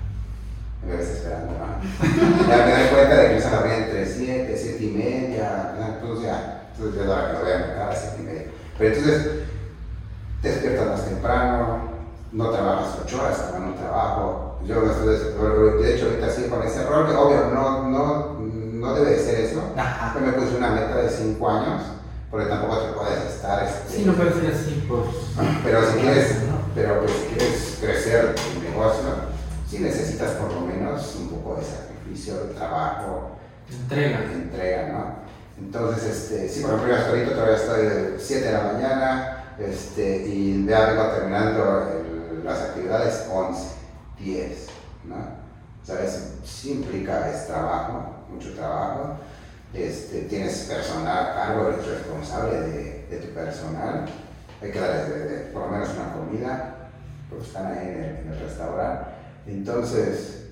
Me 0.86 0.96
ves 0.96 1.08
esperando, 1.08 1.52
¿no? 1.52 2.48
ya 2.48 2.66
me 2.66 2.72
doy 2.72 2.88
cuenta 2.94 3.16
de 3.16 3.20
que 3.20 3.26
empiezan 3.34 3.54
a 3.54 3.58
abrir 3.58 3.74
entre 3.74 4.06
7, 4.06 4.56
7 4.56 4.84
y 4.84 4.90
media, 4.90 5.74
entonces 5.76 6.26
ya, 6.26 6.68
entonces 6.72 7.02
ya 7.02 7.08
la 7.08 7.30
que 7.30 7.42
voy 7.42 7.52
a 7.52 7.58
mercado 7.58 7.82
a 7.82 7.92
las 7.92 8.00
7 8.00 8.16
y 8.20 8.26
media. 8.26 8.44
Pero 8.78 8.94
entonces, 8.94 9.28
te 10.40 10.48
despiertas 10.48 10.86
más 10.86 11.04
temprano, 11.04 11.78
no 12.30 12.50
trabajas 12.50 12.98
8 13.04 13.20
horas, 13.20 13.54
no 13.58 13.63
trabajo. 14.34 14.58
Yo 14.64 14.80
des- 15.06 15.82
de 15.82 15.94
hecho, 15.94 16.06
ahorita 16.06 16.30
sí 16.30 16.48
con 16.48 16.62
ese 16.62 16.84
rol, 16.84 17.06
que 17.08 17.14
obvio, 17.14 17.46
no, 17.52 17.88
no, 17.88 18.38
no 18.40 18.94
debe 18.94 19.10
de 19.12 19.18
ser 19.22 19.40
eso. 19.40 19.62
Ajá. 19.76 20.14
Yo 20.18 20.26
me 20.26 20.32
puse 20.32 20.56
una 20.56 20.70
meta 20.70 20.96
de 20.96 21.08
5 21.10 21.50
años, 21.50 21.82
porque 22.30 22.46
tampoco 22.46 22.78
te 22.78 22.92
puedes 22.92 23.34
estar. 23.34 23.64
Este, 23.64 23.96
Sí, 23.98 24.04
no 24.04 24.12
puede 24.14 24.32
ser 24.32 24.54
así 24.54 24.84
por. 24.88 25.04
pero 25.64 25.86
si 25.90 25.98
quieres, 25.98 26.30
¿no? 26.48 26.58
pero 26.74 27.00
pues 27.00 27.12
si 27.12 27.26
quieres 27.34 27.78
crecer 27.80 28.34
tu 28.34 28.60
negocio, 28.62 29.02
sí 29.68 29.78
necesitas 29.80 30.30
por 30.32 30.52
lo 30.52 30.60
menos 30.62 31.14
un 31.16 31.28
poco 31.28 31.56
de 31.56 31.62
sacrificio, 31.64 32.34
de 32.46 32.54
trabajo, 32.54 33.30
Entrega. 33.70 34.20
de 34.20 34.32
entrega, 34.32 34.88
¿no? 34.92 35.24
Entonces, 35.58 36.04
este, 36.04 36.48
sí, 36.48 36.60
por 36.62 36.74
ejemplo, 36.74 36.96
yo 36.96 37.06
ahorita 37.06 37.32
todavía 37.34 37.56
estoy 37.56 37.82
de 37.86 38.16
7 38.18 38.46
de 38.46 38.52
la 38.52 38.72
mañana 38.72 39.44
este, 39.58 40.26
y 40.26 40.66
ya 40.66 40.86
vengo 40.86 41.04
terminando 41.14 41.82
el- 41.92 42.44
las 42.44 42.60
actividades 42.60 43.24
11, 43.32 43.68
10, 44.18 44.66
¿no? 45.04 45.16
¿Sabes? 45.82 46.34
Sí 46.44 46.72
implica 46.72 47.30
es 47.30 47.46
trabajo, 47.46 48.24
mucho 48.30 48.54
trabajo. 48.54 49.16
Este, 49.74 50.22
tienes 50.22 50.66
personal 50.70 51.26
a 51.30 51.34
cargo, 51.34 51.68
eres 51.68 51.86
responsable 51.86 52.60
de, 52.60 53.06
de 53.10 53.16
tu 53.18 53.34
personal. 53.34 54.06
Hay 54.62 54.70
que 54.70 54.80
darles 54.80 55.08
de- 55.08 55.18
de- 55.28 55.40
por 55.52 55.62
lo 55.62 55.68
menos 55.68 55.90
una 55.94 56.12
comida, 56.14 56.74
porque 57.28 57.44
están 57.44 57.66
ahí 57.66 57.88
en 57.88 58.02
el, 58.02 58.16
en 58.18 58.32
el 58.32 58.38
restaurante. 58.40 59.04
Entonces, 59.46 60.46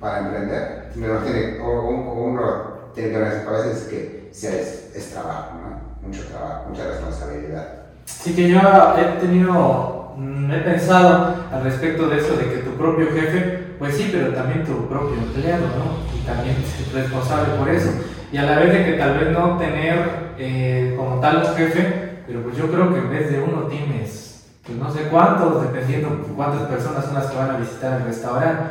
para 0.00 0.20
emprender, 0.20 0.92
uno 0.96 1.18
tiene, 1.18 1.60
o- 1.60 1.88
uno 1.88 2.74
tiene 2.94 3.10
que 3.10 3.18
ver 3.18 3.48
a 3.48 3.50
veces 3.50 3.84
que 3.88 4.30
sí 4.32 4.46
es, 4.46 4.92
es 4.94 5.10
trabajo, 5.10 5.54
¿no? 5.60 6.06
Mucho 6.08 6.24
trabajo, 6.28 6.68
mucha 6.70 6.84
responsabilidad. 6.86 7.68
Sí 8.06 8.34
que 8.36 8.48
yo 8.50 8.58
he 8.98 9.18
tenido, 9.20 10.03
he 10.18 10.58
pensado 10.58 11.34
al 11.52 11.64
respecto 11.64 12.08
de 12.08 12.18
eso, 12.18 12.36
de 12.36 12.44
que 12.44 12.56
tu 12.58 12.70
propio 12.72 13.06
jefe, 13.12 13.74
pues 13.78 13.96
sí, 13.96 14.10
pero 14.12 14.32
también 14.32 14.64
tu 14.64 14.88
propio 14.88 15.16
empleado, 15.16 15.66
¿no? 15.66 16.16
Y 16.16 16.24
también 16.24 16.56
es 16.80 16.92
responsable 16.92 17.54
por 17.58 17.68
eso. 17.68 17.90
Y 18.32 18.36
a 18.36 18.44
la 18.44 18.58
vez 18.58 18.72
de 18.72 18.84
que 18.84 18.92
tal 18.92 19.18
vez 19.18 19.30
no 19.30 19.58
tener 19.58 20.34
eh, 20.38 20.94
como 20.96 21.20
tal 21.20 21.38
un 21.38 21.56
jefe, 21.56 22.22
pero 22.26 22.42
pues 22.42 22.56
yo 22.56 22.70
creo 22.70 22.92
que 22.92 22.98
en 22.98 23.10
vez 23.10 23.30
de 23.30 23.40
uno 23.40 23.62
tienes, 23.68 24.46
pues 24.64 24.78
no 24.78 24.92
sé 24.92 25.02
cuántos, 25.10 25.62
dependiendo 25.62 26.08
cuántas 26.36 26.68
personas 26.68 27.04
son 27.04 27.14
las 27.14 27.26
que 27.26 27.36
van 27.36 27.50
a 27.50 27.58
visitar 27.58 28.00
el 28.00 28.06
restaurante. 28.06 28.62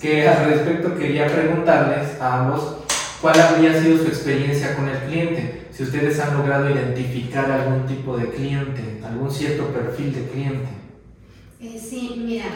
Que 0.00 0.28
al 0.28 0.44
respecto 0.44 0.94
quería 0.96 1.26
preguntarles 1.26 2.20
a 2.20 2.40
ambos 2.40 2.76
cuál 3.20 3.40
habría 3.40 3.80
sido 3.80 3.98
su 3.98 4.06
experiencia 4.06 4.76
con 4.76 4.88
el 4.88 4.98
cliente, 4.98 5.66
si 5.72 5.82
ustedes 5.82 6.20
han 6.20 6.36
logrado 6.36 6.70
identificar 6.70 7.50
algún 7.50 7.86
tipo 7.86 8.16
de 8.16 8.28
cliente, 8.28 9.00
algún 9.04 9.30
cierto 9.30 9.66
perfil 9.68 10.14
de 10.14 10.28
cliente. 10.30 10.77
Eh, 11.60 11.76
sí, 11.78 12.14
mira, 12.24 12.46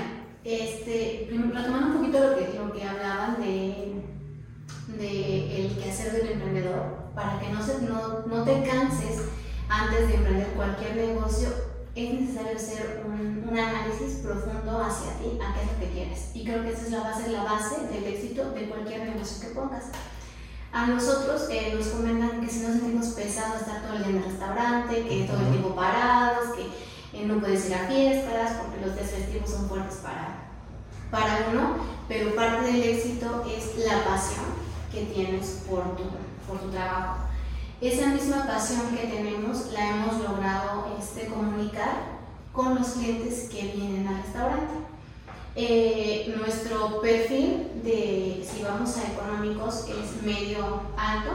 este, 0.44 1.28
retomando 1.28 1.88
un 1.88 1.96
poquito 1.98 2.20
lo 2.20 2.36
que, 2.36 2.56
lo 2.56 2.72
que 2.72 2.84
hablaban 2.84 3.40
de, 3.40 4.00
de 4.96 5.66
el 5.66 5.76
quehacer 5.76 6.12
del 6.12 6.32
emprendedor, 6.32 7.10
para 7.12 7.40
que 7.40 7.48
no, 7.48 7.60
se, 7.64 7.82
no, 7.82 8.20
no 8.26 8.44
te 8.44 8.62
canses 8.62 9.22
antes 9.68 10.06
de 10.06 10.14
emprender 10.14 10.46
cualquier 10.54 10.94
negocio, 10.94 11.48
es 11.96 12.20
necesario 12.20 12.56
hacer 12.56 13.04
un, 13.04 13.44
un, 13.48 13.58
análisis 13.58 14.20
profundo 14.22 14.80
hacia 14.80 15.18
ti, 15.18 15.38
a 15.42 15.52
qué 15.52 15.62
es 15.62 15.72
lo 15.72 15.80
que 15.80 15.92
quieres. 15.92 16.30
Y 16.34 16.44
creo 16.44 16.62
que 16.62 16.70
esa 16.70 16.82
es 16.82 16.90
la 16.92 17.00
base, 17.00 17.28
la 17.28 17.42
base 17.42 17.86
del 17.88 18.04
éxito 18.04 18.52
de 18.52 18.68
cualquier 18.68 19.08
negocio 19.08 19.48
que 19.48 19.54
pongas. 19.54 19.86
A 20.72 20.86
nosotros 20.86 21.48
eh, 21.50 21.74
nos 21.76 21.88
comentan 21.88 22.40
que 22.40 22.50
si 22.50 22.60
nos 22.60 22.78
sentimos 22.78 23.08
pesados 23.08 23.60
estar 23.60 23.82
todo 23.82 23.96
el 23.96 24.04
día 24.04 24.10
en 24.10 24.16
el 24.18 24.24
restaurante, 24.24 25.06
que 25.06 25.24
todo 25.24 25.40
el 25.40 25.48
tiempo 25.48 25.74
parados, 25.74 26.54
que 26.54 26.91
eh, 27.12 27.24
no 27.26 27.40
puedes 27.40 27.68
ir 27.68 27.74
a 27.74 27.86
fiestas 27.86 28.52
porque 28.60 28.86
los 28.86 28.96
días 28.96 29.50
son 29.50 29.68
fuertes 29.68 29.96
para, 29.96 30.50
para 31.10 31.48
uno, 31.50 31.76
pero 32.08 32.34
parte 32.34 32.72
del 32.72 32.82
éxito 32.82 33.44
es 33.46 33.84
la 33.84 34.04
pasión 34.04 34.46
que 34.92 35.02
tienes 35.06 35.62
por 35.68 35.96
tu, 35.96 36.04
por 36.46 36.60
tu 36.60 36.70
trabajo. 36.70 37.26
Esa 37.80 38.06
misma 38.08 38.46
pasión 38.46 38.96
que 38.96 39.08
tenemos 39.08 39.72
la 39.72 39.90
hemos 39.90 40.20
logrado 40.22 40.96
este, 41.00 41.26
comunicar 41.26 42.12
con 42.52 42.76
los 42.76 42.90
clientes 42.90 43.48
que 43.50 43.72
vienen 43.74 44.06
al 44.06 44.22
restaurante. 44.22 44.74
Eh, 45.54 46.32
nuestro 46.38 47.00
perfil 47.00 47.82
de, 47.82 48.46
si 48.48 48.62
vamos 48.62 48.96
a 48.96 49.12
económicos, 49.12 49.86
es 49.88 50.22
medio 50.22 50.82
alto 50.96 51.30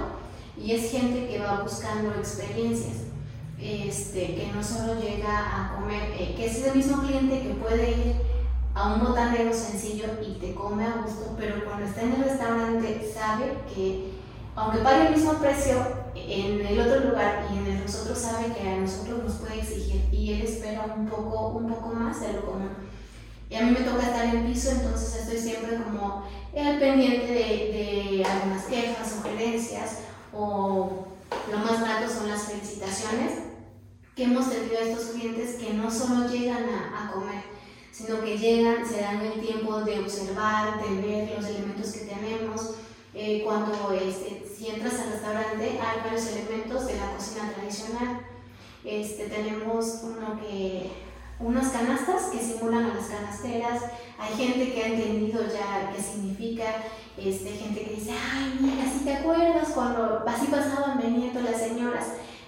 y 0.58 0.72
es 0.72 0.90
gente 0.90 1.28
que 1.28 1.40
va 1.40 1.62
buscando 1.62 2.12
experiencias, 2.16 3.07
este, 3.60 4.36
que 4.36 4.52
no 4.54 4.64
solo 4.64 5.00
llega 5.02 5.32
a 5.40 5.76
comer, 5.76 6.12
eh, 6.18 6.36
que 6.38 6.46
es 6.46 6.64
el 6.64 6.76
mismo 6.76 7.02
cliente 7.02 7.42
que 7.42 7.56
puede 7.56 7.92
ir 7.92 8.16
a 8.76 8.94
un 8.94 9.04
botanero 9.04 9.52
sencillo 9.52 10.06
y 10.22 10.34
te 10.34 10.54
come 10.54 10.86
a 10.86 11.02
gusto, 11.04 11.36
pero 11.38 11.66
cuando 11.66 11.88
está 11.88 12.02
en 12.02 12.14
el 12.14 12.24
restaurante 12.24 13.12
sabe 13.12 13.58
que 13.74 14.12
aunque 14.56 14.80
pague 14.80 15.08
el 15.08 15.16
mismo 15.16 15.34
precio 15.34 15.76
en 16.16 16.66
el 16.66 16.80
otro 16.80 17.10
lugar 17.10 17.48
y 17.52 17.58
en 17.58 17.68
el 17.68 17.84
nosotros 17.84 18.18
sabe 18.18 18.54
que 18.54 18.68
a 18.68 18.78
nosotros 18.78 19.24
nos 19.24 19.34
puede 19.36 19.60
exigir 19.60 20.08
y 20.12 20.34
él 20.34 20.42
espera 20.42 20.94
un 20.96 21.08
poco, 21.08 21.50
un 21.50 21.70
poco 21.70 21.90
más 21.94 22.22
de 22.22 22.34
lo 22.34 22.46
común. 22.46 22.70
Y 23.50 23.56
a 23.56 23.62
mí 23.62 23.72
me 23.72 23.86
toca 23.86 24.08
estar 24.08 24.26
en 24.26 24.46
piso, 24.46 24.72
entonces 24.72 25.22
estoy 25.22 25.38
siempre 25.38 25.78
como 25.78 26.24
al 26.56 26.80
pendiente 26.80 27.28
de, 27.28 28.18
de 28.18 28.26
algunas 28.26 28.66
quejas, 28.66 29.10
sugerencias 29.10 30.00
o 30.34 31.08
lo 31.52 31.58
más 31.60 31.80
barato 31.80 32.12
son 32.12 32.30
las 32.30 32.44
felicitaciones 32.44 33.47
que 34.18 34.24
hemos 34.24 34.50
tenido 34.50 34.80
estos 34.80 35.12
clientes 35.12 35.58
que 35.58 35.76
no 35.76 35.92
solo 35.92 36.28
llegan 36.28 36.66
a, 36.68 37.06
a 37.06 37.12
comer, 37.12 37.44
sino 37.92 38.20
que 38.20 38.36
llegan, 38.36 38.84
se 38.84 39.02
dan 39.02 39.22
el 39.22 39.40
tiempo 39.40 39.82
de 39.82 40.00
observar, 40.00 40.82
de 40.82 41.02
ver 41.02 41.38
los 41.38 41.46
elementos 41.46 41.92
que 41.92 42.00
tenemos. 42.00 42.72
Eh, 43.14 43.44
cuando 43.46 43.92
este, 43.94 44.44
si 44.48 44.70
entras 44.70 45.00
al 45.00 45.12
restaurante 45.12 45.80
hay 45.80 46.02
varios 46.04 46.28
elementos 46.28 46.88
de 46.88 46.98
la 46.98 47.12
cocina 47.16 47.54
tradicional. 47.54 48.22
Este, 48.84 49.26
tenemos 49.28 50.02
uno 50.02 50.40
que, 50.42 50.92
unas 51.40 51.70
canastas 51.70 52.24
que 52.32 52.40
simulan 52.40 52.90
a 52.90 52.96
las 52.96 53.08
canasteras. 53.08 53.84
Hay 54.18 54.34
gente 54.36 54.74
que 54.74 54.84
ha 54.84 54.88
entendido 54.88 55.44
ya 55.44 55.94
qué 55.96 56.02
significa. 56.02 56.66
Este, 57.18 57.52
gente 57.52 57.82
que 57.82 57.96
dice, 57.96 58.12
ay, 58.12 58.58
mira, 58.62 58.92
si 58.92 59.04
te 59.04 59.14
acuerdas 59.14 59.70
cuando 59.76 60.24
así 60.28 60.48
pasaban 60.48 60.98
veniendo 60.98 61.40
las 61.42 61.60
señoras. 61.60 62.06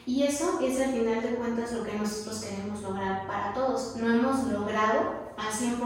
Y 0.09 0.23
eso 0.23 0.59
es 0.59 0.81
al 0.81 0.91
final 0.91 1.21
de 1.21 1.35
cuentas 1.35 1.71
lo 1.71 1.83
que 1.83 1.93
nosotros 1.93 2.39
queremos 2.39 2.81
lograr 2.81 3.27
para 3.27 3.53
todos. 3.53 3.95
No 3.97 4.11
hemos 4.11 4.43
logrado 4.47 5.01
al 5.37 5.53
100%, 5.53 5.77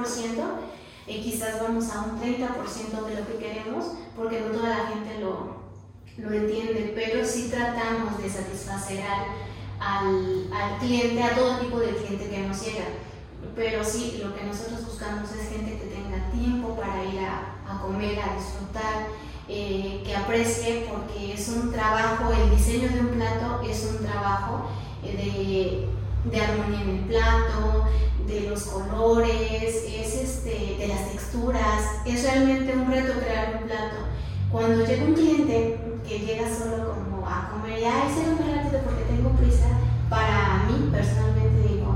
y 1.07 1.21
quizás 1.21 1.61
vamos 1.61 1.91
a 1.91 2.03
un 2.03 2.21
30% 2.21 3.05
de 3.05 3.15
lo 3.19 3.28
que 3.28 3.38
queremos, 3.38 3.84
porque 4.15 4.39
no 4.39 4.57
toda 4.57 4.69
la 4.69 4.88
gente 4.88 5.19
lo, 5.19 5.57
lo 6.19 6.32
entiende, 6.32 6.93
pero 6.95 7.26
sí 7.26 7.49
tratamos 7.51 8.17
de 8.17 8.30
satisfacer 8.30 9.03
al, 9.82 10.49
al, 10.53 10.80
cliente, 10.80 11.21
a 11.21 11.36
todo 11.36 11.59
tipo 11.59 11.80
de 11.80 11.93
cliente 11.93 12.30
que 12.30 12.47
nos 12.47 12.65
llega. 12.65 12.86
Pero 13.57 13.84
sí, 13.84 14.21
lo 14.24 14.34
que 14.34 14.45
nosotros 14.45 14.86
buscamos 14.86 15.34
es 15.34 15.49
gente 15.49 15.80
que 15.80 15.88
tenga 15.88 16.32
tiempo 16.32 16.78
para 16.78 17.03
ir 17.03 17.19
a, 17.19 17.57
a 17.67 17.82
comer, 17.82 18.17
a 18.19 18.38
disfrutar, 18.38 19.07
eh, 19.55 20.01
que 20.03 20.15
aprecie, 20.15 20.87
porque 20.89 21.33
es 21.33 21.47
un 21.47 21.71
trabajo, 21.71 22.33
el 22.33 22.49
diseño 22.57 22.89
de 22.89 23.01
un 23.01 23.09
plato 23.09 23.61
es 23.61 23.87
un 23.87 24.03
trabajo 24.03 24.65
eh, 25.03 25.87
de, 26.25 26.31
de 26.31 26.41
armonía 26.41 26.81
en 26.81 26.89
el 26.89 26.99
plato, 27.01 27.85
de 28.25 28.49
los 28.49 28.63
colores, 28.63 29.83
es 29.87 30.15
este, 30.15 30.77
de 30.79 30.87
las 30.87 31.11
texturas, 31.11 31.83
es 32.03 32.23
realmente 32.23 32.73
un 32.73 32.89
reto 32.89 33.19
crear 33.19 33.59
un 33.61 33.67
plato. 33.67 33.95
Cuando 34.51 34.87
llega 34.87 35.05
un 35.05 35.13
cliente 35.13 35.79
que 36.07 36.19
llega 36.19 36.47
solo 36.49 36.95
como 36.95 37.29
a 37.29 37.51
comer, 37.51 37.79
y 37.79 37.85
ay, 37.85 38.09
se 38.09 38.31
muy 38.31 38.51
rápido 38.55 38.81
porque 38.81 39.03
tengo 39.03 39.29
prisa, 39.33 39.67
para 40.09 40.65
mí 40.67 40.89
personalmente 40.91 41.73
digo, 41.73 41.93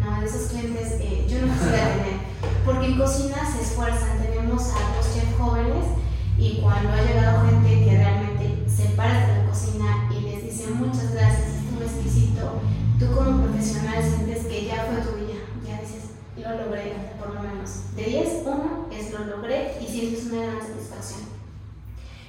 no, 0.00 0.20
de 0.20 0.26
esos 0.26 0.50
clientes 0.50 0.92
eh, 1.00 1.26
yo 1.28 1.44
no 1.44 1.52
quisiera 1.52 1.96
tener, 1.96 2.20
porque 2.64 2.86
en 2.86 2.96
cocina 2.96 3.36
se 3.44 3.60
esfuerzan, 3.60 4.22
tenemos 4.22 4.62
a 4.70 4.96
dos 4.96 5.12
chefs 5.12 5.36
jóvenes 5.36 5.84
y 6.38 6.60
cuando 6.62 6.92
ha 6.92 7.02
llegado 7.02 7.46
gente 7.46 7.84
que 7.84 7.96
realmente 7.96 8.70
se 8.70 8.90
para 8.90 9.26
de 9.26 9.38
la 9.38 9.50
cocina 9.50 10.08
y 10.16 10.20
les 10.20 10.44
dice 10.44 10.68
muchas 10.70 11.12
gracias, 11.12 11.48
estuvo 11.48 11.82
exquisito, 11.82 12.60
tú 12.98 13.14
como 13.14 13.42
profesional 13.42 14.02
sientes 14.02 14.46
que 14.46 14.66
ya 14.66 14.86
fue 14.86 15.02
tu 15.02 15.26
día, 15.26 15.40
ya 15.66 15.80
dices, 15.80 16.10
lo 16.36 16.64
logré, 16.64 16.94
por 17.18 17.34
lo 17.34 17.42
menos. 17.42 17.94
De 17.96 18.04
10, 18.04 18.42
uno 18.46 18.88
es 18.92 19.12
lo 19.12 19.24
logré 19.24 19.78
y 19.80 19.86
sientes 19.86 20.26
una 20.26 20.42
gran 20.42 20.60
satisfacción. 20.60 21.38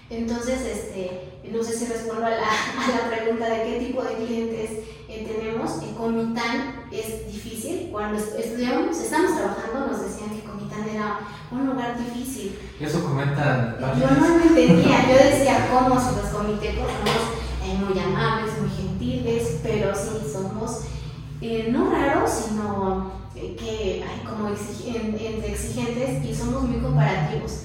Entonces, 0.09 0.61
este, 0.61 1.39
no 1.51 1.63
sé 1.63 1.77
si 1.77 1.85
respondo 1.85 2.25
a 2.25 2.31
la, 2.31 2.37
a 2.37 2.87
la 2.89 3.15
pregunta 3.15 3.47
de 3.47 3.63
qué 3.63 3.85
tipo 3.85 4.03
de 4.03 4.15
clientes 4.15 4.71
eh, 5.07 5.27
tenemos. 5.27 5.83
En 5.83 5.93
Comitán 5.93 6.85
es 6.91 7.31
difícil. 7.31 7.89
Cuando 7.91 8.17
estudiamos, 8.17 8.99
estamos 8.99 9.37
trabajando, 9.37 9.87
nos 9.87 10.01
decían 10.01 10.31
que 10.31 10.48
Era 10.71 11.19
un 11.51 11.67
lugar 11.67 11.97
difícil. 11.97 12.57
Y 12.79 12.83
eso 12.83 13.03
comentan. 13.03 13.77
Yo 13.79 14.09
no 14.11 14.27
lo 14.27 14.43
entendía. 14.43 15.07
Yo 15.07 15.15
decía, 15.29 15.67
¿cómo? 15.71 15.99
Si 15.99 16.15
los 16.15 16.25
comités 16.25 16.75
somos 16.75 17.65
eh, 17.65 17.75
muy 17.77 17.99
amables, 17.99 18.51
muy 18.59 18.69
gentiles, 18.69 19.59
pero 19.63 19.93
sí 19.95 20.31
somos 20.31 20.81
eh, 21.41 21.69
no 21.71 21.89
raros, 21.91 22.29
sino 22.29 23.11
eh, 23.35 23.55
que 23.59 24.03
hay 24.03 24.25
como 24.25 24.49
exigen, 24.49 25.17
entre 25.19 25.51
exigentes 25.51 26.25
y 26.25 26.35
somos 26.35 26.63
muy 26.63 26.79
comparativos. 26.79 27.63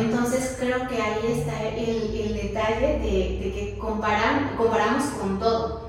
Entonces 0.00 0.56
creo 0.58 0.88
que 0.88 1.00
ahí 1.00 1.38
está 1.38 1.62
el, 1.62 2.14
el 2.14 2.34
detalle 2.34 2.98
de, 2.98 3.40
de 3.42 3.52
que 3.54 3.78
comparan, 3.78 4.56
comparamos 4.56 5.04
con 5.20 5.38
todo. 5.38 5.87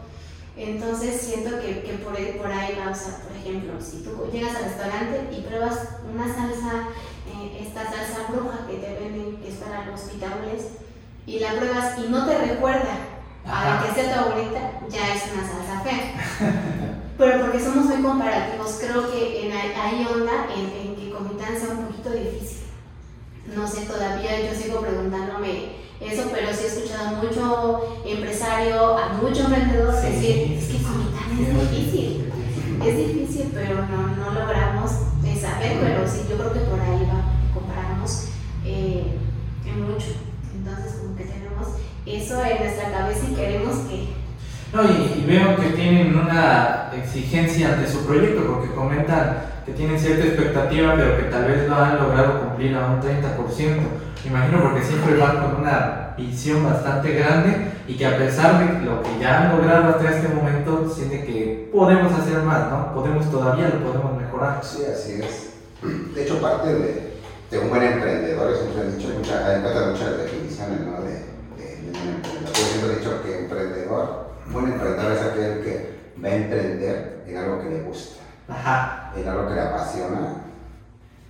Entonces 0.58 1.22
siento 1.22 1.60
que, 1.60 1.82
que 1.82 1.94
por, 2.04 2.14
por, 2.14 2.52
ahí 2.52 2.78
va, 2.80 2.92
o 2.92 2.96
sea, 2.96 3.18
por 3.24 3.36
ejemplo, 3.36 3.74
si 3.80 4.04
tú 4.04 4.30
llegas 4.32 4.56
al 4.56 4.66
restaurante 4.66 5.30
y 5.32 5.42
pruebas 5.42 5.78
una 6.14 6.26
salsa, 6.26 6.90
eh, 7.28 7.66
esta 7.66 7.84
salsa 7.84 8.32
bruja 8.32 8.68
que 8.68 8.78
te 8.78 8.94
venden, 8.94 9.38
que 9.38 9.50
es 9.50 9.56
para 9.56 9.86
los 9.86 10.02
pitables, 10.02 10.64
y 11.26 11.40
la 11.40 11.54
pruebas 11.54 11.98
y 12.00 12.10
no 12.10 12.26
te 12.26 12.38
recuerda 12.38 12.98
a 13.46 13.84
que 13.86 13.94
sea 13.94 14.14
tu 14.14 14.30
abuelita, 14.30 14.82
ya 14.90 15.16
es 15.16 15.24
una 15.34 15.48
salsa 15.48 15.82
fea. 15.82 16.56
Pero 17.18 17.42
porque 17.42 17.60
somos 17.60 17.86
muy 17.86 18.02
comparativos, 18.02 18.80
creo 18.82 19.12
que 19.12 19.48
en, 19.48 19.52
ahí 19.52 20.08
onda 20.10 20.48
en, 20.56 20.90
en 20.90 20.96
que 20.96 21.10
Comitán 21.10 21.60
sea 21.60 21.70
un 21.70 21.88
poquito 21.88 22.12
difícil 22.12 22.60
no 23.56 23.68
sé, 23.68 23.82
todavía 23.82 24.40
yo 24.42 24.56
sigo 24.56 24.82
preguntándome 24.82 25.89
eso, 26.02 26.30
pero 26.34 26.54
sí 26.54 26.64
he 26.64 26.68
escuchado 26.68 27.08
a 27.08 27.22
mucho 27.22 28.02
empresario, 28.06 28.98
a 28.98 29.14
mucho 29.22 29.46
emprendedor 29.46 29.94
sí, 29.96 30.08
decir, 30.08 30.58
es 30.58 30.68
que 30.68 30.84
Comitán 30.84 31.32
es 31.40 31.72
difícil, 31.72 32.32
es 32.86 32.98
difícil, 32.98 33.52
pero 33.54 33.86
no, 33.88 34.16
no 34.16 34.32
logramos 34.32 34.92
saber, 35.40 35.78
pero 35.82 36.08
sí, 36.08 36.26
yo 36.30 36.38
creo 36.38 36.54
que 36.54 36.60
por 36.60 36.80
ahí 36.80 37.08
va, 37.08 37.24
comparamos 37.54 38.26
eh, 38.66 39.18
en 39.66 39.82
mucho. 39.82 40.08
Entonces, 40.54 40.98
como 41.00 41.16
que 41.16 41.24
tenemos 41.24 41.68
eso 42.06 42.44
en 42.44 42.64
nuestra 42.64 42.92
cabeza 42.92 43.26
y 43.30 43.36
queremos 43.36 43.76
que... 43.88 44.10
No, 44.74 44.84
y, 44.84 45.20
y 45.20 45.26
veo 45.26 45.56
que 45.56 45.70
tienen 45.70 46.16
una 46.16 46.92
exigencia 46.96 47.74
ante 47.74 47.90
su 47.90 48.06
proyecto, 48.06 48.46
porque 48.46 48.74
comentan 48.74 49.59
que 49.70 49.76
tienen 49.76 50.00
cierta 50.00 50.26
expectativa, 50.26 50.96
pero 50.96 51.18
que 51.18 51.24
tal 51.24 51.46
vez 51.46 51.68
lo 51.68 51.76
han 51.76 52.00
logrado 52.00 52.42
cumplir 52.42 52.76
a 52.76 52.88
un 52.88 53.02
30%. 53.02 53.78
Imagino 54.26 54.64
porque 54.64 54.84
siempre 54.84 55.16
van 55.18 55.38
con 55.38 55.62
una 55.62 56.16
visión 56.18 56.64
bastante 56.64 57.14
grande 57.14 57.72
y 57.88 57.96
que 57.96 58.06
a 58.06 58.18
pesar 58.18 58.60
de 58.60 58.86
lo 58.86 59.02
que 59.04 59.10
ya 59.22 59.44
han 59.44 59.58
logrado 59.58 59.90
hasta 59.90 60.10
este 60.10 60.28
momento, 60.30 60.90
sienten 60.90 61.26
que 61.26 61.70
podemos 61.72 62.12
hacer 62.12 62.40
más, 62.40 62.70
¿no? 62.72 62.94
Podemos 62.94 63.30
todavía, 63.32 63.70
lo 63.70 63.92
podemos 63.92 64.18
mejorar. 64.20 64.60
Sí, 64.64 64.84
así 64.92 65.22
es. 65.22 65.54
De 66.16 66.24
hecho, 66.24 66.42
parte 66.42 66.74
de, 66.74 67.14
de 67.52 67.60
un 67.60 67.70
buen 67.70 67.84
emprendedor, 67.84 68.56
siempre 68.58 68.82
han 68.82 68.98
dicho, 68.98 69.10
mucha, 69.18 69.48
hay 69.48 69.62
muchas 69.62 70.18
definiciones, 70.18 70.82
¿no? 70.82 71.02
De, 71.02 71.14
de, 71.58 71.76
de 71.76 71.92
un 71.92 72.16
emprendedor. 72.16 72.54
Yo 72.54 72.64
siempre 72.66 72.92
he 72.92 73.00
dicho 73.00 73.24
que 73.24 73.40
emprendedor, 73.40 74.30
un 74.48 74.54
buen 74.54 74.66
emprendedor 74.66 75.12
es 75.12 75.22
aquel 75.22 75.62
que 75.62 76.00
va 76.22 76.28
a 76.28 76.36
emprender 76.36 77.24
en 77.28 77.38
algo 77.38 77.62
que 77.62 77.70
le 77.70 77.82
gusta. 77.84 78.19
Ajá. 78.50 79.12
en 79.16 79.28
algo 79.28 79.48
que 79.48 79.56
le 79.56 79.62
apasiona 79.62 80.44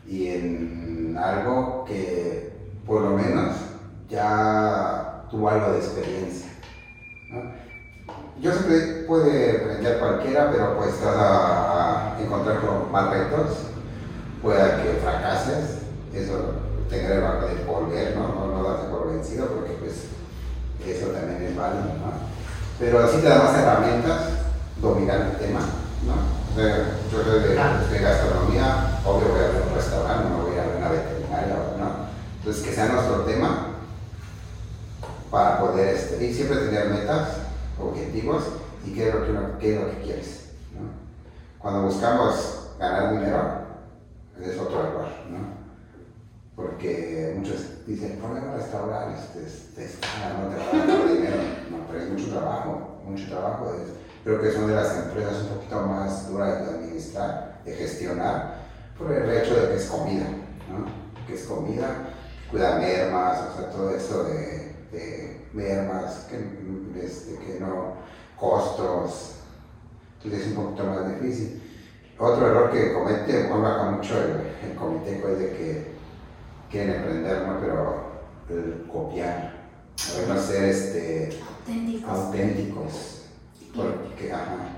y 0.08 0.28
en 0.28 1.18
algo 1.22 1.86
que 1.86 2.54
por 2.86 3.02
lo 3.02 3.12
menos 3.12 3.56
ya 4.10 5.26
tuvo 5.30 5.50
algo 5.50 5.72
de 5.72 5.78
experiencia. 5.78 6.50
¿no? 7.32 7.70
yo 8.42 8.54
siempre 8.54 9.04
puede 9.08 9.58
emprender 9.58 10.00
cualquiera, 10.00 10.50
pero 10.52 10.78
pues 10.78 10.92
vas 11.04 11.16
a, 11.18 12.18
encontrar 12.20 12.62
con 12.62 12.92
más 12.92 13.10
retos, 13.10 13.58
pueda 14.42 14.82
que 14.82 15.00
fracases, 15.02 15.80
eso 16.14 16.54
tener 16.90 17.12
el 17.12 17.22
valor 17.22 17.50
de 17.50 17.64
volver, 17.66 18.16
¿no? 18.18 18.48
No, 18.48 18.64
darte 18.64 18.88
por 18.88 19.12
vencido, 19.12 19.48
porque 19.48 19.74
pues 19.74 20.06
eso 20.86 21.08
también 21.08 21.44
es 21.44 21.56
válido, 21.56 21.84
¿no? 21.84 22.12
Pero 22.80 23.08
sí 23.08 23.20
te 23.20 23.30
da 23.30 23.44
más 23.44 23.58
herramientas, 23.58 24.22
dominar 24.82 25.22
el 25.22 25.38
tema, 25.38 25.60
¿no? 26.06 26.39
Yo 26.56 27.22
creo 27.24 27.42
que 27.44 27.94
de 27.94 28.00
gastronomía, 28.00 29.00
obvio 29.06 29.30
voy 29.30 29.40
a 29.42 29.46
abrir 29.46 29.62
un 29.70 29.76
restaurante, 29.76 30.30
no 30.30 30.44
voy 30.44 30.58
a 30.58 30.64
abrir 30.64 30.78
una 30.78 30.90
veterinaria, 30.90 31.56
¿no? 31.78 31.90
Entonces 32.40 32.64
que 32.64 32.74
sea 32.74 32.88
nuestro 32.88 33.22
tema 33.22 33.76
para 35.32 35.60
poder, 35.60 35.96
este, 35.96 36.24
y 36.26 36.34
siempre 36.34 36.58
tener 36.58 36.90
metas, 36.90 37.30
objetivos 37.80 38.44
y 38.86 38.94
qué 38.94 39.08
es 39.10 39.14
lo 39.16 39.24
que, 39.26 39.32
uno- 39.32 39.58
qué 39.60 39.76
es 39.76 39.82
lo 39.82 39.92
que 39.92 40.02
quieres, 40.02 40.50
¿no? 40.74 40.82
Cuando 41.60 41.84
buscamos 41.84 42.72
ganar 42.80 43.12
dinero, 43.12 43.42
es 44.42 44.58
otro 44.60 44.80
error, 44.82 45.08
¿no? 45.30 45.60
Porque 46.56 47.34
muchos 47.38 47.86
dicen, 47.86 48.18
¿por 48.20 48.34
qué 48.34 48.46
no 48.46 48.56
restaurar? 48.56 49.10
Este, 49.12 49.46
este, 49.46 49.98
no 50.42 50.50
te 50.50 50.58
va 50.58 50.84
a 50.84 50.88
dar 50.98 51.08
dinero. 51.08 51.38
No, 51.72 51.78
pero 51.88 52.04
es 52.04 52.10
mucho 52.10 52.32
trabajo, 52.32 53.00
mucho 53.06 53.28
trabajo. 53.30 53.74
Es, 53.76 53.94
creo 54.30 54.42
que 54.42 54.52
son 54.52 54.68
de 54.68 54.76
las 54.76 54.96
empresas 54.96 55.42
un 55.42 55.56
poquito 55.56 55.82
más 55.88 56.30
duras 56.30 56.60
de 56.60 56.76
administrar, 56.76 57.62
de 57.66 57.74
gestionar, 57.74 58.60
por 58.98 59.12
el 59.12 59.28
hecho 59.28 59.56
de 59.60 59.70
que 59.70 59.76
es 59.78 59.86
comida, 59.88 60.26
¿no? 60.70 60.86
Que 61.26 61.34
es 61.34 61.44
comida, 61.46 62.10
cuida 62.52 62.78
mermas, 62.78 63.40
o 63.40 63.58
sea, 63.58 63.72
todo 63.72 63.90
eso 63.90 64.26
de, 64.26 64.76
de 64.92 65.48
mermas, 65.54 66.28
que, 66.30 66.36
este, 67.04 67.40
que 67.40 67.60
no, 67.60 67.94
costos, 68.40 69.36
entonces 70.18 70.48
es 70.48 70.56
un 70.58 70.64
poquito 70.64 70.84
más 70.84 71.20
difícil. 71.20 71.64
Otro 72.20 72.48
error 72.48 72.72
que 72.72 72.94
comete, 72.94 73.48
bueno, 73.48 73.68
acá 73.68 73.92
mucho 73.92 74.14
el, 74.20 74.70
el 74.70 74.76
comité 74.78 75.24
es 75.32 75.40
de 75.40 75.50
que 75.52 75.88
quieren 76.70 76.96
emprender, 76.98 77.48
¿no? 77.48 77.60
Pero 77.62 78.10
el 78.50 78.88
copiar, 78.92 79.54
no 80.28 80.40
ser 80.40 80.66
este, 80.66 81.30
Auténticos. 81.66 82.10
auténticos. 82.12 83.19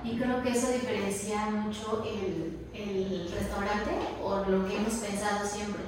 Y 0.03 0.17
creo 0.17 0.41
que 0.41 0.49
eso 0.49 0.71
diferencia 0.71 1.45
mucho 1.49 2.03
el, 2.05 2.59
el 2.73 3.31
restaurante 3.31 3.91
o 4.21 4.37
lo 4.49 4.67
que 4.67 4.77
hemos 4.77 4.93
pensado 4.95 5.47
siempre. 5.47 5.83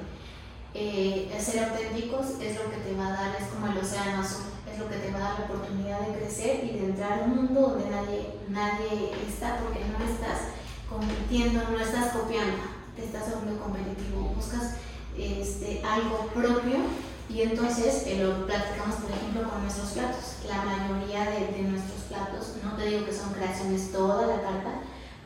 Eh, 0.76 1.30
ser 1.38 1.64
auténticos 1.64 2.40
es 2.40 2.56
lo 2.56 2.68
que 2.68 2.78
te 2.78 2.94
va 2.96 3.08
a 3.08 3.12
dar, 3.12 3.36
es 3.40 3.46
como 3.48 3.68
el 3.68 3.78
océano 3.78 4.22
azul, 4.22 4.46
es 4.70 4.78
lo 4.78 4.88
que 4.88 4.96
te 4.96 5.12
va 5.12 5.18
a 5.18 5.22
dar 5.22 5.38
la 5.38 5.44
oportunidad 5.44 6.00
de 6.00 6.18
crecer 6.18 6.64
y 6.64 6.78
de 6.78 6.86
entrar 6.86 7.20
a 7.20 7.24
un 7.24 7.36
mundo 7.36 7.60
donde 7.60 7.90
nadie, 7.90 8.34
nadie 8.48 9.12
está 9.24 9.58
porque 9.58 9.84
no 9.84 10.04
estás 10.04 10.50
compitiendo, 10.90 11.62
no 11.70 11.78
estás 11.78 12.12
copiando, 12.12 12.56
te 12.96 13.04
estás 13.04 13.28
haciendo 13.28 13.62
competitivo, 13.62 14.34
buscas 14.34 14.74
este, 15.16 15.80
algo 15.84 16.26
propio 16.34 16.78
y 17.28 17.40
entonces 17.40 18.04
eh, 18.06 18.22
lo 18.22 18.46
platicamos 18.46 18.96
por 18.96 19.10
ejemplo 19.10 19.48
con 19.48 19.62
nuestros 19.62 19.90
platos. 19.92 20.36
La 20.48 20.62
mayoría 20.62 21.24
de, 21.30 21.62
nuestros 21.62 22.02
platos, 22.08 22.54
no 22.62 22.76
te 22.76 22.86
digo 22.86 23.06
que 23.06 23.12
son 23.12 23.32
creaciones 23.32 23.92
toda 23.92 24.26
la 24.26 24.42
carta, 24.42 24.82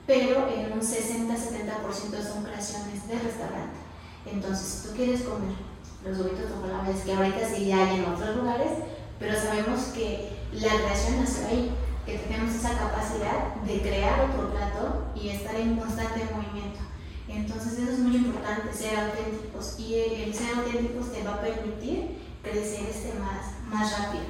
pero 0.07 0.49
en 0.49 0.73
un 0.73 0.81
60-70% 0.81 2.23
son 2.23 2.45
creaciones 2.45 3.09
de 3.09 3.19
restaurante. 3.19 3.79
Entonces, 4.27 4.67
si 4.67 4.89
tú 4.89 4.95
quieres 4.95 5.23
comer 5.23 5.57
los 6.05 6.19
huevitos 6.19 6.51
de 6.51 6.57
palabra, 6.57 6.91
es 6.91 7.03
que 7.03 7.13
ahorita 7.13 7.49
sí 7.49 7.67
ya 7.67 7.79
hay 7.79 7.99
en 7.99 8.05
otros 8.05 8.37
lugares, 8.37 8.73
pero 9.19 9.35
sabemos 9.35 9.81
que 9.95 10.39
la 10.53 10.69
creación 10.69 11.21
nació 11.21 11.49
ahí, 11.49 11.73
que 12.07 12.19
tenemos 12.19 12.55
esa 12.55 12.79
capacidad 12.79 13.55
de 13.67 13.81
crear 13.83 14.31
otro 14.31 14.51
plato 14.51 15.05
y 15.15 15.31
estar 15.31 15.57
en 15.57 15.77
constante 15.77 16.29
movimiento. 16.33 16.88
Entonces 17.29 17.79
eso 17.79 17.93
es 17.93 17.99
muy 17.99 18.17
importante, 18.17 18.73
ser 18.73 18.99
auténticos 18.99 19.79
y 19.79 19.95
el 20.25 20.35
ser 20.35 20.57
auténticos 20.57 21.13
te 21.13 21.23
va 21.23 21.35
a 21.35 21.41
permitir 21.41 22.19
crecer 22.43 22.87
este 22.89 23.13
más, 23.19 23.53
más 23.71 23.99
rápido. 23.99 24.25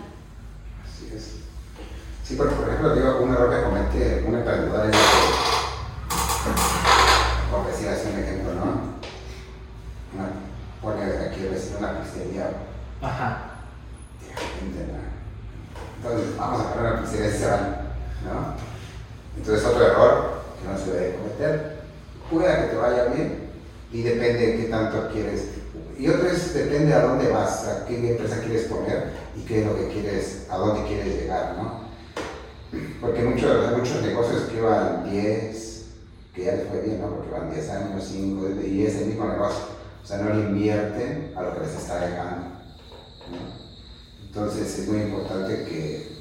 así 0.85 1.15
es. 1.15 1.35
Sí, 2.25 2.35
porque 2.37 2.55
por 2.57 2.69
ejemplo, 2.69 2.95
digo, 2.95 3.21
un 3.23 3.33
error 3.33 3.51
que 3.51 3.63
comete 3.63 4.25
un 4.27 4.35
emprendedor 4.35 4.87
es 4.87 4.97
que, 4.97 5.03
por 7.51 7.67
decir 7.67 7.89
así 7.89 8.09
un 8.13 8.19
ejemplo, 8.23 8.55
¿no? 8.55 8.99
Una, 10.13 10.29
pone 10.83 11.05
aquí 11.05 11.43
el 11.43 11.51
vecino 11.51 11.79
una 11.79 12.03
pizzería, 12.03 12.51
Ajá. 13.01 13.45
Entonces, 16.03 16.37
vamos 16.37 16.61
a 16.61 16.75
poner 16.75 16.93
una 16.93 17.01
pizzería 17.03 17.29
y 17.29 17.33
se 17.39 17.47
van, 17.51 17.77
¿no? 18.25 18.55
Entonces, 19.37 19.65
otro 19.67 19.87
error 19.87 20.43
que 20.61 20.69
no 20.69 20.79
se 20.79 20.93
debe 20.93 21.17
cometer, 21.17 21.78
pueda 22.31 22.63
que 22.63 22.69
te 22.69 22.77
vaya 22.77 23.05
bien 23.07 23.51
y 23.93 24.03
depende 24.03 24.47
de 24.47 24.57
qué 24.57 24.65
tanto 24.65 25.09
quieres. 25.13 25.45
Y 25.99 26.09
otro 26.09 26.29
es, 26.29 26.55
depende 26.55 26.95
a 26.95 27.03
dónde 27.03 27.29
vas, 27.29 27.67
a 27.67 27.87
qué 27.87 28.11
empresa 28.11 28.41
quieres 28.41 28.67
poner 28.67 29.11
y 29.37 29.43
qué 29.43 29.61
es 29.61 29.67
lo 29.67 29.77
que 29.77 29.89
quieres, 29.89 30.47
a 30.49 30.57
dónde 30.57 30.87
quieres 30.87 31.07
llegar, 31.07 31.57
¿no? 31.57 31.89
Porque 33.01 33.23
muchos, 33.23 33.77
muchos 33.77 34.03
negocios 34.03 34.43
que 34.43 34.61
van 34.61 35.11
10, 35.11 35.87
que 36.35 36.45
ya 36.45 36.53
les 36.53 36.69
fue 36.69 36.83
bien, 36.83 37.01
¿no? 37.01 37.17
Porque 37.17 37.31
van 37.31 37.51
10 37.51 37.69
años, 37.71 38.05
5, 38.13 38.47
y 38.65 38.85
es 38.85 38.97
el 38.97 39.07
mismo 39.07 39.27
negocio. 39.27 39.65
O 40.03 40.07
sea, 40.07 40.19
no 40.19 40.35
le 40.35 40.41
invierten 40.41 41.33
a 41.37 41.43
lo 41.43 41.55
que 41.55 41.61
les 41.61 41.75
está 41.75 42.07
dejando. 42.07 42.47
Entonces 44.27 44.79
es 44.79 44.89
muy 44.89 45.01
importante 45.03 45.65
que 45.65 46.19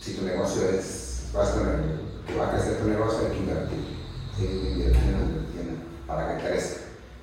si 0.00 0.14
tu 0.14 0.24
negocio 0.24 0.62
es, 0.70 1.28
vas 1.32 1.50
con 1.50 1.68
el, 1.68 2.26
que 2.26 2.36
va 2.36 2.48
a 2.48 2.52
crecer 2.52 2.78
tu 2.78 2.88
negocio, 2.88 3.26
hay 3.26 3.32
que 3.32 3.38
invertir. 3.38 3.97
Invirtiendo, 4.40 5.24
invirtiendo, 5.24 5.82
para 6.06 6.36
que 6.36 6.44
crezca. 6.44 6.80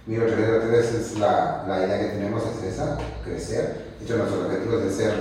1803 0.07 0.93
es 0.93 1.17
la, 1.19 1.63
la 1.67 1.85
idea 1.85 1.99
que 1.99 2.15
tenemos, 2.17 2.43
es 2.45 2.73
esa, 2.73 2.97
crecer. 3.23 3.95
De 3.99 4.05
hecho, 4.05 4.17
nuestro 4.17 4.41
objetivo 4.45 4.77
es 4.79 4.83
de 4.85 4.91
ser 4.91 5.13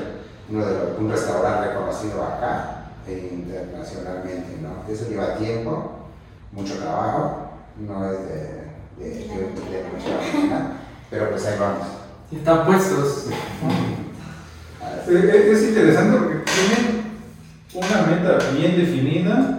uno 0.51 0.67
de 0.67 0.73
los- 0.75 0.99
un 0.99 1.11
restaurante 1.11 1.69
reconocido 1.69 2.23
acá 2.23 2.91
e 3.07 3.31
internacionalmente, 3.33 4.59
¿no? 4.61 4.93
Eso 4.93 5.09
lleva 5.09 5.37
tiempo, 5.37 6.09
mucho 6.53 6.75
trabajo, 6.77 7.49
no 7.79 8.11
es 8.13 8.19
de, 8.21 8.35
de, 8.99 9.11
de, 9.11 9.25
de 9.27 9.85
mañana, 9.93 10.73
pero 11.11 11.31
pues 11.31 11.47
ahí 11.47 11.59
vamos. 11.59 11.87
Están 12.33 12.67
puestos. 12.67 13.27
Eh, 15.07 15.51
Es 15.53 15.63
interesante 15.63 16.17
porque 16.19 16.37
tienen 16.45 17.03
una 17.75 18.03
meta 18.07 18.39
bien 18.53 18.77
definida 18.77 19.54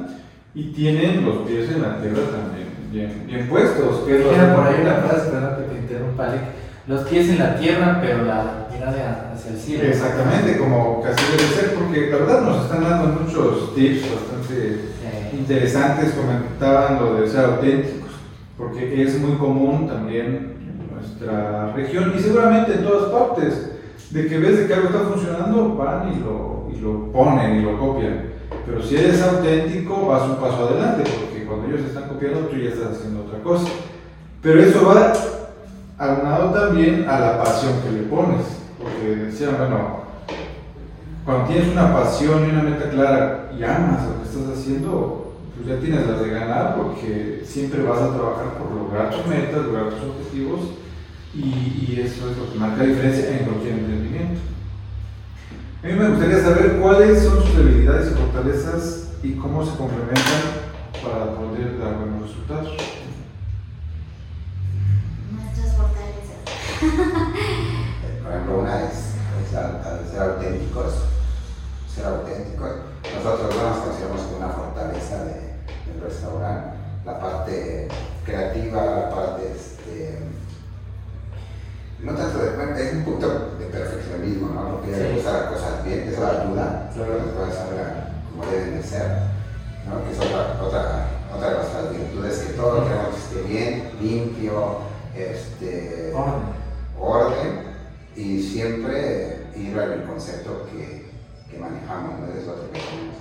y 0.55 0.63
tienen 0.71 1.25
los 1.25 1.47
pies 1.47 1.69
en 1.69 1.81
la 1.81 2.01
tierra 2.01 2.21
también 2.31 2.65
bien, 2.95 3.23
bien 3.27 3.47
puestos. 3.47 4.05
que 4.05 4.21
Era 4.21 4.55
por 4.55 4.65
ahí 4.65 4.75
importante. 4.75 4.81
una 4.81 4.95
frase, 4.95 5.29
perdón 5.29 5.55
que 5.57 5.73
te 5.73 5.79
interrumpa, 5.81 6.25
Alec. 6.25 6.41
Los 6.87 7.01
pies 7.07 7.29
en 7.29 7.39
la 7.39 7.57
tierra, 7.57 7.99
pero 8.01 8.25
la 8.25 8.67
mirada 8.71 9.33
hacia 9.33 9.51
el 9.51 9.57
cielo. 9.57 9.83
Exactamente, 9.83 10.57
como 10.57 11.01
casi 11.01 11.23
debe 11.31 11.49
ser, 11.49 11.73
porque 11.73 12.09
la 12.11 12.17
verdad 12.17 12.41
nos 12.41 12.63
están 12.63 12.83
dando 12.83 13.21
muchos 13.21 13.73
tips 13.75 14.05
bastante 14.11 14.79
interesantes, 15.33 16.13
comentaban 16.13 16.99
lo 16.99 17.15
de 17.15 17.27
ser 17.27 17.45
auténticos, 17.45 18.11
porque 18.57 19.01
es 19.01 19.19
muy 19.19 19.35
común 19.37 19.87
también 19.87 20.55
en 20.59 20.93
nuestra 20.93 21.73
región 21.73 22.13
y 22.15 22.21
seguramente 22.21 22.73
en 22.73 22.83
todas 22.83 23.11
partes, 23.11 23.71
de 24.11 24.27
que 24.27 24.37
ves 24.37 24.59
de 24.59 24.67
que 24.67 24.73
algo 24.73 24.87
está 24.89 24.99
funcionando, 24.99 25.75
van 25.75 26.13
y 26.13 26.19
lo, 26.19 26.69
y 26.71 26.79
lo 26.79 27.11
ponen 27.11 27.57
y 27.57 27.61
lo 27.63 27.79
copian. 27.79 28.34
Pero 28.65 28.81
si 28.81 28.95
eres 28.95 29.21
auténtico, 29.21 30.07
vas 30.07 30.23
un 30.23 30.37
paso 30.37 30.67
adelante, 30.67 31.03
porque 31.03 31.45
cuando 31.45 31.67
ellos 31.67 31.81
están 31.81 32.09
copiando, 32.09 32.47
tú 32.47 32.57
ya 32.57 32.69
estás 32.69 32.97
haciendo 32.97 33.21
otra 33.21 33.39
cosa. 33.43 33.67
Pero 34.41 34.59
eso 34.59 34.85
va 34.85 35.13
aunado 35.97 36.51
también 36.51 37.07
a 37.07 37.19
la 37.19 37.43
pasión 37.43 37.73
que 37.83 37.91
le 37.91 38.03
pones, 38.03 38.45
porque 38.81 39.15
decían, 39.15 39.55
bueno, 39.57 40.05
cuando 41.23 41.47
tienes 41.47 41.69
una 41.71 41.93
pasión 41.93 42.45
y 42.45 42.51
una 42.51 42.63
meta 42.63 42.89
clara 42.89 43.51
y 43.57 43.63
amas 43.63 44.05
lo 44.05 44.21
que 44.21 44.29
estás 44.29 44.57
haciendo, 44.57 45.33
pues 45.55 45.67
ya 45.67 45.79
tienes 45.79 46.07
las 46.07 46.21
de 46.21 46.29
ganar 46.29 46.75
porque 46.75 47.43
siempre 47.45 47.81
vas 47.83 48.01
a 48.01 48.13
trabajar 48.13 48.57
por 48.57 48.71
lograr 48.71 49.09
tus 49.09 49.25
metas, 49.25 49.65
lograr 49.65 49.89
tus 49.89 50.09
objetivos 50.09 50.59
y, 51.33 51.39
y 51.39 52.01
eso 52.05 52.29
es 52.29 52.37
lo 52.37 52.51
que 52.51 52.59
marca 52.59 52.83
la 52.83 52.89
diferencia 52.89 53.37
en 53.37 53.45
cualquier 53.45 53.73
emprendimiento. 53.73 54.41
A 55.85 55.87
mí 55.87 55.93
me 55.93 56.09
gustaría 56.09 56.41
saber 56.41 56.77
cuáles 56.81 57.23
son 57.23 57.43
sus 57.43 57.57
debilidades 57.57 58.11
y 58.11 58.15
fortalezas 58.15 59.03
y 59.21 59.33
cómo 59.33 59.63
se 59.63 59.77
complementan 59.77 60.41
para 61.03 61.35
poder 61.35 61.77
dar 61.77 61.97
buenos 61.99 62.23
resultados. 62.27 62.75
Nuestras 65.31 65.75
fortalezas. 65.77 66.41
Por 68.23 68.31
ejemplo, 68.31 68.59
una 68.61 68.85
es, 68.85 68.97
es 69.47 69.55
al- 69.55 69.81
al 69.85 70.09
ser 70.09 70.21
auténticos, 70.21 70.93
ser 71.93 72.05
auténticos. 72.07 72.71
Nosotros 73.15 73.55
no 73.55 73.69
nos 73.69 73.77
consideramos 73.85 74.21
como 74.23 74.37
una 74.37 74.49
fortaleza 74.49 75.23
de- 75.25 75.53
del 75.91 76.01
restaurante. 76.03 76.77
La 77.05 77.19
parte 77.19 77.87
creativa, 78.25 78.83
la 78.83 79.09
parte, 79.11 79.51
este, 79.55 80.17
no 82.01 82.13
tanto 82.13 82.37
de, 82.39 82.55
bueno, 82.55 82.75
es 82.77 82.93
un 82.93 83.03
punto 83.03 83.55
de 83.57 83.65
perfeccionismo, 83.65 84.49
¿no? 84.49 84.71
Porque 84.77 84.91
ya 84.91 84.97
le 84.97 85.07
Sí. 85.09 85.15
gusta 85.15 85.31
las 85.33 85.43
cosas 85.51 85.83
bien, 85.85 85.99
eso 86.07 86.25
ayuda, 86.27 86.89
Claro. 86.93 87.13
después 87.13 87.55
salga 87.55 88.09
como 88.29 88.51
deben 88.51 88.77
de 88.77 88.83
ser, 88.83 89.07
¿no? 89.87 90.03
que 90.03 90.11
es 90.11 90.19
otra, 90.19 90.61
otra, 90.61 91.05
otra 91.35 91.49
de 91.49 91.55
nuestras 91.55 91.91
virtudes, 91.91 92.37
que 92.39 92.53
todo 92.53 92.83
queremos 92.83 93.09
que 93.15 93.19
esté 93.19 93.41
bien, 93.47 93.89
limpio, 94.01 94.77
este, 95.15 96.11
Orden. 96.13 96.43
orden 96.99 97.61
y 98.15 98.41
siempre 98.43 99.45
ir 99.55 99.79
al 99.79 100.03
concepto 100.05 100.67
que, 100.71 101.05
que 101.49 101.57
manejamos, 101.57 102.19
¿no? 102.19 102.27
es 102.27 102.47
otro 102.47 102.69
que 102.71 102.79
tenemos. 102.79 103.15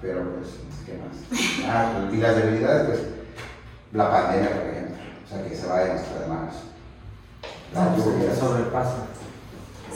Pero 0.00 0.20
pues, 0.34 0.48
¿qué 0.84 0.92
más? 0.98 1.40
Ah, 1.68 2.08
y 2.12 2.16
las 2.18 2.36
debilidades, 2.36 2.86
pues, 2.88 3.00
la 3.92 4.10
pandemia, 4.10 4.50
por 4.50 4.70
ejemplo, 4.70 4.96
o 5.24 5.28
sea, 5.28 5.42
que 5.48 5.56
se 5.56 5.66
vaya 5.66 5.84
de 5.86 5.92
nuestras 5.94 6.28
manos. 6.28 6.54
Pues, 7.72 8.04
lluvias. 8.04 8.34
se 8.34 8.40
sobrepasa. 8.40 9.06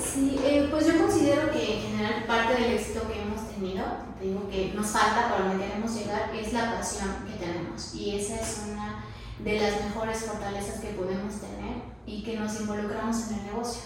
Sí, 0.03 0.41
eh, 0.43 0.69
pues 0.71 0.87
yo 0.87 0.99
considero 0.99 1.51
que 1.53 1.77
en 1.77 1.83
general 1.91 2.25
parte 2.27 2.55
del 2.55 2.73
éxito 2.73 3.03
que 3.07 3.21
hemos 3.23 3.49
tenido, 3.51 3.85
te 4.19 4.27
digo 4.27 4.49
que 4.51 4.73
nos 4.75 4.87
falta 4.89 5.31
para 5.31 5.49
donde 5.49 5.65
queremos 5.67 5.95
llegar, 5.95 6.31
es 6.35 6.53
la 6.53 6.75
pasión 6.77 7.09
que 7.27 7.45
tenemos. 7.45 7.95
Y 7.95 8.17
esa 8.17 8.37
es 8.41 8.63
una 8.73 9.05
de 9.39 9.61
las 9.61 9.85
mejores 9.85 10.19
fortalezas 10.25 10.81
que 10.81 10.89
podemos 10.89 11.35
tener 11.35 11.83
y 12.07 12.23
que 12.23 12.37
nos 12.39 12.61
involucramos 12.61 13.29
en 13.29 13.39
el 13.39 13.45
negocio. 13.47 13.83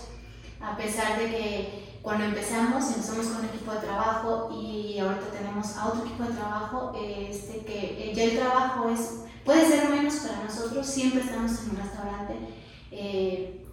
A 0.61 0.76
pesar 0.76 1.18
de 1.18 1.26
que 1.30 1.99
cuando 2.03 2.24
empezamos, 2.24 2.85
empezamos 2.89 3.26
con 3.26 3.39
un 3.41 3.45
equipo 3.47 3.72
de 3.72 3.80
trabajo 3.80 4.51
y 4.53 4.99
ahorita 4.99 5.26
tenemos 5.37 5.76
a 5.76 5.89
otro 5.89 6.05
equipo 6.05 6.24
de 6.24 6.32
trabajo, 6.35 6.93
este, 6.97 7.59
que 7.64 8.11
eh, 8.11 8.14
ya 8.14 8.24
el 8.24 8.39
trabajo 8.39 8.89
es, 8.89 9.20
puede 9.45 9.66
ser 9.68 9.89
menos 9.91 10.14
para 10.16 10.45
nosotros, 10.45 10.87
siempre 10.87 11.20
estamos 11.20 11.53
en 11.61 11.70
un 11.70 11.76
restaurante. 11.76 12.35
eh, 12.91 13.63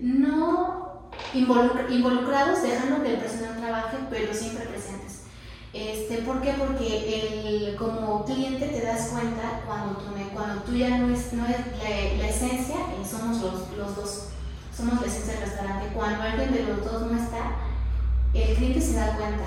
no 0.00 1.10
involucra- 1.34 1.86
involucrados, 1.90 2.62
dejando 2.62 3.02
que 3.02 3.14
el 3.14 3.20
personal 3.20 3.56
trabaje, 3.58 3.96
pero 4.10 4.32
siempre 4.34 4.66
presentes. 4.66 5.20
Este, 5.72 6.18
¿Por 6.22 6.40
qué? 6.40 6.54
Porque 6.58 7.68
el, 7.68 7.76
como 7.76 8.24
cliente 8.24 8.66
te 8.66 8.80
das 8.82 9.08
cuenta 9.12 9.62
cuando 9.66 9.98
tú, 9.98 10.06
cuando 10.34 10.62
tú 10.62 10.72
ya 10.74 10.98
no 10.98 11.14
es, 11.14 11.32
no 11.32 11.46
es 11.46 11.56
la, 11.78 12.22
la 12.22 12.28
esencia, 12.28 12.76
eh, 12.76 13.06
somos 13.08 13.40
los, 13.40 13.76
los 13.78 13.94
dos, 13.96 14.24
somos 14.76 15.00
la 15.00 15.06
esencia 15.06 15.34
del 15.34 15.42
restaurante. 15.42 15.86
Cuando 15.94 16.22
alguien 16.22 16.52
de 16.52 16.64
los 16.64 16.84
dos 16.84 17.02
no 17.10 17.16
está, 17.16 17.52
el 18.34 18.56
cliente 18.56 18.80
se 18.80 18.94
da 18.94 19.16
cuenta. 19.16 19.44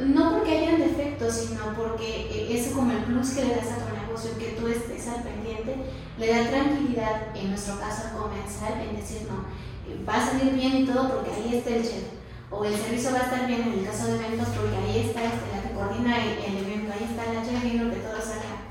No 0.00 0.32
porque 0.38 0.56
hayan 0.58 0.78
defectos, 0.80 1.34
sino 1.34 1.60
porque 1.76 2.22
eh, 2.30 2.58
es 2.58 2.72
como 2.72 2.90
el 2.90 3.04
plus 3.04 3.30
que 3.30 3.44
le 3.44 3.54
das 3.56 3.66
a 3.72 3.76
tu 3.84 3.91
negocio, 4.12 4.38
que 4.38 4.56
tú 4.58 4.68
estés 4.68 5.08
al 5.08 5.22
pendiente, 5.22 5.76
le 6.18 6.26
da 6.26 6.50
tranquilidad, 6.50 7.34
en 7.34 7.48
nuestro 7.48 7.78
caso 7.78 8.08
al 8.08 8.18
comensal, 8.18 8.80
en 8.80 8.96
decir, 8.96 9.26
no, 9.28 9.44
eh, 9.88 10.04
va 10.06 10.16
a 10.16 10.26
salir 10.26 10.52
bien 10.52 10.76
y 10.76 10.86
todo 10.86 11.08
porque 11.08 11.30
ahí 11.32 11.56
está 11.56 11.70
el 11.70 11.82
chef. 11.82 12.04
O 12.50 12.64
el 12.64 12.76
servicio 12.76 13.12
va 13.12 13.20
a 13.20 13.22
estar 13.22 13.46
bien 13.46 13.62
en 13.62 13.78
el 13.78 13.86
caso 13.86 14.06
de 14.06 14.16
eventos 14.16 14.48
porque 14.48 14.76
ahí 14.76 15.06
está 15.08 15.24
este, 15.24 15.56
la 15.56 15.62
que 15.62 15.74
coordina 15.74 16.22
el, 16.22 16.38
el 16.38 16.64
evento, 16.64 16.92
ahí 16.92 17.08
está 17.08 17.32
la 17.32 17.42
chef 17.42 17.62
viendo 17.62 17.90
que 17.90 18.00
todo 18.00 18.20
salga. 18.20 18.68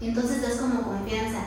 Entonces 0.00 0.42
das 0.42 0.56
como 0.56 0.82
confianza. 0.82 1.38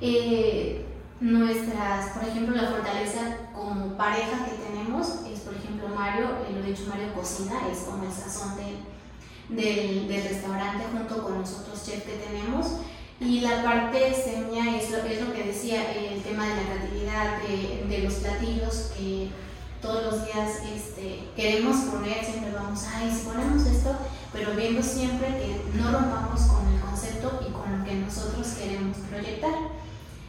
Eh, 0.00 0.84
nuestras, 1.18 2.10
por 2.10 2.28
ejemplo, 2.28 2.54
la 2.54 2.70
fortaleza 2.70 3.50
como 3.52 3.96
pareja 3.96 4.44
que 4.44 4.52
tenemos 4.52 5.22
es, 5.26 5.40
por 5.40 5.54
ejemplo, 5.54 5.88
Mario, 5.88 6.26
eh, 6.46 6.52
lo 6.52 6.62
he 6.62 6.68
dicho, 6.68 6.84
Mario 6.88 7.14
cocina, 7.14 7.66
es 7.72 7.78
como 7.80 8.04
el 8.04 8.12
sazón 8.12 8.54
del, 8.56 8.76
del, 9.48 10.08
del 10.08 10.22
restaurante 10.22 10.84
junto 10.92 11.22
con 11.22 11.40
los 11.40 11.52
otros 11.52 11.84
chefs 11.84 12.04
que 12.04 12.16
tenemos. 12.26 12.66
Y 13.18 13.40
la 13.40 13.62
parte 13.62 14.12
semia 14.12 14.76
es 14.76 14.90
lo, 14.90 14.98
es 14.98 15.20
lo 15.22 15.32
que 15.32 15.44
decía, 15.44 15.92
el 15.94 16.22
tema 16.22 16.46
de 16.46 16.56
la 16.56 16.62
creatividad, 16.62 17.42
de, 17.42 17.86
de 17.88 18.02
los 18.02 18.14
platillos 18.14 18.92
que 18.96 19.30
todos 19.80 20.04
los 20.04 20.24
días 20.26 20.60
este, 20.74 21.28
queremos 21.34 21.76
poner, 21.86 22.24
siempre 22.24 22.52
vamos, 22.52 22.84
ay, 22.94 23.10
si 23.10 23.24
ponemos 23.24 23.64
esto, 23.66 23.96
pero 24.32 24.54
viendo 24.54 24.82
siempre 24.82 25.28
que 25.28 25.78
no 25.78 25.92
rompamos 25.92 26.42
con 26.42 26.66
el 26.74 26.80
concepto 26.80 27.40
y 27.48 27.52
con 27.52 27.78
lo 27.78 27.84
que 27.84 27.94
nosotros 27.94 28.46
queremos 28.48 28.98
proyectar. 29.08 29.54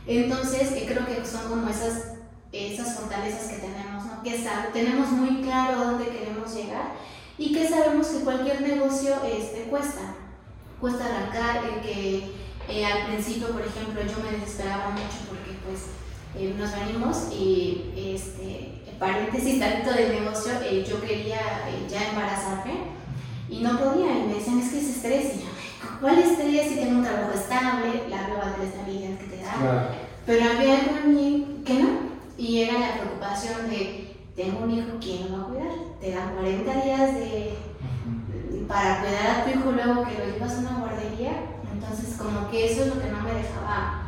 Entonces, 0.06 0.72
eh, 0.72 0.86
creo 0.88 1.06
que 1.06 1.26
son 1.26 1.50
como 1.50 1.68
esas, 1.70 2.14
esas 2.54 2.96
fortalezas 2.98 3.48
que 3.48 3.58
tenemos, 3.58 4.06
¿no? 4.06 4.24
que 4.24 4.48
tenemos 4.72 5.12
muy 5.12 5.42
claro 5.42 5.82
a 5.82 5.86
dónde 5.86 6.06
queremos 6.08 6.54
llegar 6.56 6.94
y 7.38 7.54
que 7.54 7.68
sabemos 7.68 8.08
que 8.08 8.24
cualquier 8.24 8.62
negocio 8.62 9.16
este, 9.26 9.64
cuesta. 9.64 10.16
Cuesta 10.80 11.06
arrancar, 11.06 11.64
el 11.66 11.82
que 11.82 12.32
eh, 12.70 12.86
al 12.86 13.08
principio, 13.08 13.50
por 13.50 13.62
ejemplo, 13.62 14.02
yo 14.02 14.24
me 14.24 14.38
desesperaba 14.38 14.90
mucho 14.90 15.26
porque 15.28 15.52
pues 15.66 15.88
eh, 16.36 16.54
nos 16.58 16.72
venimos 16.72 17.32
y 17.32 17.94
este, 17.96 18.84
paréntesis 19.00 19.60
tanto 19.60 19.92
del 19.92 20.20
negocio, 20.20 20.54
eh, 20.64 20.86
yo 20.88 21.00
quería 21.02 21.40
ya 21.90 22.10
embarazarme 22.10 22.98
y 23.50 23.62
no 23.62 23.80
podía 23.80 24.18
y 24.18 24.28
me 24.28 24.34
decían 24.36 24.60
es 24.60 24.72
que 24.72 24.80
es 24.80 24.90
estrés 24.90 25.36
y 25.36 25.40
yo, 25.40 25.48
¿cuál 26.02 26.20
estrés 26.20 26.68
si 26.68 26.76
tengo 26.76 27.00
un 27.00 27.04
trabajo 27.04 27.32
estable, 27.34 28.10
la 28.10 28.28
nueva 28.28 28.52
de 28.52 28.58
la 28.58 28.64
estabilidad 28.64 29.18
que 29.20 29.26
te 29.26 29.44
da? 29.44 29.54
Claro. 29.54 29.88
Pero 30.26 30.52
había 30.52 30.80
algo 30.80 30.98
en 30.98 31.16
mí 31.16 31.62
que 31.66 31.74
no 31.76 31.90
y 32.38 32.64
era 32.64 32.80
la 32.80 32.94
preocupación 32.96 33.70
de 33.70 34.07
tengo 34.38 34.60
un 34.66 34.72
hijo, 34.72 34.88
¿quién 35.02 35.32
lo 35.32 35.38
va 35.40 35.44
a 35.44 35.48
cuidar? 35.48 35.74
Te 36.00 36.12
dan 36.12 36.36
40 36.36 36.74
días 36.86 37.14
de, 37.16 37.58
para 38.68 39.02
cuidar 39.02 39.28
a 39.32 39.44
tu 39.44 39.50
hijo 39.50 39.72
luego 39.72 40.06
que 40.06 40.18
lo 40.20 40.26
llevas 40.32 40.54
a 40.54 40.60
una 40.60 40.78
guardería. 40.80 41.32
Entonces, 41.74 42.16
como 42.18 42.50
que 42.52 42.72
eso 42.72 42.84
es 42.84 42.96
lo 42.96 43.02
que 43.02 43.10
no 43.10 43.22
me 43.22 43.34
dejaba, 43.34 44.04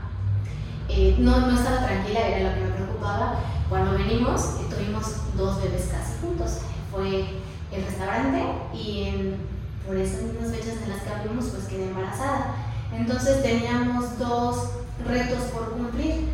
eh, 0.87 1.15
no, 1.19 1.39
no 1.47 1.57
estaba 1.57 1.83
tranquila, 1.85 2.19
era 2.27 2.49
lo 2.49 2.55
que 2.55 2.61
me 2.61 2.69
preocupaba. 2.75 3.39
Cuando 3.69 3.93
venimos, 3.97 4.41
eh, 4.61 4.67
tuvimos 4.69 5.15
dos 5.35 5.63
bebés 5.63 5.89
casi 5.91 6.13
juntos. 6.21 6.59
Fue 6.91 7.25
el 7.71 7.85
restaurante 7.85 8.43
y 8.73 9.03
en- 9.07 9.37
por 9.85 9.97
esas 9.97 10.21
mismas 10.21 10.51
fechas 10.51 10.75
en 10.83 10.89
las 10.89 11.01
que 11.01 11.09
abrimos, 11.09 11.45
pues 11.45 11.65
quedé 11.65 11.85
embarazada. 11.89 12.53
Entonces 12.95 13.41
teníamos 13.41 14.19
dos 14.19 14.69
retos 15.07 15.43
por 15.53 15.71
cumplir. 15.71 16.27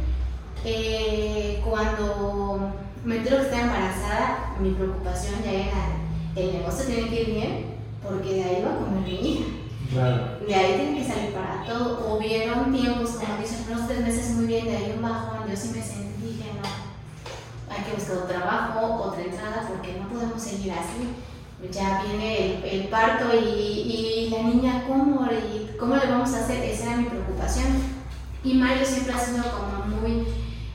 Eh, 0.65 1.61
cuando 1.63 2.73
me 3.05 3.17
entero 3.17 3.37
que 3.37 3.43
estaba 3.43 3.63
embarazada, 3.63 4.55
mi 4.59 4.71
preocupación 4.71 5.35
ya 5.43 5.51
era, 5.51 5.85
el 6.35 6.53
negocio 6.53 6.85
tiene 6.85 7.09
que 7.09 7.21
ir 7.21 7.27
bien, 7.35 7.65
porque 8.03 8.33
de 8.33 8.43
ahí 8.43 8.63
va 8.65 8.73
a 8.73 8.77
comer 8.77 9.01
mi 9.03 9.15
hija. 9.29 9.45
Claro. 9.91 10.39
De 10.47 10.53
ahí 10.55 10.73
tiene 10.75 10.97
que 10.99 11.07
salir 11.07 11.31
para 11.31 11.63
todo. 11.65 12.15
Hubieron 12.17 12.73
tiempos, 12.73 13.11
como 13.11 13.37
dicen, 13.37 13.65
unos 13.71 13.87
tres 13.87 14.01
meses 14.01 14.31
muy 14.31 14.47
bien, 14.47 14.65
de 14.65 14.75
ahí 14.77 14.93
un 14.95 15.01
bajón. 15.03 15.47
Yo 15.49 15.55
sí 15.55 15.69
me 15.73 15.81
sentí, 15.81 16.25
dije, 16.25 16.49
no, 16.55 17.73
hay 17.73 17.83
que 17.83 17.95
buscar 17.95 18.17
otro 18.17 18.27
trabajo, 18.35 19.03
otra 19.03 19.21
entrada, 19.23 19.65
porque 19.69 19.99
no 20.01 20.09
podemos 20.09 20.41
seguir 20.41 20.71
así. 20.73 21.09
Ya 21.71 22.03
viene 22.03 22.57
el, 22.57 22.81
el 22.81 22.87
parto 22.89 23.25
y, 23.33 23.37
y 23.47 24.29
la 24.29 24.43
niña, 24.43 24.83
¿cómo? 24.87 25.25
¿Y 25.31 25.77
¿Cómo 25.77 25.95
le 25.95 26.05
vamos 26.07 26.33
a 26.33 26.39
hacer? 26.43 26.63
Esa 26.63 26.83
era 26.87 26.97
mi 26.97 27.05
preocupación. 27.05 27.67
Y 28.43 28.53
Mario 28.55 28.85
siempre 28.85 29.13
ha 29.13 29.19
sido 29.19 29.43
como 29.43 29.97
muy, 30.01 30.27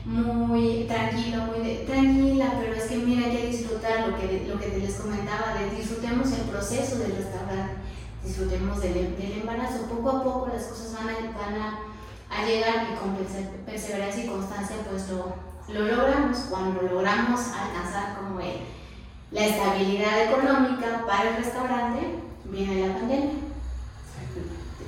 muy 0.05 0.83
tranquilo, 0.85 1.43
muy 1.45 1.65
de- 1.65 1.75
tranquila, 1.85 2.53
pero 2.59 2.73
es 2.73 2.83
que 2.83 2.97
mira, 2.97 3.27
hay 3.27 3.37
que 3.37 3.47
disfrutar 3.47 4.07
lo 4.09 4.10
que, 4.21 4.45
lo 4.47 4.59
que 4.59 4.69
les 4.77 4.95
comentaba, 4.95 5.55
de 5.59 5.75
disfrutemos 5.75 6.31
el 6.31 6.41
proceso 6.43 6.97
del 6.99 7.15
restaurante 7.17 7.75
disfrutemos 8.23 8.79
del, 8.79 9.17
del 9.17 9.31
embarazo. 9.41 9.85
Poco 9.89 10.09
a 10.17 10.23
poco 10.23 10.49
las 10.53 10.65
cosas 10.65 10.93
van 10.93 11.09
a, 11.09 11.37
van 11.37 11.55
a, 11.59 11.79
a 12.29 12.45
llegar 12.45 12.87
y 12.91 12.95
con 12.95 13.17
perse- 13.17 13.49
perseverancia 13.65 14.23
y 14.25 14.27
constancia 14.27 14.75
pues 14.89 15.09
lo, 15.09 15.33
lo 15.73 15.85
logramos. 15.95 16.37
Cuando 16.49 16.83
logramos 16.83 17.39
alcanzar 17.47 18.17
como 18.19 18.39
el, 18.39 18.57
la 19.31 19.45
estabilidad 19.45 20.25
económica 20.29 21.03
para 21.07 21.29
el 21.31 21.43
restaurante, 21.43 22.19
viene 22.45 22.87
la 22.87 22.93
pandemia. 22.93 23.31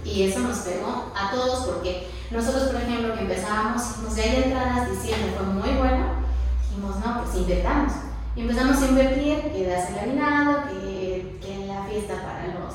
Y 0.05 0.23
eso 0.23 0.39
nos 0.39 0.57
pegó 0.59 1.11
a 1.17 1.31
todos 1.31 1.65
porque 1.65 2.09
nosotros, 2.29 2.65
por 2.69 2.81
ejemplo, 2.81 3.13
que 3.15 3.21
empezábamos, 3.21 3.81
ya 4.15 4.23
hay 4.23 4.43
entradas, 4.43 4.89
diciembre 4.91 5.33
fue 5.35 5.45
muy 5.47 5.69
bueno, 5.79 6.05
dijimos, 6.69 6.97
no, 7.03 7.23
pues 7.23 7.35
invertamos. 7.37 7.93
Y 8.35 8.41
empezamos 8.41 8.81
a 8.81 8.87
invertir, 8.87 9.51
que 9.51 9.67
das 9.67 9.89
el 9.89 9.99
aguinaldo, 9.99 10.63
que, 10.69 11.37
que 11.41 11.67
la 11.67 11.83
fiesta 11.83 12.15
para 12.15 12.47
los 12.47 12.73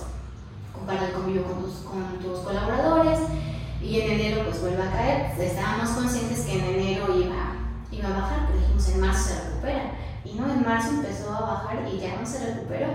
para 0.88 1.06
el 1.06 1.12
convivio 1.12 1.44
con 1.44 1.62
tus, 1.62 1.74
con 1.80 2.18
tus 2.18 2.38
colaboradores 2.38 3.18
y 3.82 4.00
en 4.00 4.12
enero 4.12 4.44
pues 4.44 4.62
vuelve 4.62 4.82
a 4.82 4.90
caer. 4.90 5.38
Estábamos 5.38 5.90
conscientes 5.90 6.40
que 6.46 6.58
en 6.58 6.64
enero 6.64 7.06
iba, 7.14 7.56
iba 7.92 8.08
a 8.08 8.20
bajar, 8.20 8.46
pero 8.46 8.58
dijimos 8.60 8.88
en 8.88 9.00
marzo 9.00 9.28
se 9.28 9.44
recupera. 9.44 9.92
Y 10.24 10.32
no, 10.34 10.50
en 10.50 10.62
marzo 10.64 10.88
empezó 10.90 11.34
a 11.34 11.40
bajar 11.40 11.86
y 11.92 12.00
ya 12.00 12.16
no 12.18 12.26
se 12.26 12.54
recuperó. 12.54 12.88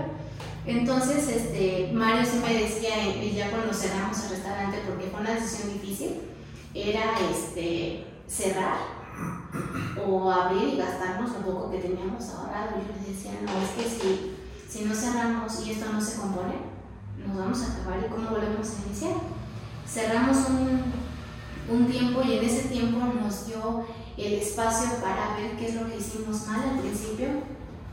Entonces, 0.66 1.28
este, 1.28 1.90
Mario 1.92 2.24
sí 2.24 2.40
me 2.44 2.54
decía, 2.54 3.06
y 3.06 3.34
ya 3.34 3.50
cuando 3.50 3.72
cerramos 3.72 4.24
el 4.24 4.30
restaurante, 4.30 4.78
porque 4.86 5.06
fue 5.06 5.20
una 5.20 5.34
decisión 5.34 5.72
difícil, 5.72 6.22
era 6.74 7.14
este, 7.30 8.06
cerrar 8.26 9.03
o 10.06 10.30
abrir 10.30 10.74
y 10.74 10.76
gastarnos 10.76 11.32
lo 11.32 11.38
poco 11.40 11.70
que 11.70 11.78
teníamos 11.78 12.28
ahorrado. 12.30 12.72
Yo 12.76 12.94
le 13.00 13.12
decía, 13.12 13.32
no, 13.42 13.50
es 13.62 13.70
que 13.70 13.88
si, 13.88 14.36
si 14.68 14.84
no 14.84 14.94
cerramos 14.94 15.64
y 15.64 15.72
esto 15.72 15.92
no 15.92 16.00
se 16.00 16.20
compone, 16.20 16.54
nos 17.26 17.36
vamos 17.36 17.62
a 17.62 17.72
acabar 17.72 18.00
y 18.04 18.10
cómo 18.10 18.30
volvemos 18.30 18.68
a 18.70 18.86
iniciar. 18.86 19.14
Cerramos 19.86 20.36
un, 20.48 20.92
un 21.70 21.86
tiempo 21.86 22.22
y 22.22 22.38
en 22.38 22.44
ese 22.44 22.68
tiempo 22.68 22.98
nos 22.98 23.46
dio 23.46 23.86
el 24.16 24.34
espacio 24.34 24.98
para 25.02 25.36
ver 25.36 25.56
qué 25.56 25.68
es 25.68 25.74
lo 25.74 25.86
que 25.86 25.96
hicimos 25.96 26.46
mal 26.46 26.60
al 26.68 26.80
principio 26.80 27.28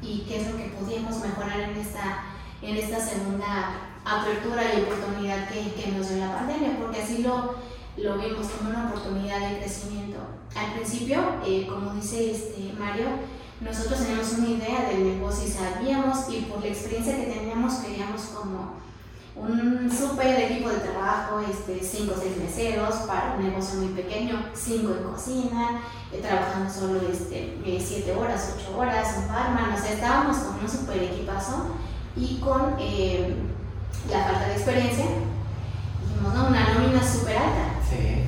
y 0.02 0.26
qué 0.28 0.42
es 0.42 0.52
lo 0.52 0.58
que 0.58 0.74
podíamos 0.80 1.20
mejorar 1.20 1.60
en 1.60 1.78
esta, 1.78 2.24
en 2.62 2.76
esta 2.76 3.00
segunda 3.00 3.92
apertura 4.04 4.64
y 4.74 4.82
oportunidad 4.82 5.48
que, 5.50 5.74
que 5.74 5.92
nos 5.92 6.10
dio 6.10 6.18
la 6.18 6.36
pandemia, 6.36 6.78
porque 6.80 7.02
así 7.02 7.20
lo, 7.20 7.56
lo 7.98 8.18
vimos 8.18 8.48
como 8.48 8.70
una 8.70 8.90
oportunidad 8.90 9.50
de 9.50 9.60
crecimiento. 9.60 10.18
Al 10.56 10.74
principio, 10.74 11.20
eh, 11.46 11.68
como 11.68 11.94
dice 11.94 12.32
este 12.32 12.74
Mario, 12.78 13.08
nosotros 13.62 14.00
teníamos 14.00 14.34
una 14.34 14.50
idea 14.50 14.90
del 14.90 15.18
negocio 15.18 15.48
y 15.48 15.52
sabíamos 15.52 16.30
y 16.30 16.42
por 16.42 16.62
la 16.62 16.68
experiencia 16.68 17.16
que 17.16 17.32
teníamos 17.32 17.76
queríamos 17.76 18.22
como 18.22 18.82
un 19.36 19.90
súper 19.90 20.52
equipo 20.52 20.70
de 20.70 20.80
trabajo, 20.80 21.40
este, 21.40 21.82
cinco 21.84 22.16
o 22.18 22.20
seis 22.20 22.38
meseros 22.38 22.96
para 23.08 23.36
un 23.38 23.44
negocio 23.44 23.80
muy 23.80 23.94
pequeño, 23.94 24.46
cinco 24.54 24.94
en 24.94 25.04
cocina, 25.04 25.82
eh, 26.12 26.20
trabajando 26.22 26.72
solo 26.72 27.00
este, 27.10 27.58
eh, 27.66 27.82
siete 27.84 28.14
horas, 28.14 28.56
ocho 28.58 28.78
horas, 28.78 29.16
un 29.20 29.28
barman, 29.28 29.74
o 29.74 29.78
sea, 29.78 29.94
estábamos 29.94 30.38
con 30.38 30.60
un 30.60 30.70
súper 30.70 31.04
equipazo 31.04 31.68
y 32.16 32.40
con 32.40 32.76
eh, 32.80 33.34
la 34.10 34.24
falta 34.26 34.48
de 34.48 34.54
experiencia, 34.54 35.06
dijimos, 36.22 36.34
no, 36.34 36.48
una 36.48 36.74
nómina 36.74 37.04
súper 37.04 37.38
alta. 37.38 37.82
Sí. 37.90 38.28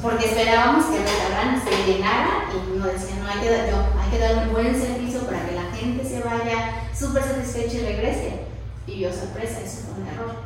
Porque 0.00 0.26
esperábamos 0.26 0.86
que 0.86 0.96
el 0.96 1.02
restaurante 1.02 1.70
se 1.70 1.92
llenara 1.92 2.44
y 2.52 2.78
nos 2.78 2.92
decían, 2.92 3.20
no, 3.22 3.28
hay 3.28 3.40
que, 3.40 3.50
dar, 3.50 3.68
no, 3.70 4.00
hay 4.00 4.10
que 4.10 4.18
dar 4.18 4.46
un 4.46 4.52
buen 4.52 4.74
servicio 4.74 5.20
para 5.26 5.44
que 5.44 5.54
la 5.54 5.70
gente 5.74 6.04
se 6.04 6.20
vaya 6.20 6.88
súper 6.94 7.22
satisfecha 7.22 7.78
y 7.78 7.82
regrese. 7.82 8.40
Y 8.86 9.00
yo, 9.00 9.12
sorpresa, 9.12 9.60
eso 9.60 9.82
fue 9.86 10.02
un 10.02 10.08
error. 10.08 10.36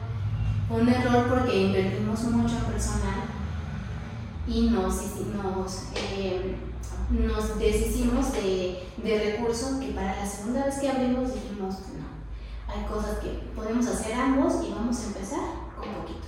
Fue 0.68 0.80
un 0.80 0.88
error 0.88 1.26
porque 1.28 1.56
invertimos 1.56 2.22
mucho 2.22 2.56
en 2.56 2.72
personal 2.72 3.22
y 4.48 4.70
nos, 4.70 4.94
nos, 4.96 5.84
eh, 5.96 6.56
nos 7.10 7.58
deshicimos 7.58 8.32
de, 8.32 8.82
de 8.96 9.36
recursos 9.36 9.78
que 9.78 9.92
para 9.92 10.16
la 10.16 10.26
segunda 10.26 10.64
vez 10.64 10.78
que 10.78 10.90
abrimos 10.90 11.32
dijimos, 11.34 11.76
no, 11.96 12.72
hay 12.72 12.84
cosas 12.86 13.18
que 13.18 13.28
podemos 13.54 13.86
hacer 13.86 14.14
ambos 14.14 14.54
y 14.66 14.72
vamos 14.72 14.98
a 14.98 15.06
empezar 15.06 15.62
con 15.82 15.94
poquito. 15.94 16.26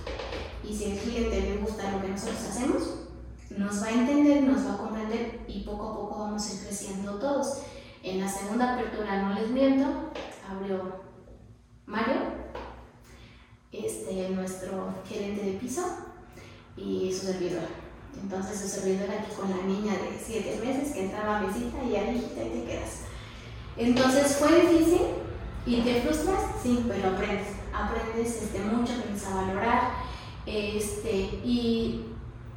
Y 0.63 0.75
si 0.75 0.91
el 0.91 0.99
cliente 0.99 1.41
le 1.41 1.57
gusta 1.57 1.91
lo 1.91 2.01
que 2.01 2.09
nosotros 2.09 2.39
hacemos, 2.49 2.83
nos 3.49 3.81
va 3.81 3.87
a 3.87 3.91
entender, 3.91 4.43
nos 4.43 4.65
va 4.65 4.73
a 4.73 4.77
comprender 4.77 5.45
y 5.47 5.61
poco 5.61 5.89
a 5.89 5.95
poco 5.95 6.19
vamos 6.19 6.45
a 6.47 6.53
ir 6.53 6.59
creciendo 6.61 7.19
todos. 7.19 7.61
En 8.03 8.19
la 8.19 8.27
segunda 8.27 8.75
apertura, 8.75 9.23
no 9.23 9.33
les 9.33 9.49
miento, 9.49 10.11
abrió 10.47 11.01
Mario, 11.85 12.21
este, 13.71 14.29
nuestro 14.29 14.93
gerente 15.07 15.43
de 15.43 15.51
piso, 15.53 15.81
y 16.77 17.13
su 17.13 17.27
servidor. 17.27 17.63
Entonces 18.21 18.59
su 18.59 18.67
servidor 18.67 19.09
aquí 19.09 19.31
con 19.35 19.49
la 19.49 19.63
niña 19.63 19.93
de 19.93 20.19
7 20.23 20.61
meses 20.65 20.93
que 20.93 21.05
entraba 21.05 21.39
a 21.39 21.45
visita 21.45 21.83
y 21.83 21.95
ahí 21.95 22.17
y 22.17 22.35
te 22.35 22.63
quedas. 22.63 23.01
Entonces 23.77 24.37
fue 24.37 24.61
difícil 24.61 25.01
y 25.65 25.81
te 25.81 26.01
frustras, 26.01 26.41
sí, 26.61 26.85
pero 26.87 27.09
aprendes. 27.09 27.54
Aprendes 27.83 28.41
este, 28.41 28.59
mucho, 28.59 28.93
aprendes 28.93 29.25
a 29.25 29.35
valorar. 29.35 29.91
Este, 30.45 31.11
y 31.43 32.05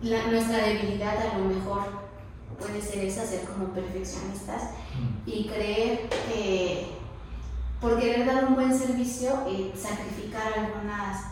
la, 0.03 0.27
nuestra 0.27 0.59
debilidad 0.59 1.17
a 1.17 1.39
lo 1.39 1.45
mejor 1.47 2.09
puede 2.59 2.81
ser 2.81 3.05
esa, 3.05 3.27
ser 3.27 3.45
como 3.45 3.69
perfeccionistas 3.69 4.71
y 5.27 5.47
creer 5.47 6.09
que 6.09 6.99
por 7.81 7.99
querer 7.99 8.27
dar 8.27 8.45
un 8.47 8.55
buen 8.55 8.77
servicio, 8.77 9.45
eh, 9.49 9.73
sacrificar 9.77 10.53
algunas, 10.53 11.25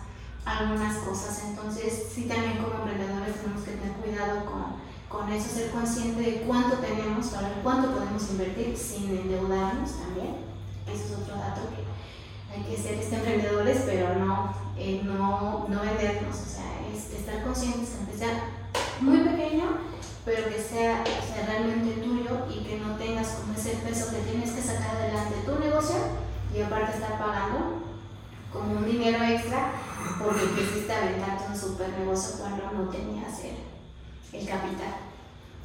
algunas 0.44 0.96
cosas. 0.98 1.42
Entonces, 1.48 2.06
sí, 2.14 2.22
también 2.24 2.58
como 2.58 2.84
emprendedores 2.84 3.34
tenemos 3.40 3.62
que 3.62 3.72
tener 3.72 3.92
cuidado 3.96 4.46
con, 4.46 4.76
con 5.08 5.32
eso, 5.32 5.48
ser 5.48 5.70
consciente 5.70 6.22
de 6.22 6.42
cuánto 6.42 6.76
tenemos, 6.76 7.32
cuánto 7.64 7.90
podemos 7.90 8.30
invertir 8.30 8.76
sin 8.76 9.10
endeudarnos 9.10 9.90
también. 9.98 10.36
Eso 10.86 11.04
es 11.04 11.12
otro 11.20 11.34
dato 11.34 11.62
que 11.70 11.95
que 12.64 12.76
ser 12.76 12.94
este, 12.94 13.16
emprendedores, 13.16 13.82
pero 13.86 14.14
no, 14.16 14.52
eh, 14.78 15.02
no, 15.04 15.66
no 15.68 15.80
vendernos. 15.80 16.36
O 16.36 16.48
sea, 16.48 16.80
es 16.92 17.18
estar 17.18 17.42
conscientes, 17.44 17.96
aunque 17.98 18.16
muy 19.00 19.18
pequeño, 19.18 19.64
pero 20.24 20.48
que 20.48 20.60
sea, 20.60 21.04
sea 21.04 21.46
realmente 21.46 22.00
tuyo 22.00 22.46
y 22.50 22.64
que 22.64 22.78
no 22.78 22.96
tengas 22.96 23.28
como 23.28 23.54
ese 23.54 23.76
peso 23.86 24.10
que 24.10 24.30
tienes 24.30 24.50
que 24.52 24.62
sacar 24.62 24.96
adelante 24.96 25.44
tu 25.44 25.58
negocio 25.58 25.96
y 26.54 26.62
aparte 26.62 26.94
estar 26.94 27.18
pagando 27.18 27.82
como 28.52 28.78
un 28.78 28.86
dinero 28.86 29.22
extra 29.22 29.72
porque 30.22 30.46
quisiste 30.56 30.92
aventarte 30.92 31.44
un 31.50 31.56
super 31.56 31.88
negocio 31.98 32.40
cuando 32.40 32.64
no 32.72 32.90
tenías 32.90 33.40
el, 33.44 34.46
capital. 34.46 34.94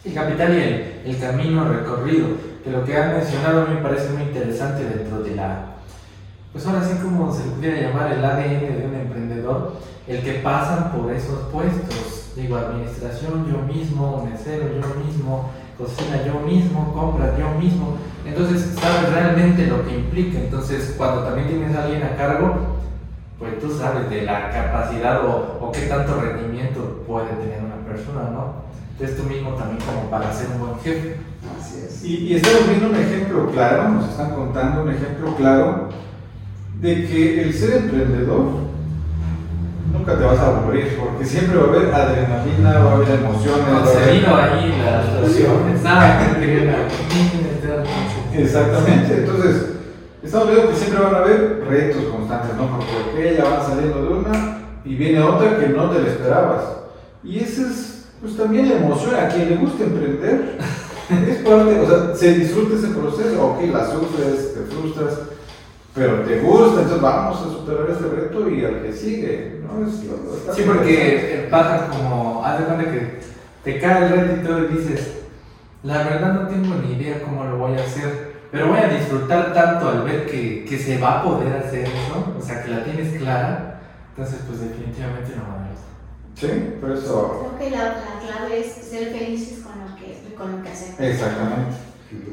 El 0.03 0.13
capital 0.13 0.53
y 0.53 0.61
el, 0.61 1.01
el, 1.05 1.19
camino 1.19 1.67
recorrido, 1.67 2.27
que 2.63 2.71
lo 2.71 2.83
que 2.83 2.97
han 2.97 3.13
mencionado 3.13 3.67
me 3.67 3.81
parece 3.81 4.09
muy 4.09 4.23
interesante 4.23 4.83
dentro 4.83 5.21
de 5.21 5.35
la, 5.35 5.70
pues 6.51 6.65
ahora 6.67 6.83
sí 6.83 6.97
como 7.01 7.33
se 7.33 7.45
le 7.45 7.51
pudiera 7.51 7.81
llamar 7.81 8.11
el 8.11 8.23
ADN 8.23 8.59
de 8.59 8.87
un 8.87 8.95
emprendedor, 8.95 9.73
el 10.07 10.21
que 10.21 10.33
pasan 10.35 10.91
por 10.91 11.11
esos 11.13 11.39
puestos, 11.51 12.31
digo, 12.35 12.57
administración 12.57 13.45
yo 13.49 13.59
mismo, 13.73 14.27
mesero 14.29 14.67
yo 14.67 15.05
mismo, 15.05 15.49
cocina 15.77 16.23
yo 16.25 16.39
mismo, 16.45 16.93
compra 16.93 17.37
yo 17.37 17.57
mismo, 17.59 17.97
entonces 18.25 18.77
sabes 18.79 19.13
realmente 19.13 19.67
lo 19.67 19.85
que 19.85 19.95
implica. 19.95 20.39
Entonces, 20.39 20.95
cuando 20.97 21.23
también 21.23 21.47
tienes 21.47 21.75
a 21.75 21.83
alguien 21.83 22.03
a 22.03 22.15
cargo, 22.17 22.55
pues 23.39 23.59
tú 23.59 23.71
sabes 23.71 24.09
de 24.09 24.23
la 24.23 24.51
capacidad 24.51 25.25
o, 25.25 25.57
o 25.61 25.71
qué 25.71 25.87
tanto 25.87 26.19
rendimiento 26.19 27.03
puede 27.07 27.27
tener 27.27 27.61
una 27.63 27.83
persona, 27.87 28.29
¿no? 28.31 28.61
Entonces 28.91 29.17
tú 29.17 29.23
mismo 29.23 29.51
también 29.51 29.79
como 29.79 30.09
para 30.11 30.31
ser 30.31 30.49
un 30.51 30.59
buen 30.59 30.79
jefe. 30.81 31.17
Así 31.59 31.81
es. 31.83 32.03
Y, 32.03 32.27
y 32.27 32.35
estamos 32.35 32.67
viendo 32.67 32.89
un 32.89 32.95
ejemplo 32.95 33.49
claro, 33.51 33.89
nos 33.89 34.09
están 34.09 34.35
contando 34.35 34.83
un 34.83 34.91
ejemplo 34.91 35.35
claro 35.35 35.89
de 36.81 37.05
que 37.07 37.41
el 37.43 37.53
ser 37.53 37.73
emprendedor 37.77 38.61
nunca 39.93 40.17
te 40.17 40.23
vas 40.23 40.39
a 40.39 40.47
aburrir, 40.47 40.97
porque 40.97 41.25
siempre 41.25 41.57
va 41.57 41.65
a 41.65 41.67
haber 41.67 41.93
adrenalina, 41.93 42.79
va 42.79 42.91
a 42.91 42.95
haber 42.95 43.09
emociones. 43.11 43.65
va 43.67 43.77
haber- 43.77 43.93
Concedido 43.93 44.35
ahí 44.35 44.81
las 44.83 45.05
situaciones. 45.05 45.83
Nada, 45.83 46.37
Exactamente, 48.33 49.13
entonces 49.17 49.65
estamos 50.23 50.49
viendo 50.49 50.69
que 50.69 50.75
siempre 50.75 51.03
van 51.03 51.15
a 51.15 51.17
haber 51.19 51.63
retos 51.69 52.03
constantes, 52.05 52.55
¿no? 52.57 52.79
Porque 52.79 53.31
ella 53.31 53.43
va 53.43 53.63
saliendo 53.65 54.01
de 54.03 54.13
una 54.13 54.57
y 54.85 54.95
viene 54.95 55.21
otra 55.21 55.59
que 55.59 55.67
no 55.69 55.89
te 55.89 56.01
la 56.01 56.07
esperabas. 56.07 56.63
Y 57.23 57.39
esa 57.39 57.61
es, 57.63 58.05
pues 58.21 58.37
también 58.37 58.69
la 58.69 58.77
emoción, 58.77 59.13
a 59.15 59.27
quien 59.27 59.49
le 59.49 59.55
gusta 59.57 59.83
emprender, 59.83 60.57
es 61.29 61.37
parte, 61.39 61.79
o 61.79 61.87
sea, 61.87 62.15
se 62.15 62.33
disfruta 62.35 62.75
ese 62.75 62.87
proceso, 62.87 63.45
ok, 63.45 63.61
la 63.71 63.85
sufres, 63.85 64.53
te 64.55 64.61
frustras, 64.73 65.19
pero 65.93 66.21
te 66.21 66.39
gusta, 66.39 66.81
entonces 66.81 67.01
vamos 67.01 67.37
a 67.41 67.43
superar 67.51 67.89
este 67.89 68.07
reto 68.07 68.49
y 68.49 68.65
al 68.65 68.81
que 68.81 68.93
sigue, 68.93 69.61
¿no? 69.63 69.85
Es 69.85 70.03
lo- 70.05 70.17
lo- 70.23 70.35
está 70.37 70.53
Sí, 70.53 70.63
porque 70.65 71.47
pasa 71.51 71.87
como, 71.89 72.45
haz 72.45 72.59
de 72.59 72.65
cuenta 72.65 72.91
que 72.91 73.19
te 73.63 73.79
cae 73.79 74.05
el 74.05 74.09
reto 74.11 74.41
y 74.41 74.45
todo 74.45 74.59
y 74.65 74.67
dices, 74.77 75.13
la 75.83 75.97
verdad 76.03 76.33
no 76.33 76.47
tengo 76.47 76.75
ni 76.75 76.93
idea 76.93 77.21
cómo 77.23 77.43
lo 77.45 77.57
voy 77.57 77.77
a 77.77 77.83
hacer, 77.83 78.31
pero 78.51 78.67
voy 78.67 78.79
a 78.79 78.87
disfrutar 78.89 79.53
tanto 79.53 79.89
al 79.89 80.03
ver 80.03 80.25
que, 80.27 80.65
que 80.65 80.77
se 80.77 80.97
va 80.97 81.19
a 81.19 81.23
poder 81.23 81.55
hacer 81.57 81.85
eso, 81.85 82.33
o 82.37 82.41
sea, 82.41 82.63
que 82.63 82.69
la 82.69 82.83
tienes 82.83 83.17
clara, 83.17 83.81
entonces 84.15 84.39
pues 84.47 84.61
definitivamente 84.61 85.31
no 85.35 85.43
va 85.43 85.55
a 85.55 85.61
Sí, 86.33 86.47
por 86.81 86.89
eso, 86.91 87.55
Creo 87.57 87.59
que 87.69 87.75
la, 87.75 87.83
la 87.83 88.19
clave 88.19 88.61
es 88.61 88.71
ser 88.73 89.11
felices 89.11 89.59
con 89.59 89.73
lo 89.79 89.95
que, 89.95 90.33
con 90.35 90.51
lo 90.57 90.63
que 90.63 90.69
hacemos. 90.69 90.99
exactamente. 90.99 91.75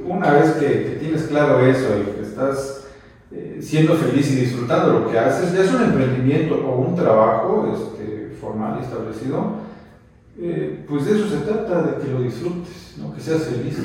Una 0.07 0.33
vez 0.33 0.53
que, 0.53 0.67
que 0.67 0.97
tienes 0.99 1.25
claro 1.25 1.61
eso 1.67 1.89
y 1.99 2.13
que 2.15 2.23
estás 2.23 2.85
eh, 3.33 3.59
siendo 3.63 3.95
feliz 3.95 4.31
y 4.33 4.37
disfrutando 4.37 5.01
lo 5.01 5.11
que 5.11 5.19
haces, 5.19 5.53
ya 5.53 5.63
es 5.65 5.73
un 5.73 5.83
emprendimiento 5.83 6.55
o 6.57 6.79
un 6.81 6.95
trabajo 6.95 7.73
este, 7.75 8.35
formal 8.41 8.81
establecido, 8.83 9.53
eh, 10.41 10.85
pues 10.89 11.05
de 11.07 11.13
eso 11.19 11.29
se 11.29 11.39
trata, 11.45 11.83
de 11.83 12.03
que 12.03 12.13
lo 12.13 12.23
disfrutes, 12.23 12.95
¿no? 12.99 13.15
que 13.15 13.21
seas 13.21 13.43
feliz. 13.45 13.77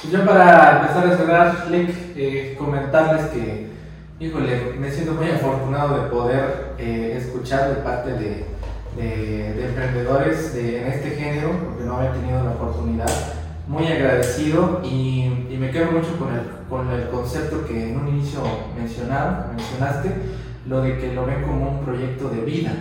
Pues 0.00 0.12
yo 0.12 0.24
para 0.24 0.80
empezar 0.82 1.06
a 1.06 1.16
cerrar, 1.16 1.66
Lick, 1.70 1.90
eh, 2.16 2.54
comentarles 2.58 3.26
que, 3.26 3.68
híjole, 4.20 4.74
me 4.78 4.90
siento 4.90 5.14
muy 5.14 5.30
afortunado 5.30 6.02
de 6.02 6.10
poder 6.10 6.74
escuchar 6.78 7.70
de 7.70 7.76
parte 7.82 8.10
de, 8.12 8.44
de- 8.96 9.52
de 9.54 9.66
emprendedores 9.66 10.54
de, 10.54 10.82
en 10.82 10.86
este 10.92 11.10
género, 11.10 11.50
porque 11.64 11.84
no 11.84 11.96
había 11.96 12.12
tenido 12.12 12.44
la 12.44 12.50
oportunidad. 12.50 13.06
Muy 13.66 13.86
agradecido 13.86 14.82
y, 14.84 15.46
y 15.48 15.56
me 15.58 15.70
quedo 15.70 15.92
mucho 15.92 16.18
con 16.18 16.34
el, 16.34 16.42
con 16.68 16.90
el 16.90 17.08
concepto 17.08 17.64
que 17.66 17.90
en 17.90 17.96
un 17.96 18.08
inicio 18.08 18.40
mencionaron, 18.76 19.56
mencionaste, 19.56 20.10
lo 20.66 20.82
de 20.82 20.98
que 20.98 21.14
lo 21.14 21.24
ven 21.24 21.42
como 21.42 21.70
un 21.70 21.84
proyecto 21.84 22.28
de 22.28 22.42
vida, 22.42 22.72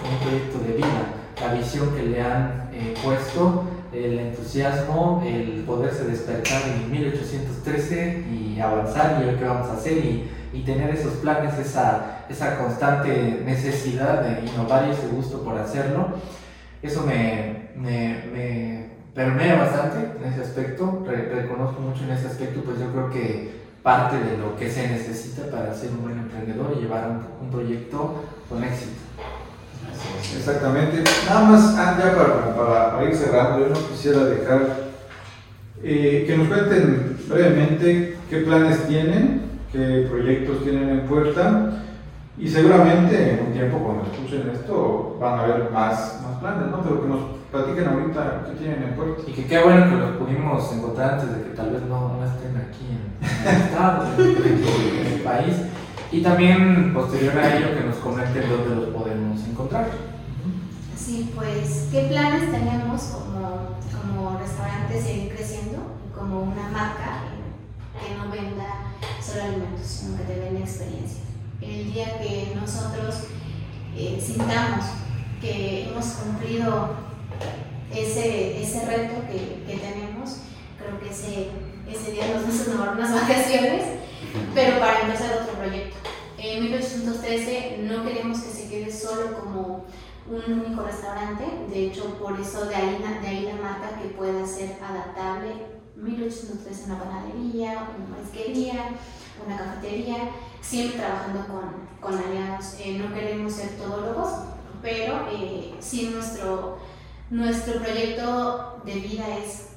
como 0.00 0.14
un 0.14 0.18
proyecto 0.20 0.58
de 0.60 0.76
vida, 0.78 1.12
la 1.38 1.52
visión 1.52 1.94
que 1.94 2.04
le 2.04 2.22
han 2.22 2.70
eh, 2.72 2.94
puesto 3.04 3.64
el 3.92 4.18
entusiasmo, 4.18 5.22
el 5.26 5.64
poderse 5.66 6.04
despertar 6.04 6.62
en 6.66 6.90
1813 6.90 8.24
y 8.30 8.58
avanzar 8.58 9.20
y 9.20 9.26
ver 9.26 9.38
qué 9.38 9.44
vamos 9.44 9.68
a 9.68 9.74
hacer 9.74 9.98
y, 9.98 10.30
y 10.54 10.62
tener 10.62 10.94
esos 10.94 11.12
planes, 11.16 11.58
esa, 11.58 12.24
esa 12.30 12.58
constante 12.58 13.42
necesidad 13.44 14.22
de 14.22 14.46
innovar 14.46 14.88
y 14.88 14.92
ese 14.92 15.08
gusto 15.08 15.42
por 15.42 15.58
hacerlo. 15.58 16.08
Eso 16.82 17.04
me, 17.06 17.68
me 17.76 18.91
permea 19.14 19.56
bastante 19.58 20.16
en 20.22 20.32
ese 20.32 20.42
aspecto, 20.42 21.04
re- 21.06 21.28
reconozco 21.34 21.80
mucho 21.80 22.04
en 22.04 22.10
ese 22.12 22.26
aspecto, 22.28 22.60
pues 22.62 22.78
yo 22.78 22.86
creo 22.92 23.10
que 23.10 23.62
parte 23.82 24.16
de 24.16 24.38
lo 24.38 24.56
que 24.56 24.70
se 24.70 24.88
necesita 24.88 25.50
para 25.50 25.74
ser 25.74 25.90
un 25.90 26.02
buen 26.02 26.18
emprendedor 26.18 26.74
y 26.76 26.82
llevar 26.82 27.08
un, 27.10 27.46
un 27.46 27.50
proyecto 27.50 28.22
con 28.48 28.62
éxito. 28.64 28.92
Exactamente. 30.36 31.02
Nada 31.28 31.44
más, 31.44 31.74
ah, 31.76 31.96
ya 31.98 32.14
para, 32.16 32.56
para, 32.56 32.92
para 32.92 33.08
ir 33.08 33.14
cerrando, 33.14 33.60
yo 33.60 33.68
no 33.74 33.88
quisiera 33.88 34.24
dejar 34.24 34.60
eh, 35.82 36.24
que 36.26 36.36
nos 36.36 36.48
cuenten 36.48 37.16
brevemente 37.28 38.16
qué 38.30 38.36
planes 38.38 38.86
tienen, 38.86 39.42
qué 39.72 40.06
proyectos 40.08 40.62
tienen 40.62 40.88
en 40.88 41.00
puerta 41.06 41.82
y 42.42 42.48
seguramente 42.48 43.34
en 43.34 43.46
un 43.46 43.52
tiempo 43.52 43.78
cuando 43.78 44.02
escuchen 44.10 44.50
esto 44.52 45.16
van 45.20 45.38
a 45.38 45.42
haber 45.44 45.70
más, 45.70 46.20
más 46.24 46.40
planes, 46.40 46.72
¿no? 46.72 46.82
Pero 46.82 47.02
que 47.02 47.08
nos 47.08 47.20
platiquen 47.52 47.86
ahorita 47.86 48.46
qué 48.48 48.56
tienen 48.56 48.82
en 48.82 48.96
puerta. 48.96 49.22
Y 49.28 49.32
que 49.32 49.46
qué 49.46 49.62
bueno 49.62 49.88
que 49.88 49.96
los 49.96 50.16
pudimos 50.16 50.72
encontrar 50.72 51.12
antes 51.12 51.36
de 51.36 51.44
que 51.44 51.50
tal 51.50 51.70
vez 51.70 51.82
no, 51.82 52.16
no 52.16 52.24
estén 52.24 52.56
aquí 52.56 52.88
en, 52.90 53.22
en 53.22 53.54
el 53.54 53.62
estado, 53.62 54.06
en, 54.18 55.06
en 55.06 55.12
el 55.12 55.20
país. 55.20 55.54
Y 56.10 56.20
también 56.20 56.92
posterior 56.92 57.38
a 57.38 57.56
ello 57.56 57.78
que 57.78 57.86
nos 57.86 57.96
comenten 57.98 58.50
dónde 58.50 58.74
los 58.74 58.94
podemos 58.94 59.40
encontrar. 59.48 59.90
Sí, 60.96 61.30
pues, 61.36 61.90
¿qué 61.92 62.08
planes 62.10 62.50
tenemos 62.50 63.02
como, 63.02 63.78
como 63.94 64.38
restaurante 64.40 65.00
seguir 65.00 65.32
creciendo? 65.32 65.78
Como 66.12 66.42
una 66.42 66.68
marca 66.72 67.22
que 67.94 68.16
no 68.16 68.32
venda 68.32 68.96
solo 69.20 69.44
alimentos, 69.44 69.86
sino 69.86 70.16
que 70.16 70.24
te 70.24 70.40
venda 70.40 70.60
experiencia. 70.60 71.21
El 71.62 71.92
día 71.92 72.18
que 72.18 72.52
nosotros 72.54 73.24
eh, 73.96 74.20
sintamos 74.24 74.84
que 75.40 75.88
hemos 75.88 76.06
cumplido 76.06 76.90
ese, 77.94 78.62
ese 78.62 78.86
reto 78.86 79.14
que, 79.30 79.64
que 79.66 79.78
tenemos, 79.78 80.38
creo 80.78 80.98
que 81.00 81.10
ese, 81.10 81.50
ese 81.88 82.12
día 82.12 82.28
nos 82.28 82.42
vamos 82.42 82.60
a 82.60 82.72
tomar 82.72 82.96
unas 82.96 83.12
vacaciones, 83.12 83.82
pero 84.54 84.78
para 84.78 85.02
empezar 85.02 85.42
otro 85.42 85.54
proyecto. 85.54 85.96
En 86.38 86.64
1813 86.64 87.78
no 87.82 88.04
queremos 88.04 88.40
que 88.40 88.50
se 88.50 88.68
quede 88.68 88.92
solo 88.92 89.38
como 89.38 89.84
un 90.28 90.60
único 90.60 90.82
restaurante, 90.82 91.44
de 91.70 91.86
hecho 91.86 92.18
por 92.18 92.40
eso 92.40 92.66
de 92.66 92.74
ahí, 92.74 92.98
de 93.20 93.28
ahí 93.28 93.42
la 93.42 93.62
marca 93.62 94.00
que 94.00 94.08
pueda 94.08 94.46
ser 94.46 94.76
adaptable, 94.82 95.54
1813 95.96 96.84
una 96.86 96.98
panadería, 96.98 97.88
una 97.96 98.16
marisquería, 98.16 98.90
una 99.44 99.56
cafetería, 99.56 100.30
siempre 100.60 101.00
trabajando 101.00 101.46
con, 101.46 101.88
con 102.00 102.18
aliados, 102.18 102.74
eh, 102.78 102.98
no 102.98 103.14
queremos 103.14 103.52
ser 103.52 103.76
todólogos, 103.76 104.30
pero 104.80 105.26
eh, 105.30 105.74
sí 105.80 106.10
nuestro, 106.12 106.78
nuestro 107.30 107.80
proyecto 107.80 108.80
de 108.84 108.94
vida 108.94 109.24
es, 109.38 109.68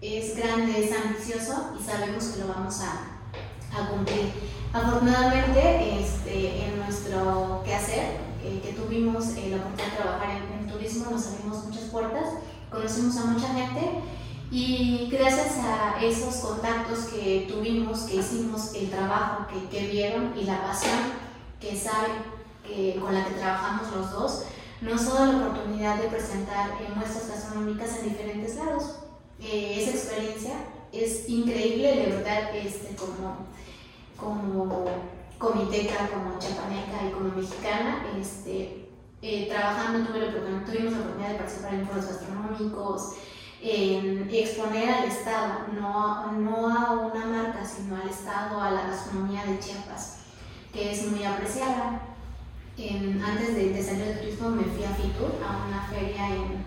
es 0.00 0.36
grande, 0.36 0.84
es 0.84 0.92
ambicioso 0.96 1.74
y 1.78 1.82
sabemos 1.82 2.24
que 2.24 2.40
lo 2.40 2.48
vamos 2.48 2.80
a, 2.80 3.80
a 3.80 3.88
cumplir. 3.88 4.32
Afortunadamente, 4.72 6.00
este, 6.00 6.66
en 6.66 6.78
nuestro 6.78 7.62
quehacer, 7.64 8.26
eh, 8.44 8.60
que 8.62 8.72
tuvimos 8.74 9.30
eh, 9.36 9.48
la 9.50 9.56
oportunidad 9.56 9.90
de 9.90 9.96
trabajar 9.96 10.30
en, 10.36 10.60
en, 10.60 10.70
turismo, 10.70 11.10
nos 11.10 11.26
abrimos 11.26 11.64
muchas 11.64 11.84
puertas, 11.84 12.28
conocimos 12.70 13.16
a 13.16 13.24
mucha 13.24 13.48
gente 13.48 14.00
y 14.50 15.08
gracias 15.10 15.58
a 15.58 16.00
esos 16.02 16.36
contactos 16.36 17.06
que 17.06 17.46
tuvimos, 17.50 18.00
que 18.02 18.16
hicimos, 18.16 18.74
el 18.74 18.90
trabajo 18.90 19.46
que, 19.48 19.68
que 19.68 19.86
vieron 19.88 20.32
y 20.38 20.44
la 20.44 20.62
pasión 20.62 20.98
que 21.60 21.76
saben 21.76 22.12
que, 22.66 22.98
con 23.00 23.14
la 23.14 23.24
que 23.24 23.34
trabajamos 23.34 23.92
los 23.92 24.10
dos, 24.12 24.44
nos 24.80 25.06
ha 25.08 25.14
dado 25.14 25.32
la 25.32 25.46
oportunidad 25.48 25.96
de 25.96 26.08
presentar 26.08 26.70
eh, 26.80 26.88
muestras 26.94 27.28
gastronómicas 27.28 27.98
en 27.98 28.10
diferentes 28.10 28.56
lados. 28.56 29.00
Eh, 29.40 29.82
esa 29.82 29.90
experiencia 29.90 30.54
es 30.92 31.28
increíble, 31.28 31.96
de 31.96 32.06
verdad, 32.16 32.54
este, 32.54 32.94
como, 32.94 33.46
como 34.16 34.84
comiteca, 35.38 36.08
como 36.08 36.38
chapaneca 36.38 37.08
y 37.08 37.12
como 37.12 37.34
mexicana, 37.34 38.06
este, 38.20 38.88
eh, 39.22 39.48
trabajando 39.48 40.06
tuve 40.06 40.20
la 40.20 40.28
oportunidad, 40.28 40.66
tuvimos 40.66 40.92
la 40.92 40.98
oportunidad 41.00 41.30
de 41.30 41.38
participar 41.38 41.74
en 41.74 41.86
foros 41.86 42.06
gastronómicos, 42.06 43.12
en 43.62 44.28
exponer 44.30 44.88
al 44.90 45.04
Estado, 45.04 45.66
no, 45.72 46.32
no 46.32 46.68
a 46.68 46.92
una 46.92 47.26
marca, 47.26 47.64
sino 47.64 47.96
al 47.96 48.08
Estado, 48.08 48.60
a 48.60 48.70
la 48.70 48.82
gastronomía 48.88 49.44
de 49.44 49.58
Chiapas, 49.58 50.18
que 50.72 50.92
es 50.92 51.06
muy 51.10 51.24
apreciada. 51.24 52.00
Antes 52.78 53.54
de, 53.54 53.70
de, 53.72 53.82
salir 53.82 54.04
del 54.04 54.18
turismo 54.20 54.50
me 54.50 54.64
fui 54.64 54.84
a 54.84 54.90
Fitur, 54.90 55.32
a 55.42 55.66
una 55.66 55.82
feria 55.82 56.28
en, 56.28 56.62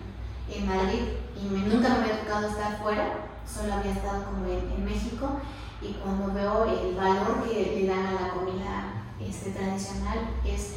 en 0.52 0.66
Madrid, 0.66 1.02
y 1.40 1.46
nunca 1.46 1.88
me 1.90 2.00
había 2.00 2.20
tocado 2.24 2.48
estar 2.48 2.82
fuera, 2.82 3.28
solo 3.46 3.74
había 3.74 3.92
estado 3.92 4.24
como 4.24 4.44
en, 4.46 4.72
en 4.76 4.84
México, 4.84 5.40
y 5.80 5.92
cuando 5.94 6.34
veo 6.34 6.64
el 6.64 6.94
valor 6.96 7.48
que 7.48 7.80
le 7.80 7.86
dan 7.86 8.06
a 8.06 8.12
la 8.12 8.28
comida 8.30 9.00
este, 9.20 9.50
tradicional 9.50 10.18
es, 10.44 10.74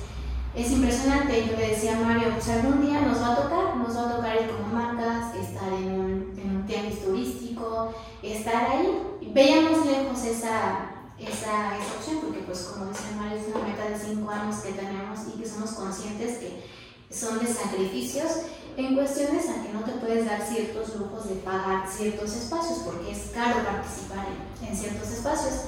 es 0.55 0.71
impresionante. 0.71 1.47
Yo 1.47 1.57
le 1.57 1.69
decía 1.69 1.99
Mario, 1.99 2.31
pues 2.33 2.49
algún 2.49 2.81
día 2.85 3.01
nos 3.01 3.21
va 3.21 3.33
a 3.33 3.35
tocar, 3.35 3.77
nos 3.77 3.95
va 3.97 4.09
a 4.09 4.15
tocar 4.15 4.35
ir 4.35 4.49
como 4.49 4.73
marcas, 4.73 5.35
estar 5.35 5.73
en 5.73 5.91
un, 5.91 6.33
en 6.37 6.55
un 6.57 6.65
tianguis 6.65 7.03
turístico, 7.03 7.93
estar 8.21 8.71
ahí. 8.71 9.17
Veíamos 9.33 9.85
lejos 9.85 10.23
esa, 10.23 10.91
esa, 11.17 11.77
esa 11.77 11.93
opción, 11.97 12.19
porque 12.21 12.39
pues 12.39 12.59
como 12.61 12.85
decía 12.85 13.17
Mario, 13.17 13.39
es 13.39 13.55
una 13.55 13.65
meta 13.65 13.89
de 13.89 13.97
cinco 13.97 14.29
años 14.29 14.57
que 14.57 14.73
tenemos 14.73 15.19
y 15.33 15.39
que 15.39 15.47
somos 15.47 15.71
conscientes 15.71 16.37
que 16.37 16.63
son 17.09 17.39
de 17.39 17.47
sacrificios 17.47 18.31
en 18.75 18.95
cuestiones 18.95 19.47
a 19.49 19.61
que 19.61 19.71
no 19.71 19.81
te 19.81 19.91
puedes 19.93 20.25
dar 20.25 20.41
ciertos 20.41 20.95
lujos 20.95 21.29
de 21.29 21.35
pagar 21.35 21.87
ciertos 21.87 22.33
espacios 22.33 22.79
porque 22.79 23.11
es 23.11 23.31
caro 23.33 23.63
participar 23.63 24.25
en, 24.61 24.67
en 24.67 24.75
ciertos 24.75 25.11
espacios. 25.11 25.65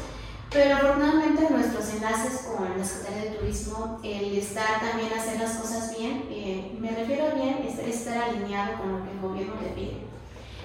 Pero 0.55 0.73
afortunadamente 0.73 1.49
nuestros 1.49 1.89
enlaces 1.95 2.47
con 2.47 2.77
la 2.77 2.85
Secretaría 2.85 3.29
de 3.29 3.37
Turismo, 3.37 3.99
el 4.01 4.37
estar 4.37 4.79
también 4.79 5.11
hacer 5.11 5.37
las 5.37 5.55
cosas 5.55 5.93
bien, 5.97 6.29
eh, 6.31 6.77
me 6.79 6.91
refiero 6.91 7.25
a 7.25 7.35
bien, 7.35 7.67
es 7.67 7.77
estar 7.77 8.29
alineado 8.29 8.77
con 8.77 8.93
lo 8.93 9.03
que 9.03 9.11
el 9.11 9.19
gobierno 9.19 9.55
te 9.55 9.71
pide, 9.71 9.97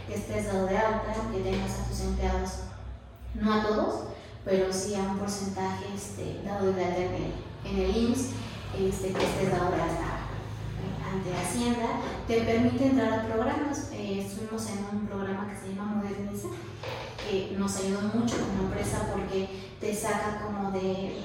que 0.07 0.15
estés 0.15 0.47
dado 0.47 0.67
de 0.67 0.79
alta, 0.79 1.13
que 1.33 1.41
tengas 1.41 1.81
a 1.81 1.89
tus 1.89 2.01
empleados, 2.03 2.51
no 3.35 3.53
a 3.53 3.67
todos, 3.67 4.05
pero 4.45 4.73
sí 4.73 4.95
a 4.95 5.01
un 5.01 5.19
porcentaje 5.19 5.87
este, 5.93 6.41
dado 6.45 6.73
de 6.73 6.85
alta 6.85 7.01
en 7.01 7.15
el, 7.15 7.33
en 7.65 7.91
el 7.91 7.97
IMSS, 7.97 8.29
este, 8.79 9.13
que 9.13 9.25
estés 9.25 9.51
dado 9.51 9.73
de 9.73 9.83
alta 9.83 10.21
ante 11.13 11.35
Hacienda, 11.35 11.89
te 12.29 12.43
permite 12.43 12.87
entrar 12.87 13.13
a 13.13 13.27
programas. 13.27 13.91
Eh, 13.93 14.25
estuvimos 14.25 14.65
en 14.69 14.99
un 14.99 15.07
programa 15.09 15.49
que 15.49 15.57
se 15.57 15.75
llama 15.75 15.97
Moderniza, 15.97 16.49
que 17.29 17.57
nos 17.59 17.77
ayudó 17.79 18.03
mucho 18.15 18.37
como 18.39 18.69
empresa 18.69 19.11
porque 19.13 19.70
te 19.81 19.95
saca 19.95 20.43
como 20.45 20.71
de, 20.73 21.17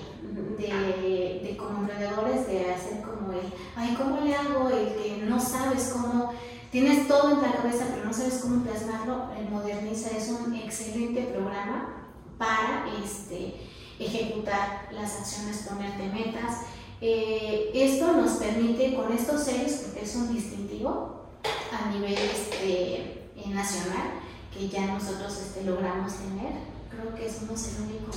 de, 0.58 0.68
de 0.68 1.58
de 2.48 2.72
hacer 2.72 3.02
como 3.02 3.34
el, 3.34 3.54
ay, 3.76 3.96
¿cómo 3.98 4.22
le 4.22 4.36
hago? 4.36 4.70
El 4.70 4.88
que 4.96 5.26
no 5.28 5.40
sabes 5.40 5.92
cómo, 5.94 6.32
tienes 6.72 7.08
todo 7.08 7.32
en 7.32 7.42
la 7.42 7.52
cabeza 7.52 7.86
pero 7.92 8.06
no 8.06 8.14
sabes 8.14 8.40
cómo 8.42 8.64
plasmarlo. 8.64 9.30
El 9.38 9.50
Moderniza 9.50 10.16
es 10.16 10.30
un 10.30 10.54
excelente 10.56 11.24
programa 11.24 12.08
para 12.38 12.86
este, 13.04 13.56
ejecutar 14.00 14.90
las 14.92 15.20
acciones, 15.20 15.68
ponerte 15.68 16.08
metas 16.10 16.66
eh, 17.02 17.72
esto 17.74 18.14
nos 18.14 18.32
permite 18.34 18.96
con 18.96 19.12
estos 19.12 19.44
sellos, 19.44 19.74
porque 19.74 20.04
es 20.04 20.16
un 20.16 20.34
distintivo 20.34 21.26
a 21.72 21.92
nivel 21.92 22.14
este, 22.14 23.30
eh, 23.36 23.50
nacional, 23.50 24.22
que 24.54 24.70
ya 24.70 24.88
nosotros 24.88 25.38
este, 25.38 25.66
logramos 25.66 26.14
tener. 26.14 26.54
Creo 26.90 27.14
que 27.14 27.32
somos 27.32 27.68
el 27.68 27.84
único 27.84 28.12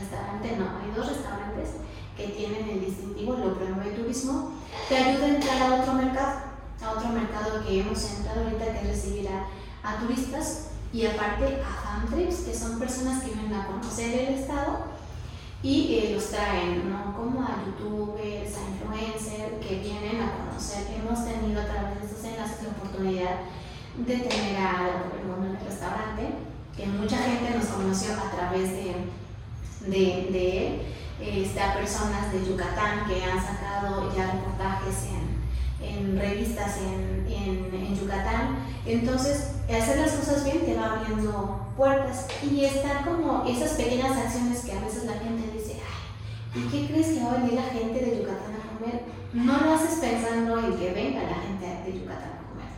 restaurante, 0.00 0.56
no, 0.56 0.64
hay 0.78 0.92
dos 0.94 1.08
restaurantes 1.08 1.70
que 2.16 2.28
tienen 2.28 2.68
el 2.68 2.80
distintivo, 2.84 3.34
lo 3.34 3.54
promueve 3.54 3.90
turismo, 3.90 4.52
te 4.88 4.96
ayuda 4.96 5.26
a 5.26 5.28
entrar 5.28 5.62
a 5.62 5.74
otro 5.82 5.92
mercado, 5.94 6.40
a 6.82 6.90
otro 6.90 7.08
mercado 7.10 7.64
que 7.64 7.80
hemos 7.80 8.10
entrado 8.10 8.44
ahorita, 8.44 8.72
que 8.72 8.78
es 8.78 8.86
recibir 8.86 9.28
a, 9.28 9.46
turistas 10.00 10.70
y 10.92 11.06
aparte 11.06 11.62
a 11.62 11.82
fan 11.82 12.08
trips, 12.10 12.40
que 12.40 12.54
son 12.54 12.78
personas 12.78 13.22
que 13.22 13.30
vienen 13.30 13.54
a 13.54 13.66
conocer 13.66 14.28
el 14.28 14.34
estado 14.34 14.78
y 15.62 15.94
eh, 15.94 16.12
los 16.14 16.30
traen, 16.30 16.90
¿no? 16.90 17.16
Como 17.16 17.42
a 17.42 17.64
youtubers, 17.64 18.56
a 18.56 18.68
influencers 18.68 19.64
que 19.64 19.78
vienen 19.78 20.22
a 20.22 20.32
conocer. 20.32 20.86
Hemos 20.92 21.24
tenido 21.24 21.60
a 21.60 21.66
través 21.66 22.00
de 22.00 22.06
estos 22.06 22.24
enlaces 22.24 22.62
la 22.64 22.68
oportunidad 22.70 23.36
de 23.96 24.16
tener 24.16 24.56
a 24.56 25.04
bueno, 25.26 25.46
en 25.46 25.56
el 25.56 25.64
restaurante, 25.64 26.34
que 26.76 26.86
mucha 26.86 27.16
gente 27.18 27.56
nos 27.56 27.66
conoció 27.66 28.12
a 28.14 28.30
través 28.30 28.70
de, 28.70 28.94
de, 29.86 30.28
de 30.30 30.66
él, 30.66 30.82
este, 31.20 31.60
a 31.60 31.74
personas 31.74 32.32
de 32.32 32.46
Yucatán 32.46 33.06
que 33.06 33.24
han 33.24 33.40
sacado 33.40 34.14
ya 34.14 34.32
reportajes 34.32 35.06
en, 35.10 35.86
en 35.86 36.18
revistas 36.18 36.76
en, 36.78 37.26
en, 37.30 37.74
en 37.74 37.98
Yucatán. 37.98 38.58
Entonces, 38.84 39.52
hacer 39.64 39.98
las 39.98 40.12
cosas 40.12 40.44
bien 40.44 40.64
te 40.64 40.76
va 40.76 40.92
abriendo 40.92 41.72
puertas 41.76 42.26
y 42.42 42.64
está 42.64 43.04
como 43.04 43.44
esas 43.46 43.72
pequeñas 43.72 44.16
acciones 44.16 44.64
que 44.64 44.72
a 44.72 44.80
veces 44.80 45.04
la 45.04 45.14
gente 45.14 45.50
dice, 45.52 45.80
ay, 46.54 46.62
¿y 46.62 46.68
qué 46.68 46.92
crees 46.92 47.08
que 47.08 47.24
va 47.24 47.32
a 47.32 47.34
venir 47.34 47.54
la 47.54 47.62
gente 47.62 47.98
de 47.98 48.18
Yucatán 48.18 48.54
a 48.54 48.78
comer? 48.78 49.02
No 49.32 49.58
lo 49.58 49.74
haces 49.74 49.98
pensando 50.00 50.58
en 50.58 50.76
que 50.76 50.92
venga 50.92 51.22
la 51.22 51.36
gente 51.36 51.90
de 51.90 51.98
Yucatán 51.98 52.32
a 52.32 52.48
comer, 52.48 52.70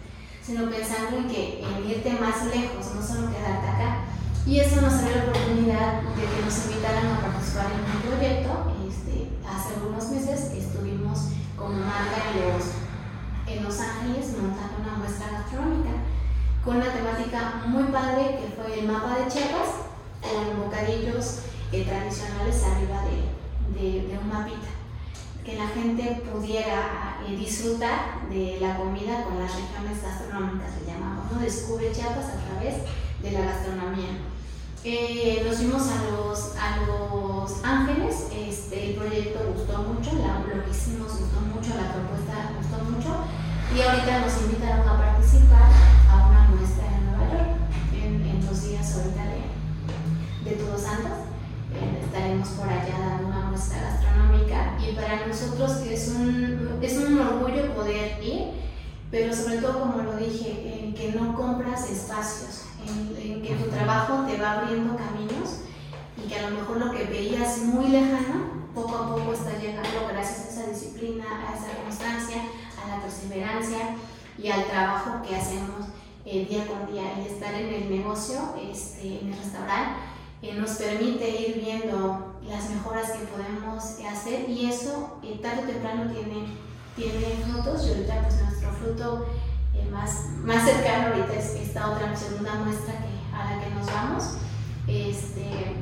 sino 0.42 0.70
pensando 0.70 1.18
en 1.18 1.28
que 1.28 1.62
en 1.62 1.90
irte 1.90 2.10
más 2.12 2.46
lejos, 2.46 2.94
no 2.94 3.02
solo 3.02 3.28
quedarte 3.28 3.68
acá. 3.68 4.04
Y 4.46 4.60
eso 4.60 4.80
nos 4.80 4.94
da 5.02 5.10
la 5.10 5.24
oportunidad 5.24 6.02
de 6.02 6.22
que 6.24 6.44
nos 6.44 6.66
invitaran 6.66 7.06
a 7.06 7.20
participar 7.20 7.66
en 7.72 7.84
un 7.84 8.02
proyecto. 8.02 8.72
Este, 8.88 9.28
hace 9.46 9.74
algunos 9.74 10.08
meses 10.08 10.52
estuvimos 10.52 11.18
como 11.56 11.76
marca 11.76 12.22
en 12.32 12.52
Los, 12.52 12.64
en 13.46 13.64
los 13.64 13.80
Ángeles 13.80 14.32
montando 14.40 14.78
una 14.80 14.98
muestra 14.98 15.30
gastronómica 15.30 15.90
con 16.64 16.76
una 16.76 16.92
temática 16.92 17.62
muy 17.66 17.84
padre 17.84 18.38
que 18.40 18.54
fue 18.56 18.80
el 18.80 18.88
mapa 18.88 19.18
de 19.18 19.28
Chiapas 19.28 19.88
con 20.20 20.64
bocadillos 20.64 21.40
eh, 21.72 21.84
tradicionales 21.84 22.62
arriba 22.64 23.02
de, 23.04 23.80
de, 23.80 24.08
de 24.08 24.18
un 24.18 24.28
mapita 24.28 24.68
que 25.44 25.56
la 25.56 25.66
gente 25.68 26.22
pudiera 26.30 27.18
eh, 27.26 27.36
disfrutar 27.36 28.28
de 28.28 28.58
la 28.60 28.76
comida 28.76 29.24
con 29.24 29.38
las 29.40 29.54
regiones 29.54 30.02
gastronómicas, 30.02 30.76
le 30.80 30.92
llamamos, 30.92 31.32
¿no? 31.32 31.40
Descubre 31.40 31.90
Chiapas 31.90 32.26
a 32.26 32.52
través 32.52 32.84
de 32.84 32.88
la 33.22 33.40
gastronomía. 33.40 34.24
Eh, 34.84 35.42
nos 35.44 35.56
fuimos 35.56 35.82
a 35.88 36.10
los, 36.10 36.54
a 36.56 36.86
los 36.86 37.64
Ángeles, 37.64 38.28
este, 38.32 38.90
el 38.90 38.94
proyecto 38.94 39.52
gustó 39.54 39.82
mucho, 39.82 40.12
la, 40.14 40.38
lo 40.38 40.64
que 40.64 40.70
hicimos 40.70 41.18
gustó 41.18 41.40
mucho, 41.40 41.74
la 41.74 41.92
propuesta 41.92 42.52
gustó 42.56 42.84
mucho 42.84 43.24
y 43.74 43.80
ahorita 43.82 44.20
nos 44.20 44.40
invitaron 44.42 44.88
a 44.88 44.96
participar 44.96 45.68
a 46.08 46.28
una 46.28 46.48
muestra 46.48 46.86
en 46.86 47.06
Nueva 47.06 47.32
York 47.32 47.50
en, 47.92 48.24
en 48.24 48.40
días 48.40 48.96
ahorita 48.96 49.24
de, 49.24 50.50
de 50.50 50.56
Todos 50.56 50.82
Santos. 50.82 51.26
Eh, 51.74 52.00
estaremos 52.02 52.48
por 52.50 52.68
allá 52.68 52.98
dando 52.98 53.28
una 53.28 53.50
muestra 53.50 53.82
gastronómica 53.82 54.78
y 54.80 54.94
para 54.94 55.26
nosotros 55.26 55.82
es 55.86 56.08
un, 56.08 56.78
es 56.80 56.96
un 56.96 57.20
orgullo 57.20 57.74
poder 57.74 58.22
ir, 58.22 58.52
pero 59.10 59.34
sobre 59.34 59.58
todo 59.58 59.80
como 59.80 60.02
lo 60.02 60.16
dije, 60.16 60.80
en 60.80 60.94
que 60.94 61.12
no 61.12 61.34
compras 61.34 61.90
espacios, 61.90 62.67
en, 62.88 63.32
en 63.32 63.42
que 63.42 63.54
tu 63.54 63.70
trabajo 63.70 64.24
te 64.26 64.36
va 64.36 64.60
abriendo 64.60 64.96
caminos 64.96 65.60
y 66.16 66.28
que 66.28 66.38
a 66.38 66.50
lo 66.50 66.58
mejor 66.58 66.76
lo 66.78 66.90
que 66.90 67.04
veías 67.04 67.58
muy 67.58 67.88
lejano, 67.88 68.58
poco 68.74 68.96
a 68.96 69.14
poco 69.14 69.32
está 69.32 69.58
llegando 69.58 70.08
gracias 70.08 70.40
a 70.40 70.50
esa 70.50 70.70
disciplina, 70.70 71.24
a 71.24 71.56
esa 71.56 71.82
constancia, 71.82 72.42
a 72.82 72.88
la 72.88 73.02
perseverancia 73.02 73.96
y 74.38 74.48
al 74.48 74.64
trabajo 74.64 75.22
que 75.26 75.36
hacemos 75.36 75.86
eh, 76.24 76.46
día 76.48 76.66
con 76.66 76.92
día. 76.92 77.02
Y 77.18 77.32
estar 77.32 77.54
en 77.54 77.72
el 77.72 77.90
negocio, 77.90 78.54
este, 78.70 79.20
en 79.20 79.32
el 79.32 79.38
restaurante 79.38 80.00
eh, 80.42 80.54
nos 80.54 80.70
permite 80.72 81.28
ir 81.28 81.60
viendo 81.60 82.38
las 82.46 82.70
mejoras 82.70 83.10
que 83.10 83.26
podemos 83.26 83.98
hacer 84.08 84.48
y 84.48 84.66
eso 84.66 85.18
eh, 85.22 85.38
tarde 85.42 85.64
o 85.64 85.66
temprano 85.66 86.10
tiene, 86.12 86.46
tiene 86.94 87.44
frutos 87.44 87.86
y 87.86 87.88
ahorita 87.90 88.22
pues 88.22 88.42
nuestro 88.42 88.72
fruto 88.72 89.26
más, 89.92 90.28
más 90.44 90.64
cercano 90.64 91.08
ahorita 91.08 91.34
es 91.34 91.54
esta 91.54 91.90
otra 91.90 92.14
segunda 92.16 92.54
muestra 92.54 92.94
que, 92.94 93.36
a 93.36 93.56
la 93.56 93.64
que 93.64 93.74
nos 93.74 93.86
vamos. 93.86 94.24
Este, 94.86 95.76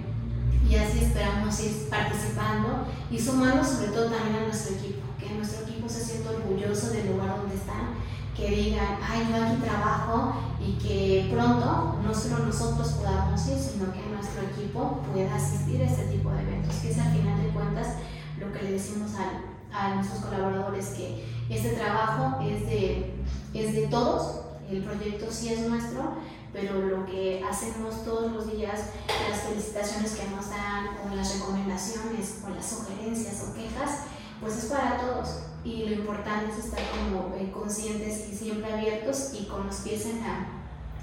y 0.68 0.74
así 0.74 1.04
esperamos 1.04 1.60
ir 1.60 1.88
participando 1.88 2.86
y 3.10 3.18
sumando 3.18 3.64
sobre 3.64 3.88
todo 3.88 4.10
también 4.10 4.42
a 4.42 4.46
nuestro 4.46 4.74
equipo, 4.76 5.06
que 5.18 5.30
nuestro 5.34 5.62
equipo 5.66 5.88
se 5.88 6.04
sienta 6.04 6.30
orgulloso 6.30 6.90
del 6.90 7.12
lugar 7.12 7.36
donde 7.36 7.54
están 7.54 7.94
que 8.36 8.50
digan, 8.50 8.98
ay, 9.02 9.26
yo 9.30 9.42
aquí 9.42 9.56
trabajo 9.62 10.34
y 10.60 10.72
que 10.74 11.28
pronto 11.32 11.98
no 12.04 12.14
solo 12.14 12.44
nosotros 12.44 12.88
podamos 12.92 13.48
ir, 13.48 13.58
sino 13.58 13.90
que 13.92 14.02
nuestro 14.12 14.42
equipo 14.42 15.00
pueda 15.10 15.34
asistir 15.34 15.80
a 15.80 15.86
este 15.86 16.04
tipo 16.06 16.30
de 16.30 16.42
eventos, 16.42 16.74
que 16.76 16.90
es 16.90 16.98
al 16.98 17.12
final 17.12 17.42
de 17.42 17.48
cuentas 17.48 17.94
lo 18.38 18.52
que 18.52 18.62
le 18.62 18.72
decimos 18.72 19.12
a, 19.14 19.78
a 19.78 19.94
nuestros 19.94 20.22
colaboradores, 20.22 20.88
que 20.88 21.24
este 21.48 21.70
trabajo 21.70 22.38
es 22.42 22.66
de, 22.66 23.15
es 23.60 23.74
de 23.74 23.86
todos, 23.88 24.40
el 24.70 24.82
proyecto 24.82 25.26
sí 25.30 25.52
es 25.52 25.60
nuestro, 25.68 26.14
pero 26.52 26.80
lo 26.80 27.06
que 27.06 27.44
hacemos 27.48 28.04
todos 28.04 28.32
los 28.32 28.50
días, 28.50 28.90
las 29.30 29.40
felicitaciones 29.40 30.12
que 30.12 30.28
nos 30.30 30.50
dan, 30.50 30.88
o 31.04 31.14
las 31.14 31.38
recomendaciones, 31.38 32.38
o 32.46 32.50
las 32.50 32.66
sugerencias 32.66 33.44
o 33.48 33.54
quejas, 33.54 34.04
pues 34.40 34.56
es 34.56 34.64
para 34.66 34.98
todos 34.98 35.28
y 35.64 35.84
lo 35.86 35.94
importante 35.96 36.52
es 36.52 36.64
estar 36.64 36.80
como 36.90 37.34
eh, 37.34 37.50
conscientes 37.52 38.28
y 38.30 38.36
siempre 38.36 38.72
abiertos 38.72 39.32
y 39.34 39.46
con 39.46 39.66
los 39.66 39.76
pies 39.76 40.06
en 40.06 40.20
la, 40.20 40.46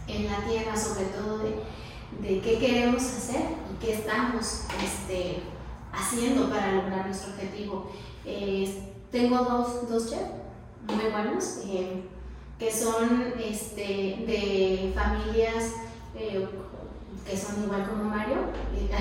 en 0.07 0.25
la 0.25 0.37
tierra, 0.47 0.77
sobre 0.77 1.05
todo 1.05 1.39
de, 1.39 2.41
qué 2.41 2.59
queremos 2.59 3.03
hacer 3.03 3.41
y 3.71 3.83
qué 3.83 3.93
estamos 3.95 4.61
este, 4.83 5.43
haciendo 5.91 6.49
para 6.49 6.71
lograr 6.71 7.05
nuestro 7.05 7.33
objetivo. 7.33 7.91
Eh, 8.25 8.93
tengo 9.11 9.37
dos, 9.39 9.89
dos 9.89 10.09
chefs 10.09 10.43
muy 10.87 11.11
buenos 11.11 11.59
eh, 11.65 12.03
que 12.59 12.71
son 12.71 13.33
este, 13.39 13.81
de 13.81 14.93
familias 14.95 15.73
eh, 16.15 16.47
que 17.25 17.37
son 17.37 17.63
igual 17.63 17.87
como 17.87 18.03
Mario. 18.05 18.35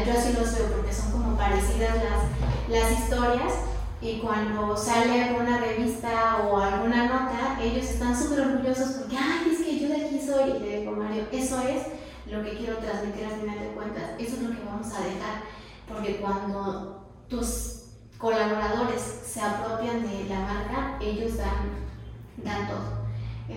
yo 0.07 0.13
así 0.13 0.33
los 0.33 0.55
veo 0.55 0.77
porque 0.77 0.93
son 0.93 1.13
como 1.13 1.37
parecidas 1.37 1.97
las, 1.97 2.69
las 2.69 3.01
historias 3.01 3.53
y 4.01 4.19
cuando 4.19 4.77
sale 4.77 5.23
alguna 5.23 5.59
revista 5.59 6.39
o 6.39 6.59
alguna 6.59 7.07
nota, 7.07 7.59
ellos 7.61 7.85
están 7.85 8.17
súper 8.17 8.41
orgullosos 8.41 8.93
porque, 8.93 9.17
ay, 9.17 9.53
es 9.53 9.65
que 9.65 9.79
yo 9.79 9.89
de 9.89 10.07
aquí 10.07 10.21
soy, 10.21 10.57
y 10.57 10.59
le 10.59 10.81
digo, 10.81 10.93
Mario, 10.93 11.27
eso 11.31 11.61
es 11.61 11.85
lo 12.27 12.43
que 12.43 12.57
quiero 12.57 12.79
transmitir 12.79 13.27
al 13.27 13.41
final 13.41 13.61
de 13.61 13.69
cuentas, 13.69 14.03
eso 14.19 14.37
es 14.37 14.43
lo 14.43 14.51
que 14.51 14.65
vamos 14.65 14.89
a 14.89 15.05
dejar, 15.05 15.43
porque 15.89 16.17
cuando 16.17 17.07
tus 17.29 17.85
colaboradores 18.19 19.01
se 19.25 19.41
apropian 19.41 20.03
de 20.03 20.25
la 20.29 20.41
marca, 20.41 20.99
ellos 21.01 21.37
dan, 21.37 21.87
dan 22.39 22.69
todo. 22.69 23.02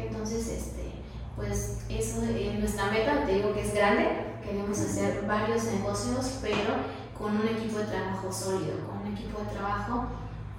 Entonces, 0.01 0.47
este, 0.47 0.91
pues 1.35 1.79
eso 1.89 2.21
es 2.23 2.59
nuestra 2.59 2.91
meta, 2.91 3.25
te 3.25 3.35
digo 3.35 3.53
que 3.53 3.61
es 3.61 3.73
grande, 3.73 4.07
queremos 4.43 4.79
hacer 4.79 5.25
varios 5.27 5.63
negocios, 5.65 6.39
pero 6.41 6.75
con 7.17 7.35
un 7.37 7.47
equipo 7.47 7.79
de 7.79 7.85
trabajo 7.85 8.31
sólido, 8.31 8.85
con 8.87 8.99
un 8.99 9.17
equipo 9.17 9.39
de 9.39 9.45
trabajo 9.45 10.05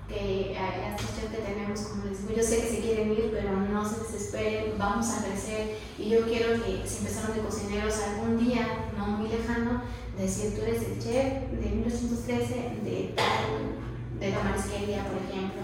que 0.09 0.57
a 0.57 0.95
estos 0.95 1.17
chefs 1.17 1.35
que 1.35 1.43
tenemos, 1.43 1.81
como 1.81 2.05
les 2.05 2.23
digo, 2.23 2.37
yo 2.37 2.43
sé 2.43 2.61
que 2.61 2.69
se 2.69 2.81
quieren 2.81 3.11
ir, 3.11 3.31
pero 3.33 3.53
no 3.57 3.89
se 3.89 4.01
desesperen, 4.01 4.75
vamos 4.79 5.09
a 5.11 5.25
crecer. 5.25 5.79
Y 5.99 6.11
yo 6.11 6.23
quiero 6.27 6.63
que 6.63 6.87
si 6.87 6.99
empezaron 6.99 7.37
de 7.37 7.43
cocineros 7.43 7.95
algún 8.03 8.39
día, 8.39 8.91
no 8.97 9.07
muy 9.07 9.29
lejano, 9.29 9.83
decir 10.17 10.55
tú 10.55 10.63
eres 10.63 10.83
el 10.83 11.03
chef 11.03 11.51
de 11.51 11.71
1913 11.71 12.55
de 12.85 13.15
tal, 13.17 14.21
de 14.21 14.31
la 14.31 14.43
marisquería, 14.45 15.05
por 15.05 15.19
ejemplo, 15.19 15.63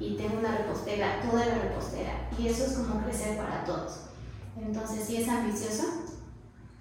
y 0.00 0.16
tengo 0.16 0.38
una 0.38 0.56
repostera, 0.56 1.20
toda 1.20 1.44
la 1.44 1.56
repostera, 1.56 2.30
y 2.38 2.48
eso 2.48 2.64
es 2.64 2.72
como 2.72 3.04
crecer 3.04 3.36
para 3.36 3.62
todos. 3.64 4.06
Entonces 4.60 5.04
sí 5.06 5.18
es 5.18 5.28
ambicioso, 5.28 5.84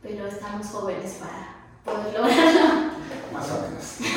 pero 0.01 0.25
estamos 0.25 0.65
jóvenes 0.67 1.19
para 1.19 1.57
poder 1.83 2.13
lograrlo. 2.17 2.93
Más 3.33 3.51
o 3.51 3.61
menos. 3.61 3.97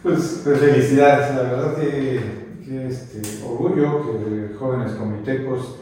Pues, 0.00 0.42
pues, 0.44 0.60
felicidades, 0.60 1.34
la 1.34 1.42
verdad 1.42 1.74
que, 1.76 2.60
que 2.64 2.86
este, 2.86 3.20
orgullo 3.44 4.00
que 4.02 4.54
jóvenes 4.54 4.92
comitecos 4.92 5.80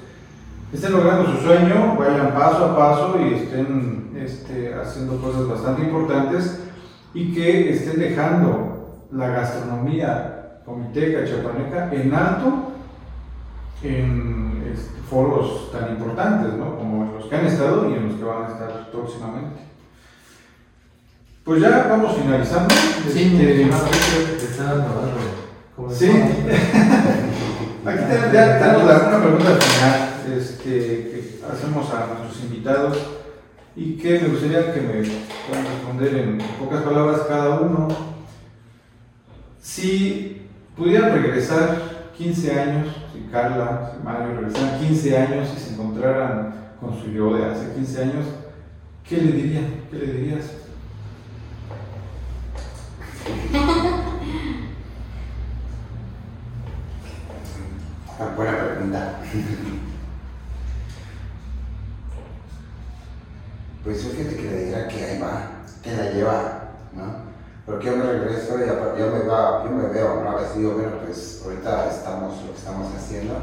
estén 0.73 0.93
logrando 0.93 1.33
su 1.33 1.43
sueño, 1.43 1.97
vayan 1.99 2.33
paso 2.33 2.65
a 2.65 2.77
paso 2.77 3.19
y 3.21 3.35
estén 3.35 4.17
este, 4.19 4.73
haciendo 4.75 5.21
cosas 5.21 5.47
bastante 5.47 5.83
importantes 5.83 6.61
y 7.13 7.35
que 7.35 7.75
estén 7.75 8.01
dejando 8.01 9.05
la 9.13 9.29
gastronomía 9.29 10.36
comiteca, 10.67 11.25
chapaneca 11.25 11.91
en 11.93 12.13
alto 12.13 12.73
en 13.83 14.73
este, 14.75 15.01
foros 15.09 15.71
tan 15.71 15.91
importantes, 15.91 16.55
¿no? 16.55 16.77
como 16.77 17.05
en 17.05 17.15
los 17.15 17.27
que 17.27 17.37
han 17.37 17.47
estado 17.47 17.89
y 17.89 17.95
en 17.95 18.09
los 18.09 18.19
que 18.19 18.25
van 18.25 18.45
a 18.45 18.49
estar 18.49 18.91
próximamente. 18.91 19.61
Pues 21.45 21.63
ya 21.63 21.87
vamos 21.89 22.17
finalizando. 22.17 22.75
Sí, 23.13 23.39
Este, 23.41 24.63
algo. 24.63 25.91
Sí. 25.95 26.11
Aquí 27.87 28.03
tenemos, 28.33 28.83
una 28.83 29.23
pregunta 29.23 29.55
final 29.61 30.37
este, 30.37 30.65
que 30.67 31.41
hacemos 31.49 31.89
a 31.95 32.07
nuestros 32.07 32.43
invitados 32.43 32.99
y 33.77 33.97
que 33.97 34.19
me 34.21 34.29
gustaría 34.29 34.75
que 34.75 34.81
me 34.81 34.95
puedan 35.47 35.67
responder 35.67 36.17
en 36.17 36.39
pocas 36.59 36.83
palabras 36.83 37.21
cada 37.29 37.61
uno. 37.61 37.89
Si 39.63 40.36
pudieran 40.77 41.13
regresar 41.13 42.11
15 42.17 42.61
años, 42.61 42.89
si 43.13 43.31
Carla, 43.31 43.93
si 43.93 44.03
Mario 44.05 44.41
regresaran 44.41 44.79
15 44.79 45.17
años 45.19 45.49
y 45.57 45.59
se 45.61 45.73
encontraran 45.73 46.55
con 46.81 46.99
su 47.01 47.11
yo 47.11 47.37
de 47.37 47.47
hace 47.47 47.73
15 47.75 48.03
años, 48.03 48.27
¿qué 49.09 49.17
le 49.17 49.33
dirían? 49.33 49.67
¿Qué 49.91 49.97
le 49.99 50.13
dirías? 50.13 50.45
Ah, 58.19 58.33
Buena 58.35 58.57
pregunta. 58.57 59.21
Pues 63.85 64.03
fíjate 64.03 64.35
que 64.35 64.43
le 64.43 64.65
diría 64.65 64.89
que 64.89 65.05
ahí 65.05 65.21
va, 65.21 65.49
que 65.81 65.93
la 65.93 66.11
lleva. 66.11 66.66
Porque 67.67 67.87
yo 67.87 67.97
me 67.97 68.05
regreso 68.05 68.55
y 68.59 69.01
yo 69.01 69.11
me, 69.11 69.29
va, 69.29 69.65
yo 69.65 69.71
me 69.71 69.89
veo, 69.89 70.23
¿no? 70.23 70.31
A 70.31 70.35
veces 70.37 70.59
digo, 70.59 70.75
bueno, 70.75 70.93
pues 71.05 71.43
ahorita 71.45 71.91
estamos 71.91 72.41
lo 72.43 72.53
que 72.53 72.59
estamos 72.59 72.95
haciendo, 72.95 73.35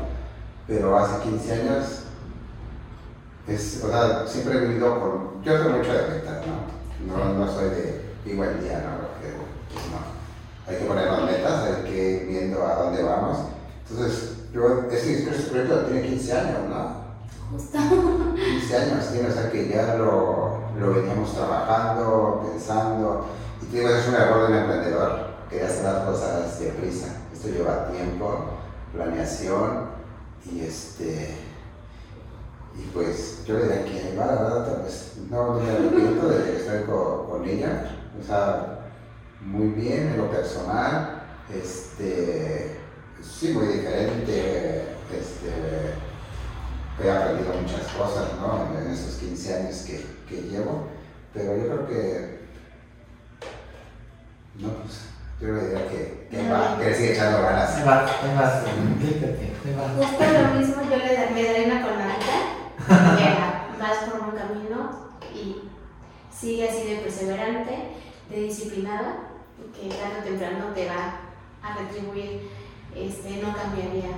pero 0.66 0.98
hace 0.98 1.24
15 1.24 1.54
años, 1.54 2.04
es, 3.46 3.84
o 3.84 3.90
sea, 3.90 4.26
siempre 4.26 4.58
he 4.58 4.62
vivido 4.62 4.98
con, 4.98 5.44
yo 5.44 5.58
soy 5.58 5.74
mucho 5.74 5.94
de 5.94 6.08
meta, 6.08 6.42
¿no? 6.48 7.18
No, 7.18 7.34
no 7.34 7.52
soy 7.52 7.70
de 7.72 8.02
vivo 8.24 8.46
el 8.46 8.64
día, 8.64 8.80
¿no? 8.80 9.08
Porque 9.08 9.36
pues, 9.74 9.86
no. 9.92 10.72
Hay 10.72 10.78
que 10.78 10.86
ponernos 10.86 11.26
metas, 11.26 11.66
hay 11.66 11.84
que 11.84 12.12
ir 12.12 12.28
viendo 12.28 12.66
a 12.66 12.76
dónde 12.76 13.04
vamos. 13.04 13.40
Entonces, 13.90 14.36
yo, 14.54 14.86
este, 14.90 15.30
este 15.30 15.50
proyecto 15.50 15.86
tiene 15.88 16.08
15 16.08 16.34
años, 16.34 16.60
¿no? 16.70 17.04
Justo. 17.52 17.78
15 18.36 18.78
años 18.78 19.12
tiene, 19.12 19.28
o 19.28 19.34
sea 19.34 19.52
que 19.52 19.68
ya 19.68 19.96
lo, 19.96 20.60
lo 20.80 20.94
veníamos 20.94 21.36
trabajando, 21.36 22.50
pensando. 22.50 23.26
Y 23.64 23.72
te 23.72 23.80
digo, 23.80 23.90
es 23.90 24.08
un 24.08 24.16
error 24.16 24.50
del 24.50 24.60
emprendedor, 24.60 25.28
que 25.50 25.64
hace 25.64 25.84
las 25.84 26.04
cosas 26.04 26.60
deprisa. 26.60 27.08
Esto 27.34 27.48
lleva 27.48 27.88
tiempo, 27.90 28.46
planeación 28.94 29.90
y 30.52 30.62
este. 30.62 31.36
Y 32.76 32.82
pues 32.94 33.46
yo 33.46 33.58
le 33.60 33.84
diría 33.84 34.12
que 34.12 34.18
va, 34.18 34.26
la 34.26 34.44
verdad, 34.44 34.82
pues 34.82 35.14
no, 35.30 35.54
no 35.54 35.60
me 35.60 35.72
arrepiento 35.72 36.28
de 36.28 36.58
estar 36.58 36.86
con, 36.86 37.30
con 37.30 37.48
ella. 37.48 37.90
O 38.20 38.24
sea, 38.26 38.80
muy 39.42 39.68
bien 39.68 40.10
en 40.10 40.18
lo 40.18 40.30
personal. 40.30 41.24
Este, 41.54 42.80
sí, 43.22 43.54
muy 43.54 43.68
diferente. 43.68 44.98
Este, 45.12 45.94
he 47.02 47.12
aprendido 47.12 47.54
muchas 47.62 47.88
cosas 47.94 48.28
¿no? 48.40 48.80
en 48.80 48.92
esos 48.92 49.16
15 49.16 49.56
años 49.56 49.84
que, 49.86 50.06
que 50.28 50.42
llevo, 50.44 50.88
pero 51.34 51.56
yo 51.58 51.64
creo 51.64 51.88
que, 51.88 52.33
no, 54.60 54.70
pues, 54.84 55.10
yo 55.42 55.48
le 55.50 55.62
diría 55.68 55.88
que, 55.90 56.28
que 56.32 56.50
va, 56.50 56.78
que 56.78 56.86
le 56.86 56.96
sigue 56.96 57.14
echando 57.14 57.42
ganas. 57.42 57.76
Ahí 57.76 57.84
vas, 57.86 58.12
ahí 58.24 58.36
vas. 58.36 58.64
Justo 59.98 60.24
lo 60.24 60.60
mismo, 60.60 60.84
yo 60.84 60.98
le, 60.98 61.14
da- 61.16 61.32
le 61.32 61.44
daré 61.44 61.66
una 61.66 61.82
colmadita. 61.82 62.38
Llega, 63.18 63.68
vas 63.80 64.10
por 64.10 64.20
un 64.22 64.32
camino 64.38 65.10
y 65.34 65.64
sigue 66.36 66.70
así 66.70 66.88
de 66.88 66.96
perseverante, 66.98 67.72
de 68.30 68.40
disciplinada, 68.42 69.16
que 69.74 69.90
tarde 69.90 70.20
o 70.22 70.24
temprano 70.24 70.66
te 70.74 70.88
va 70.88 71.20
a 71.64 71.78
retribuir. 71.78 72.50
Este, 72.96 73.42
no 73.42 73.54
cambiaría 73.56 74.12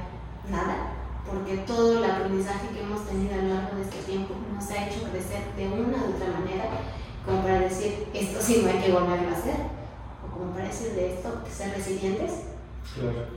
nada, 0.49 0.75
porque 1.25 1.57
todo 1.65 1.97
el 2.03 2.11
aprendizaje 2.11 2.67
que 2.73 2.81
hemos 2.81 3.07
tenido 3.07 3.33
a 3.35 3.37
lo 3.43 3.53
largo 3.53 3.77
de 3.77 3.83
este 3.83 3.99
tiempo 4.03 4.33
nos 4.53 4.69
ha 4.69 4.85
hecho 4.87 5.03
crecer 5.09 5.43
de 5.55 5.67
una 5.67 5.97
u 6.03 6.13
otra 6.15 6.27
manera, 6.39 6.65
como 7.25 7.41
para 7.41 7.59
decir, 7.61 8.07
esto 8.13 8.39
sí 8.41 8.61
no 8.63 8.69
hay 8.71 8.79
que 8.83 8.91
volverlo 8.91 9.29
a 9.29 9.37
hacer, 9.39 9.55
como 10.37 10.51
para 10.51 10.67
decir 10.67 10.91
de 10.91 11.15
esto, 11.15 11.29
ser 11.49 11.73
resilientes 11.73 12.31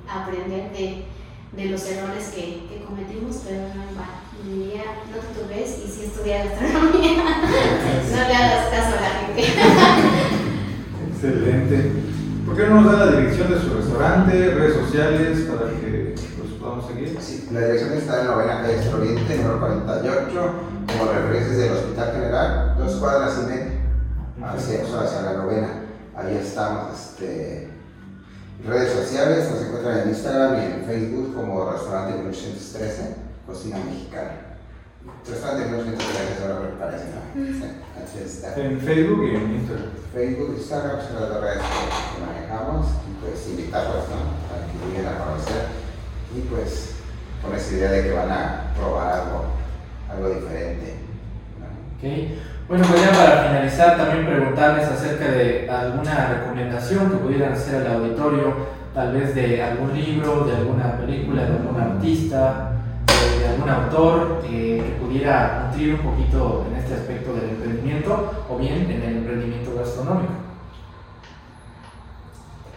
aprender 0.08 0.72
de, 0.72 1.04
de 1.52 1.64
los 1.70 1.86
errores 1.86 2.30
que, 2.34 2.66
que 2.68 2.84
cometimos, 2.86 3.42
pero 3.46 3.62
no 3.74 3.82
en 3.82 3.96
vano. 3.96 4.18
Diría, 4.44 4.84
no 5.10 5.18
te 5.18 5.40
turbes 5.40 5.82
y 5.84 5.90
si 5.90 6.04
estudias 6.04 6.50
gastronomía, 6.50 7.16
no 8.10 8.16
le 8.16 8.34
hagas 8.34 8.68
caso 8.68 8.96
a 8.96 9.00
la 9.00 9.10
gente. 9.26 9.42
Excelente. 11.10 11.92
¿Por 12.46 12.56
qué 12.56 12.66
no 12.68 12.80
nos 12.80 12.92
da 12.92 13.06
la 13.06 13.12
dirección 13.16 13.52
de 13.52 13.60
su 13.60 13.74
restaurante, 13.74 14.54
redes 14.54 14.74
sociales, 14.74 15.40
para 15.50 15.70
que 15.70 16.14
los 16.38 16.52
podamos 16.60 16.86
seguir? 16.86 17.16
Sí, 17.20 17.48
la 17.52 17.60
dirección 17.60 17.92
está 17.94 18.20
en 18.20 18.28
la 18.28 18.34
novena 18.34 18.62
calle 18.62 18.78
Estero 18.78 18.98
Oriente, 18.98 19.36
número 19.36 19.60
48, 19.60 20.52
como 20.86 21.12
referencias 21.12 21.56
del 21.56 21.72
Hospital 21.72 22.12
General, 22.12 22.74
dos 22.78 22.94
cuadras 22.96 23.40
y 23.42 23.46
media, 23.50 23.80
hacia, 24.46 24.84
o 24.84 24.86
sea, 24.86 25.00
hacia 25.00 25.22
la 25.22 25.32
novena. 25.42 25.87
Ahí 26.18 26.36
estamos. 26.36 26.98
Este, 26.98 27.68
redes 28.66 28.92
sociales 28.92 29.50
nos 29.52 29.62
encuentran 29.62 30.00
en 30.00 30.08
Instagram 30.08 30.56
y 30.56 30.64
en 30.64 30.84
Facebook 30.84 31.34
como 31.34 31.70
Restaurante 31.70 32.18
1813, 32.18 33.14
Cocina 33.46 33.78
Mexicana. 33.84 34.32
Restaurante 35.28 35.70
1813, 35.70 36.42
ahora 36.42 36.60
me 36.60 36.76
parece, 36.76 37.04
¿no? 37.14 37.44
Está. 38.20 38.60
En 38.60 38.80
Facebook 38.80 39.24
y 39.26 39.36
en 39.36 39.54
Instagram. 39.60 39.90
Facebook, 40.12 40.54
Instagram 40.56 40.98
son 41.06 41.20
las 41.20 41.28
dos 41.28 41.40
redes 41.40 41.58
que 41.58 42.16
que 42.18 42.26
manejamos 42.26 42.86
y 43.06 43.24
pues 43.24 43.48
invitarlos 43.48 44.08
¿no? 44.08 44.16
a 44.18 44.66
que 44.66 44.88
lleguen 44.88 45.06
a 45.06 45.18
conocer 45.24 45.66
y 46.34 46.40
pues 46.40 46.94
con 47.42 47.54
esa 47.54 47.74
idea 47.74 47.90
de 47.92 48.02
que 48.02 48.12
van 48.12 48.32
a 48.32 48.72
probar 48.76 49.20
algo, 49.20 49.44
algo 50.10 50.28
diferente. 50.34 50.94
¿no? 51.60 51.66
Ok. 51.96 52.57
Bueno, 52.68 52.84
pues 52.86 53.00
ya 53.00 53.12
para 53.12 53.44
finalizar, 53.44 53.96
también 53.96 54.26
preguntarles 54.26 54.86
acerca 54.86 55.24
de 55.24 55.70
alguna 55.70 56.34
recomendación 56.34 57.10
que 57.10 57.16
pudieran 57.16 57.54
hacer 57.54 57.86
al 57.86 57.96
auditorio, 57.96 58.52
tal 58.94 59.14
vez 59.14 59.34
de 59.34 59.62
algún 59.62 59.94
libro, 59.94 60.44
de 60.44 60.54
alguna 60.54 60.98
película, 60.98 61.44
de 61.44 61.56
algún 61.56 61.80
artista, 61.80 62.72
de, 63.40 63.48
algún 63.48 63.70
autor 63.70 64.42
eh, 64.44 64.82
que 64.84 65.02
pudiera 65.02 65.70
nutrir 65.70 65.94
un 65.94 66.00
poquito 66.00 66.66
en 66.70 66.76
este 66.76 66.92
aspecto 66.92 67.32
del 67.32 67.48
emprendimiento 67.48 68.44
o 68.50 68.58
bien 68.58 68.90
en 68.90 69.02
el 69.02 69.16
emprendimiento 69.16 69.74
gastronómico. 69.74 70.34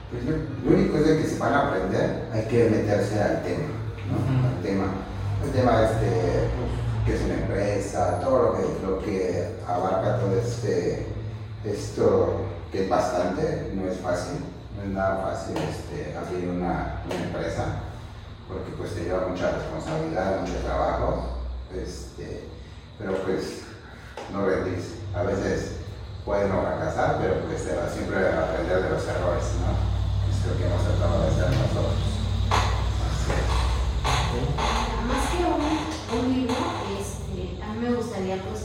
Pues 0.09 0.23
lo, 0.23 0.31
lo 0.71 0.77
único 0.77 0.97
es 0.99 1.03
que 1.03 1.27
si 1.27 1.37
van 1.37 1.53
a 1.53 1.67
aprender 1.67 2.29
hay 2.33 2.45
que 2.45 2.69
meterse 2.69 3.21
al 3.21 3.43
tema, 3.43 3.67
¿no? 4.07 4.47
Al 4.47 4.63
tema. 4.63 4.85
El 5.43 5.51
tema 5.51 5.83
este, 5.83 6.47
pues, 6.55 6.90
que 7.05 7.15
es 7.15 7.21
una 7.21 7.33
empresa, 7.33 8.19
todo 8.19 8.43
lo 8.43 8.53
que, 8.53 8.85
lo 8.85 8.99
que 8.99 9.55
abarca 9.67 10.19
todo 10.19 10.35
este, 10.39 11.07
esto 11.63 12.41
que 12.71 12.83
es 12.83 12.89
bastante, 12.89 13.71
no 13.75 13.87
es 13.89 13.99
fácil, 13.99 14.39
no 14.77 14.83
es 14.83 14.89
nada 14.89 15.31
fácil 15.31 15.55
este, 15.57 16.15
abrir 16.15 16.49
una, 16.49 17.01
una 17.05 17.23
empresa, 17.23 17.65
porque 18.47 18.71
pues 18.77 18.93
te 18.95 19.03
lleva 19.03 19.27
mucha 19.27 19.51
responsabilidad, 19.51 20.41
mucho 20.41 20.55
trabajo, 20.63 21.25
este, 21.75 22.47
pero 22.97 23.15
pues 23.23 23.61
no 24.31 24.45
rendirse. 24.45 25.01
A 25.15 25.23
veces 25.23 25.73
puede 26.23 26.47
no 26.47 26.61
fracasar, 26.61 27.17
pero 27.19 27.41
pues 27.45 27.65
te 27.65 27.75
va 27.75 27.89
siempre 27.89 28.19
aprender 28.29 28.83
de 28.83 28.89
los 28.89 29.07
errores, 29.07 29.45
¿no? 29.59 29.75
Es 30.29 30.45
lo 30.47 30.57
que 30.57 30.65
hemos 30.65 30.83
tratado 30.83 31.23
de 31.23 31.27
hacer 31.27 31.49
nosotros. 31.49 31.99
Así. 33.09 33.35
Más 35.07 35.25
que 35.31 35.43
un, 35.43 36.19
un 36.19 36.33
libro, 36.33 36.55
me 37.91 37.97
gustaría 37.97 38.41
pues, 38.41 38.63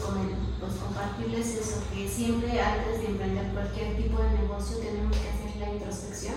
pues, 0.61 0.73
compartirles 0.75 1.55
eso, 1.59 1.83
que 1.93 2.09
siempre 2.09 2.61
antes 2.61 3.01
de 3.01 3.07
emprender 3.09 3.53
cualquier 3.53 3.97
tipo 3.97 4.23
de 4.23 4.31
negocio 4.39 4.79
tenemos 4.79 5.17
que 5.17 5.29
hacer 5.29 5.57
la 5.59 5.75
introspección 5.75 6.37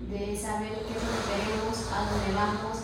de 0.00 0.36
saber 0.36 0.84
qué 0.84 0.92
es 0.92 1.02
lo 1.02 1.08
que 1.08 1.24
queremos, 1.24 1.88
a 1.88 2.04
dónde 2.04 2.32
vamos, 2.36 2.76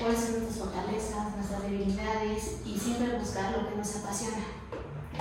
cuáles 0.00 0.18
son 0.18 0.42
nuestras 0.42 0.58
fortalezas, 0.58 1.36
nuestras 1.36 1.62
debilidades 1.62 2.58
y 2.66 2.76
siempre 2.76 3.18
buscar 3.18 3.52
lo 3.56 3.70
que 3.70 3.76
nos 3.76 3.96
apasiona. 3.96 4.42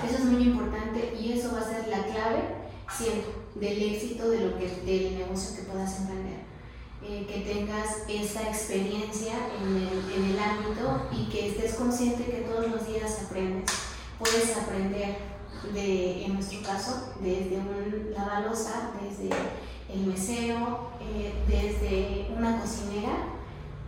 Eso 0.03 0.17
es 0.17 0.25
muy 0.25 0.43
importante 0.43 1.15
y 1.19 1.33
eso 1.33 1.53
va 1.53 1.61
a 1.61 1.69
ser 1.69 1.87
la 1.87 2.03
clave 2.03 2.65
siempre 2.89 3.29
del 3.55 3.93
éxito 3.93 4.29
de 4.29 4.39
lo 4.41 4.57
que, 4.57 4.67
del 4.85 5.19
negocio 5.19 5.55
que 5.55 5.69
puedas 5.69 5.99
emprender 5.99 6.46
eh, 7.03 7.27
que 7.27 7.41
tengas 7.41 8.03
esa 8.07 8.41
experiencia 8.41 9.33
en 9.61 9.75
el, 9.75 10.11
en 10.13 10.31
el 10.31 10.39
ámbito 10.39 11.07
y 11.11 11.29
que 11.29 11.49
estés 11.49 11.75
consciente 11.75 12.25
que 12.25 12.41
todos 12.41 12.69
los 12.69 12.87
días 12.87 13.21
aprendes. 13.23 13.69
Puedes 14.17 14.57
aprender, 14.57 15.17
de, 15.73 16.25
en 16.25 16.33
nuestro 16.33 16.61
caso, 16.63 17.13
desde 17.21 17.57
un 17.57 18.13
lavalosa, 18.15 18.91
desde 18.99 19.29
el 19.93 20.07
mesero, 20.07 20.91
eh, 21.01 21.33
desde 21.47 22.35
una 22.35 22.59
cocinera. 22.59 23.33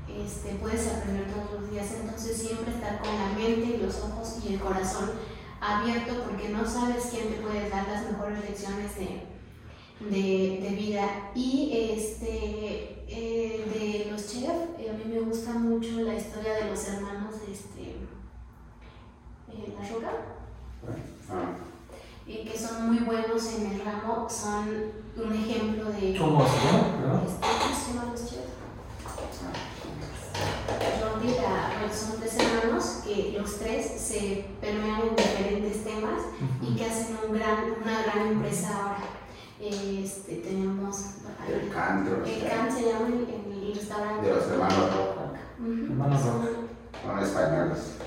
Este, 0.07 0.55
puedes 0.55 0.87
aprender 0.87 1.27
todos 1.33 1.61
los 1.61 1.71
días, 1.71 1.87
entonces 1.99 2.37
siempre 2.37 2.73
estar 2.73 2.99
con 2.99 3.13
la 3.13 3.29
mente 3.29 3.75
y 3.75 3.77
los 3.77 3.95
ojos 4.01 4.37
y 4.43 4.53
el 4.53 4.59
corazón 4.59 5.11
abierto 5.61 6.23
porque 6.23 6.49
no 6.49 6.65
sabes 6.65 7.07
quién 7.11 7.29
te 7.29 7.41
puede 7.41 7.69
dar 7.69 7.87
las 7.87 8.11
mejores 8.11 8.39
lecciones 8.43 8.95
de, 8.95 9.28
de, 9.99 10.59
de 10.61 10.75
vida. 10.75 11.31
Y 11.35 11.91
este, 11.93 13.03
eh, 13.07 13.65
de 14.05 14.11
los 14.11 14.21
chefs, 14.27 14.79
eh, 14.79 14.89
a 14.89 14.93
mí 14.93 15.03
me 15.13 15.19
gusta 15.21 15.53
mucho 15.53 16.01
la 16.01 16.15
historia 16.15 16.53
de 16.53 16.69
los 16.69 16.87
hermanos 16.87 17.35
este, 17.51 17.95
eh, 19.51 19.73
La 19.79 19.89
Roca, 19.89 20.11
Ah, 21.31 21.55
que 22.25 22.57
son 22.57 22.87
muy 22.93 22.99
buenos 23.03 23.53
en 23.53 23.71
el 23.71 23.81
ramo, 23.85 24.27
son 24.29 24.91
un 25.17 25.33
ejemplo 25.33 25.85
de... 25.91 26.17
¿Cómo 26.17 26.45
se 26.47 26.55
llama? 26.57 27.23
Este, 27.25 27.39
¿Cómo 27.41 27.75
se 27.75 27.91
llaman 27.91 28.11
los 28.11 28.21
chefs? 28.21 28.49
Son 31.91 32.19
tres 32.19 32.35
hermanos 32.37 32.85
que 33.03 33.35
los 33.37 33.57
tres 33.57 33.99
se 33.99 34.45
permean 34.61 35.01
en 35.09 35.15
diferentes 35.15 35.83
temas 35.83 36.21
y 36.61 36.75
que 36.75 36.85
hacen 36.85 37.17
un 37.27 37.33
gran, 37.33 37.73
una 37.81 38.03
gran 38.03 38.27
empresa 38.27 38.69
ahora. 38.77 39.18
Este, 39.59 40.35
tenemos 40.37 41.15
el 41.45 41.69
canto, 41.69 42.23
el 42.23 42.47
Can 42.47 42.71
se 42.71 42.93
llama 42.93 43.07
el, 43.07 43.27
el 43.51 43.75
restaurante. 43.75 44.27
De 44.27 44.35
los 44.35 44.47
hermanos 44.47 44.95
Roca. 44.95 45.31
Hermanos 45.59 46.25
Roca. 46.25 46.47
son 47.03 47.19
españoles. 47.19 47.97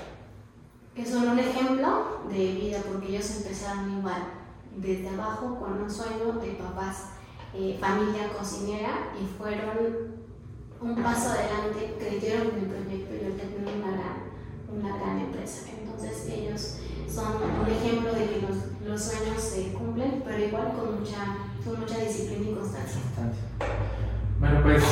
Que 0.95 1.05
son 1.05 1.29
un 1.29 1.39
ejemplo 1.39 2.21
de 2.27 2.53
vida 2.55 2.79
porque 2.87 3.09
ellos 3.09 3.37
empezaron 3.37 3.99
igual, 3.99 4.23
desde 4.77 5.09
abajo 5.09 5.59
con 5.59 5.81
un 5.81 5.89
sueño 5.89 6.33
de 6.41 6.53
papás, 6.53 7.09
eh, 7.53 7.77
familia 7.79 8.33
cocinera 8.33 9.13
y 9.21 9.25
fueron 9.37 10.23
un 10.81 11.03
paso 11.03 11.29
adelante, 11.29 11.95
creyeron 11.99 12.47
en 12.47 12.59
el 12.59 12.65
proyecto 12.65 13.13
y 13.13 13.25
ahorita 13.25 13.43
tienen 13.43 13.83
una 13.83 13.91
gran, 13.91 14.32
una 14.77 14.97
gran 14.97 15.19
empresa. 15.19 15.69
Entonces 15.71 16.27
ellos 16.29 16.77
son 17.07 17.37
un 17.61 17.67
ejemplo 17.69 18.13
de 18.13 18.25
que 18.25 18.41
los, 18.41 18.57
los 18.87 19.01
sueños 19.01 19.41
se 19.41 19.73
cumplen, 19.73 20.23
pero 20.25 20.43
igual 20.43 20.73
con 20.73 20.99
mucha, 20.99 21.37
con 21.63 21.79
mucha 21.79 21.99
disciplina 21.99 22.51
y 22.51 22.55
constancia. 22.55 23.01
Bueno, 24.39 24.59
pues 24.63 24.83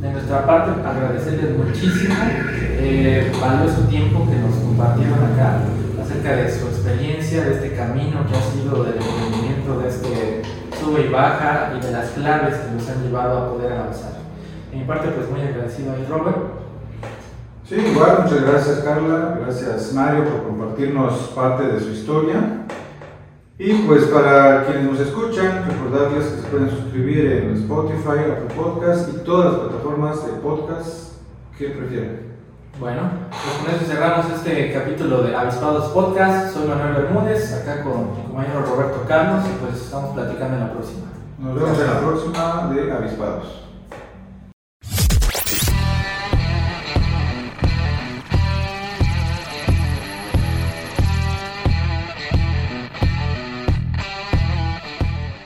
de 0.00 0.12
nuestra 0.12 0.46
parte 0.46 0.70
agradecerles 0.86 1.56
muchísimo 1.56 2.14
eh, 2.20 3.32
valioso 3.40 3.82
tiempo 3.88 4.26
que 4.28 4.36
nos 4.36 4.54
compartieron 4.56 5.18
acá 5.32 5.60
acerca 6.00 6.36
de 6.36 6.50
su 6.50 6.66
experiencia, 6.68 7.44
de 7.44 7.54
este 7.54 7.76
camino 7.76 8.26
que 8.26 8.36
ha 8.36 8.42
sido 8.42 8.84
del 8.84 8.96
emprendimiento, 8.96 9.80
de 9.80 9.88
este 9.88 10.42
sube 10.78 11.06
y 11.06 11.08
baja 11.08 11.72
y 11.76 11.84
de 11.84 11.92
las 11.92 12.10
claves 12.10 12.56
que 12.56 12.72
nos 12.72 12.88
han 12.88 13.02
llevado 13.02 13.38
a 13.38 13.52
poder 13.52 13.72
avanzar. 13.72 14.12
De 14.70 14.76
mi 14.76 14.84
parte, 14.84 15.08
pues 15.08 15.30
muy 15.30 15.40
agradecido 15.40 15.92
a 15.92 16.08
Robert. 16.08 16.36
Sí, 17.72 17.78
igual, 17.78 18.24
muchas 18.24 18.42
gracias 18.42 18.78
Carla, 18.80 19.38
gracias 19.40 19.94
Mario 19.94 20.24
por 20.24 20.42
compartirnos 20.42 21.14
parte 21.34 21.62
de 21.68 21.80
su 21.80 21.88
historia. 21.88 22.66
Y 23.58 23.72
pues 23.84 24.04
para 24.08 24.66
quienes 24.66 24.90
nos 24.90 25.00
escuchan, 25.00 25.64
recordarles 25.66 26.26
que 26.26 26.42
se 26.42 26.48
pueden 26.48 26.68
suscribir 26.68 27.32
en 27.32 27.54
Spotify, 27.54 28.30
Apple 28.30 28.54
Podcast 28.54 29.08
y 29.08 29.24
todas 29.24 29.52
las 29.52 29.60
plataformas 29.62 30.26
de 30.26 30.32
podcast 30.32 31.14
que 31.56 31.68
prefieran. 31.68 32.18
Bueno, 32.78 33.08
pues 33.30 33.56
con 33.64 33.74
eso 33.74 33.90
cerramos 33.90 34.26
este 34.30 34.70
capítulo 34.70 35.22
de 35.22 35.34
Avispados 35.34 35.92
Podcast. 35.92 36.52
Soy 36.52 36.68
Manuel 36.68 37.04
Bermúdez, 37.04 37.54
acá 37.54 37.82
con 37.84 38.10
mi 38.10 38.22
compañero 38.22 38.66
Roberto 38.66 39.02
Carlos 39.08 39.44
y 39.46 39.64
pues 39.64 39.82
estamos 39.82 40.12
platicando 40.12 40.56
en 40.58 40.60
la 40.60 40.72
próxima. 40.74 41.06
Nos 41.38 41.54
vemos 41.54 41.80
en 41.80 41.86
la 41.86 42.00
próxima 42.00 42.70
de 42.74 42.92
Avispados. 42.92 43.61